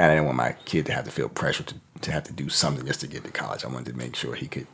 I 0.00 0.08
didn't 0.08 0.24
want 0.24 0.36
my 0.36 0.52
kid 0.64 0.86
to 0.86 0.92
have 0.92 1.04
to 1.04 1.10
feel 1.10 1.28
pressure 1.28 1.62
to, 1.64 1.74
to 2.00 2.10
have 2.12 2.24
to 2.24 2.32
do 2.32 2.48
something 2.48 2.84
just 2.86 3.00
to 3.02 3.06
get 3.06 3.24
to 3.24 3.30
college. 3.30 3.64
I 3.64 3.68
wanted 3.68 3.92
to 3.92 3.98
make 3.98 4.16
sure 4.16 4.34
he 4.34 4.48
could 4.48 4.66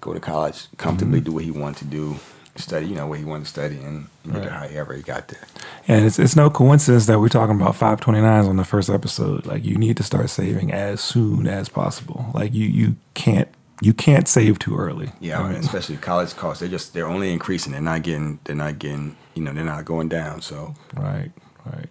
go 0.00 0.12
to 0.12 0.20
college 0.20 0.66
comfortably, 0.76 1.18
Mm-hmm. 1.20 1.24
do 1.26 1.32
what 1.32 1.44
he 1.44 1.50
wanted 1.52 1.78
to 1.78 1.84
do, 1.86 2.16
study, 2.56 2.86
you 2.86 2.94
know, 2.94 3.06
what 3.06 3.18
he 3.18 3.24
wanted 3.24 3.44
to 3.44 3.50
study, 3.50 3.78
and 3.78 4.08
get 4.24 4.34
Right. 4.34 4.42
there 4.42 4.50
however 4.50 4.94
he 4.94 5.02
got 5.02 5.28
there. 5.28 5.40
And 5.88 6.04
it's 6.04 6.18
it's 6.18 6.36
no 6.36 6.50
coincidence 6.50 7.06
that 7.06 7.18
we're 7.20 7.28
talking 7.28 7.58
about 7.58 7.74
529s 7.76 8.48
on 8.48 8.56
the 8.56 8.64
first 8.64 8.90
episode. 8.90 9.46
Like 9.46 9.64
you 9.64 9.76
need 9.76 9.96
to 9.96 10.02
start 10.02 10.28
saving 10.28 10.72
as 10.72 11.00
soon 11.00 11.46
as 11.46 11.68
possible. 11.68 12.26
Like 12.34 12.52
you 12.52 12.66
you 12.66 12.96
can't 13.14 13.48
you 13.80 13.94
can't 13.94 14.28
save 14.28 14.58
too 14.58 14.76
early. 14.76 15.12
Yeah, 15.20 15.40
I 15.40 15.48
mean, 15.52 15.60
especially 15.60 15.96
college 15.96 16.34
costs. 16.36 16.60
They're 16.60 16.68
just 16.68 16.92
they're 16.94 17.08
only 17.08 17.32
increasing. 17.32 17.72
They're 17.72 17.80
not 17.80 18.02
getting 18.02 18.38
they're 18.44 18.56
not 18.56 18.78
getting 18.78 19.16
you 19.34 19.42
know 19.42 19.52
they're 19.54 19.64
not 19.64 19.84
going 19.84 20.08
down. 20.08 20.42
So 20.42 20.74
Right, 20.96 21.30
right. 21.64 21.88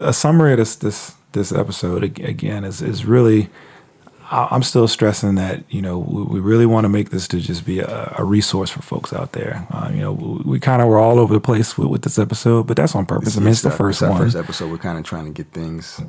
A 0.00 0.12
summary 0.12 0.52
of 0.52 0.58
this 0.58 0.76
this 0.76 1.14
this 1.32 1.52
episode 1.52 2.02
again 2.04 2.64
is 2.64 2.80
is 2.82 3.04
really. 3.04 3.48
I'm 4.30 4.62
still 4.62 4.86
stressing 4.86 5.36
that 5.36 5.64
you 5.70 5.80
know 5.80 5.98
we, 5.98 6.22
we 6.22 6.40
really 6.40 6.66
want 6.66 6.84
to 6.84 6.90
make 6.90 7.08
this 7.08 7.26
to 7.28 7.40
just 7.40 7.64
be 7.64 7.78
a, 7.80 8.14
a 8.18 8.24
resource 8.24 8.68
for 8.70 8.82
folks 8.82 9.10
out 9.14 9.32
there. 9.32 9.66
Uh, 9.70 9.90
you 9.90 10.00
know, 10.00 10.12
we, 10.12 10.52
we 10.52 10.60
kind 10.60 10.82
of 10.82 10.88
were 10.88 10.98
all 10.98 11.18
over 11.18 11.32
the 11.32 11.40
place 11.40 11.78
with, 11.78 11.88
with 11.88 12.02
this 12.02 12.18
episode, 12.18 12.66
but 12.66 12.76
that's 12.76 12.94
on 12.94 13.06
purpose. 13.06 13.38
I 13.38 13.40
mean, 13.40 13.48
it's 13.48 13.62
the 13.62 13.70
our- 13.70 13.76
first 13.76 14.02
our 14.02 14.10
one. 14.10 14.20
first 14.20 14.36
episode. 14.36 14.70
We're 14.70 14.76
kind 14.76 14.98
of 14.98 15.04
trying 15.04 15.24
to 15.24 15.30
get 15.30 15.50
things 15.52 16.02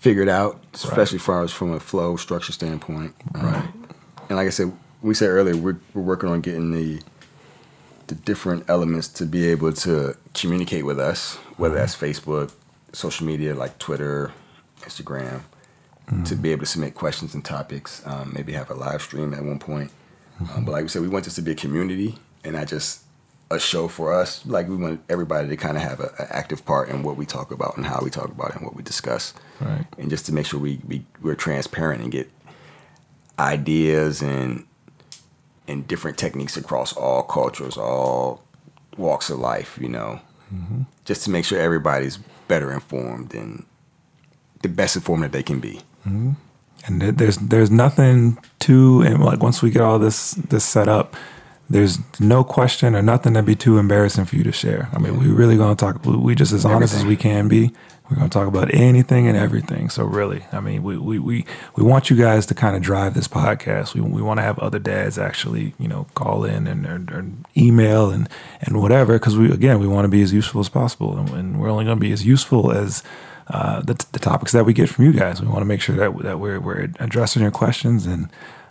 figured 0.00 0.30
out, 0.30 0.64
especially 0.72 1.16
as 1.16 1.22
far 1.22 1.44
as 1.44 1.52
from 1.52 1.72
a 1.74 1.78
flow 1.80 2.16
structure 2.16 2.52
standpoint. 2.52 3.14
Um, 3.34 3.42
Right. 3.44 3.68
And 4.30 4.36
like 4.38 4.46
I 4.46 4.50
said, 4.50 4.72
we 5.02 5.12
said 5.12 5.28
earlier, 5.28 5.54
we're 5.54 5.76
we're 5.92 6.00
working 6.02 6.30
on 6.30 6.40
getting 6.40 6.72
the 6.72 7.02
the 8.06 8.14
different 8.14 8.64
elements 8.70 9.08
to 9.08 9.26
be 9.26 9.46
able 9.50 9.74
to 9.74 10.16
communicate 10.32 10.86
with 10.86 10.98
us, 10.98 11.34
whether 11.58 11.74
that's 11.74 11.94
Facebook, 11.94 12.52
social 12.92 13.26
media 13.26 13.54
like 13.54 13.78
Twitter, 13.78 14.32
Instagram, 14.80 15.42
to 16.24 16.34
be 16.34 16.52
able 16.52 16.60
to 16.60 16.66
submit 16.66 16.94
questions 16.94 17.34
and 17.34 17.44
topics. 17.44 18.02
Um, 18.06 18.32
maybe 18.34 18.52
have 18.52 18.70
a 18.70 18.74
live 18.74 19.00
stream 19.00 19.32
at 19.32 19.42
one 19.42 19.58
point. 19.58 19.90
Um, 20.54 20.64
but 20.64 20.72
like 20.72 20.82
we 20.82 20.88
said, 20.88 21.02
we 21.02 21.08
want 21.08 21.24
this 21.24 21.34
to 21.36 21.42
be 21.42 21.52
a 21.52 21.54
community 21.54 22.16
and 22.44 22.54
not 22.54 22.66
just 22.68 23.02
a 23.50 23.60
show 23.60 23.88
for 23.88 24.12
us. 24.12 24.44
Like 24.46 24.68
we 24.68 24.76
want 24.76 25.02
everybody 25.08 25.48
to 25.48 25.56
kind 25.56 25.76
of 25.76 25.82
have 25.82 26.00
an 26.00 26.10
active 26.30 26.64
part 26.64 26.88
in 26.88 27.02
what 27.02 27.16
we 27.16 27.26
talk 27.26 27.50
about 27.50 27.76
and 27.76 27.86
how 27.86 28.00
we 28.02 28.10
talk 28.10 28.30
about 28.30 28.50
it 28.50 28.56
and 28.56 28.64
what 28.64 28.74
we 28.74 28.82
discuss. 28.82 29.34
Right. 29.60 29.84
And 29.98 30.10
just 30.10 30.26
to 30.26 30.32
make 30.32 30.46
sure 30.46 30.58
we, 30.58 30.80
we 30.86 31.04
we're 31.20 31.34
transparent 31.34 32.02
and 32.02 32.10
get 32.10 32.30
ideas 33.38 34.22
and 34.22 34.66
and 35.68 35.86
different 35.86 36.18
techniques 36.18 36.56
across 36.56 36.92
all 36.92 37.22
cultures, 37.22 37.76
all 37.76 38.42
walks 38.96 39.30
of 39.30 39.38
life. 39.38 39.78
You 39.80 39.88
know, 39.88 40.20
just 41.04 41.24
to 41.24 41.30
make 41.30 41.44
sure 41.44 41.60
everybody's 41.60 42.18
better 42.52 42.70
informed 42.70 43.34
and 43.34 43.64
the 44.62 44.68
best 44.68 44.94
informed 44.96 45.22
that 45.24 45.32
they 45.32 45.42
can 45.42 45.58
be. 45.68 45.74
Mm-hmm. 46.06 46.32
and 46.86 46.94
there's 47.18 47.36
there's 47.52 47.70
nothing 47.70 48.36
to 48.66 49.02
and 49.06 49.24
like 49.30 49.40
once 49.48 49.62
we 49.64 49.70
get 49.70 49.82
all 49.88 49.98
this 49.98 50.32
this 50.52 50.64
set 50.64 50.88
up 50.98 51.08
there's 51.70 51.98
no 52.20 52.44
question 52.44 52.94
or 52.94 53.02
nothing 53.02 53.32
that'd 53.32 53.46
be 53.46 53.54
too 53.56 53.78
embarrassing 53.78 54.26
for 54.26 54.36
you 54.36 54.44
to 54.44 54.52
share. 54.52 54.88
I 54.92 54.98
mean 54.98 55.18
we 55.18 55.26
really 55.28 55.56
gonna 55.56 55.76
talk 55.76 56.04
we- 56.04 56.34
just 56.34 56.52
as 56.52 56.64
honest 56.64 56.94
as 56.94 57.04
we 57.04 57.16
can 57.16 57.48
be. 57.48 57.72
We're 58.10 58.16
gonna 58.16 58.28
talk 58.28 58.46
about 58.48 58.74
anything 58.74 59.26
and 59.26 59.38
everything. 59.38 59.88
So 59.88 60.04
really 60.04 60.44
i 60.52 60.60
mean 60.60 60.82
we 60.82 60.98
we 60.98 61.18
we, 61.18 61.46
we 61.76 61.82
want 61.82 62.10
you 62.10 62.16
guys 62.16 62.44
to 62.46 62.54
kind 62.54 62.76
of 62.76 62.82
drive 62.82 63.14
this 63.14 63.28
podcast. 63.28 63.94
We, 63.94 64.02
we 64.02 64.20
want 64.20 64.38
to 64.38 64.42
have 64.42 64.58
other 64.58 64.78
dads 64.78 65.18
actually 65.18 65.74
you 65.78 65.88
know 65.88 66.06
call 66.14 66.44
in 66.44 66.66
and, 66.66 66.84
and, 66.84 67.10
and 67.10 67.46
email 67.56 68.10
and 68.10 68.28
and 68.60 68.80
whatever 68.82 69.14
because 69.18 69.36
we 69.38 69.50
again 69.50 69.78
we 69.80 69.86
want 69.86 70.04
to 70.04 70.08
be 70.10 70.22
as 70.22 70.32
useful 70.32 70.60
as 70.60 70.68
possible. 70.68 71.16
And, 71.16 71.28
and 71.30 71.60
we're 71.60 71.70
only 71.70 71.84
going 71.84 71.96
to 71.96 72.00
be 72.00 72.12
as 72.12 72.26
useful 72.26 72.70
as 72.72 73.02
uh, 73.48 73.80
the, 73.80 73.94
the 74.12 74.18
topics 74.18 74.52
that 74.52 74.64
we 74.64 74.72
get 74.72 74.88
from 74.88 75.04
you 75.04 75.12
guys. 75.12 75.40
We 75.40 75.48
want 75.48 75.60
to 75.60 75.64
make 75.66 75.80
sure 75.80 75.96
that 75.96 76.16
that 76.22 76.38
we're 76.38 76.60
we're 76.60 76.90
addressing 77.00 77.42
your 77.42 77.50
questions. 77.50 78.06
And 78.06 78.28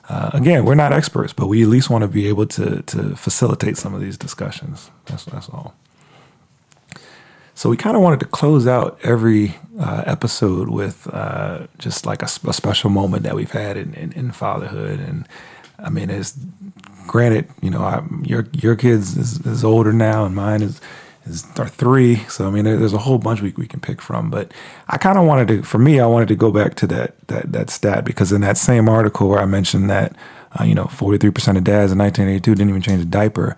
uh, 0.10 0.32
again, 0.34 0.66
we're 0.66 0.76
not 0.76 0.94
experts, 0.94 1.34
but 1.34 1.48
we 1.48 1.62
at 1.64 1.70
least 1.70 1.90
want 1.90 2.02
to 2.04 2.08
be 2.08 2.28
able 2.28 2.46
to 2.48 2.82
to 2.84 3.16
facilitate 3.16 3.78
some 3.78 3.94
of 3.94 4.02
these 4.02 4.18
discussions. 4.18 4.92
That's 5.06 5.26
that's 5.26 5.50
all. 5.50 5.76
So 7.54 7.70
we 7.70 7.78
kind 7.78 7.96
of 7.96 8.02
wanted 8.02 8.20
to 8.22 8.26
close 8.26 8.66
out 8.66 8.98
every 9.04 9.56
uh, 9.80 10.04
episode 10.08 10.70
with 10.70 11.08
uh, 11.14 11.68
just 11.78 12.08
like 12.08 12.24
a 12.24 12.28
special 12.28 12.90
moment 12.90 13.22
that 13.22 13.36
we've 13.36 13.52
had 13.52 13.78
in, 13.78 13.94
in, 13.94 14.12
in 14.14 14.32
fatherhood. 14.32 15.00
And 15.00 15.28
I 15.78 15.90
mean, 15.90 16.10
it's 16.10 16.36
granted, 17.06 17.48
you 17.62 17.70
know, 17.70 17.82
I, 17.82 18.04
your 18.24 18.48
your 18.54 18.76
kids 18.76 19.16
is, 19.16 19.46
is 19.46 19.64
older 19.64 19.94
now, 19.94 20.26
and 20.26 20.34
mine 20.34 20.64
is 20.64 20.82
is 21.26 21.46
are 21.58 21.68
three. 21.68 22.18
So 22.28 22.48
I 22.48 22.52
mean, 22.52 22.66
there's 22.66 22.94
a 22.94 23.00
whole 23.00 23.18
bunch 23.18 23.42
we 23.42 23.54
we 23.58 23.68
can 23.68 23.80
pick 23.80 24.02
from. 24.02 24.30
But 24.30 24.52
I 24.88 24.98
kind 24.98 25.18
of 25.18 25.26
wanted 25.26 25.48
to, 25.50 25.64
for 25.64 25.78
me, 25.78 26.00
I 26.00 26.06
wanted 26.06 26.28
to 26.30 26.36
go 26.36 26.52
back 26.52 26.76
to 26.76 26.88
that 26.88 27.28
that 27.28 27.52
that 27.52 27.70
stat 27.70 28.06
because 28.06 28.32
in 28.32 28.42
that 28.42 28.58
same 28.58 28.90
article 28.90 29.30
where 29.30 29.40
I 29.40 29.46
mentioned 29.46 29.90
that, 29.90 30.16
uh, 30.60 30.64
you 30.64 30.76
know, 30.76 30.86
43% 30.86 31.58
of 31.58 31.64
dads 31.64 31.92
in 31.92 31.98
1982 31.98 32.56
didn't 32.56 32.70
even 32.70 32.82
change 32.82 33.02
a 33.02 33.06
diaper. 33.06 33.56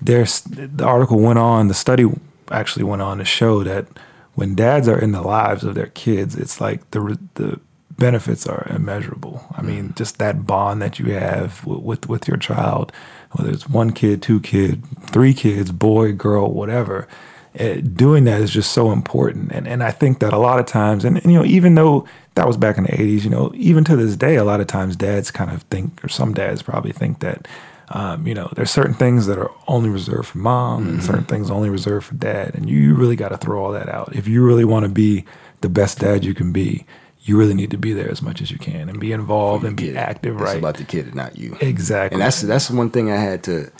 There's 0.00 0.42
the 0.42 0.84
article 0.84 1.18
went 1.18 1.38
on, 1.38 1.68
the 1.68 1.74
study 1.74 2.06
actually 2.50 2.84
went 2.84 3.02
on 3.02 3.18
to 3.18 3.24
show 3.24 3.64
that 3.64 3.86
when 4.34 4.54
dads 4.54 4.86
are 4.86 4.98
in 4.98 5.12
the 5.12 5.22
lives 5.22 5.64
of 5.64 5.74
their 5.74 5.86
kids, 5.86 6.36
it's 6.36 6.60
like 6.60 6.88
the 6.90 7.18
the 7.34 7.60
benefits 7.98 8.46
are 8.46 8.66
immeasurable. 8.70 9.42
I 9.56 9.62
mean, 9.62 9.94
just 9.96 10.18
that 10.18 10.46
bond 10.46 10.82
that 10.82 10.98
you 10.98 11.12
have 11.14 11.64
with, 11.64 11.82
with 11.82 12.08
with 12.08 12.28
your 12.28 12.36
child, 12.36 12.92
whether 13.32 13.50
it's 13.50 13.68
one 13.68 13.92
kid, 13.92 14.22
two 14.22 14.40
kid, 14.40 14.82
three 15.10 15.34
kids, 15.34 15.72
boy, 15.72 16.12
girl, 16.12 16.50
whatever. 16.52 17.06
eh, 17.54 17.80
doing 17.80 18.24
that 18.24 18.40
is 18.42 18.50
just 18.50 18.72
so 18.72 18.92
important, 18.92 19.50
and 19.52 19.66
and 19.66 19.82
I 19.82 19.90
think 19.90 20.18
that 20.20 20.32
a 20.32 20.38
lot 20.38 20.58
of 20.58 20.66
times, 20.66 21.04
and, 21.04 21.16
and 21.16 21.32
you 21.32 21.38
know, 21.38 21.44
even 21.44 21.74
though 21.74 22.06
that 22.34 22.46
was 22.46 22.56
back 22.58 22.76
in 22.78 22.84
the 22.84 22.90
'80s, 22.92 23.24
you 23.24 23.30
know, 23.30 23.50
even 23.54 23.82
to 23.84 23.96
this 23.96 24.16
day, 24.16 24.36
a 24.36 24.44
lot 24.44 24.60
of 24.60 24.66
times 24.66 24.94
dads 24.96 25.30
kind 25.30 25.50
of 25.50 25.62
think, 25.64 26.04
or 26.04 26.08
some 26.08 26.34
dads 26.34 26.62
probably 26.62 26.92
think 26.92 27.20
that 27.20 27.48
um, 27.90 28.26
you 28.26 28.34
know, 28.34 28.50
there's 28.56 28.70
certain 28.70 28.94
things 28.94 29.26
that 29.26 29.38
are 29.38 29.50
only 29.68 29.88
reserved 29.88 30.28
for 30.28 30.38
mom 30.38 30.88
and 30.88 31.02
certain 31.04 31.24
things 31.24 31.50
only 31.50 31.70
reserved 31.70 32.06
for 32.06 32.14
dad. 32.16 32.54
And 32.54 32.68
you, 32.68 32.78
you 32.78 32.94
really 32.94 33.14
got 33.14 33.28
to 33.28 33.36
throw 33.36 33.64
all 33.64 33.72
that 33.72 33.88
out. 33.88 34.14
If 34.14 34.26
you 34.26 34.44
really 34.44 34.64
want 34.64 34.84
to 34.84 34.88
be 34.88 35.24
the 35.60 35.68
best 35.68 36.00
dad 36.00 36.24
you 36.24 36.34
can 36.34 36.50
be, 36.52 36.84
you 37.26 37.36
really 37.36 37.54
need 37.54 37.70
to 37.72 37.76
be 37.78 37.92
there 37.92 38.10
as 38.10 38.22
much 38.22 38.40
as 38.40 38.50
you 38.50 38.58
can 38.58 38.88
and 38.88 38.98
be 39.00 39.12
involved 39.12 39.64
and 39.64 39.76
be 39.76 39.96
active, 39.96 40.34
It's 40.36 40.42
right? 40.42 40.58
about 40.58 40.76
the 40.76 40.84
kid 40.84 41.06
and 41.06 41.14
not 41.14 41.36
you. 41.36 41.56
exactly. 41.60 42.14
And 42.14 42.22
that's 42.22 42.40
that's 42.42 42.70
one 42.70 42.88
thing 42.90 43.10
I 43.10 43.16
had 43.16 43.42
to 43.44 43.70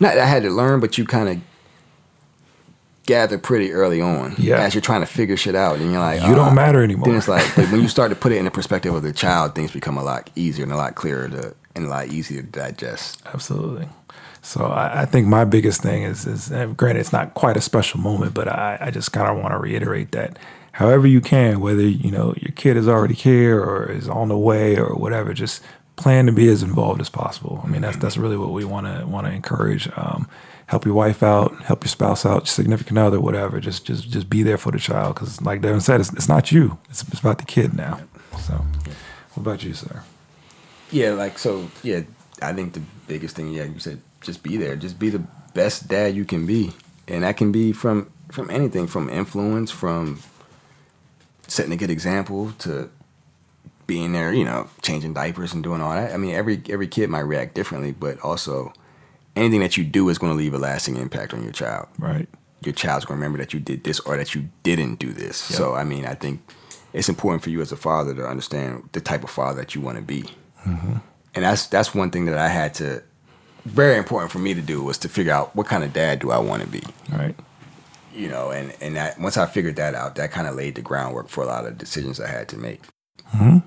not 0.00 0.16
I 0.18 0.26
had 0.26 0.42
to 0.44 0.50
learn, 0.50 0.80
but 0.80 0.96
you 0.98 1.04
kind 1.04 1.28
of 1.28 1.38
gather 3.06 3.36
pretty 3.38 3.70
early 3.72 4.00
on 4.00 4.34
Yeah. 4.38 4.60
as 4.60 4.74
you're 4.74 4.80
trying 4.80 5.00
to 5.02 5.06
figure 5.06 5.36
shit 5.36 5.54
out, 5.54 5.78
and 5.78 5.90
you're 5.92 6.00
like, 6.00 6.22
You 6.22 6.34
don't 6.34 6.48
uh, 6.52 6.54
matter 6.54 6.82
anymore. 6.82 7.06
Then 7.06 7.16
it's 7.16 7.28
like, 7.28 7.44
but 7.54 7.70
when 7.70 7.82
you 7.82 7.88
start 7.88 8.10
to 8.10 8.16
put 8.24 8.32
it 8.32 8.36
in 8.36 8.44
the 8.46 8.50
perspective 8.50 8.94
of 8.94 9.02
the 9.02 9.12
child, 9.12 9.54
things 9.54 9.72
become 9.72 9.96
a 9.98 10.02
lot 10.04 10.30
easier 10.34 10.62
and 10.64 10.72
a 10.72 10.76
lot 10.76 10.94
clearer 10.94 11.28
to 11.28 11.54
and 11.76 11.86
a 11.86 11.88
lot 11.88 12.08
easier 12.08 12.40
to 12.40 12.46
digest. 12.48 13.20
Absolutely. 13.26 13.88
So 14.42 14.66
I, 14.66 15.02
I 15.02 15.04
think 15.06 15.26
my 15.26 15.44
biggest 15.44 15.82
thing 15.82 16.02
is, 16.04 16.26
is 16.26 16.48
granted, 16.76 17.00
it's 17.00 17.12
not 17.12 17.34
quite 17.34 17.56
a 17.56 17.60
special 17.60 17.98
moment, 17.98 18.32
but 18.34 18.46
I, 18.46 18.78
I 18.80 18.90
just 18.90 19.12
kind 19.12 19.28
of 19.28 19.42
want 19.42 19.52
to 19.54 19.58
reiterate 19.58 20.12
that 20.12 20.38
however 20.74 21.06
you 21.06 21.20
can, 21.20 21.60
whether, 21.60 21.82
you 21.82 22.10
know, 22.10 22.34
your 22.40 22.50
kid 22.52 22.76
is 22.76 22.88
already 22.88 23.14
here 23.14 23.60
or 23.60 23.90
is 23.90 24.08
on 24.08 24.28
the 24.28 24.36
way 24.36 24.76
or 24.76 24.94
whatever, 24.96 25.32
just 25.32 25.62
plan 25.94 26.26
to 26.26 26.32
be 26.32 26.48
as 26.48 26.64
involved 26.64 27.00
as 27.00 27.08
possible. 27.08 27.60
I 27.62 27.68
mean, 27.68 27.82
that's, 27.82 27.96
that's 27.98 28.16
really 28.16 28.36
what 28.36 28.50
we 28.50 28.64
want 28.64 28.86
to, 28.86 29.06
want 29.06 29.28
to 29.28 29.32
encourage. 29.32 29.88
Um, 29.96 30.28
help 30.66 30.84
your 30.84 30.94
wife 30.94 31.22
out, 31.22 31.62
help 31.62 31.84
your 31.84 31.90
spouse 31.90 32.26
out, 32.26 32.48
significant 32.48 32.98
other, 32.98 33.20
whatever. 33.20 33.60
Just, 33.60 33.86
just, 33.86 34.10
just 34.10 34.28
be 34.28 34.42
there 34.42 34.58
for 34.58 34.72
the 34.72 34.78
child. 34.80 35.14
Cause 35.14 35.40
like 35.42 35.62
Devin 35.62 35.80
said, 35.80 36.00
it's, 36.00 36.12
it's 36.12 36.28
not 36.28 36.50
you, 36.50 36.78
it's, 36.90 37.06
it's 37.08 37.20
about 37.20 37.38
the 37.38 37.44
kid 37.44 37.74
now. 37.74 38.00
So 38.40 38.54
what 39.34 39.42
about 39.42 39.62
you, 39.62 39.74
sir? 39.74 40.02
Yeah, 40.90 41.10
like 41.10 41.38
so. 41.38 41.70
Yeah, 41.84 42.02
I 42.42 42.52
think 42.52 42.72
the 42.72 42.82
biggest 43.06 43.36
thing, 43.36 43.52
yeah, 43.52 43.64
you 43.64 43.78
said, 43.78 44.00
just 44.20 44.42
be 44.42 44.56
there. 44.56 44.74
Just 44.74 44.98
be 44.98 45.08
the 45.08 45.22
best 45.54 45.88
dad 45.88 46.14
you 46.14 46.24
can 46.24 46.46
be, 46.46 46.72
and 47.06 47.22
that 47.22 47.36
can 47.36 47.52
be 47.52 47.72
from 47.72 48.10
from 48.30 48.50
anything, 48.50 48.86
from 48.86 49.08
influence, 49.08 49.70
from 49.70 50.18
setting 51.46 51.72
a 51.72 51.76
good 51.76 51.90
example 51.90 52.52
to 52.60 52.90
being 53.86 54.12
there. 54.12 54.32
You 54.32 54.44
know, 54.44 54.68
changing 54.82 55.14
diapers 55.14 55.52
and 55.52 55.62
doing 55.62 55.80
all 55.80 55.92
that. 55.94 56.12
I 56.12 56.16
mean, 56.16 56.34
every 56.34 56.62
every 56.68 56.88
kid 56.88 57.10
might 57.10 57.20
react 57.20 57.54
differently, 57.54 57.92
but 57.92 58.18
also 58.20 58.72
anything 59.36 59.60
that 59.60 59.76
you 59.76 59.84
do 59.84 60.08
is 60.08 60.18
going 60.18 60.32
to 60.32 60.36
leave 60.36 60.54
a 60.54 60.58
lasting 60.58 60.96
impact 60.96 61.34
on 61.34 61.42
your 61.42 61.52
child. 61.52 61.88
Right. 61.98 62.28
Your 62.62 62.74
child's 62.74 63.04
going 63.04 63.18
to 63.18 63.20
remember 63.20 63.38
that 63.38 63.52
you 63.52 63.60
did 63.60 63.84
this 63.84 64.00
or 64.00 64.16
that 64.16 64.34
you 64.34 64.48
didn't 64.62 64.94
do 64.98 65.12
this. 65.12 65.36
So, 65.36 65.74
I 65.74 65.84
mean, 65.84 66.06
I 66.06 66.14
think 66.14 66.40
it's 66.94 67.08
important 67.10 67.42
for 67.42 67.50
you 67.50 67.60
as 67.60 67.72
a 67.72 67.76
father 67.76 68.14
to 68.14 68.26
understand 68.26 68.88
the 68.92 69.00
type 69.00 69.22
of 69.22 69.28
father 69.28 69.60
that 69.60 69.74
you 69.74 69.82
want 69.82 69.98
to 69.98 70.02
be 70.02 70.24
mm-hmm. 70.66 70.96
and 71.34 71.44
that's 71.44 71.66
that's 71.66 71.94
one 71.94 72.10
thing 72.10 72.24
that 72.24 72.38
I 72.38 72.48
had 72.48 72.72
to 72.76 73.02
very 73.64 73.96
important 73.96 74.30
for 74.30 74.38
me 74.38 74.54
to 74.54 74.60
do 74.60 74.82
was 74.82 74.98
to 74.98 75.08
figure 75.08 75.32
out 75.32 75.54
what 75.56 75.66
kind 75.66 75.84
of 75.84 75.92
dad 75.92 76.20
do 76.20 76.30
I 76.30 76.38
want 76.38 76.62
to 76.62 76.68
be, 76.68 76.82
Right. 77.10 77.34
You 78.14 78.28
know, 78.28 78.50
and 78.50 78.74
and 78.80 78.96
that 78.96 79.20
once 79.20 79.36
I 79.36 79.46
figured 79.46 79.76
that 79.76 79.94
out, 79.94 80.14
that 80.16 80.30
kind 80.30 80.46
of 80.46 80.54
laid 80.54 80.74
the 80.74 80.82
groundwork 80.82 81.28
for 81.28 81.42
a 81.42 81.46
lot 81.46 81.66
of 81.66 81.78
decisions 81.78 82.20
I 82.20 82.28
had 82.28 82.48
to 82.50 82.56
make. 82.56 82.82
Hmm. 83.28 83.58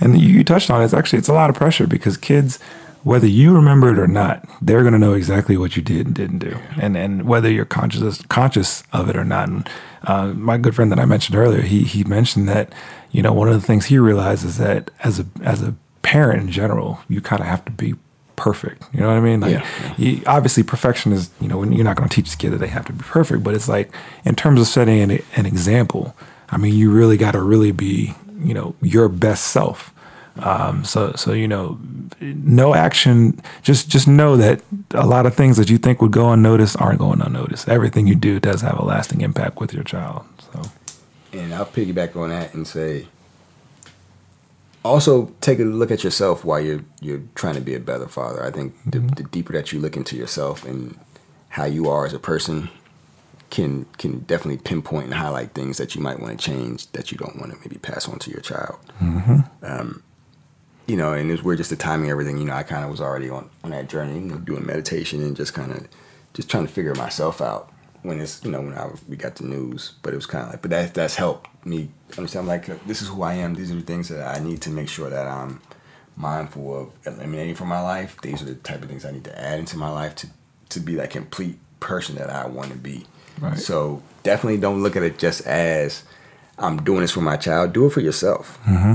And 0.00 0.20
you, 0.20 0.28
you 0.28 0.44
touched 0.44 0.70
on 0.70 0.80
it. 0.80 0.84
It's 0.84 0.94
actually 0.94 1.18
it's 1.18 1.28
a 1.28 1.34
lot 1.34 1.50
of 1.50 1.56
pressure 1.56 1.86
because 1.86 2.16
kids 2.16 2.58
whether 3.04 3.26
you 3.26 3.54
remember 3.54 3.92
it 3.92 3.98
or 3.98 4.06
not, 4.06 4.46
they're 4.60 4.82
going 4.82 4.92
to 4.92 4.98
know 4.98 5.14
exactly 5.14 5.56
what 5.56 5.76
you 5.76 5.82
did 5.82 6.06
and 6.06 6.14
didn't 6.14 6.38
do, 6.38 6.58
and 6.80 6.96
and 6.96 7.26
whether 7.26 7.50
you're 7.50 7.64
conscious 7.64 8.22
conscious 8.26 8.82
of 8.92 9.08
it 9.08 9.16
or 9.16 9.24
not. 9.24 9.48
And 9.48 9.68
uh, 10.02 10.26
my 10.28 10.58
good 10.58 10.74
friend 10.74 10.90
that 10.92 10.98
I 10.98 11.04
mentioned 11.04 11.36
earlier, 11.36 11.62
he 11.62 11.84
he 11.84 12.04
mentioned 12.04 12.48
that 12.48 12.72
you 13.10 13.22
know 13.22 13.32
one 13.32 13.48
of 13.48 13.54
the 13.54 13.66
things 13.66 13.86
he 13.86 13.98
realized 13.98 14.44
is 14.44 14.58
that 14.58 14.90
as 15.04 15.20
a 15.20 15.26
as 15.42 15.62
a 15.62 15.74
parent 16.02 16.42
in 16.42 16.50
general, 16.50 17.00
you 17.08 17.20
kind 17.20 17.40
of 17.40 17.46
have 17.46 17.64
to 17.66 17.72
be 17.72 17.94
perfect. 18.38 18.82
You 18.94 19.00
know 19.00 19.08
what 19.08 19.16
I 19.16 19.20
mean? 19.20 19.40
Like, 19.40 19.52
Yeah, 19.52 19.66
yeah. 19.82 19.94
You, 19.98 20.22
obviously, 20.26 20.62
perfection 20.62 21.12
is 21.12 21.30
you 21.40 21.48
know 21.48 21.58
when 21.58 21.72
you're 21.72 21.84
not 21.84 21.96
going 21.96 22.08
to 22.08 22.14
teach 22.14 22.32
a 22.32 22.36
kid 22.36 22.50
that 22.50 22.58
they 22.58 22.68
have 22.68 22.86
to 22.86 22.92
be 22.92 23.04
perfect, 23.04 23.42
but 23.44 23.54
it's 23.54 23.68
like 23.68 23.92
in 24.24 24.34
terms 24.34 24.60
of 24.60 24.66
setting 24.66 25.00
an, 25.00 25.22
an 25.36 25.46
example. 25.46 26.16
I 26.50 26.56
mean, 26.56 26.74
you 26.74 26.90
really 26.90 27.18
got 27.18 27.32
to 27.32 27.42
really 27.42 27.72
be 27.72 28.14
you 28.40 28.54
know 28.54 28.74
your 28.80 29.08
best 29.08 29.48
self. 29.48 29.92
Um, 30.38 30.84
so 30.84 31.12
so 31.16 31.32
you 31.32 31.48
know, 31.48 31.78
no 32.20 32.74
action. 32.74 33.42
Just 33.62 33.88
just 33.88 34.06
know 34.06 34.36
that 34.36 34.62
a 34.92 35.06
lot 35.06 35.26
of 35.26 35.34
things 35.34 35.56
that 35.56 35.68
you 35.68 35.78
think 35.78 36.00
would 36.00 36.12
go 36.12 36.32
unnoticed 36.32 36.80
aren't 36.80 37.00
going 37.00 37.20
unnoticed. 37.20 37.68
Everything 37.68 38.06
you 38.06 38.14
do 38.14 38.38
does 38.38 38.60
have 38.62 38.78
a 38.78 38.84
lasting 38.84 39.20
impact 39.20 39.60
with 39.60 39.74
your 39.74 39.84
child. 39.84 40.24
So 40.52 40.62
And 41.32 41.52
I'll 41.52 41.66
piggyback 41.66 42.16
on 42.16 42.30
that 42.30 42.54
and 42.54 42.66
say, 42.66 43.06
also 44.84 45.34
take 45.40 45.58
a 45.58 45.64
look 45.64 45.90
at 45.90 46.04
yourself 46.04 46.44
while 46.44 46.60
you're 46.60 46.84
you're 47.00 47.22
trying 47.34 47.54
to 47.54 47.60
be 47.60 47.74
a 47.74 47.80
better 47.80 48.08
father. 48.08 48.44
I 48.44 48.50
think 48.50 48.74
the, 48.84 49.00
the 49.00 49.24
deeper 49.24 49.52
that 49.52 49.72
you 49.72 49.80
look 49.80 49.96
into 49.96 50.16
yourself 50.16 50.64
and 50.64 50.98
how 51.50 51.64
you 51.64 51.88
are 51.88 52.06
as 52.06 52.12
a 52.12 52.18
person 52.18 52.70
can 53.50 53.86
can 53.96 54.20
definitely 54.20 54.58
pinpoint 54.58 55.06
and 55.06 55.14
highlight 55.14 55.52
things 55.54 55.78
that 55.78 55.94
you 55.94 56.00
might 56.00 56.20
want 56.20 56.38
to 56.38 56.44
change 56.44 56.90
that 56.92 57.10
you 57.10 57.18
don't 57.18 57.38
want 57.38 57.52
to 57.52 57.58
maybe 57.60 57.76
pass 57.78 58.08
on 58.08 58.18
to 58.20 58.30
your 58.30 58.40
child. 58.40 58.78
Um, 59.62 60.02
you 60.86 60.96
know, 60.96 61.12
and 61.12 61.30
it's 61.30 61.42
weird 61.42 61.58
just 61.58 61.70
the 61.70 61.76
timing, 61.76 62.10
everything. 62.10 62.38
You 62.38 62.44
know, 62.46 62.54
I 62.54 62.62
kind 62.62 62.84
of 62.84 62.90
was 62.90 63.00
already 63.00 63.28
on 63.30 63.50
on 63.64 63.70
that 63.70 63.88
journey, 63.88 64.14
you 64.14 64.26
know, 64.26 64.38
doing 64.38 64.64
meditation 64.66 65.22
and 65.22 65.36
just 65.36 65.54
kind 65.54 65.72
of 65.72 65.86
just 66.34 66.48
trying 66.50 66.66
to 66.66 66.72
figure 66.72 66.94
myself 66.94 67.40
out 67.40 67.72
when 68.02 68.20
it's 68.20 68.44
you 68.44 68.50
know 68.50 68.60
when 68.60 68.74
I 68.74 68.90
we 69.08 69.16
got 69.16 69.36
the 69.36 69.44
news. 69.44 69.94
But 70.02 70.12
it 70.12 70.16
was 70.16 70.26
kind 70.26 70.44
of 70.44 70.50
like, 70.50 70.62
but 70.62 70.70
that 70.70 70.94
that's 70.94 71.16
helped 71.16 71.48
me 71.66 71.90
understand. 72.16 72.46
Like, 72.46 72.66
this 72.86 73.02
is 73.02 73.08
who 73.08 73.22
I 73.22 73.34
am. 73.34 73.54
These 73.54 73.70
are 73.70 73.76
the 73.76 73.82
things 73.82 74.08
that 74.08 74.26
I 74.26 74.42
need 74.42 74.62
to 74.62 74.70
make 74.70 74.88
sure 74.88 75.10
that 75.10 75.26
I'm 75.26 75.60
mindful 76.16 76.80
of 76.80 76.90
eliminating 77.06 77.54
from 77.54 77.68
my 77.68 77.80
life. 77.80 78.20
These 78.22 78.42
are 78.42 78.46
the 78.46 78.56
type 78.56 78.82
of 78.82 78.88
things 78.88 79.04
I 79.04 79.12
need 79.12 79.24
to 79.24 79.38
add 79.40 79.58
into 79.58 79.76
my 79.76 79.90
life 79.90 80.14
to 80.16 80.28
to 80.70 80.80
be 80.80 80.94
that 80.96 81.10
complete 81.10 81.58
person 81.80 82.16
that 82.16 82.30
I 82.30 82.46
want 82.46 82.70
to 82.72 82.76
be. 82.76 83.06
Right. 83.40 83.58
So 83.58 84.02
definitely 84.22 84.58
don't 84.58 84.82
look 84.82 84.96
at 84.96 85.02
it 85.02 85.18
just 85.18 85.46
as 85.46 86.04
I'm 86.58 86.82
doing 86.82 87.00
this 87.00 87.12
for 87.12 87.20
my 87.20 87.36
child. 87.36 87.72
Do 87.72 87.86
it 87.86 87.90
for 87.90 88.00
yourself. 88.00 88.58
Mm-hmm. 88.64 88.94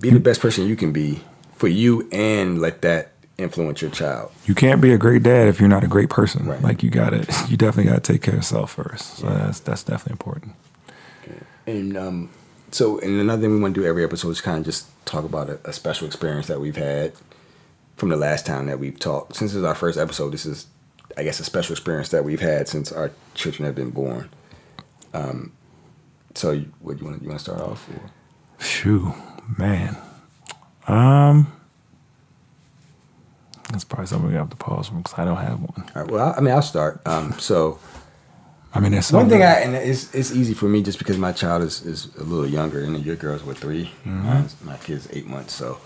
Be 0.00 0.10
the 0.10 0.20
best 0.20 0.40
person 0.40 0.66
you 0.66 0.76
can 0.76 0.92
be 0.92 1.22
for 1.54 1.68
you, 1.68 2.08
and 2.12 2.60
let 2.60 2.82
that 2.82 3.12
influence 3.36 3.82
your 3.82 3.90
child. 3.90 4.30
you 4.46 4.54
can't 4.54 4.80
be 4.80 4.92
a 4.92 4.98
great 4.98 5.22
dad 5.22 5.48
if 5.48 5.58
you're 5.58 5.68
not 5.68 5.82
a 5.82 5.88
great 5.88 6.08
person. 6.08 6.46
Right. 6.46 6.62
Like 6.62 6.82
you 6.82 6.90
got 6.90 7.10
to 7.10 7.46
you 7.48 7.56
definitely 7.56 7.90
got 7.90 8.04
to 8.04 8.12
take 8.12 8.22
care 8.22 8.34
of 8.34 8.38
yourself 8.38 8.72
first. 8.72 9.18
So 9.18 9.26
that's 9.26 9.60
that's 9.60 9.82
definitely 9.82 10.12
important. 10.12 10.52
And 11.66 11.96
um, 11.96 12.30
so, 12.70 12.98
and 12.98 13.20
another 13.20 13.42
thing 13.42 13.52
we 13.52 13.60
want 13.60 13.74
to 13.74 13.80
do 13.80 13.86
every 13.86 14.04
episode 14.04 14.30
is 14.30 14.40
kind 14.40 14.58
of 14.58 14.64
just 14.64 14.88
talk 15.06 15.24
about 15.24 15.48
a, 15.48 15.60
a 15.64 15.72
special 15.72 16.06
experience 16.06 16.48
that 16.48 16.60
we've 16.60 16.76
had 16.76 17.12
from 17.96 18.08
the 18.08 18.16
last 18.16 18.44
time 18.44 18.66
that 18.66 18.78
we've 18.78 18.98
talked. 18.98 19.36
Since 19.36 19.52
this 19.52 19.58
is 19.58 19.64
our 19.64 19.76
first 19.76 19.98
episode, 19.98 20.32
this 20.32 20.44
is, 20.44 20.66
I 21.16 21.22
guess, 21.22 21.38
a 21.40 21.44
special 21.44 21.72
experience 21.72 22.08
that 22.08 22.24
we've 22.24 22.40
had 22.40 22.68
since 22.68 22.90
our 22.92 23.12
children 23.34 23.64
have 23.64 23.74
been 23.74 23.90
born. 23.90 24.28
Um, 25.12 25.52
so, 26.34 26.58
what 26.80 26.98
you 26.98 27.04
want? 27.06 27.22
You 27.22 27.28
want 27.28 27.38
to 27.38 27.44
start 27.44 27.60
off? 27.60 27.88
Or? 27.88 28.10
Phew, 28.58 29.14
man. 29.56 29.96
Um, 30.88 31.52
that's 33.74 33.84
probably 33.84 34.06
something 34.06 34.28
we 34.28 34.36
have 34.36 34.50
to 34.50 34.56
pause 34.56 34.86
from 34.88 34.98
because 34.98 35.18
I 35.18 35.24
don't 35.24 35.36
have 35.36 35.60
one. 35.60 35.90
All 35.94 36.02
right, 36.02 36.10
well, 36.10 36.32
I, 36.32 36.38
I 36.38 36.40
mean, 36.40 36.54
I'll 36.54 36.62
start. 36.62 37.00
Um, 37.06 37.32
so. 37.38 37.78
I 38.72 38.80
mean, 38.80 38.90
that's 38.92 39.12
One 39.12 39.28
thing 39.28 39.42
I 39.42 39.60
and 39.60 39.76
it's 39.76 40.12
it's 40.14 40.32
easy 40.32 40.52
for 40.52 40.66
me 40.66 40.82
just 40.82 40.98
because 40.98 41.16
my 41.16 41.30
child 41.30 41.62
is, 41.62 41.82
is 41.86 42.12
a 42.16 42.24
little 42.24 42.48
younger 42.48 42.82
and 42.82 43.04
your 43.06 43.14
girls 43.14 43.44
were 43.44 43.54
3 43.54 43.88
Mine's- 44.04 44.56
my 44.64 44.76
kid's 44.78 45.08
eight 45.12 45.26
months. 45.28 45.54
So, 45.54 45.78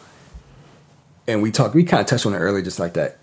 and 1.26 1.42
we 1.42 1.50
talked, 1.50 1.74
we 1.74 1.84
kind 1.84 2.00
of 2.00 2.06
touched 2.06 2.24
on 2.24 2.32
it 2.32 2.38
earlier, 2.38 2.62
just 2.64 2.78
like 2.78 2.94
that, 2.94 3.18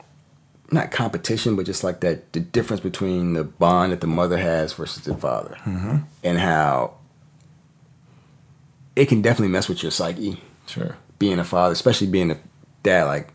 not 0.70 0.92
competition, 0.92 1.56
but 1.56 1.66
just 1.66 1.84
like 1.84 2.02
that, 2.02 2.32
the 2.34 2.42
difference 2.42 2.82
between 2.82 3.34
the 3.34 3.44
bond 3.44 3.92
that 3.92 4.02
the 4.02 4.08
mother 4.08 4.38
has 4.38 4.72
versus 4.74 5.04
the 5.04 5.16
father, 5.18 5.58
and 6.24 6.38
how 6.38 6.94
it 8.96 9.08
can 9.08 9.24
definitely 9.24 9.52
mess 9.52 9.68
with 9.68 9.82
your 9.82 9.92
psyche 9.92 10.40
sure. 10.68 10.96
being 11.18 11.40
a 11.40 11.44
father, 11.44 11.74
especially 11.74 12.06
being 12.08 12.30
a 12.30 12.38
dad, 12.84 13.06
like 13.06 13.30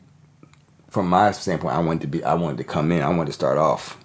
from 0.90 1.08
my 1.08 1.30
standpoint, 1.30 1.74
I 1.74 1.78
wanted 1.78 2.02
to 2.02 2.06
be, 2.08 2.22
I 2.24 2.34
wanted 2.34 2.58
to 2.58 2.64
come 2.64 2.92
in, 2.92 3.00
I 3.00 3.08
wanted 3.08 3.26
to 3.26 3.32
start 3.32 3.56
off 3.56 3.96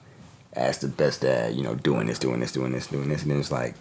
as 0.53 0.77
the 0.77 0.87
best 0.87 1.21
dad, 1.21 1.55
you 1.55 1.63
know, 1.63 1.75
doing 1.75 2.07
this, 2.07 2.19
doing 2.19 2.39
this, 2.39 2.51
doing 2.51 2.71
this, 2.71 2.87
doing 2.87 3.09
this, 3.09 3.23
and 3.23 3.31
then 3.31 3.39
it's 3.39 3.51
like 3.51 3.75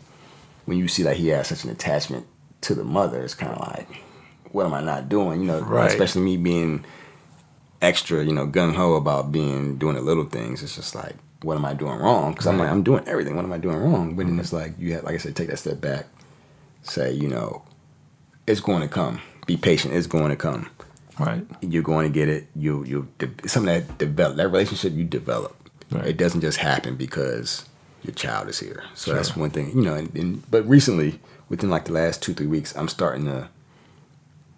when 0.65 0.79
you 0.79 0.89
see 0.89 1.03
that 1.05 1.17
he 1.17 1.29
has 1.29 1.49
such 1.49 1.65
an 1.65 1.71
attachment 1.71 2.27
to 2.63 2.75
the 2.75 2.83
mother, 2.83 3.23
it's 3.23 3.35
kind 3.35 3.53
of 3.53 3.61
like, 3.61 4.03
what 4.51 4.65
am 4.67 4.75
I 4.75 4.81
not 4.81 5.09
doing? 5.09 5.43
You 5.43 5.47
know, 5.47 5.61
Right. 5.61 5.91
especially 5.91 6.23
me 6.23 6.39
being 6.39 6.85
extra, 7.83 8.25
you 8.25 8.33
know, 8.33 8.47
gung 8.47 8.75
ho 8.75 8.95
about 8.95 9.31
being 9.31 9.77
doing 9.77 9.97
the 9.97 10.01
little 10.01 10.25
things. 10.25 10.63
It's 10.63 10.75
just 10.75 10.95
like, 10.95 11.17
what 11.43 11.57
am 11.57 11.67
I 11.67 11.75
doing 11.75 11.99
wrong? 11.99 12.33
Because 12.33 12.47
I'm 12.47 12.59
like, 12.59 12.71
I'm 12.71 12.83
doing 12.83 13.07
everything. 13.07 13.37
What 13.37 13.45
am 13.45 13.53
I 13.53 13.59
doing 13.59 13.77
wrong? 13.77 14.17
But 14.17 14.25
then 14.25 14.33
mm-hmm. 14.33 14.41
it's 14.41 14.53
like 14.53 14.73
you 14.79 14.95
have, 14.95 15.05
like 15.05 15.15
I 15.15 15.19
said, 15.19 15.37
take 15.37 15.49
that 15.49 15.59
step 15.59 15.83
back, 15.83 16.07
say, 16.83 17.13
you 17.13 17.29
know, 17.29 17.63
it's 18.47 18.61
going 18.61 18.81
to 18.81 18.89
come. 18.89 19.21
Be 19.47 19.59
patient. 19.59 19.93
It's 19.93 20.07
going 20.07 20.31
to 20.31 20.37
come 20.37 20.71
Right. 21.19 21.47
you're 21.61 21.83
going 21.83 22.07
to 22.07 22.13
get 22.13 22.29
it. 22.29 22.49
You 22.57 22.85
you 22.85 23.09
something 23.47 23.73
that 23.73 23.99
develop 23.99 24.37
that 24.37 24.49
relationship 24.49 24.93
you 24.95 25.05
develop. 25.05 25.57
Right. 25.91 26.07
It 26.09 26.17
doesn't 26.17 26.41
just 26.41 26.59
happen 26.59 26.97
because 26.97 27.65
your 28.03 28.15
child 28.15 28.49
is 28.49 28.59
here. 28.59 28.83
So 28.95 29.11
Sure. 29.11 29.15
that's 29.15 29.37
one 29.37 29.51
thing, 29.51 29.71
you 29.77 29.83
know. 29.83 29.95
And, 29.95 30.15
and 30.17 30.51
but 30.51 30.69
recently, 30.69 31.21
within 31.49 31.71
like 31.71 31.85
the 31.85 31.93
last 31.93 32.21
two 32.23 32.35
three 32.35 32.47
weeks, 32.49 32.75
I'm 32.77 32.89
starting 32.89 33.27
to. 33.27 33.49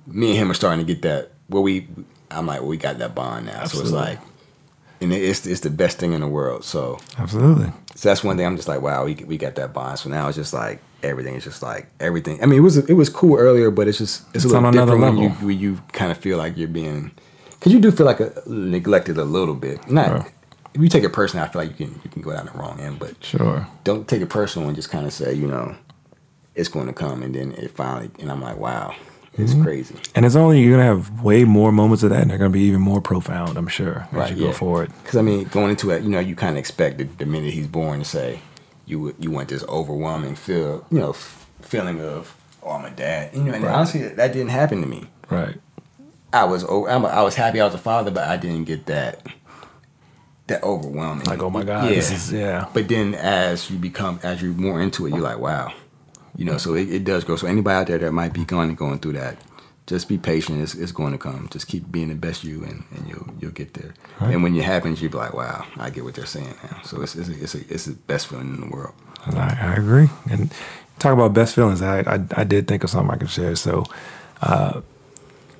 Me 0.06 0.30
and 0.30 0.38
him 0.38 0.50
are 0.50 0.54
starting 0.54 0.84
to 0.86 0.92
get 0.92 1.02
that. 1.02 1.32
Where 1.48 1.60
we, 1.62 1.88
I'm 2.30 2.46
like, 2.46 2.60
well, 2.60 2.68
we 2.68 2.76
got 2.76 2.98
that 2.98 3.14
bond 3.14 3.46
now. 3.46 3.64
So 3.64 3.80
it's 3.80 3.90
like, 3.90 4.18
and 5.00 5.12
it's 5.12 5.46
it's 5.46 5.60
the 5.60 5.70
best 5.70 5.98
thing 5.98 6.12
in 6.12 6.20
the 6.20 6.28
world. 6.28 6.64
So 6.64 6.98
Absolutely. 7.18 7.72
so 7.94 8.08
that's 8.08 8.24
one 8.24 8.36
thing. 8.36 8.46
I'm 8.46 8.56
just 8.56 8.68
like, 8.68 8.80
wow, 8.80 9.04
we 9.04 9.14
we 9.14 9.36
got 9.36 9.56
that 9.56 9.72
bond. 9.74 9.98
So 9.98 10.08
now 10.08 10.26
it's 10.28 10.36
just 10.36 10.52
like 10.54 10.80
everything 11.02 11.34
is 11.34 11.44
just 11.44 11.62
like 11.62 11.88
everything. 12.00 12.42
I 12.42 12.46
mean, 12.46 12.58
it 12.58 12.62
was 12.62 12.76
it 12.78 12.94
was 12.94 13.08
cool 13.08 13.36
earlier, 13.38 13.70
but 13.70 13.88
it's 13.88 13.98
just 13.98 14.22
it's, 14.34 14.44
It's 14.44 14.52
a 14.52 14.56
on 14.56 14.62
little 14.64 14.68
another 14.80 14.96
different 14.96 15.18
when 15.18 15.30
you 15.30 15.46
when 15.46 15.58
you 15.58 15.80
kind 15.92 16.10
of 16.12 16.18
feel 16.18 16.38
like 16.38 16.56
you're 16.56 16.68
being, 16.68 17.10
because 17.50 17.72
you 17.72 17.80
do 17.80 17.90
feel 17.90 18.06
like 18.06 18.20
a, 18.20 18.32
neglected 18.46 19.18
a 19.18 19.24
little 19.24 19.54
bit. 19.54 19.88
Not 19.90 20.08
Sure. 20.08 20.32
if 20.74 20.80
you 20.80 20.88
take 20.88 21.04
it 21.04 21.12
personally, 21.12 21.46
I 21.46 21.50
feel 21.50 21.62
like 21.62 21.78
you 21.78 21.86
can 21.86 22.00
you 22.04 22.10
can 22.10 22.22
go 22.22 22.32
down 22.32 22.46
the 22.46 22.52
wrong 22.58 22.80
end, 22.80 22.98
but 22.98 23.22
Sure. 23.24 23.66
don't 23.84 24.06
take 24.08 24.20
it 24.22 24.28
personal 24.28 24.68
and 24.68 24.76
just 24.76 24.90
kind 24.90 25.06
of 25.06 25.12
say, 25.12 25.32
you 25.34 25.46
know, 25.46 25.74
it's 26.54 26.68
going 26.68 26.86
to 26.86 26.92
come, 26.92 27.22
and 27.22 27.34
then 27.34 27.52
it 27.52 27.70
finally, 27.76 28.10
and 28.18 28.30
I'm 28.30 28.40
like, 28.40 28.56
wow, 28.56 28.94
it's 29.38 29.52
Mm-hmm. 29.52 29.62
crazy. 29.62 29.94
And 30.14 30.24
it's 30.24 30.34
only 30.34 30.60
you're 30.62 30.72
gonna 30.78 30.88
have 30.88 31.20
way 31.22 31.44
more 31.44 31.70
moments 31.70 32.02
of 32.02 32.08
that, 32.10 32.22
and 32.22 32.30
they're 32.30 32.38
gonna 32.38 32.48
be 32.50 32.62
even 32.62 32.80
more 32.80 33.02
profound. 33.02 33.58
I'm 33.58 33.68
sure 33.68 34.08
as 34.10 34.16
Right, 34.16 34.30
you 34.36 34.46
go 34.46 34.52
forward. 34.52 34.90
Because 35.02 35.16
I 35.18 35.22
mean, 35.22 35.44
going 35.48 35.70
into 35.70 35.90
it, 35.90 36.02
you 36.02 36.08
know, 36.08 36.20
you 36.20 36.34
kind 36.34 36.52
of 36.56 36.58
expect 36.58 36.96
the, 36.98 37.04
the 37.04 37.26
minute 37.26 37.52
he's 37.52 37.66
born 37.66 37.98
to 37.98 38.04
say, 38.06 38.40
you 38.86 39.14
you 39.18 39.30
want 39.30 39.48
this 39.48 39.64
overwhelming 39.64 40.34
feel, 40.36 40.86
you 40.90 40.98
know, 40.98 41.10
f- 41.10 41.46
feeling 41.60 42.00
of, 42.00 42.34
oh, 42.62 42.70
I'm 42.70 42.84
a 42.84 42.90
dad. 42.90 43.34
You 43.34 43.42
know, 43.44 43.52
and 43.52 43.64
Right. 43.64 43.74
honestly, 43.74 44.02
that, 44.02 44.16
that 44.16 44.32
didn't 44.32 44.50
happen 44.50 44.80
to 44.80 44.86
me. 44.86 45.08
Right. 45.28 45.56
I 46.32 46.44
was 46.44 46.64
o- 46.64 46.86
I'm 46.86 47.04
a, 47.04 47.08
I 47.08 47.22
was 47.22 47.34
happy 47.34 47.60
I 47.60 47.64
was 47.64 47.74
a 47.74 47.78
father, 47.78 48.10
but 48.10 48.28
I 48.28 48.36
didn't 48.36 48.64
get 48.64 48.86
that 48.86 49.26
that 50.48 50.62
overwhelming. 50.62 51.26
Like, 51.26 51.42
oh 51.42 51.50
my 51.50 51.64
God, 51.64 51.84
yeah. 51.88 51.90
this 51.96 52.10
is 52.10 52.32
yeah. 52.32 52.68
But 52.72 52.88
then 52.88 53.14
as 53.14 53.70
you 53.70 53.78
become, 53.78 54.20
as 54.22 54.40
you're 54.42 54.52
more 54.52 54.80
into 54.80 55.06
it, 55.06 55.10
you're 55.10 55.20
like, 55.20 55.38
wow, 55.38 55.72
you 56.36 56.44
know. 56.44 56.58
So 56.58 56.74
it, 56.74 56.88
it 56.92 57.04
does 57.04 57.24
grow. 57.24 57.36
So 57.36 57.46
anybody 57.46 57.74
out 57.76 57.86
there 57.88 57.98
that 57.98 58.12
might 58.12 58.32
be 58.32 58.44
going 58.44 58.74
going 58.74 58.98
through 59.00 59.12
that, 59.14 59.38
just 59.86 60.08
be 60.08 60.18
patient. 60.18 60.60
It's, 60.60 60.74
it's 60.74 60.92
going 60.92 61.12
to 61.12 61.18
come. 61.18 61.48
Just 61.50 61.68
keep 61.68 61.90
being 61.90 62.08
the 62.08 62.14
best 62.14 62.44
you, 62.44 62.64
and, 62.64 62.84
and 62.94 63.08
you'll 63.08 63.28
you'll 63.40 63.52
get 63.52 63.74
there. 63.74 63.94
Right. 64.20 64.34
And 64.34 64.42
when 64.42 64.54
it 64.56 64.64
happens, 64.64 65.00
you'll 65.00 65.12
be 65.12 65.18
like, 65.18 65.34
wow, 65.34 65.66
I 65.76 65.90
get 65.90 66.04
what 66.04 66.14
they're 66.14 66.26
saying 66.26 66.54
now. 66.64 66.80
So 66.82 67.02
it's 67.02 67.14
it's 67.14 67.28
a, 67.28 67.42
it's, 67.42 67.54
a, 67.54 67.60
it's 67.72 67.84
the 67.86 67.94
best 67.94 68.26
feeling 68.26 68.54
in 68.54 68.60
the 68.60 68.74
world. 68.74 68.94
I, 69.26 69.58
I 69.60 69.74
agree. 69.74 70.08
And 70.30 70.52
talk 70.98 71.12
about 71.12 71.34
best 71.34 71.54
feelings. 71.54 71.82
I, 71.82 72.00
I 72.00 72.24
I 72.36 72.44
did 72.44 72.66
think 72.68 72.84
of 72.84 72.90
something 72.90 73.14
I 73.14 73.18
could 73.18 73.30
share. 73.30 73.54
So, 73.56 73.84
uh, 74.42 74.80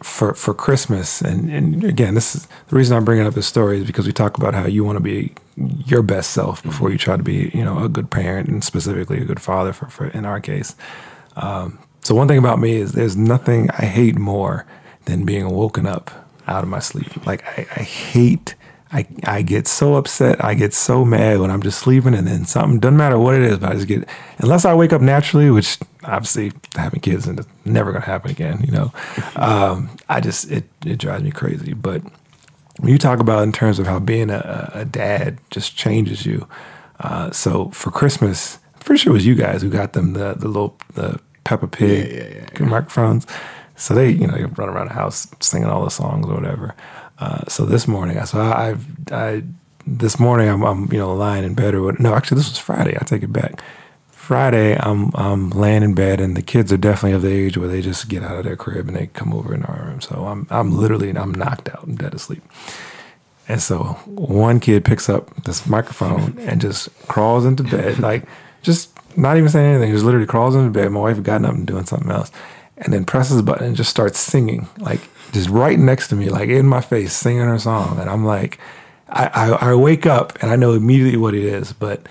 for 0.03 0.35
for 0.35 0.55
Christmas, 0.55 1.20
and, 1.20 1.51
and 1.51 1.85
again, 1.85 2.14
this 2.14 2.35
is 2.35 2.49
the 2.68 2.77
reason 2.77 2.97
I'm 2.97 3.05
bringing 3.05 3.27
up 3.27 3.35
this 3.35 3.47
story 3.47 3.79
is 3.79 3.87
because 3.87 4.07
we 4.07 4.12
talk 4.12 4.37
about 4.37 4.55
how 4.55 4.66
you 4.66 4.85
want 4.85 4.97
to 4.97 5.01
be 5.01 5.33
your 5.57 6.03
best 6.03 6.31
self 6.31 6.62
before 6.62 6.91
you 6.91 6.99
try 6.99 7.16
to 7.16 7.22
be, 7.22 7.51
you 7.55 7.64
know, 7.64 7.83
a 7.83 7.89
good 7.89 8.11
parent 8.11 8.49
and 8.49 8.62
specifically 8.62 9.18
a 9.18 9.24
good 9.24 9.41
father. 9.41 9.72
For, 9.72 9.87
for 9.89 10.07
in 10.09 10.27
our 10.27 10.41
case, 10.41 10.74
um, 11.37 11.79
so 12.07 12.14
one 12.14 12.28
thing 12.28 12.38
about 12.38 12.61
me 12.61 12.76
is 12.76 12.92
there's 12.92 13.16
nothing 13.16 13.68
I 13.70 13.84
hate 13.84 14.16
more 14.16 14.64
than 15.07 15.24
being 15.24 15.50
woken 15.50 15.86
up 15.86 16.12
out 16.46 16.62
of 16.62 16.70
my 16.70 16.78
sleep. 16.78 17.26
Like 17.26 17.44
I, 17.44 17.66
I 17.74 17.82
hate. 17.82 18.54
I, 18.92 19.04
I 19.24 19.42
get 19.42 19.66
so 19.66 19.96
upset. 19.96 20.42
I 20.42 20.54
get 20.54 20.72
so 20.72 21.04
mad 21.04 21.40
when 21.40 21.50
I'm 21.50 21.61
just 21.62 21.80
sleeping 21.80 22.14
and 22.14 22.24
then 22.24 22.44
something 22.44 22.78
doesn't 22.78 22.96
matter 22.96 23.18
what 23.18 23.34
it 23.34 23.42
is, 23.42 23.59
but 23.59 23.70
I 23.70 23.74
just 23.74 23.88
get 23.88 24.09
unless 24.38 24.64
I 24.64 24.72
wake 24.74 24.92
up 24.92 25.00
naturally, 25.00 25.50
which 25.50 25.78
obviously 26.04 26.52
having 26.76 27.00
kids 27.00 27.26
and 27.26 27.40
it's 27.40 27.48
never 27.64 27.90
gonna 27.90 28.04
happen 28.04 28.30
again, 28.30 28.62
you 28.62 28.70
know. 28.70 28.92
Um, 29.34 29.90
I 30.09 30.20
just 30.20 30.48
it 30.50 30.64
it 30.84 30.98
drives 30.98 31.24
me 31.24 31.32
crazy. 31.32 31.72
But 31.74 32.02
when 32.78 32.92
you 32.92 32.98
talk 32.98 33.18
about 33.18 33.42
in 33.42 33.50
terms 33.50 33.80
of 33.80 33.86
how 33.86 33.98
being 33.98 34.30
a, 34.30 34.70
a 34.74 34.84
dad 34.84 35.38
just 35.50 35.76
changes 35.76 36.24
you. 36.24 36.46
Uh, 37.00 37.32
so 37.32 37.70
for 37.70 37.90
Christmas, 37.90 38.61
I'm 38.74 38.80
pretty 38.80 39.00
sure 39.00 39.11
it 39.11 39.14
was 39.14 39.26
you 39.26 39.34
guys 39.34 39.61
who 39.61 39.70
got 39.70 39.92
them 39.92 40.12
the 40.12 40.34
the 40.34 40.46
little 40.46 40.78
the 40.94 41.20
Peppa 41.47 41.68
Pig 41.68 42.11
Yeah, 42.11 42.22
yeah, 42.22 42.47
yeah, 42.59 42.66
microphones. 42.66 43.26
So 43.76 43.94
they, 43.94 44.11
you 44.11 44.26
know, 44.26 44.34
they 44.34 44.44
run 44.44 44.68
around 44.68 44.88
the 44.88 44.94
house 44.94 45.28
singing 45.40 45.68
all 45.68 45.84
the 45.84 45.90
songs 45.90 46.26
or 46.26 46.34
whatever. 46.34 46.74
Uh, 47.18 47.44
so 47.49 47.64
this 47.64 47.86
morning, 47.86 48.22
so 48.26 48.40
I, 48.40 48.68
I've, 48.70 48.86
I, 49.12 49.42
this 49.86 50.18
morning 50.18 50.49
I'm, 50.49 50.62
I'm, 50.64 50.92
you 50.92 50.99
know, 50.99 51.14
lying 51.14 51.44
in 51.44 51.55
bed 51.55 51.74
or 51.74 51.82
what? 51.82 52.01
No, 52.01 52.14
actually, 52.14 52.38
this 52.38 52.49
was 52.51 52.59
Friday. 52.59 52.97
I 53.01 53.05
take 53.05 53.22
it 53.22 53.32
back. 53.32 53.62
Friday, 54.11 54.76
I'm, 54.76 55.12
I'm 55.14 55.51
laying 55.51 55.84
in 55.84 55.94
bed, 55.94 56.20
and 56.20 56.36
the 56.36 56.42
kids 56.42 56.72
are 56.72 56.76
definitely 56.76 57.12
of 57.12 57.22
the 57.22 57.30
age 57.30 57.57
where 57.57 57.68
they 57.68 57.80
just 57.80 58.09
get 58.09 58.24
out 58.24 58.36
of 58.36 58.44
their 58.44 58.57
crib 58.57 58.88
and 58.88 58.97
they 58.97 59.07
come 59.07 59.32
over 59.32 59.55
in 59.55 59.62
our 59.62 59.84
room. 59.84 60.01
So 60.01 60.26
I'm, 60.26 60.49
I'm 60.51 60.72
literally, 60.76 61.11
I'm 61.11 61.32
knocked 61.32 61.68
out. 61.68 61.84
I'm 61.84 61.94
dead 61.94 62.12
asleep. 62.12 62.42
And 63.49 63.62
so 63.62 63.84
one 64.07 64.59
kid 64.59 64.84
picks 64.84 65.09
up 65.09 65.44
this 65.44 65.66
microphone 65.66 66.36
and 66.40 66.61
just 66.61 66.88
crawls 67.07 67.44
into 67.44 67.62
bed, 67.62 68.01
like 68.01 68.24
just 68.62 68.95
not 69.16 69.36
even 69.36 69.48
saying 69.48 69.74
anything, 69.74 69.92
just 69.92 70.04
literally 70.04 70.26
crawls 70.26 70.54
into 70.54 70.70
bed. 70.70 70.90
My 70.92 71.00
wife 71.00 71.16
had 71.16 71.24
gotten 71.24 71.44
up 71.46 71.54
and 71.54 71.66
doing 71.66 71.86
something 71.86 72.10
else, 72.10 72.30
and 72.78 72.92
then 72.92 73.04
presses 73.04 73.38
a 73.38 73.42
button 73.42 73.66
and 73.66 73.76
just 73.76 73.90
starts 73.90 74.18
singing, 74.18 74.68
like 74.78 75.00
just 75.32 75.48
right 75.48 75.78
next 75.78 76.08
to 76.08 76.16
me, 76.16 76.28
like 76.28 76.48
in 76.48 76.66
my 76.66 76.80
face, 76.80 77.12
singing 77.12 77.42
her 77.42 77.58
song. 77.58 77.98
And 77.98 78.08
I'm 78.08 78.24
like, 78.24 78.58
I, 79.08 79.26
I, 79.26 79.70
I 79.70 79.74
wake 79.74 80.06
up 80.06 80.40
and 80.42 80.50
I 80.50 80.56
know 80.56 80.72
immediately 80.72 81.16
what 81.16 81.34
it 81.34 81.44
is. 81.44 81.72
But 81.72 82.06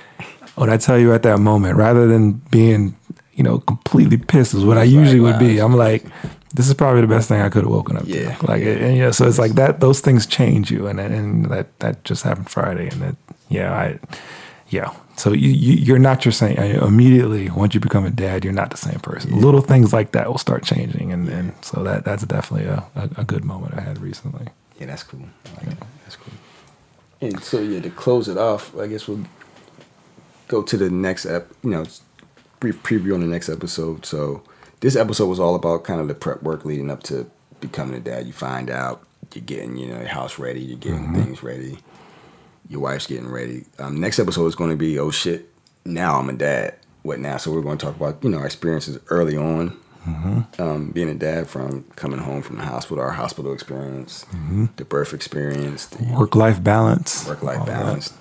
what 0.55 0.69
I 0.69 0.77
tell 0.77 0.97
you 0.99 1.13
at 1.13 1.23
that 1.23 1.39
moment, 1.39 1.77
rather 1.77 2.07
than 2.07 2.33
being, 2.51 2.95
you 3.33 3.43
know, 3.43 3.59
completely 3.59 4.17
pissed, 4.17 4.53
is 4.53 4.63
what 4.65 4.77
I 4.77 4.83
usually 4.83 5.19
would 5.19 5.39
be. 5.39 5.59
I'm 5.59 5.75
like, 5.75 6.05
this 6.53 6.67
is 6.67 6.73
probably 6.73 7.01
the 7.01 7.07
best 7.07 7.27
thing 7.27 7.41
I 7.41 7.49
could 7.49 7.63
have 7.63 7.71
woken 7.71 7.97
up 7.97 8.03
Yeah. 8.05 8.35
to. 8.35 8.45
Like, 8.47 8.63
and 8.63 8.95
yeah, 8.95 9.11
so 9.11 9.27
it's 9.27 9.37
like 9.39 9.53
that. 9.53 9.81
Those 9.81 9.99
things 9.99 10.25
change 10.25 10.71
you, 10.71 10.87
and 10.87 10.99
and 10.99 11.45
that 11.51 11.77
that 11.79 12.03
just 12.05 12.23
happened 12.23 12.49
Friday, 12.49 12.87
and 12.89 13.01
that 13.01 13.15
yeah, 13.49 13.73
I 13.73 13.99
yeah. 14.69 14.93
So 15.15 15.31
you, 15.31 15.49
you 15.49 15.73
you're 15.73 15.99
not 15.99 16.25
your 16.25 16.31
same 16.31 16.57
immediately 16.57 17.49
once 17.49 17.73
you 17.73 17.79
become 17.79 18.05
a 18.05 18.09
dad. 18.09 18.43
You're 18.43 18.53
not 18.53 18.71
the 18.71 18.77
same 18.77 18.99
person. 18.99 19.39
Little 19.39 19.61
things 19.61 19.93
like 19.93 20.11
that 20.11 20.27
will 20.27 20.37
start 20.37 20.63
changing, 20.63 21.11
and 21.11 21.29
and 21.29 21.53
so 21.63 21.83
that 21.83 22.03
that's 22.03 22.25
definitely 22.25 22.67
a, 22.67 22.85
a, 22.95 23.09
a 23.17 23.23
good 23.23 23.45
moment 23.45 23.75
I 23.75 23.81
had 23.81 23.99
recently. 23.99 24.47
Yeah, 24.79 24.87
that's 24.87 25.03
cool. 25.03 25.21
I 25.45 25.49
like 25.59 25.67
it. 25.73 25.83
That's 26.03 26.15
cool. 26.15 26.33
And 27.21 27.41
so 27.41 27.59
yeah, 27.59 27.79
to 27.81 27.89
close 27.89 28.27
it 28.27 28.37
off, 28.37 28.75
I 28.77 28.87
guess 28.87 29.07
we'll 29.07 29.25
go 30.47 30.61
to 30.63 30.77
the 30.77 30.89
next 30.89 31.25
ep. 31.25 31.47
You 31.63 31.69
know, 31.69 31.85
brief 32.59 32.81
preview 32.83 33.13
on 33.13 33.21
the 33.21 33.27
next 33.27 33.49
episode. 33.49 34.05
So 34.05 34.43
this 34.81 34.95
episode 34.95 35.27
was 35.27 35.39
all 35.39 35.55
about 35.55 35.83
kind 35.83 36.01
of 36.01 36.07
the 36.07 36.15
prep 36.15 36.43
work 36.43 36.65
leading 36.65 36.89
up 36.89 37.03
to 37.03 37.29
becoming 37.61 37.95
a 37.95 37.99
dad. 37.99 38.27
You 38.27 38.33
find 38.33 38.69
out 38.69 39.05
you're 39.33 39.43
getting 39.43 39.77
you 39.77 39.87
know 39.87 39.99
your 39.99 40.07
house 40.07 40.39
ready, 40.39 40.61
you're 40.61 40.77
getting 40.77 40.99
mm-hmm. 40.99 41.23
things 41.23 41.43
ready, 41.43 41.77
your 42.69 42.79
wife's 42.81 43.07
getting 43.07 43.29
ready. 43.29 43.65
Um, 43.79 43.99
next 43.99 44.19
episode 44.19 44.45
is 44.47 44.55
going 44.55 44.69
to 44.71 44.75
be 44.75 44.97
oh 44.99 45.11
shit, 45.11 45.49
now 45.85 46.19
I'm 46.19 46.29
a 46.29 46.33
dad. 46.33 46.75
What 47.03 47.19
now? 47.19 47.37
So 47.37 47.51
we're 47.51 47.61
going 47.61 47.77
to 47.77 47.85
talk 47.85 47.95
about 47.95 48.23
you 48.23 48.29
know 48.29 48.39
our 48.39 48.45
experiences 48.45 48.99
early 49.09 49.37
on. 49.37 49.77
Um, 50.59 50.91
being 50.91 51.09
a 51.09 51.15
dad 51.15 51.47
from 51.49 51.83
coming 51.95 52.19
home 52.19 52.43
from 52.43 52.57
the 52.57 52.63
hospital, 52.63 53.03
our 53.03 53.09
hospital 53.11 53.51
experience, 53.53 54.23
the 54.75 54.85
birth 54.85 55.13
experience, 55.15 55.87
the 55.87 56.03
Work 56.13 56.35
life 56.35 56.63
balance, 56.63 57.27
work 57.27 57.41
life 57.41 57.59
all 57.61 57.65
that. 57.65 57.79
balance, 57.79 58.13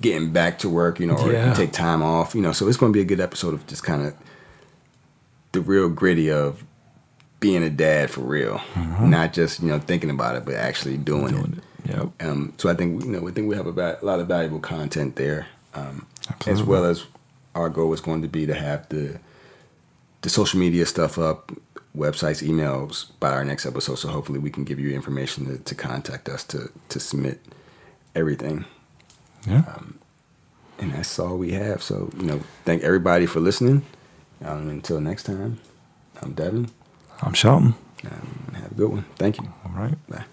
getting 0.00 0.32
back 0.32 0.58
to 0.60 0.70
work, 0.70 0.98
you 0.98 1.06
know, 1.06 1.14
or 1.18 1.30
Yeah. 1.30 1.52
take 1.52 1.72
time 1.72 2.02
off, 2.02 2.34
you 2.34 2.40
know. 2.40 2.52
So 2.52 2.66
it's 2.68 2.78
going 2.78 2.90
to 2.90 2.96
be 2.96 3.02
a 3.02 3.04
good 3.04 3.20
episode 3.20 3.52
of 3.52 3.66
just 3.66 3.84
kind 3.84 4.06
of 4.06 4.14
the 5.52 5.60
real 5.60 5.90
gritty 5.90 6.30
of 6.30 6.64
being 7.38 7.62
a 7.62 7.68
dad 7.70 8.10
for 8.10 8.22
real, 8.22 8.60
not 9.02 9.34
just 9.34 9.60
you 9.60 9.68
know 9.68 9.78
thinking 9.78 10.08
about 10.08 10.36
it, 10.36 10.46
but 10.46 10.54
actually 10.54 10.96
doing, 10.96 11.34
Mm-hmm. 11.34 11.36
Doing 11.36 11.52
it. 11.52 11.58
it. 11.58 11.75
Yep. 11.88 12.22
Um, 12.22 12.52
so 12.58 12.68
I 12.68 12.74
think 12.74 13.04
you 13.04 13.10
know 13.12 13.20
we 13.20 13.32
think 13.32 13.48
we 13.48 13.56
have 13.56 13.66
a, 13.66 13.72
va- 13.72 13.98
a 14.00 14.04
lot 14.04 14.20
of 14.20 14.28
valuable 14.28 14.60
content 14.60 15.16
there, 15.16 15.46
um, 15.74 16.06
as 16.46 16.62
well 16.62 16.84
as 16.84 17.04
our 17.54 17.68
goal 17.68 17.92
is 17.92 18.00
going 18.00 18.22
to 18.22 18.28
be 18.28 18.46
to 18.46 18.54
have 18.54 18.88
the 18.88 19.18
the 20.22 20.30
social 20.30 20.58
media 20.58 20.86
stuff 20.86 21.18
up, 21.18 21.52
websites, 21.96 22.42
emails 22.46 23.10
by 23.20 23.30
our 23.30 23.44
next 23.44 23.66
episode. 23.66 23.96
So 23.96 24.08
hopefully 24.08 24.38
we 24.38 24.50
can 24.50 24.64
give 24.64 24.80
you 24.80 24.94
information 24.94 25.46
to, 25.46 25.58
to 25.58 25.74
contact 25.74 26.28
us 26.28 26.44
to 26.44 26.70
to 26.88 27.00
submit 27.00 27.40
everything. 28.14 28.64
Yeah. 29.46 29.64
And 30.78 30.92
that's 30.92 31.18
all 31.18 31.38
we 31.38 31.52
have. 31.52 31.82
So, 31.82 32.10
you 32.18 32.24
know, 32.24 32.40
thank 32.64 32.82
everybody 32.82 33.26
for 33.26 33.40
listening. 33.40 33.82
Um, 34.44 34.68
until 34.68 35.00
next 35.00 35.22
time, 35.22 35.58
I'm 36.20 36.32
Devin. 36.34 36.68
I'm 37.22 37.32
Shelton. 37.32 37.74
Um, 38.04 38.52
have 38.54 38.72
a 38.72 38.74
good 38.74 38.90
one. 38.90 39.04
Thank 39.16 39.38
you. 39.38 39.48
All 39.64 39.72
right. 39.72 39.96
Bye. 40.08 40.24